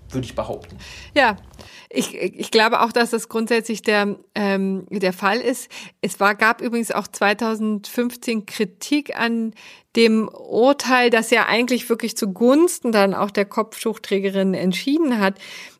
würde 0.09 0.25
ich 0.25 0.35
behaupten. 0.35 0.77
Ja, 1.15 1.37
ich, 1.95 2.15
ich 2.15 2.51
glaube 2.51 2.81
auch, 2.81 2.91
dass 2.91 3.11
das 3.11 3.29
grundsätzlich 3.29 3.81
der, 3.81 4.17
ähm, 4.35 4.85
der 4.89 5.13
Fall 5.13 5.39
ist. 5.39 5.69
Es 6.01 6.19
war, 6.19 6.35
gab 6.35 6.61
übrigens 6.61 6.91
auch 6.91 7.07
2015 7.07 8.45
Kritik 8.45 9.17
an 9.17 9.53
dem 9.95 10.27
Urteil, 10.27 11.09
das 11.09 11.31
ja 11.31 11.45
eigentlich 11.45 11.89
wirklich 11.89 12.17
zugunsten 12.17 12.91
dann 12.91 13.13
auch 13.13 13.31
der 13.31 13.45
Kopftuchträgerin 13.45 14.53
entschieden 14.53 15.19
hat. 15.19 15.35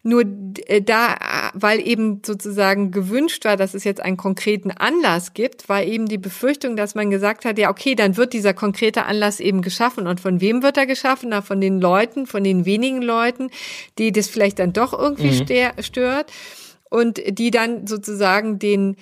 Nur 0.07 0.23
äh, 0.67 0.83
da, 0.83 1.15
weil 1.55 1.79
eben 1.85 2.21
sozusagen 2.23 2.91
gewünscht 2.91 3.43
war, 3.43 3.57
dass 3.57 3.73
es 3.73 3.83
jetzt 3.83 4.01
einen 4.01 4.17
konkreten 4.17 4.69
Anlass 4.69 5.33
gibt, 5.33 5.67
war 5.67 5.81
eben 5.81 6.05
die 6.05 6.19
Befürchtung, 6.19 6.75
dass 6.75 6.93
man 6.93 7.09
gesagt 7.09 7.43
hat, 7.43 7.57
ja, 7.57 7.71
okay, 7.71 7.95
dann 7.95 8.15
wird 8.15 8.33
dieser 8.33 8.53
konkrete 8.53 9.05
Anlass 9.05 9.39
eben 9.39 9.63
geschaffen. 9.63 10.05
Und 10.05 10.21
von 10.21 10.41
wem 10.41 10.61
wird 10.61 10.77
er 10.77 10.85
geschaffen? 10.85 11.29
Na, 11.29 11.41
von 11.41 11.59
den 11.59 11.81
Leuten, 11.81 12.27
von 12.27 12.43
den 12.43 12.65
wenigen 12.65 13.01
Leuten, 13.01 13.49
die 13.97 14.11
das 14.11 14.27
vielleicht 14.27 14.59
dann 14.59 14.73
doch 14.73 14.93
irgendwie 14.93 15.41
mhm. 15.41 15.81
stört 15.81 16.31
und 16.91 17.19
die 17.27 17.49
dann 17.49 17.87
sozusagen 17.87 18.59
den 18.59 18.97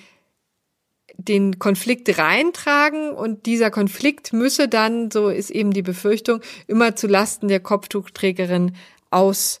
den 1.16 1.60
Konflikt 1.60 2.18
reintragen 2.18 3.10
und 3.10 3.46
dieser 3.46 3.70
Konflikt 3.70 4.32
müsse 4.32 4.66
dann, 4.66 5.12
so 5.12 5.28
ist 5.28 5.50
eben 5.50 5.72
die 5.72 5.82
Befürchtung, 5.82 6.40
immer 6.66 6.96
zu 6.96 7.06
Lasten 7.06 7.46
der 7.46 7.60
Kopftuchträgerin 7.60 8.74
aus 9.10 9.60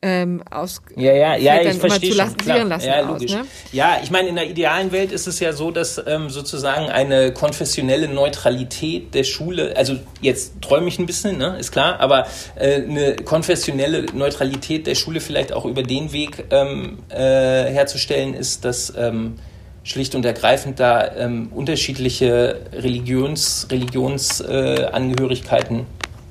ähm, 0.00 0.44
aus 0.48 0.80
ja 0.96 1.12
ja 1.12 1.36
ja 1.36 1.60
ich 1.60 1.76
verstehe 1.78 2.12
schon 2.12 2.68
lassen 2.68 2.86
ja 2.86 3.00
logisch. 3.00 3.32
aus, 3.32 3.38
ne? 3.38 3.46
ja 3.72 3.98
ich 4.02 4.12
meine 4.12 4.28
in 4.28 4.36
der 4.36 4.48
idealen 4.48 4.92
Welt 4.92 5.10
ist 5.10 5.26
es 5.26 5.40
ja 5.40 5.52
so 5.52 5.72
dass 5.72 6.00
ähm, 6.06 6.30
sozusagen 6.30 6.88
eine 6.88 7.32
konfessionelle 7.32 8.06
Neutralität 8.06 9.12
der 9.14 9.24
Schule 9.24 9.74
also 9.76 9.96
jetzt 10.20 10.62
träume 10.62 10.86
ich 10.88 11.00
ein 11.00 11.06
bisschen 11.06 11.38
ne 11.38 11.56
ist 11.58 11.72
klar 11.72 11.98
aber 11.98 12.28
äh, 12.54 12.82
eine 12.82 13.16
konfessionelle 13.16 14.06
Neutralität 14.14 14.86
der 14.86 14.94
Schule 14.94 15.18
vielleicht 15.20 15.52
auch 15.52 15.64
über 15.64 15.82
den 15.82 16.12
Weg 16.12 16.44
ähm, 16.50 16.98
äh, 17.08 17.16
herzustellen 17.16 18.34
ist 18.34 18.64
dass 18.64 18.92
ähm, 18.96 19.34
schlicht 19.82 20.14
und 20.14 20.24
ergreifend 20.24 20.78
da 20.78 21.16
ähm, 21.16 21.50
unterschiedliche 21.52 22.60
Religions 22.72 23.66
Religionsangehörigkeiten 23.70 25.86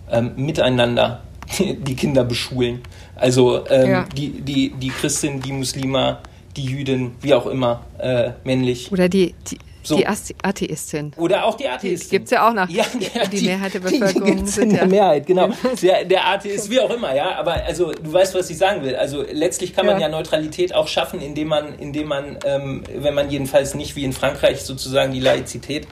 äh, 0.09 0.21
miteinander 0.21 1.23
die 1.59 1.95
Kinder 1.95 2.23
beschulen 2.23 2.81
also 3.17 3.67
ähm, 3.69 3.89
ja. 3.89 4.05
die, 4.15 4.29
die, 4.41 4.69
die 4.71 4.89
Christin, 4.89 5.41
die 5.41 5.51
Muslima, 5.51 6.19
die 6.55 6.65
Jüdin, 6.65 7.15
wie 7.21 7.33
auch 7.33 7.47
immer, 7.47 7.85
äh, 7.99 8.31
männlich. 8.43 8.91
Oder 8.91 9.09
die, 9.09 9.35
die, 9.49 9.57
so. 9.87 9.95
Die 9.95 10.05
Atheistin. 10.05 11.13
Oder 11.15 11.45
auch 11.45 11.55
die 11.55 11.67
Atheistin. 11.67 12.09
Gibt 12.09 12.25
es 12.25 12.31
ja 12.31 12.49
auch 12.49 12.53
noch. 12.53 12.67
Ja, 12.69 12.83
die, 12.93 13.37
die, 13.37 13.45
Mehrheit 13.45 13.73
der 13.73 13.79
Bevölkerung. 13.79 14.43
Die 14.43 14.51
sind 14.51 14.71
ja. 14.71 14.79
der 14.79 14.87
Mehrheit, 14.87 15.25
genau. 15.25 15.49
Der, 15.81 16.03
der 16.03 16.27
Atheist, 16.27 16.69
wie 16.69 16.81
auch 16.81 16.89
immer, 16.89 17.15
ja. 17.15 17.35
Aber 17.37 17.53
also 17.63 17.93
du 17.93 18.11
weißt, 18.11 18.35
was 18.35 18.49
ich 18.49 18.57
sagen 18.57 18.83
will. 18.83 18.95
Also 18.97 19.23
letztlich 19.31 19.73
kann 19.73 19.85
man 19.85 19.95
ja, 19.95 20.07
ja 20.07 20.09
Neutralität 20.09 20.75
auch 20.75 20.89
schaffen, 20.89 21.21
indem 21.21 21.47
man, 21.47 21.79
indem 21.79 22.09
man, 22.09 22.37
ähm, 22.43 22.83
wenn 22.93 23.13
man 23.13 23.29
jedenfalls 23.29 23.75
nicht 23.75 23.95
wie 23.95 24.03
in 24.03 24.11
Frankreich 24.11 24.61
sozusagen 24.63 25.13
die 25.13 25.21
Laizität 25.21 25.87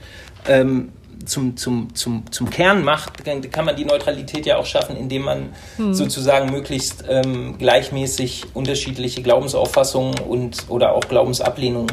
ähm, 0.48 0.92
zum, 1.26 1.58
zum, 1.58 1.94
zum, 1.96 2.32
zum 2.32 2.50
Kern 2.50 2.84
macht, 2.84 3.24
kann 3.52 3.66
man 3.66 3.76
die 3.76 3.86
Neutralität 3.86 4.46
ja 4.46 4.58
auch 4.58 4.66
schaffen, 4.66 4.96
indem 4.96 5.24
man 5.24 5.56
hm. 5.78 5.94
sozusagen 5.94 6.52
möglichst 6.52 7.04
ähm, 7.08 7.58
gleichmäßig 7.58 8.46
unterschiedliche 8.54 9.22
Glaubensauffassungen 9.22 10.20
und 10.20 10.66
oder 10.70 10.94
auch 10.94 11.08
Glaubensablehnungen 11.08 11.92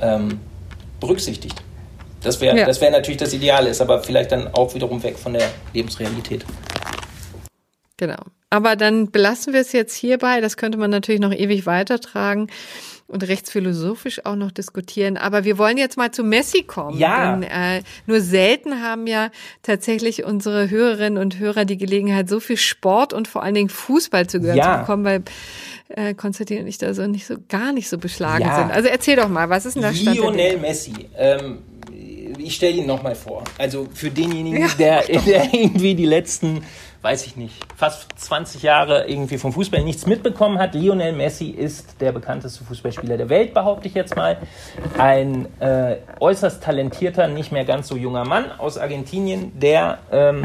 ähm, 0.00 0.40
berücksichtigt. 1.00 1.62
Das 2.22 2.40
wäre 2.40 2.58
ja. 2.58 2.80
wär 2.80 2.90
natürlich 2.90 3.18
das 3.18 3.34
Ideale, 3.34 3.68
ist 3.68 3.80
aber 3.80 4.02
vielleicht 4.02 4.32
dann 4.32 4.48
auch 4.54 4.74
wiederum 4.74 5.02
weg 5.02 5.18
von 5.18 5.34
der 5.34 5.50
Lebensrealität. 5.74 6.44
Genau. 7.96 8.22
Aber 8.50 8.76
dann 8.76 9.10
belassen 9.10 9.52
wir 9.52 9.60
es 9.60 9.72
jetzt 9.72 9.94
hierbei. 9.94 10.40
Das 10.40 10.56
könnte 10.56 10.78
man 10.78 10.90
natürlich 10.90 11.20
noch 11.20 11.32
ewig 11.32 11.66
weitertragen 11.66 12.48
und 13.06 13.26
rechtsphilosophisch 13.26 14.24
auch 14.24 14.36
noch 14.36 14.50
diskutieren. 14.50 15.16
Aber 15.16 15.44
wir 15.44 15.58
wollen 15.58 15.76
jetzt 15.76 15.96
mal 15.96 16.10
zu 16.10 16.24
Messi 16.24 16.62
kommen. 16.62 16.98
Ja. 16.98 17.36
Denn, 17.36 17.42
äh, 17.42 17.82
nur 18.06 18.20
selten 18.20 18.82
haben 18.82 19.06
ja 19.06 19.30
tatsächlich 19.62 20.24
unsere 20.24 20.70
Hörerinnen 20.70 21.22
und 21.22 21.38
Hörer 21.38 21.64
die 21.64 21.76
Gelegenheit, 21.76 22.28
so 22.28 22.40
viel 22.40 22.56
Sport 22.56 23.12
und 23.12 23.28
vor 23.28 23.42
allen 23.42 23.54
Dingen 23.54 23.68
Fußball 23.68 24.26
zu 24.26 24.40
gehören 24.40 24.56
ja. 24.56 24.74
zu 24.74 24.80
bekommen, 24.80 25.04
weil 25.04 25.22
äh, 25.88 26.14
Konstantin 26.14 26.60
und 26.60 26.66
ich 26.66 26.78
da 26.78 26.94
so 26.94 27.06
nicht 27.06 27.26
so 27.26 27.36
gar 27.48 27.72
nicht 27.72 27.88
so 27.88 27.98
beschlagen 27.98 28.44
ja. 28.44 28.58
sind. 28.58 28.70
Also 28.72 28.88
erzähl 28.88 29.16
doch 29.16 29.28
mal, 29.28 29.50
was 29.50 29.66
ist 29.66 29.74
denn 29.74 29.82
da 29.82 29.92
Stand? 29.92 30.16
Lionel 30.16 30.58
Messi. 30.58 30.92
Ähm, 31.16 31.58
ich 32.38 32.56
stelle 32.56 32.76
ihn 32.76 32.86
nochmal 32.86 33.14
vor. 33.14 33.44
Also 33.58 33.86
für 33.92 34.10
denjenigen, 34.10 34.60
ja, 34.60 34.68
der, 34.78 35.02
der 35.02 35.54
irgendwie 35.54 35.94
die 35.94 36.06
letzten 36.06 36.62
weiß 37.04 37.26
ich 37.26 37.36
nicht, 37.36 37.54
fast 37.76 38.18
20 38.18 38.62
Jahre 38.62 39.06
irgendwie 39.06 39.36
vom 39.36 39.52
Fußball 39.52 39.84
nichts 39.84 40.06
mitbekommen 40.06 40.58
hat. 40.58 40.74
Lionel 40.74 41.12
Messi 41.12 41.50
ist 41.50 42.00
der 42.00 42.12
bekannteste 42.12 42.64
Fußballspieler 42.64 43.18
der 43.18 43.28
Welt, 43.28 43.52
behaupte 43.52 43.88
ich 43.88 43.94
jetzt 43.94 44.16
mal. 44.16 44.38
Ein 44.96 45.46
äh, 45.60 45.96
äußerst 46.18 46.62
talentierter, 46.62 47.28
nicht 47.28 47.52
mehr 47.52 47.66
ganz 47.66 47.88
so 47.88 47.96
junger 47.96 48.24
Mann 48.24 48.50
aus 48.56 48.78
Argentinien, 48.78 49.52
der 49.60 49.98
ähm, 50.10 50.42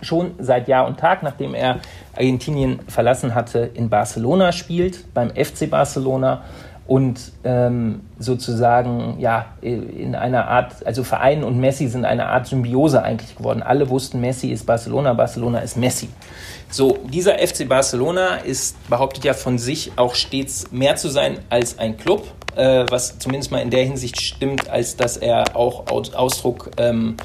schon 0.00 0.36
seit 0.38 0.68
Jahr 0.68 0.86
und 0.86 1.00
Tag, 1.00 1.24
nachdem 1.24 1.54
er 1.54 1.80
Argentinien 2.14 2.78
verlassen 2.86 3.34
hatte, 3.34 3.68
in 3.74 3.90
Barcelona 3.90 4.52
spielt, 4.52 5.12
beim 5.12 5.30
FC 5.30 5.68
Barcelona 5.68 6.44
und 6.88 7.32
ähm, 7.44 8.00
sozusagen 8.18 9.16
ja 9.20 9.44
in 9.60 10.14
einer 10.14 10.48
Art, 10.48 10.86
also 10.86 11.04
Verein 11.04 11.44
und 11.44 11.60
Messi 11.60 11.86
sind 11.86 12.06
eine 12.06 12.26
Art 12.30 12.46
Symbiose 12.46 13.02
eigentlich 13.02 13.36
geworden. 13.36 13.62
Alle 13.62 13.90
wussten, 13.90 14.22
Messi 14.22 14.48
ist 14.48 14.64
Barcelona, 14.64 15.12
Barcelona 15.12 15.58
ist 15.58 15.76
Messi. 15.76 16.08
So, 16.70 16.98
dieser 17.12 17.38
FC 17.46 17.68
Barcelona 17.68 18.36
ist, 18.36 18.88
behauptet 18.88 19.24
ja 19.24 19.34
von 19.34 19.58
sich 19.58 19.92
auch 19.96 20.14
stets 20.14 20.72
mehr 20.72 20.96
zu 20.96 21.10
sein 21.10 21.40
als 21.50 21.78
ein 21.78 21.98
Club, 21.98 22.26
äh, 22.56 22.86
was 22.88 23.18
zumindest 23.18 23.52
mal 23.52 23.60
in 23.60 23.68
der 23.68 23.84
Hinsicht 23.84 24.18
stimmt, 24.18 24.70
als 24.70 24.96
dass 24.96 25.18
er 25.18 25.56
auch 25.56 25.90
Ausdruck 25.90 26.70
ähm, 26.78 27.18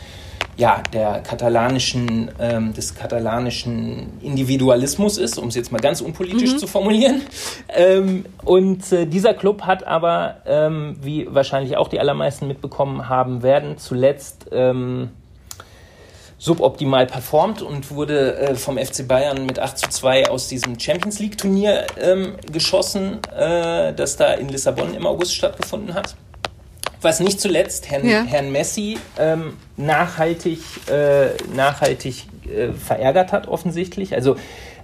ja, 0.56 0.84
der 0.94 1.22
katalanischen, 1.22 2.30
ähm, 2.40 2.74
des 2.74 2.94
katalanischen 2.96 4.20
Individualismus 4.22 5.18
ist, 5.18 5.40
um 5.40 5.48
es 5.48 5.56
jetzt 5.56 5.72
mal 5.72 5.80
ganz 5.80 6.02
unpolitisch 6.02 6.54
mhm. 6.54 6.58
zu 6.60 6.68
formulieren. 6.68 7.22
Ähm, 7.70 8.26
und 8.44 8.92
äh, 8.92 9.08
dieser 9.08 9.34
Club 9.34 9.64
hat 9.64 9.88
aber, 9.88 10.38
ähm, 10.46 10.98
wie 11.02 11.28
wahrscheinlich 11.34 11.76
auch 11.78 11.88
die 11.88 12.00
allermeisten 12.00 12.48
mitbekommen 12.48 13.10
haben 13.10 13.42
werden, 13.42 13.78
zuletzt 13.80 14.46
ähm, 14.52 15.10
suboptimal 16.38 17.08
performt 17.08 17.62
und 17.62 17.90
wurde 17.90 18.38
äh, 18.38 18.56
vom 18.56 18.78
FC 18.78 19.08
Bayern 19.08 19.46
mit 19.46 19.58
8 19.60 19.78
zu 19.78 19.90
2 19.90 20.30
aus 20.30 20.50
diesem 20.50 20.80
Champions 20.80 21.20
League 21.20 21.38
Turnier 21.38 21.88
ähm, 22.00 22.34
geschossen, 22.52 23.20
äh, 23.36 23.94
das 23.94 24.18
da 24.18 24.34
in 24.34 24.50
Lissabon 24.50 24.94
im 24.94 25.08
August 25.08 25.34
stattgefunden 25.36 25.96
hat 25.96 26.16
was 27.04 27.20
nicht 27.20 27.40
zuletzt 27.40 27.90
Herrn, 27.90 28.08
ja. 28.08 28.24
Herrn 28.24 28.52
Messi 28.52 28.98
ähm, 29.18 29.54
nachhaltig, 29.78 30.60
äh, 30.90 31.30
nachhaltig 31.56 32.26
äh, 32.46 32.74
verärgert 32.74 33.32
hat, 33.32 33.48
offensichtlich. 33.48 34.14
Also 34.14 34.36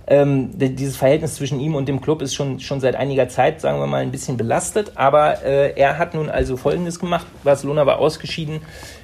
ähm, 0.07 0.49
dieses 0.55 0.97
Verhältnis 0.97 1.35
zwischen 1.35 1.59
ihm 1.59 1.75
und 1.75 1.87
dem 1.87 2.01
Club 2.01 2.21
ist 2.21 2.33
schon, 2.33 2.59
schon 2.59 2.79
seit 2.81 2.95
einiger 2.95 3.29
Zeit, 3.29 3.61
sagen 3.61 3.79
wir 3.79 3.87
mal, 3.87 4.01
ein 4.01 4.11
bisschen 4.11 4.37
belastet. 4.37 4.93
Aber 4.95 5.43
äh, 5.43 5.73
er 5.79 5.97
hat 5.97 6.15
nun 6.15 6.29
also 6.29 6.57
Folgendes 6.57 6.99
gemacht. 6.99 7.27
Barcelona 7.43 7.85
war 7.85 7.99
ausgeschieden 7.99 8.61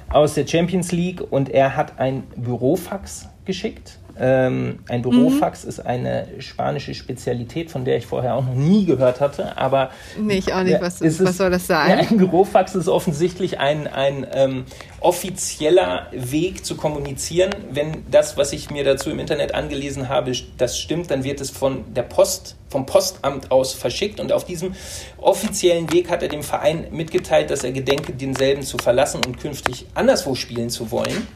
aus 0.08 0.34
der 0.34 0.46
Champions 0.46 0.92
League 0.92 1.22
und 1.30 1.48
er 1.48 1.76
hat 1.76 1.98
ein 1.98 2.24
Bürofax 2.36 3.28
geschickt 3.44 3.98
ähm, 4.18 4.78
ein 4.88 5.02
Bürofax 5.02 5.64
mhm. 5.64 5.68
ist 5.68 5.80
eine 5.80 6.26
spanische 6.38 6.94
Spezialität, 6.94 7.70
von 7.70 7.84
der 7.84 7.98
ich 7.98 8.06
vorher 8.06 8.34
auch 8.34 8.44
noch 8.44 8.54
nie 8.54 8.86
gehört 8.86 9.20
hatte. 9.20 9.56
Aber 9.58 9.90
nee, 10.18 10.38
ich 10.38 10.52
auch 10.54 10.62
nicht. 10.62 10.80
Was, 10.80 11.00
was 11.00 11.20
es, 11.20 11.36
soll 11.36 11.50
das 11.50 11.66
sein? 11.66 11.90
Ja, 11.90 11.96
ein 11.96 12.16
Bürofax 12.16 12.74
ist 12.74 12.88
offensichtlich 12.88 13.58
ein, 13.58 13.86
ein 13.86 14.26
ähm, 14.32 14.64
offizieller 15.00 16.06
Weg 16.12 16.64
zu 16.64 16.76
kommunizieren. 16.76 17.54
Wenn 17.70 18.04
das, 18.10 18.36
was 18.36 18.52
ich 18.52 18.70
mir 18.70 18.84
dazu 18.84 19.10
im 19.10 19.18
Internet 19.18 19.54
angelesen 19.54 20.08
habe, 20.08 20.32
das 20.56 20.78
stimmt, 20.78 21.10
dann 21.10 21.24
wird 21.24 21.40
es 21.40 21.50
von 21.50 21.84
der 21.94 22.02
Post, 22.02 22.56
vom 22.68 22.86
Postamt 22.86 23.50
aus 23.50 23.74
verschickt. 23.74 24.18
Und 24.18 24.32
auf 24.32 24.44
diesem 24.44 24.74
offiziellen 25.18 25.92
Weg 25.92 26.10
hat 26.10 26.22
er 26.22 26.28
dem 26.28 26.42
Verein 26.42 26.86
mitgeteilt, 26.90 27.50
dass 27.50 27.64
er 27.64 27.72
gedenke, 27.72 28.12
denselben 28.12 28.62
zu 28.62 28.78
verlassen 28.78 29.20
und 29.26 29.38
künftig 29.38 29.86
anderswo 29.94 30.34
spielen 30.34 30.70
zu 30.70 30.90
wollen 30.90 31.26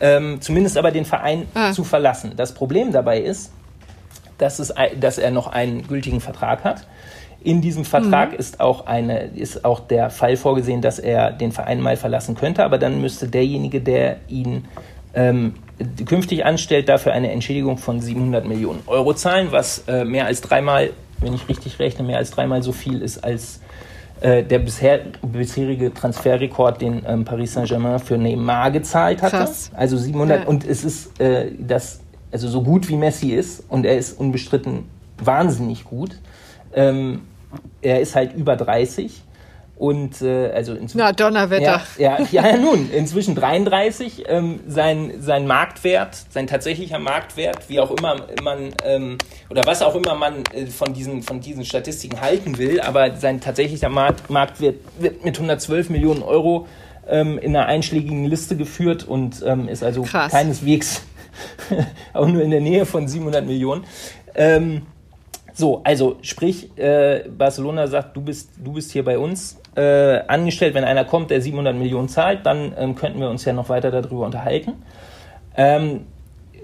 ähm, 0.00 0.40
zumindest 0.40 0.78
aber 0.78 0.90
den 0.90 1.04
Verein 1.04 1.46
ah. 1.54 1.72
zu 1.72 1.84
verlassen. 1.84 2.32
Das 2.36 2.54
Problem 2.54 2.92
dabei 2.92 3.20
ist, 3.20 3.52
dass, 4.38 4.58
es, 4.58 4.72
dass 4.98 5.18
er 5.18 5.30
noch 5.30 5.48
einen 5.48 5.86
gültigen 5.86 6.20
Vertrag 6.20 6.64
hat. 6.64 6.86
In 7.42 7.62
diesem 7.62 7.84
Vertrag 7.84 8.32
mhm. 8.32 8.38
ist, 8.38 8.60
auch 8.60 8.86
eine, 8.86 9.24
ist 9.28 9.64
auch 9.64 9.80
der 9.80 10.10
Fall 10.10 10.36
vorgesehen, 10.36 10.82
dass 10.82 10.98
er 10.98 11.32
den 11.32 11.52
Verein 11.52 11.80
mal 11.80 11.96
verlassen 11.96 12.34
könnte, 12.34 12.64
aber 12.64 12.78
dann 12.78 13.00
müsste 13.00 13.28
derjenige, 13.28 13.80
der 13.80 14.16
ihn 14.28 14.66
ähm, 15.14 15.54
künftig 16.04 16.44
anstellt, 16.44 16.88
dafür 16.88 17.12
eine 17.12 17.32
Entschädigung 17.32 17.78
von 17.78 18.00
700 18.00 18.46
Millionen 18.46 18.82
Euro 18.86 19.14
zahlen, 19.14 19.48
was 19.50 19.84
äh, 19.88 20.04
mehr 20.04 20.26
als 20.26 20.42
dreimal, 20.42 20.90
wenn 21.20 21.34
ich 21.34 21.48
richtig 21.48 21.78
rechne, 21.78 22.04
mehr 22.04 22.18
als 22.18 22.30
dreimal 22.30 22.62
so 22.62 22.72
viel 22.72 23.00
ist 23.00 23.24
als 23.24 23.60
äh, 24.20 24.42
der 24.42 24.58
bisher, 24.58 25.00
bisherige 25.22 25.92
Transferrekord, 25.92 26.80
den 26.80 27.02
ähm, 27.06 27.24
Paris 27.24 27.54
Saint-Germain 27.54 27.98
für 27.98 28.18
Neymar 28.18 28.70
gezahlt 28.70 29.22
hatte. 29.22 29.36
Krass. 29.36 29.70
Also 29.74 29.96
700. 29.96 30.42
Ja. 30.42 30.46
Und 30.46 30.66
es 30.66 30.84
ist 30.84 31.20
äh, 31.20 31.52
das, 31.58 32.00
also 32.30 32.48
so 32.48 32.62
gut 32.62 32.88
wie 32.88 32.96
Messi 32.96 33.30
ist, 33.30 33.64
und 33.68 33.86
er 33.86 33.96
ist 33.96 34.18
unbestritten 34.18 34.84
wahnsinnig 35.18 35.84
gut. 35.84 36.18
Ähm, 36.74 37.22
er 37.82 38.00
ist 38.00 38.14
halt 38.14 38.34
über 38.34 38.56
30 38.56 39.22
und 39.80 40.20
äh, 40.20 40.50
also 40.50 40.74
inzwischen, 40.74 40.98
Na, 40.98 41.12
Donnerwetter. 41.12 41.80
Ja, 41.96 42.18
ja, 42.30 42.50
ja, 42.50 42.56
nun, 42.58 42.90
inzwischen 42.92 43.34
33. 43.34 44.24
Ähm, 44.28 44.60
sein, 44.68 45.14
sein 45.20 45.46
Marktwert, 45.46 46.18
sein 46.28 46.46
tatsächlicher 46.46 46.98
Marktwert, 46.98 47.70
wie 47.70 47.80
auch 47.80 47.90
immer 47.90 48.26
man, 48.42 48.74
ähm, 48.84 49.16
oder 49.48 49.62
was 49.64 49.80
auch 49.80 49.94
immer 49.94 50.14
man 50.14 50.42
äh, 50.52 50.66
von, 50.66 50.92
diesen, 50.92 51.22
von 51.22 51.40
diesen 51.40 51.64
Statistiken 51.64 52.20
halten 52.20 52.58
will, 52.58 52.82
aber 52.82 53.16
sein 53.16 53.40
tatsächlicher 53.40 53.88
Markt, 53.88 54.28
Marktwert 54.28 54.76
wird 54.98 55.24
mit 55.24 55.36
112 55.36 55.88
Millionen 55.88 56.22
Euro 56.22 56.66
ähm, 57.08 57.38
in 57.38 57.56
einer 57.56 57.64
einschlägigen 57.64 58.26
Liste 58.26 58.58
geführt 58.58 59.08
und 59.08 59.42
ähm, 59.46 59.66
ist 59.66 59.82
also 59.82 60.02
Krass. 60.02 60.30
keineswegs 60.30 61.04
auch 62.12 62.28
nur 62.28 62.42
in 62.42 62.50
der 62.50 62.60
Nähe 62.60 62.84
von 62.84 63.08
700 63.08 63.46
Millionen. 63.46 63.84
Ähm, 64.34 64.82
so, 65.54 65.80
also 65.84 66.18
sprich, 66.20 66.76
äh, 66.76 67.24
Barcelona 67.30 67.86
sagt, 67.86 68.14
du 68.14 68.20
bist, 68.20 68.50
du 68.62 68.72
bist 68.72 68.92
hier 68.92 69.04
bei 69.04 69.18
uns 69.18 69.59
äh, 69.76 70.20
angestellt. 70.26 70.74
Wenn 70.74 70.84
einer 70.84 71.04
kommt, 71.04 71.30
der 71.30 71.40
700 71.40 71.74
Millionen 71.74 72.08
zahlt, 72.08 72.44
dann 72.46 72.72
ähm, 72.76 72.94
könnten 72.94 73.20
wir 73.20 73.30
uns 73.30 73.44
ja 73.44 73.52
noch 73.52 73.68
weiter 73.68 73.90
darüber 73.90 74.26
unterhalten. 74.26 74.82
Ähm, 75.56 76.06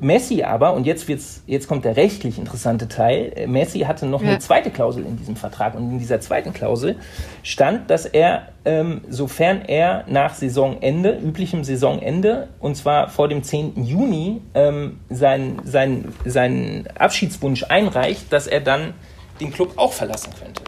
Messi 0.00 0.42
aber, 0.42 0.74
und 0.74 0.86
jetzt, 0.86 1.08
wird's, 1.08 1.42
jetzt 1.46 1.68
kommt 1.68 1.84
der 1.84 1.96
rechtlich 1.96 2.38
interessante 2.38 2.88
Teil, 2.88 3.32
äh, 3.34 3.46
Messi 3.46 3.80
hatte 3.80 4.06
noch 4.06 4.22
ja. 4.22 4.28
eine 4.28 4.38
zweite 4.40 4.70
Klausel 4.70 5.06
in 5.06 5.16
diesem 5.16 5.36
Vertrag. 5.36 5.74
Und 5.74 5.90
in 5.90 5.98
dieser 5.98 6.20
zweiten 6.20 6.52
Klausel 6.52 6.96
stand, 7.42 7.90
dass 7.90 8.04
er, 8.04 8.48
ähm, 8.64 9.02
sofern 9.08 9.62
er 9.62 10.04
nach 10.06 10.34
Saisonende, 10.34 11.12
üblichem 11.12 11.64
Saisonende, 11.64 12.48
und 12.60 12.76
zwar 12.76 13.08
vor 13.08 13.28
dem 13.28 13.42
10. 13.42 13.84
Juni, 13.84 14.42
ähm, 14.54 15.00
seinen 15.08 15.60
sein, 15.64 16.12
sein 16.24 16.88
Abschiedswunsch 16.98 17.64
einreicht, 17.68 18.32
dass 18.32 18.46
er 18.46 18.60
dann 18.60 18.94
den 19.40 19.52
Club 19.52 19.72
auch 19.76 19.92
verlassen 19.92 20.32
könnte. 20.38 20.62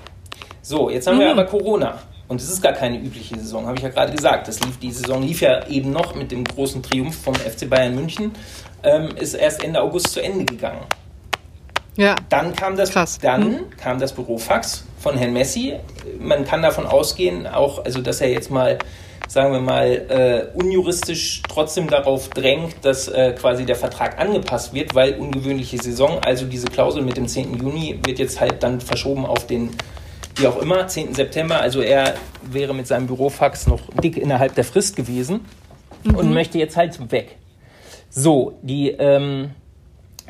So, 0.63 0.91
jetzt 0.91 1.07
haben 1.07 1.17
mhm. 1.17 1.21
wir 1.21 1.31
aber 1.31 1.45
Corona. 1.45 1.99
Und 2.29 2.43
es 2.43 2.51
ist 2.51 2.63
gar 2.63 2.75
keine 2.75 2.99
übliche 2.99 3.39
Saison, 3.39 3.67
habe 3.67 3.77
ich 3.79 3.83
ja 3.83 3.89
gerade 3.89 4.13
gesagt. 4.13 4.49
Das 4.49 4.61
lief, 4.61 4.79
die 4.79 4.93
Saison 4.93 5.23
lief 5.23 5.41
ja 5.41 5.67
eben 5.67 5.91
noch 5.91 6.15
mit 6.15 6.31
dem 6.31 6.45
großen 6.45 6.83
Triumph 6.83 7.17
vom 7.17 7.35
FC 7.35 7.69
Bayern 7.69 7.95
München, 7.95 8.33
ähm, 8.83 9.09
ist 9.17 9.35
erst 9.35 9.65
Ende 9.65 9.81
August 9.81 10.09
zu 10.09 10.23
Ende 10.23 10.45
gegangen. 10.45 10.83
Ja. 11.97 12.15
Dann 12.29 12.55
kam 12.55 12.77
das, 12.77 12.91
Krass. 12.91 13.19
dann 13.19 13.51
mhm. 13.51 13.71
kam 13.77 13.99
das 13.99 14.13
Bürofax 14.13 14.85
von 15.01 15.17
Herrn 15.17 15.33
Messi. 15.33 15.75
Man 16.21 16.45
kann 16.45 16.63
davon 16.63 16.87
ausgehen, 16.87 17.47
auch, 17.47 17.85
also 17.85 18.01
dass 18.03 18.21
er 18.21 18.31
jetzt 18.31 18.51
mal, 18.51 18.79
sagen 19.27 19.53
wir 19.53 19.61
mal, 19.61 19.87
äh, 20.55 20.57
unjuristisch 20.57 21.43
trotzdem 21.49 21.89
darauf 21.89 22.29
drängt, 22.29 22.77
dass 22.83 23.09
äh, 23.09 23.33
quasi 23.33 23.65
der 23.65 23.75
Vertrag 23.75 24.21
angepasst 24.21 24.75
wird, 24.75 24.95
weil 24.95 25.15
ungewöhnliche 25.15 25.79
Saison, 25.79 26.21
also 26.21 26.45
diese 26.47 26.69
Klausel 26.69 27.03
mit 27.03 27.17
dem 27.17 27.27
10. 27.27 27.59
Juni 27.59 27.99
wird 28.05 28.21
jetzt 28.21 28.39
halt 28.39 28.63
dann 28.63 28.81
verschoben 28.81 29.27
auf 29.27 29.47
den 29.47 29.71
wie 30.39 30.47
auch 30.47 30.61
immer, 30.63 30.87
10. 30.87 31.15
September. 31.15 31.61
Also 31.61 31.81
er 31.81 32.15
wäre 32.51 32.75
mit 32.75 32.87
seinem 32.87 33.07
Bürofax 33.07 33.67
noch 33.67 33.81
dick 34.03 34.17
innerhalb 34.17 34.55
der 34.55 34.65
Frist 34.65 34.97
gewesen 34.97 35.41
mhm. 36.05 36.15
und 36.15 36.33
möchte 36.33 36.59
jetzt 36.59 36.77
halt 36.77 37.11
weg. 37.11 37.37
So, 38.11 38.59
die, 38.63 38.91
ähm, 38.91 39.51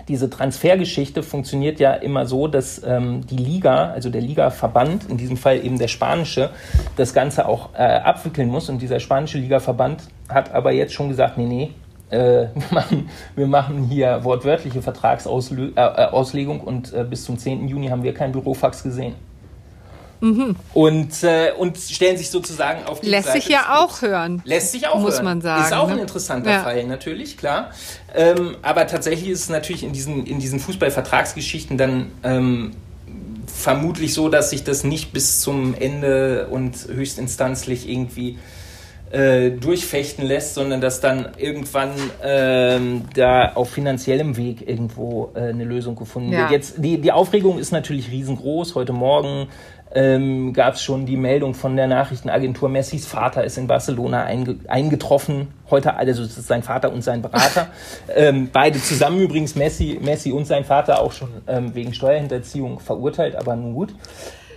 diese 0.08 0.30
Transfergeschichte 0.30 1.22
funktioniert 1.22 1.78
ja 1.78 1.92
immer 1.92 2.26
so, 2.26 2.48
dass 2.48 2.82
ähm, 2.82 3.26
die 3.26 3.36
Liga, 3.36 3.90
also 3.90 4.10
der 4.10 4.22
Ligaverband, 4.22 5.08
in 5.08 5.18
diesem 5.18 5.36
Fall 5.36 5.64
eben 5.64 5.78
der 5.78 5.88
spanische, 5.88 6.50
das 6.96 7.12
Ganze 7.12 7.46
auch 7.46 7.74
äh, 7.74 7.82
abwickeln 7.82 8.48
muss. 8.48 8.68
Und 8.68 8.80
dieser 8.80 9.00
spanische 9.00 9.38
Ligaverband 9.38 10.02
hat 10.28 10.52
aber 10.52 10.72
jetzt 10.72 10.94
schon 10.94 11.08
gesagt, 11.08 11.36
nee, 11.36 11.46
nee, 11.46 11.70
äh, 12.10 12.48
wir, 12.54 12.66
machen, 12.70 13.10
wir 13.36 13.46
machen 13.46 13.84
hier 13.84 14.24
wortwörtliche 14.24 14.80
Vertragsauslegung 14.80 16.60
äh, 16.60 16.64
und 16.64 16.92
äh, 16.94 17.04
bis 17.04 17.24
zum 17.24 17.38
10. 17.38 17.68
Juni 17.68 17.88
haben 17.88 18.02
wir 18.02 18.14
kein 18.14 18.32
Bürofax 18.32 18.82
gesehen. 18.82 19.14
Mhm. 20.20 20.56
Und, 20.74 21.22
äh, 21.22 21.52
und 21.56 21.78
stellen 21.78 22.16
sich 22.16 22.30
sozusagen 22.30 22.84
auf 22.84 23.00
die 23.00 23.08
Lässt 23.08 23.28
Seite 23.28 23.40
sich 23.40 23.48
ja 23.48 23.78
auch 23.78 24.02
hören. 24.02 24.42
Lässt 24.44 24.72
sich 24.72 24.88
auch 24.88 24.98
muss 25.00 25.14
hören. 25.14 25.24
man 25.24 25.40
sagen. 25.40 25.64
Ist 25.64 25.72
auch 25.72 25.86
ne? 25.88 25.94
ein 25.94 25.98
interessanter 26.00 26.50
ja. 26.50 26.62
Fall, 26.62 26.84
natürlich, 26.84 27.36
klar. 27.36 27.70
Ähm, 28.14 28.56
aber 28.62 28.86
tatsächlich 28.86 29.30
ist 29.30 29.42
es 29.42 29.48
natürlich 29.48 29.84
in 29.84 29.92
diesen, 29.92 30.26
in 30.26 30.38
diesen 30.40 30.60
Fußballvertragsgeschichten 30.60 31.78
dann 31.78 32.10
ähm, 32.24 32.72
vermutlich 33.46 34.14
so, 34.14 34.28
dass 34.28 34.50
sich 34.50 34.64
das 34.64 34.84
nicht 34.84 35.12
bis 35.12 35.40
zum 35.40 35.74
Ende 35.74 36.48
und 36.48 36.76
höchstinstanzlich 36.88 37.88
irgendwie 37.88 38.38
äh, 39.10 39.50
durchfechten 39.52 40.24
lässt, 40.26 40.54
sondern 40.54 40.82
dass 40.82 41.00
dann 41.00 41.28
irgendwann 41.38 41.92
ähm, 42.22 43.04
da 43.14 43.52
auf 43.54 43.70
finanziellem 43.70 44.36
Weg 44.36 44.68
irgendwo 44.68 45.32
äh, 45.34 45.44
eine 45.48 45.64
Lösung 45.64 45.96
gefunden 45.96 46.32
ja. 46.32 46.40
wird. 46.40 46.50
Jetzt 46.50 46.74
die, 46.76 47.00
die 47.00 47.12
Aufregung 47.12 47.58
ist 47.58 47.72
natürlich 47.72 48.10
riesengroß. 48.10 48.74
Heute 48.74 48.92
Morgen 48.92 49.48
ähm, 49.94 50.52
gab 50.52 50.74
es 50.74 50.82
schon 50.82 51.06
die 51.06 51.16
Meldung 51.16 51.54
von 51.54 51.76
der 51.76 51.86
Nachrichtenagentur, 51.86 52.68
Messis 52.68 53.06
Vater 53.06 53.44
ist 53.44 53.58
in 53.58 53.66
Barcelona 53.66 54.24
einge 54.24 54.56
eingetroffen. 54.68 55.48
Heute, 55.70 55.94
also 55.96 56.22
es 56.22 56.36
ist 56.36 56.46
sein 56.46 56.62
Vater 56.62 56.92
und 56.92 57.02
sein 57.02 57.22
Berater. 57.22 57.68
ähm, 58.14 58.50
beide 58.52 58.80
zusammen 58.80 59.20
übrigens, 59.20 59.54
Messi, 59.54 59.98
Messi 60.02 60.32
und 60.32 60.46
sein 60.46 60.64
Vater 60.64 61.00
auch 61.00 61.12
schon 61.12 61.28
ähm, 61.46 61.74
wegen 61.74 61.94
Steuerhinterziehung 61.94 62.80
verurteilt, 62.80 63.36
aber 63.36 63.56
nun 63.56 63.74
gut. 63.74 63.94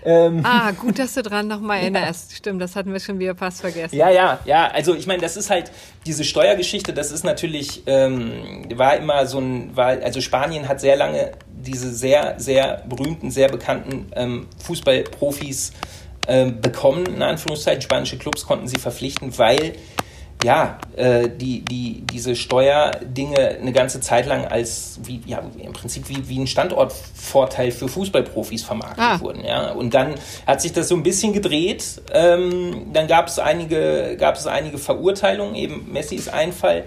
Ähm, 0.03 0.41
ah, 0.43 0.71
gut, 0.71 0.99
dass 0.99 1.13
du 1.13 1.21
dran 1.21 1.47
nochmal 1.47 1.81
erinnerst. 1.81 2.31
Ja. 2.31 2.37
Stimmt, 2.37 2.61
das 2.61 2.75
hatten 2.75 2.91
wir 2.91 2.99
schon 2.99 3.19
wieder 3.19 3.35
fast 3.35 3.61
vergessen. 3.61 3.95
Ja, 3.95 4.09
ja, 4.09 4.39
ja. 4.45 4.67
Also 4.67 4.95
ich 4.95 5.07
meine, 5.07 5.21
das 5.21 5.37
ist 5.37 5.49
halt 5.49 5.71
diese 6.05 6.23
Steuergeschichte. 6.23 6.93
Das 6.93 7.11
ist 7.11 7.23
natürlich 7.23 7.83
ähm, 7.85 8.65
war 8.75 8.97
immer 8.97 9.25
so 9.25 9.39
ein, 9.39 9.75
war 9.75 9.89
also 9.89 10.21
Spanien 10.21 10.67
hat 10.67 10.81
sehr 10.81 10.95
lange 10.95 11.31
diese 11.47 11.93
sehr, 11.93 12.35
sehr 12.39 12.83
berühmten, 12.87 13.29
sehr 13.29 13.49
bekannten 13.49 14.07
ähm, 14.15 14.47
Fußballprofis 14.63 15.73
äh, 16.27 16.51
bekommen. 16.51 17.05
In 17.05 17.21
Anführungszeichen 17.21 17.81
spanische 17.81 18.17
Clubs 18.17 18.45
konnten 18.45 18.67
sie 18.67 18.77
verpflichten, 18.77 19.37
weil 19.37 19.73
ja, 20.43 20.79
äh, 20.95 21.29
die, 21.29 21.61
die, 21.61 22.03
diese 22.11 22.35
Steuerdinge 22.35 23.57
eine 23.61 23.71
ganze 23.71 24.01
Zeit 24.01 24.25
lang 24.25 24.45
als, 24.45 24.99
wie, 25.03 25.21
ja, 25.25 25.41
im 25.59 25.73
Prinzip 25.73 26.09
wie, 26.09 26.27
wie 26.27 26.39
ein 26.39 26.47
Standortvorteil 26.47 27.71
für 27.71 27.87
Fußballprofis 27.87 28.63
vermarktet 28.63 29.03
ah. 29.03 29.19
wurden. 29.19 29.43
Ja? 29.45 29.71
Und 29.71 29.93
dann 29.93 30.15
hat 30.47 30.61
sich 30.61 30.73
das 30.73 30.87
so 30.87 30.95
ein 30.95 31.03
bisschen 31.03 31.33
gedreht. 31.33 32.01
Ähm, 32.11 32.87
dann 32.93 33.07
gab 33.07 33.27
es 33.27 33.39
einige, 33.39 34.17
gab 34.17 34.35
es 34.35 34.47
einige 34.47 34.77
Verurteilungen, 34.77 35.55
eben 35.55 35.91
Messis 35.91 36.27
Einfall. 36.27 36.85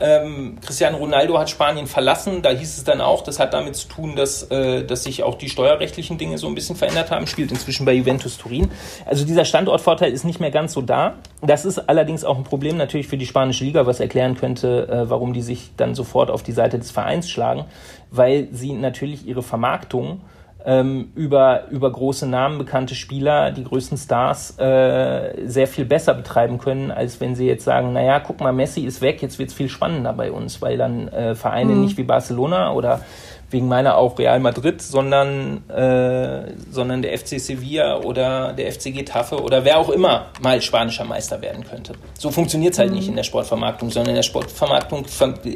Ähm, 0.00 0.58
Cristiano 0.64 0.98
Ronaldo 0.98 1.38
hat 1.38 1.50
Spanien 1.50 1.86
verlassen. 1.86 2.42
Da 2.42 2.50
hieß 2.50 2.78
es 2.78 2.84
dann 2.84 3.00
auch, 3.00 3.22
das 3.22 3.38
hat 3.38 3.54
damit 3.54 3.76
zu 3.76 3.88
tun, 3.88 4.16
dass, 4.16 4.44
äh, 4.50 4.84
dass 4.84 5.04
sich 5.04 5.22
auch 5.22 5.36
die 5.36 5.48
steuerrechtlichen 5.48 6.18
Dinge 6.18 6.38
so 6.38 6.46
ein 6.46 6.54
bisschen 6.54 6.76
verändert 6.76 7.10
haben. 7.10 7.26
Spielt 7.26 7.50
inzwischen 7.50 7.86
bei 7.86 7.92
Juventus 7.92 8.36
Turin. 8.38 8.70
Also 9.04 9.24
dieser 9.24 9.44
Standortvorteil 9.44 10.12
ist 10.12 10.24
nicht 10.24 10.40
mehr 10.40 10.50
ganz 10.50 10.72
so 10.72 10.82
da. 10.82 11.14
Das 11.42 11.64
ist 11.64 11.78
allerdings 11.78 12.24
auch 12.24 12.36
ein 12.36 12.44
Problem 12.44 12.76
natürlich 12.76 13.08
für 13.08 13.18
die 13.18 13.26
spanische 13.26 13.64
Liga, 13.64 13.86
was 13.86 14.00
erklären 14.00 14.36
könnte, 14.36 14.88
äh, 14.88 15.10
warum 15.10 15.32
die 15.32 15.42
sich 15.42 15.70
dann 15.76 15.94
sofort 15.94 16.30
auf 16.30 16.42
die 16.42 16.52
Seite 16.52 16.78
des 16.78 16.90
Vereins 16.90 17.28
schlagen, 17.28 17.64
weil 18.10 18.48
sie 18.52 18.72
natürlich 18.72 19.26
ihre 19.26 19.42
Vermarktung 19.42 20.20
ähm, 20.66 21.12
über, 21.14 21.68
über 21.70 21.90
große 21.92 22.26
Namen, 22.26 22.58
bekannte 22.58 22.96
Spieler, 22.96 23.52
die 23.52 23.62
größten 23.62 23.96
Stars 23.96 24.58
äh, 24.58 25.46
sehr 25.46 25.68
viel 25.68 25.84
besser 25.84 26.12
betreiben 26.12 26.58
können, 26.58 26.90
als 26.90 27.20
wenn 27.20 27.36
sie 27.36 27.46
jetzt 27.46 27.64
sagen, 27.64 27.92
naja, 27.92 28.18
guck 28.18 28.40
mal, 28.40 28.52
Messi 28.52 28.80
ist 28.80 29.00
weg, 29.00 29.22
jetzt 29.22 29.38
wird's 29.38 29.54
viel 29.54 29.68
spannender 29.68 30.12
bei 30.12 30.32
uns, 30.32 30.60
weil 30.60 30.76
dann 30.76 31.06
äh, 31.08 31.36
Vereine 31.36 31.72
mhm. 31.72 31.82
nicht 31.82 31.96
wie 31.96 32.02
Barcelona 32.02 32.72
oder 32.72 33.00
wegen 33.48 33.68
meiner 33.68 33.96
auch 33.96 34.18
Real 34.18 34.40
Madrid, 34.40 34.82
sondern, 34.82 35.70
äh, 35.70 36.52
sondern 36.68 37.02
der 37.02 37.16
FC 37.16 37.38
Sevilla 37.38 37.98
oder 37.98 38.52
der 38.52 38.72
FC 38.72 38.92
Getafe 38.92 39.40
oder 39.40 39.64
wer 39.64 39.78
auch 39.78 39.88
immer 39.90 40.26
mal 40.42 40.60
spanischer 40.60 41.04
Meister 41.04 41.40
werden 41.42 41.64
könnte. 41.64 41.92
So 42.18 42.32
funktioniert 42.32 42.72
es 42.72 42.80
halt 42.80 42.90
mhm. 42.90 42.96
nicht 42.96 43.08
in 43.08 43.14
der 43.14 43.22
Sportvermarktung, 43.22 43.90
sondern 43.90 44.10
in 44.10 44.16
der 44.16 44.24
Sportvermarktung, 44.24 45.06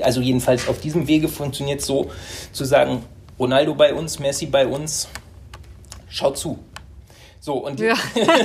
also 0.02 0.20
jedenfalls 0.20 0.68
auf 0.68 0.78
diesem 0.80 1.08
Wege 1.08 1.26
funktioniert 1.26 1.80
es 1.80 1.86
so, 1.86 2.10
zu 2.52 2.64
sagen, 2.64 3.02
Ronaldo 3.40 3.74
bei 3.74 3.94
uns, 3.94 4.18
Messi 4.18 4.46
bei 4.46 4.66
uns. 4.66 5.08
Schaut 6.10 6.36
zu. 6.36 6.58
So, 7.40 7.54
und, 7.54 7.80
ja. 7.80 7.94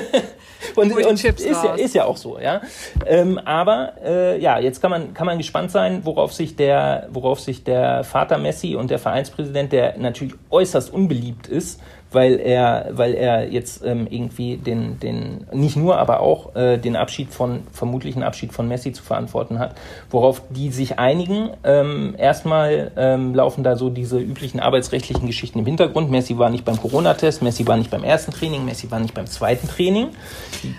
und, 0.78 0.94
und 0.94 1.24
ist, 1.24 1.40
ja, 1.46 1.76
ist 1.76 1.96
ja 1.96 2.06
auch 2.06 2.16
so, 2.16 2.40
ja. 2.40 2.62
Ähm, 3.06 3.38
aber 3.40 3.94
äh, 4.02 4.42
ja, 4.42 4.58
jetzt 4.58 4.82
kann 4.82 4.90
man, 4.90 5.14
kann 5.14 5.26
man 5.26 5.38
gespannt 5.38 5.70
sein, 5.70 6.06
worauf 6.06 6.32
sich, 6.32 6.56
der, 6.56 7.10
worauf 7.12 7.42
sich 7.42 7.66
der 7.66 8.06
Vater 8.06 8.38
Messi 8.38 8.76
und 8.76 8.90
der 8.90 9.00
Vereinspräsident, 9.00 9.74
der 9.74 9.98
natürlich 9.98 10.36
äußerst 10.50 10.94
unbeliebt 10.94 11.48
ist, 11.48 11.82
weil 12.16 12.40
er, 12.40 12.88
weil 12.92 13.14
er 13.14 13.52
jetzt 13.52 13.84
ähm, 13.86 14.08
irgendwie 14.10 14.56
den, 14.56 15.00
den, 15.00 15.46
nicht 15.52 15.76
nur, 15.76 15.98
aber 15.98 16.22
auch 16.22 16.56
äh, 16.56 16.78
den 16.78 16.96
Abschied 16.96 17.34
von, 17.34 17.64
vermutlichen 17.74 18.24
Abschied 18.24 18.54
von 18.54 18.68
Messi 18.70 18.94
zu 18.94 19.04
verantworten 19.04 19.60
hat, 19.60 19.76
worauf 20.10 20.42
die 20.50 20.72
sich 20.72 20.98
einigen. 20.98 21.50
Ähm, 21.66 22.16
erstmal 22.18 22.92
ähm, 22.96 23.36
laufen 23.36 23.66
da 23.66 23.76
so 23.76 23.90
diese 23.90 24.18
üblichen 24.18 24.62
arbeitsrechtlichen 24.62 25.28
Geschichten 25.28 25.60
im 25.60 25.66
Hintergrund. 25.66 26.10
Messi 26.10 26.38
war 26.38 26.50
nicht 26.50 26.64
beim 26.64 26.78
Corona-Test, 26.78 27.42
Messi 27.44 27.68
war 27.68 27.76
nicht 27.76 27.92
beim 27.92 28.06
ersten 28.06 28.32
Training, 28.32 28.64
Messi 28.64 28.90
war 28.90 29.02
nicht 29.02 29.14
beim 29.14 29.28
zweiten 29.28 29.68
Training. 29.68 30.08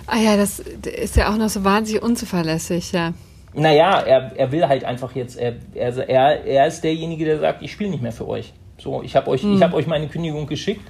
Ah 0.07 0.19
ja, 0.19 0.37
das 0.39 0.59
ist 0.59 1.17
ja 1.17 1.31
auch 1.31 1.37
noch 1.37 1.51
so 1.51 1.65
wahnsinnig 1.65 2.03
unzuverlässig, 2.03 2.93
ja. 2.93 3.13
Naja, 3.53 4.01
er, 4.01 4.33
er 4.37 4.53
will 4.53 4.67
halt 4.67 4.85
einfach 4.85 5.15
jetzt, 5.15 5.37
er, 5.37 5.55
er, 5.75 6.45
er 6.45 6.67
ist 6.67 6.83
derjenige, 6.83 7.27
der 7.27 7.39
sagt, 7.39 7.63
ich 7.63 7.73
spiele 7.73 7.91
nicht 7.91 8.03
mehr 8.03 8.13
für 8.13 8.27
euch. 8.27 8.55
So, 8.79 9.03
ich 9.03 9.17
habe 9.17 9.29
euch, 9.31 9.43
hm. 9.43 9.63
hab 9.63 9.75
euch 9.75 9.87
meine 9.87 10.09
Kündigung 10.09 10.47
geschickt 10.47 10.87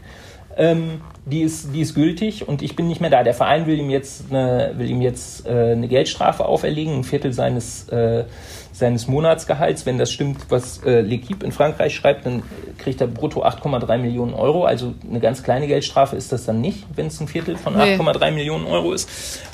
ähm, 0.57 1.03
die, 1.27 1.43
ist, 1.43 1.75
die 1.75 1.83
ist 1.83 1.95
gültig 1.95 2.49
und 2.49 2.63
ich 2.63 2.77
bin 2.77 2.89
nicht 2.89 3.01
mehr 3.01 3.11
da. 3.11 3.23
Der 3.23 3.35
Verein 3.35 3.67
will 3.67 3.79
ihm 3.79 3.91
jetzt 3.91 4.25
eine, 4.31 4.73
will 4.77 4.89
ihm 4.89 5.03
jetzt 5.03 5.47
äh, 5.47 5.73
eine 5.73 5.89
Geldstrafe 5.89 6.47
auferlegen, 6.47 6.95
ein 6.95 7.05
Viertel 7.05 7.33
seines, 7.33 7.89
äh, 7.89 8.25
seines 8.73 9.07
Monatsgehalts. 9.07 9.85
Wenn 9.85 9.99
das 9.99 10.11
stimmt, 10.11 10.47
was 10.49 10.79
äh, 10.85 11.01
L'Equipe 11.01 11.45
in 11.45 11.53
Frankreich 11.53 11.95
schreibt, 11.95 12.25
dann 12.27 12.43
kriegt 12.79 13.01
er 13.01 13.07
brutto 13.07 13.45
8,3 13.45 13.99
Millionen 13.99 14.35
Euro. 14.35 14.65
Also 14.65 14.95
eine 15.09 15.21
ganz 15.21 15.43
kleine 15.43 15.67
Geldstrafe 15.67 16.17
ist 16.17 16.33
das 16.33 16.47
dann 16.47 16.61
nicht, 16.61 16.87
wenn 16.95 17.09
es 17.09 17.21
ein 17.21 17.29
Viertel 17.29 17.57
von 17.57 17.77
8,3 17.77 18.31
Millionen 18.31 18.67
Euro 18.67 18.93
ist. 18.93 19.09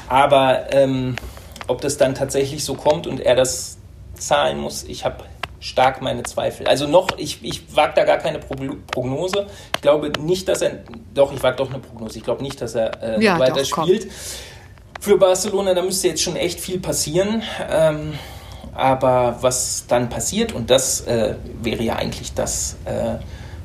Aber 0.08 0.72
ähm, 0.72 1.16
ob 1.66 1.80
das 1.80 1.96
dann 1.96 2.14
tatsächlich 2.14 2.64
so 2.64 2.74
kommt 2.74 3.06
und 3.06 3.20
er 3.20 3.34
das 3.34 3.78
zahlen 4.14 4.58
muss, 4.58 4.84
ich 4.84 5.04
habe 5.04 5.24
stark 5.62 6.02
meine 6.02 6.24
Zweifel. 6.24 6.66
Also 6.66 6.86
noch, 6.86 7.09
ich, 7.16 7.39
ich 7.43 7.74
wage 7.74 7.93
da 7.94 8.05
gar 8.05 8.18
keine 8.18 8.40
Prognose. 8.40 9.47
Ich 9.76 9.80
glaube 9.80 10.12
nicht, 10.20 10.48
dass 10.48 10.60
er, 10.60 10.80
doch, 11.14 11.32
ich 11.32 11.43
wage 11.43 11.56
doch 11.56 11.70
eine 11.70 11.78
Prognose. 11.78 12.18
Ich 12.18 12.24
glaube 12.24 12.43
nicht, 12.43 12.60
dass 12.60 12.74
er 12.74 13.02
äh, 13.02 13.24
ja, 13.24 13.39
weiter 13.39 13.64
spielt. 13.64 14.09
Für 15.01 15.16
Barcelona, 15.16 15.74
da 15.74 15.82
müsste 15.82 16.09
jetzt 16.09 16.22
schon 16.22 16.36
echt 16.36 16.60
viel 16.60 16.80
passieren. 16.80 17.43
Ähm, 17.70 18.14
aber 18.74 19.39
was 19.40 19.84
dann 19.86 20.09
passiert, 20.09 20.52
und 20.52 20.70
das 20.70 21.02
äh, 21.02 21.36
wäre 21.62 21.82
ja 21.82 21.97
eigentlich 21.97 22.34
das 22.34 22.76
äh, 22.84 23.16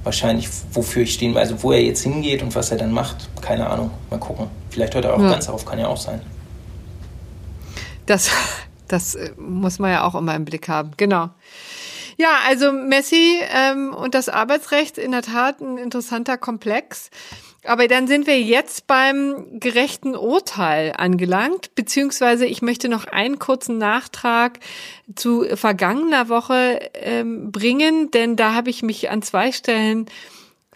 wahrscheinlich, 0.03 0.49
wofür 0.71 1.03
ich 1.03 1.13
stehen 1.13 1.33
will, 1.33 1.41
also 1.41 1.63
wo 1.63 1.71
er 1.71 1.81
jetzt 1.81 2.03
hingeht 2.03 2.43
und 2.43 2.55
was 2.55 2.71
er 2.71 2.77
dann 2.77 2.91
macht, 2.91 3.29
keine 3.41 3.69
Ahnung, 3.69 3.91
mal 4.09 4.19
gucken. 4.19 4.47
Vielleicht 4.69 4.93
hört 4.93 5.05
er 5.05 5.15
auch 5.15 5.21
ja. 5.21 5.29
ganz 5.31 5.49
auf, 5.49 5.65
kann 5.65 5.79
ja 5.79 5.87
auch 5.87 5.97
sein. 5.97 6.21
Das, 8.05 8.29
das 8.87 9.15
äh, 9.15 9.31
muss 9.37 9.79
man 9.79 9.91
ja 9.91 10.05
auch 10.05 10.15
immer 10.15 10.35
im 10.35 10.45
Blick 10.45 10.67
haben, 10.67 10.91
genau. 10.97 11.29
Ja, 12.17 12.39
also 12.47 12.71
Messi 12.71 13.39
ähm, 13.53 13.93
und 13.93 14.15
das 14.15 14.27
Arbeitsrecht 14.27 14.97
in 14.97 15.11
der 15.11 15.21
Tat 15.21 15.61
ein 15.61 15.77
interessanter 15.77 16.37
Komplex. 16.37 17.11
Aber 17.63 17.87
dann 17.87 18.07
sind 18.07 18.27
wir 18.27 18.41
jetzt 18.41 18.87
beim 18.87 19.59
gerechten 19.59 20.15
Urteil 20.15 20.93
angelangt, 20.97 21.75
beziehungsweise 21.75 22.45
ich 22.45 22.61
möchte 22.61 22.87
noch 22.89 23.05
einen 23.05 23.39
kurzen 23.39 23.77
Nachtrag 23.77 24.59
zu 25.15 25.43
vergangener 25.55 26.29
Woche 26.29 26.79
ähm, 26.93 27.51
bringen, 27.51 28.09
denn 28.11 28.35
da 28.35 28.53
habe 28.53 28.69
ich 28.69 28.83
mich 28.83 29.09
an 29.09 29.21
zwei 29.21 29.51
Stellen 29.51 30.05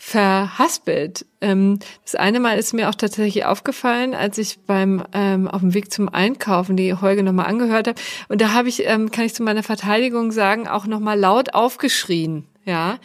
verhaspelt. 0.03 1.27
Ähm, 1.41 1.77
das 2.03 2.15
eine 2.15 2.39
Mal 2.39 2.57
ist 2.57 2.73
mir 2.73 2.89
auch 2.89 2.95
tatsächlich 2.95 3.45
aufgefallen, 3.45 4.15
als 4.15 4.39
ich 4.39 4.57
beim 4.65 5.03
ähm, 5.13 5.47
auf 5.47 5.61
dem 5.61 5.75
Weg 5.75 5.93
zum 5.93 6.09
Einkaufen 6.09 6.75
die 6.75 6.95
Holge 6.95 7.21
nochmal 7.21 7.45
angehört 7.45 7.87
habe. 7.87 8.01
Und 8.27 8.41
da 8.41 8.51
habe 8.51 8.67
ich, 8.67 8.83
ähm, 8.87 9.11
kann 9.11 9.25
ich 9.25 9.35
zu 9.35 9.43
meiner 9.43 9.61
Verteidigung 9.61 10.31
sagen, 10.31 10.67
auch 10.67 10.87
nochmal 10.87 11.19
laut 11.19 11.53
aufgeschrien. 11.53 12.47
Ja, 12.65 12.97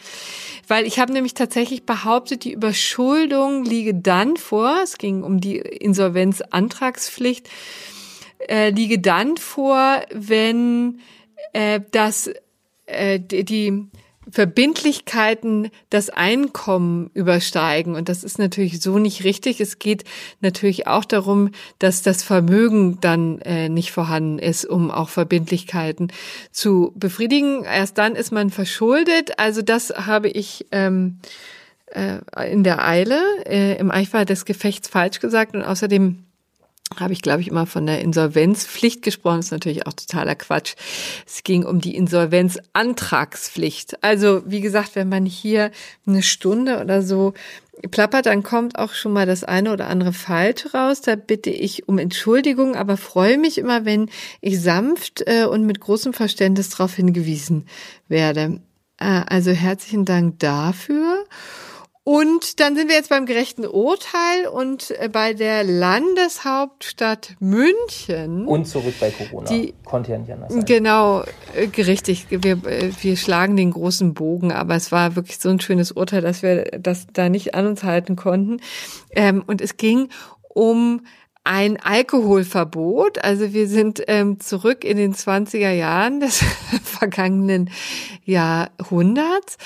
weil 0.67 0.87
ich 0.87 0.99
habe 0.99 1.13
nämlich 1.13 1.35
tatsächlich 1.35 1.85
behauptet, 1.85 2.43
die 2.43 2.53
Überschuldung 2.53 3.63
liege 3.63 3.93
dann 3.93 4.35
vor, 4.35 4.79
es 4.83 4.97
ging 4.97 5.23
um 5.23 5.39
die 5.39 5.57
Insolvenzantragspflicht, 5.57 7.47
äh, 8.49 8.71
liege 8.71 8.99
dann 8.99 9.37
vor, 9.37 10.01
wenn 10.11 10.99
äh, 11.53 11.79
das 11.91 12.31
äh, 12.87 13.19
die 13.19 13.87
Verbindlichkeiten 14.29 15.69
das 15.89 16.09
Einkommen 16.09 17.09
übersteigen. 17.13 17.95
Und 17.95 18.09
das 18.09 18.23
ist 18.23 18.39
natürlich 18.39 18.81
so 18.81 18.99
nicht 18.99 19.23
richtig. 19.23 19.61
Es 19.61 19.79
geht 19.79 20.03
natürlich 20.41 20.87
auch 20.87 21.05
darum, 21.05 21.51
dass 21.79 22.01
das 22.01 22.23
Vermögen 22.23 22.99
dann 23.01 23.39
äh, 23.41 23.69
nicht 23.69 23.91
vorhanden 23.91 24.39
ist, 24.39 24.65
um 24.65 24.91
auch 24.91 25.09
Verbindlichkeiten 25.09 26.11
zu 26.51 26.93
befriedigen. 26.95 27.63
Erst 27.63 27.97
dann 27.97 28.15
ist 28.15 28.31
man 28.31 28.49
verschuldet. 28.49 29.39
Also 29.39 29.61
das 29.61 29.89
habe 29.89 30.29
ich 30.29 30.67
ähm, 30.71 31.19
äh, 31.87 32.19
in 32.51 32.63
der 32.63 32.85
Eile, 32.85 33.21
äh, 33.45 33.77
im 33.77 33.91
Eifer 33.91 34.25
des 34.25 34.45
Gefechts 34.45 34.89
falsch 34.89 35.19
gesagt. 35.19 35.55
Und 35.55 35.63
außerdem 35.63 36.26
habe 36.99 37.13
ich, 37.13 37.21
glaube 37.21 37.41
ich, 37.41 37.49
immer 37.49 37.65
von 37.65 37.85
der 37.85 38.01
Insolvenzpflicht 38.01 39.01
gesprochen. 39.01 39.37
Das 39.37 39.47
ist 39.47 39.51
natürlich 39.51 39.85
auch 39.85 39.93
totaler 39.93 40.35
Quatsch. 40.35 40.75
Es 41.25 41.43
ging 41.43 41.65
um 41.65 41.81
die 41.81 41.95
Insolvenzantragspflicht. 41.95 44.03
Also, 44.03 44.43
wie 44.45 44.61
gesagt, 44.61 44.95
wenn 44.95 45.09
man 45.09 45.25
hier 45.25 45.71
eine 46.05 46.23
Stunde 46.23 46.79
oder 46.79 47.01
so 47.01 47.33
plappert, 47.91 48.25
dann 48.25 48.41
kommt 48.41 48.79
auch 48.79 48.93
schon 48.93 49.13
mal 49.13 49.25
das 49.25 49.43
eine 49.43 49.71
oder 49.71 49.87
andere 49.87 50.13
falsch 50.13 50.73
raus. 50.73 51.01
Da 51.01 51.15
bitte 51.15 51.49
ich 51.49 51.87
um 51.87 51.99
Entschuldigung, 51.99 52.75
aber 52.75 52.97
freue 52.97 53.37
mich 53.37 53.57
immer, 53.57 53.85
wenn 53.85 54.09
ich 54.41 54.61
sanft 54.61 55.23
äh, 55.27 55.45
und 55.45 55.65
mit 55.65 55.79
großem 55.79 56.13
Verständnis 56.13 56.69
darauf 56.69 56.95
hingewiesen 56.95 57.65
werde. 58.07 58.61
Äh, 58.97 59.23
also 59.27 59.51
herzlichen 59.51 60.05
Dank 60.05 60.39
dafür. 60.39 61.25
Und 62.07 62.61
dann 62.61 62.77
sind 62.77 62.87
wir 62.87 62.95
jetzt 62.95 63.09
beim 63.09 63.25
gerechten 63.25 63.65
Urteil 63.67 64.47
und 64.49 64.91
äh, 64.91 65.09
bei 65.11 65.33
der 65.33 65.65
Landeshauptstadt 65.65 67.35
München. 67.41 68.45
Und 68.47 68.65
zurück 68.65 68.93
bei 68.97 69.11
Corona. 69.11 69.49
Die, 69.49 69.73
Konnte 69.83 70.13
ja 70.13 70.17
nicht 70.17 70.31
anders 70.31 70.53
sein. 70.53 70.63
Genau, 70.63 71.23
äh, 71.53 71.81
richtig. 71.81 72.27
Wir, 72.29 72.65
äh, 72.65 72.91
wir 73.01 73.17
schlagen 73.17 73.57
den 73.57 73.71
großen 73.71 74.13
Bogen, 74.13 74.53
aber 74.53 74.75
es 74.75 74.93
war 74.93 75.17
wirklich 75.17 75.37
so 75.37 75.49
ein 75.49 75.59
schönes 75.59 75.91
Urteil, 75.91 76.21
dass 76.21 76.43
wir 76.43 76.79
das 76.79 77.07
da 77.11 77.27
nicht 77.27 77.55
an 77.55 77.67
uns 77.67 77.83
halten 77.83 78.15
konnten. 78.15 78.61
Ähm, 79.11 79.43
und 79.45 79.59
es 79.59 79.75
ging 79.75 80.07
um 80.47 81.01
ein 81.47 81.77
Alkoholverbot. 81.81 83.23
Also 83.23 83.53
wir 83.53 83.67
sind 83.67 84.03
ähm, 84.07 84.39
zurück 84.41 84.83
in 84.83 84.97
den 84.97 85.13
20er 85.15 85.71
Jahren 85.71 86.19
des 86.19 86.43
vergangenen 86.83 87.69
Jahrhunderts. 88.25 89.57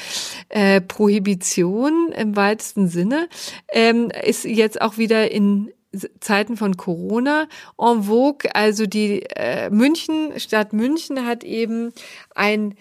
Äh, 0.49 0.80
Prohibition 0.82 2.12
im 2.12 2.36
weitesten 2.36 2.88
Sinne 2.88 3.28
ähm, 3.70 4.12
ist 4.24 4.45
jetzt 4.45 4.80
auch 4.80 4.99
wieder 4.99 5.32
in 5.32 5.74
Zeiten 6.20 6.56
von 6.56 6.78
Corona 6.78 7.48
en 7.80 8.03
vogue. 8.03 8.53
Also 8.53 8.86
die 8.86 9.24
äh, 9.36 9.72
München, 9.72 10.40
Stadt 10.40 10.74
München 10.74 11.26
hat 11.26 11.44
eben 11.44 11.94
ein 12.36 12.76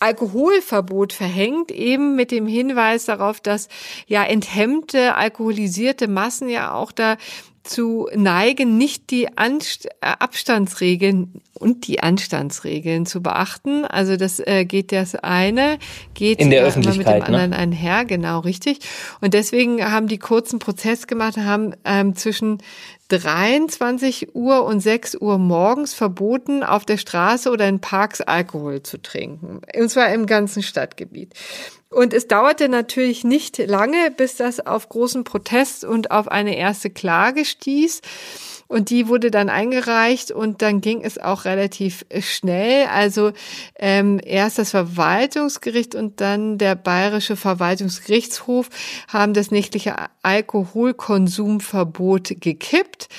Alkoholverbot 0.00 1.12
verhängt, 1.12 1.70
eben 1.70 2.16
mit 2.16 2.32
dem 2.32 2.48
Hinweis 2.48 3.04
darauf, 3.04 3.40
dass 3.40 3.68
ja 4.08 4.24
enthemmte, 4.24 5.14
alkoholisierte 5.14 6.08
Massen 6.08 6.48
ja 6.48 6.72
auch 6.72 6.90
da 6.90 7.18
zu 7.62 8.08
neigen, 8.14 8.76
nicht 8.76 9.10
die 9.10 9.36
Anst 9.38 9.86
äh, 9.86 9.90
Abstandsregeln 10.00 11.40
und 11.54 11.86
die 11.86 12.02
Anstandsregeln 12.02 13.06
zu 13.06 13.22
beachten. 13.22 13.84
Also 13.84 14.16
das 14.16 14.40
äh, 14.40 14.64
geht 14.64 14.90
das 14.90 15.14
eine, 15.14 15.78
geht 16.14 16.40
in 16.40 16.50
der 16.50 16.64
Öffentlichkeit, 16.64 17.20
mit 17.20 17.28
dem 17.28 17.34
anderen 17.34 17.50
ne? 17.50 17.56
einher, 17.56 18.04
genau 18.04 18.40
richtig. 18.40 18.80
Und 19.20 19.34
deswegen 19.34 19.82
haben 19.84 20.08
die 20.08 20.18
kurzen 20.18 20.58
Prozess 20.58 21.06
gemacht, 21.06 21.36
haben 21.36 21.74
ähm, 21.84 22.16
zwischen 22.16 22.58
23 23.08 24.34
Uhr 24.34 24.64
und 24.64 24.80
6 24.80 25.16
Uhr 25.20 25.38
morgens 25.38 25.94
verboten, 25.94 26.62
auf 26.62 26.84
der 26.84 26.96
Straße 26.96 27.50
oder 27.50 27.68
in 27.68 27.80
Parks 27.80 28.20
Alkohol 28.20 28.82
zu 28.82 29.00
trinken. 29.00 29.60
Und 29.78 29.88
zwar 29.88 30.12
im 30.12 30.26
ganzen 30.26 30.62
Stadtgebiet. 30.62 31.34
Und 31.92 32.12
es 32.14 32.26
dauerte 32.26 32.68
natürlich 32.68 33.22
nicht 33.24 33.58
lange, 33.58 34.10
bis 34.10 34.34
das 34.36 34.60
auf 34.60 34.88
großen 34.88 35.24
Protest 35.24 35.84
und 35.84 36.10
auf 36.10 36.28
eine 36.28 36.56
erste 36.56 36.88
Klage 36.90 37.44
stieß. 37.44 38.00
Und 38.66 38.88
die 38.88 39.08
wurde 39.08 39.30
dann 39.30 39.50
eingereicht 39.50 40.30
und 40.30 40.62
dann 40.62 40.80
ging 40.80 41.04
es 41.04 41.18
auch 41.18 41.44
relativ 41.44 42.06
schnell. 42.20 42.86
Also 42.86 43.32
ähm, 43.78 44.18
erst 44.24 44.58
das 44.58 44.70
Verwaltungsgericht 44.70 45.94
und 45.94 46.22
dann 46.22 46.56
der 46.56 46.74
Bayerische 46.74 47.36
Verwaltungsgerichtshof 47.36 48.70
haben 49.08 49.34
das 49.34 49.50
nächtliche 49.50 49.96
Alkoholkonsumverbot 50.22 52.40
gekippt. 52.40 53.10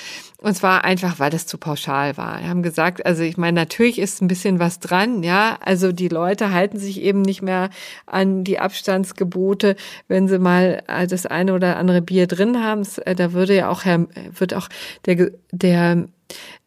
Und 0.44 0.54
zwar 0.54 0.84
einfach, 0.84 1.18
weil 1.18 1.30
das 1.30 1.46
zu 1.46 1.56
pauschal 1.56 2.18
war. 2.18 2.38
Wir 2.38 2.50
haben 2.50 2.62
gesagt, 2.62 3.06
also 3.06 3.22
ich 3.22 3.38
meine, 3.38 3.58
natürlich 3.58 3.98
ist 3.98 4.20
ein 4.20 4.28
bisschen 4.28 4.58
was 4.58 4.78
dran, 4.78 5.22
ja. 5.22 5.56
Also 5.64 5.90
die 5.90 6.08
Leute 6.08 6.52
halten 6.52 6.78
sich 6.78 7.00
eben 7.00 7.22
nicht 7.22 7.40
mehr 7.40 7.70
an 8.04 8.44
die 8.44 8.58
Abstandsgebote, 8.58 9.74
wenn 10.06 10.28
sie 10.28 10.38
mal 10.38 10.82
äh, 10.86 11.06
das 11.06 11.24
eine 11.24 11.54
oder 11.54 11.78
andere 11.78 12.02
Bier 12.02 12.26
drin 12.26 12.62
haben. 12.62 12.86
Äh, 13.06 13.14
da 13.14 13.32
würde 13.32 13.56
ja 13.56 13.70
auch 13.70 13.86
Herr, 13.86 14.06
wird 14.38 14.52
auch 14.52 14.68
der, 15.06 15.30
der 15.50 16.08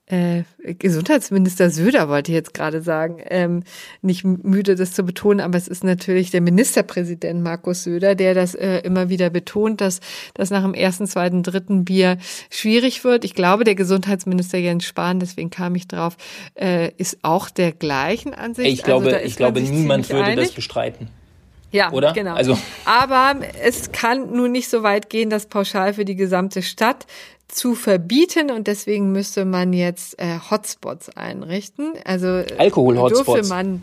äh, 0.10 0.44
Gesundheitsminister 0.64 1.70
Söder 1.70 2.08
wollte 2.08 2.32
ich 2.32 2.36
jetzt 2.36 2.54
gerade 2.54 2.82
sagen, 2.82 3.22
ähm, 3.30 3.64
nicht 4.02 4.24
müde 4.24 4.76
das 4.76 4.94
zu 4.94 5.04
betonen, 5.04 5.42
aber 5.42 5.58
es 5.58 5.68
ist 5.68 5.84
natürlich 5.84 6.32
der 6.32 6.40
Ministerpräsident 6.40 7.44
Markus 7.44 7.84
Söder, 7.84 8.16
der 8.16 8.34
das 8.34 8.56
äh, 8.56 8.80
immer 8.80 9.10
wieder 9.10 9.30
betont, 9.30 9.82
dass 9.82 10.00
das 10.34 10.50
nach 10.50 10.64
dem 10.64 10.74
ersten, 10.74 11.08
zweiten, 11.08 11.44
dritten 11.44 11.84
Bier 11.84 12.18
schwierig 12.50 13.04
wird. 13.04 13.26
Ich 13.26 13.36
glaube, 13.36 13.66
der 13.66 13.76
Gesundheitsminister 13.76 14.58
Jens 14.58 14.86
Spahn, 14.86 15.20
deswegen 15.20 15.50
kam 15.50 15.76
ich 15.76 15.90
drauf, 15.90 16.16
äh, 16.56 16.92
ist 16.98 17.18
auch 17.24 17.50
der 17.50 17.74
gleichen 17.74 18.34
Ansicht. 18.34 18.70
Ich 18.70 18.84
glaube, 18.84 19.08
also 19.08 19.26
ich 19.26 19.36
glaube, 19.36 19.60
niemand 19.60 20.10
würde 20.10 20.24
einig. 20.24 20.46
das 20.46 20.56
bestreiten. 20.56 21.10
Ja, 21.72 21.92
oder? 21.92 22.14
Genau. 22.14 22.34
Also. 22.34 22.58
Aber 22.86 23.36
es 23.62 23.92
kann 23.92 24.32
nun 24.32 24.54
nicht 24.54 24.70
so 24.70 24.84
weit 24.84 25.10
gehen, 25.10 25.30
dass 25.30 25.48
pauschal 25.48 25.94
für 25.94 26.06
die 26.06 26.16
gesamte 26.16 26.62
Stadt 26.62 27.06
zu 27.48 27.76
verbieten 27.76 28.52
und 28.52 28.68
deswegen 28.68 29.12
müsste 29.12 29.46
man 29.46 29.74
jetzt 29.74 30.20
äh, 30.20 30.40
Hotspots 30.52 31.10
einrichten. 31.16 31.94
Also 32.04 32.44
Alkohol-Hotspots. 32.58 33.26
dürfte 33.26 33.50
man 33.50 33.82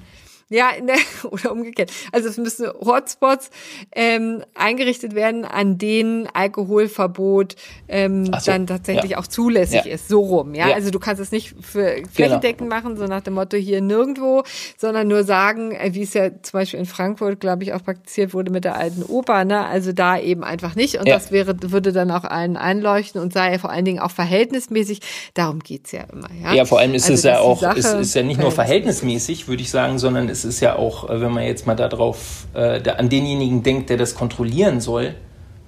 ja, 0.49 0.71
ne, 0.83 0.95
oder 1.31 1.53
umgekehrt. 1.53 1.91
Also 2.13 2.29
es 2.29 2.37
müssen 2.37 2.67
Hotspots 2.85 3.51
ähm, 3.93 4.43
eingerichtet 4.55 5.15
werden, 5.15 5.45
an 5.45 5.79
denen 5.79 6.29
Alkoholverbot 6.33 7.57
ähm, 7.89 8.27
so, 8.27 8.33
dann 8.47 8.67
tatsächlich 8.67 9.13
ja. 9.13 9.19
auch 9.19 9.27
zulässig 9.27 9.85
ja. 9.85 9.93
ist. 9.93 10.09
So 10.09 10.21
rum. 10.21 10.55
Ja? 10.55 10.69
ja? 10.69 10.75
also 10.75 10.91
du 10.91 10.99
kannst 10.99 11.21
es 11.21 11.33
nicht 11.33 11.55
für 11.61 12.03
flächendeckend 12.13 12.71
genau. 12.71 12.75
machen, 12.75 12.97
so 12.97 13.07
nach 13.07 13.23
dem 13.23 13.35
Motto 13.35 13.57
hier 13.57 13.81
nirgendwo, 13.81 14.43
sondern 14.77 15.09
nur 15.09 15.25
sagen, 15.25 15.73
äh, 15.73 15.95
wie 15.95 16.03
es 16.03 16.15
ja 16.15 16.31
zum 16.43 16.61
Beispiel 16.61 16.81
in 16.81 16.87
Frankfurt, 16.87 17.41
glaube 17.41 17.63
ich, 17.63 17.73
auch 17.73 17.83
praktiziert 17.83 18.35
wurde 18.35 18.51
mit 18.51 18.65
der 18.65 18.77
alten 18.77 19.03
Oper. 19.03 19.45
Ne? 19.45 19.65
Also 19.65 19.93
da 19.93 20.19
eben 20.19 20.45
einfach 20.45 20.75
nicht. 20.75 20.99
Und 20.99 21.09
das 21.09 21.31
wäre 21.31 21.55
würde 21.63 21.93
dann 21.93 22.11
auch 22.11 22.25
allen 22.25 22.57
einleuchten 22.57 23.21
und 23.21 23.33
sei 23.33 23.59
vor 23.59 23.71
allen 23.71 23.85
Dingen 23.85 24.01
auch 24.01 24.11
verhältnismäßig. 24.11 25.01
Darum 25.35 25.61
geht's 25.61 25.93
ja 25.93 26.05
immer. 26.13 26.29
Ja, 26.43 26.55
ja 26.55 26.65
vor 26.65 26.79
allem 26.79 26.95
ist 26.95 27.05
also, 27.05 27.15
es 27.15 27.23
ja 27.23 27.39
auch, 27.39 27.63
es 27.63 27.93
ist 27.93 28.15
ja 28.15 28.23
nicht 28.23 28.41
nur 28.41 28.51
verhältnismäßig, 28.51 29.49
würde 29.49 29.63
ich 29.63 29.71
sagen, 29.71 29.99
sondern 29.99 30.29
es 30.35 30.45
ist 30.45 30.61
ja 30.61 30.77
auch, 30.77 31.09
äh, 31.09 31.21
wenn 31.21 31.33
man 31.33 31.45
jetzt 31.45 31.67
mal 31.67 31.75
darauf, 31.75 32.47
äh, 32.55 32.89
an 32.91 33.09
denjenigen 33.09 33.63
denkt, 33.63 33.91
der 33.91 33.97
das 33.97 34.15
kontrollieren 34.15 34.81
soll, 34.81 35.15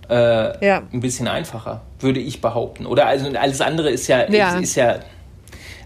äh, 0.09 0.67
ja. 0.67 0.83
ein 0.93 1.01
bisschen 1.01 1.29
einfacher, 1.29 1.83
würde 1.99 2.21
ich 2.21 2.41
behaupten. 2.41 2.87
Oder 2.87 3.07
also 3.07 3.29
alles 3.37 3.61
andere 3.61 3.91
ist 3.91 4.07
ja, 4.09 4.31
ja. 4.31 4.57
Ist, 4.57 4.63
ist 4.71 4.75
ja 4.77 5.01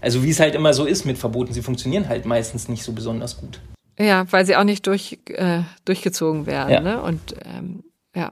also 0.01 0.23
wie 0.23 0.31
es 0.31 0.39
halt 0.39 0.55
immer 0.55 0.73
so 0.73 0.85
ist 0.85 1.05
mit 1.05 1.17
Verboten, 1.17 1.53
sie 1.53 1.61
funktionieren 1.61 2.09
halt 2.09 2.25
meistens 2.25 2.67
nicht 2.67 2.83
so 2.83 2.91
besonders 2.91 3.37
gut. 3.37 3.61
Ja, 3.99 4.25
weil 4.31 4.45
sie 4.45 4.55
auch 4.55 4.63
nicht 4.63 4.87
durch, 4.87 5.19
äh, 5.27 5.59
durchgezogen 5.85 6.47
werden. 6.47 6.71
Ja. 6.71 6.81
Ne? 6.81 7.01
Und 7.01 7.35
ähm, 7.45 7.83
ja. 8.15 8.31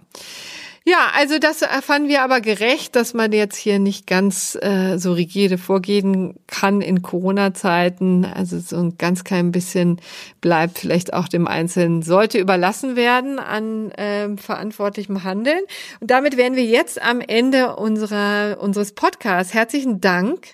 Ja, 0.86 1.12
also 1.16 1.40
das 1.40 1.64
fanden 1.82 2.08
wir 2.08 2.24
aber 2.24 2.42
gerecht, 2.42 2.96
dass 2.96 3.14
man 3.14 3.32
jetzt 3.32 3.58
hier 3.58 3.80
nicht 3.80 4.08
ganz 4.08 4.58
äh, 4.62 4.98
so 4.98 5.14
rigide 5.14 5.58
vorgehen 5.58 6.36
kann 6.48 6.82
in 6.82 7.02
Corona-Zeiten. 7.02 8.26
Also 8.26 8.60
so 8.60 8.78
ein 8.78 8.98
ganz 8.98 9.24
klein 9.24 9.52
bisschen 9.52 10.00
bleibt 10.42 10.80
vielleicht 10.80 11.14
auch 11.14 11.28
dem 11.28 11.48
Einzelnen, 11.48 12.02
sollte 12.02 12.40
überlassen 12.40 12.96
werden 12.96 13.40
an 13.40 13.92
ähm, 13.98 14.38
verantwortlichem 14.38 15.24
Handeln. 15.24 15.60
Und 16.00 16.10
damit 16.10 16.38
wären 16.38 16.56
wir 16.56 16.66
jetzt 16.66 17.02
am 17.02 17.22
Ende 17.22 17.76
unserer, 17.76 18.58
unseres 18.60 18.94
Podcasts. 18.94 19.54
Herzlichen 19.54 20.02
Dank, 20.02 20.48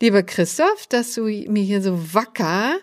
lieber 0.00 0.22
Christoph, 0.22 0.86
dass 0.88 1.14
du 1.14 1.24
mir 1.24 1.62
hier 1.62 1.82
so 1.82 2.14
wacker 2.14 2.76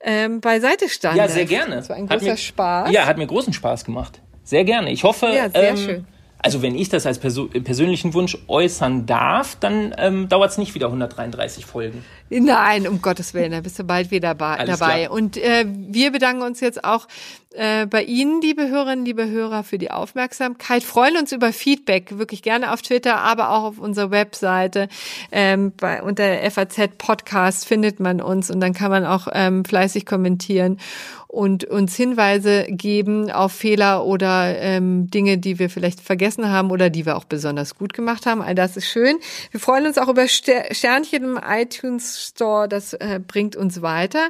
ähm, 0.00 0.40
beiseite 0.40 0.88
standest. 0.88 1.28
Ja, 1.28 1.28
sehr 1.28 1.44
gerne. 1.44 1.76
Das 1.76 1.88
war 1.88 1.96
ein 1.96 2.08
Hat 2.08 2.18
großer 2.18 2.32
mir, 2.32 2.36
Spaß. 2.36 2.90
Ja, 2.90 3.06
hat 3.06 3.18
mir 3.18 3.26
großen 3.26 3.52
Spaß 3.52 3.84
gemacht. 3.84 4.20
Sehr 4.44 4.64
gerne. 4.64 4.90
Ich 4.90 5.04
hoffe, 5.04 5.26
Ja, 5.26 5.48
sehr 5.48 5.70
ähm, 5.70 5.76
schön. 5.76 6.06
Also 6.42 6.60
wenn 6.60 6.74
ich 6.74 6.88
das 6.88 7.06
als 7.06 7.18
perso 7.18 7.46
persönlichen 7.46 8.14
Wunsch 8.14 8.36
äußern 8.48 9.06
darf, 9.06 9.56
dann 9.60 9.94
ähm, 9.96 10.28
dauert 10.28 10.50
es 10.50 10.58
nicht 10.58 10.74
wieder 10.74 10.86
133 10.86 11.64
Folgen. 11.64 12.04
Nein, 12.30 12.88
um 12.88 13.00
Gottes 13.00 13.32
Willen, 13.32 13.52
da 13.52 13.60
bist 13.60 13.78
du 13.78 13.84
bald 13.84 14.10
wieder 14.10 14.34
dabei. 14.34 14.56
klar. 15.04 15.10
Und 15.12 15.36
äh, 15.36 15.64
wir 15.66 16.10
bedanken 16.10 16.42
uns 16.42 16.60
jetzt 16.60 16.84
auch 16.84 17.06
äh, 17.54 17.86
bei 17.86 18.02
Ihnen, 18.04 18.40
liebe 18.40 18.68
Hörerinnen, 18.68 19.04
liebe 19.04 19.28
Hörer, 19.28 19.64
für 19.64 19.78
die 19.78 19.90
Aufmerksamkeit. 19.90 20.82
Freuen 20.82 21.16
uns 21.16 21.32
über 21.32 21.52
Feedback, 21.52 22.18
wirklich 22.18 22.42
gerne 22.42 22.72
auf 22.72 22.82
Twitter, 22.82 23.18
aber 23.18 23.50
auch 23.50 23.64
auf 23.64 23.78
unserer 23.78 24.10
Webseite. 24.10 24.88
Ähm, 25.30 25.72
bei, 25.76 26.02
unter 26.02 26.50
FAZ 26.50 26.96
Podcast 26.98 27.66
findet 27.66 28.00
man 28.00 28.20
uns 28.20 28.50
und 28.50 28.60
dann 28.60 28.74
kann 28.74 28.90
man 28.90 29.04
auch 29.04 29.28
ähm, 29.32 29.64
fleißig 29.64 30.06
kommentieren 30.06 30.78
und 31.32 31.64
uns 31.64 31.96
Hinweise 31.96 32.66
geben 32.68 33.30
auf 33.30 33.52
Fehler 33.52 34.04
oder 34.04 34.54
ähm, 34.58 35.10
Dinge, 35.10 35.38
die 35.38 35.58
wir 35.58 35.70
vielleicht 35.70 36.02
vergessen 36.02 36.50
haben 36.50 36.70
oder 36.70 36.90
die 36.90 37.06
wir 37.06 37.16
auch 37.16 37.24
besonders 37.24 37.74
gut 37.74 37.94
gemacht 37.94 38.26
haben. 38.26 38.42
All 38.42 38.54
das 38.54 38.76
ist 38.76 38.86
schön. 38.86 39.16
Wir 39.50 39.58
freuen 39.58 39.86
uns 39.86 39.96
auch 39.96 40.08
über 40.08 40.28
Ster 40.28 40.64
Sternchen 40.72 41.24
im 41.24 41.40
iTunes 41.42 42.28
Store. 42.28 42.68
Das 42.68 42.92
äh, 42.92 43.18
bringt 43.26 43.56
uns 43.56 43.80
weiter. 43.80 44.28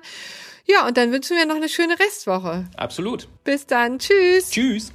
Ja, 0.72 0.86
und 0.86 0.96
dann 0.96 1.12
wünschen 1.12 1.36
wir 1.36 1.44
noch 1.44 1.56
eine 1.56 1.68
schöne 1.68 1.98
Restwoche. 1.98 2.64
Absolut. 2.76 3.28
Bis 3.44 3.66
dann. 3.66 3.98
Tschüss. 3.98 4.50
Tschüss. 4.50 4.92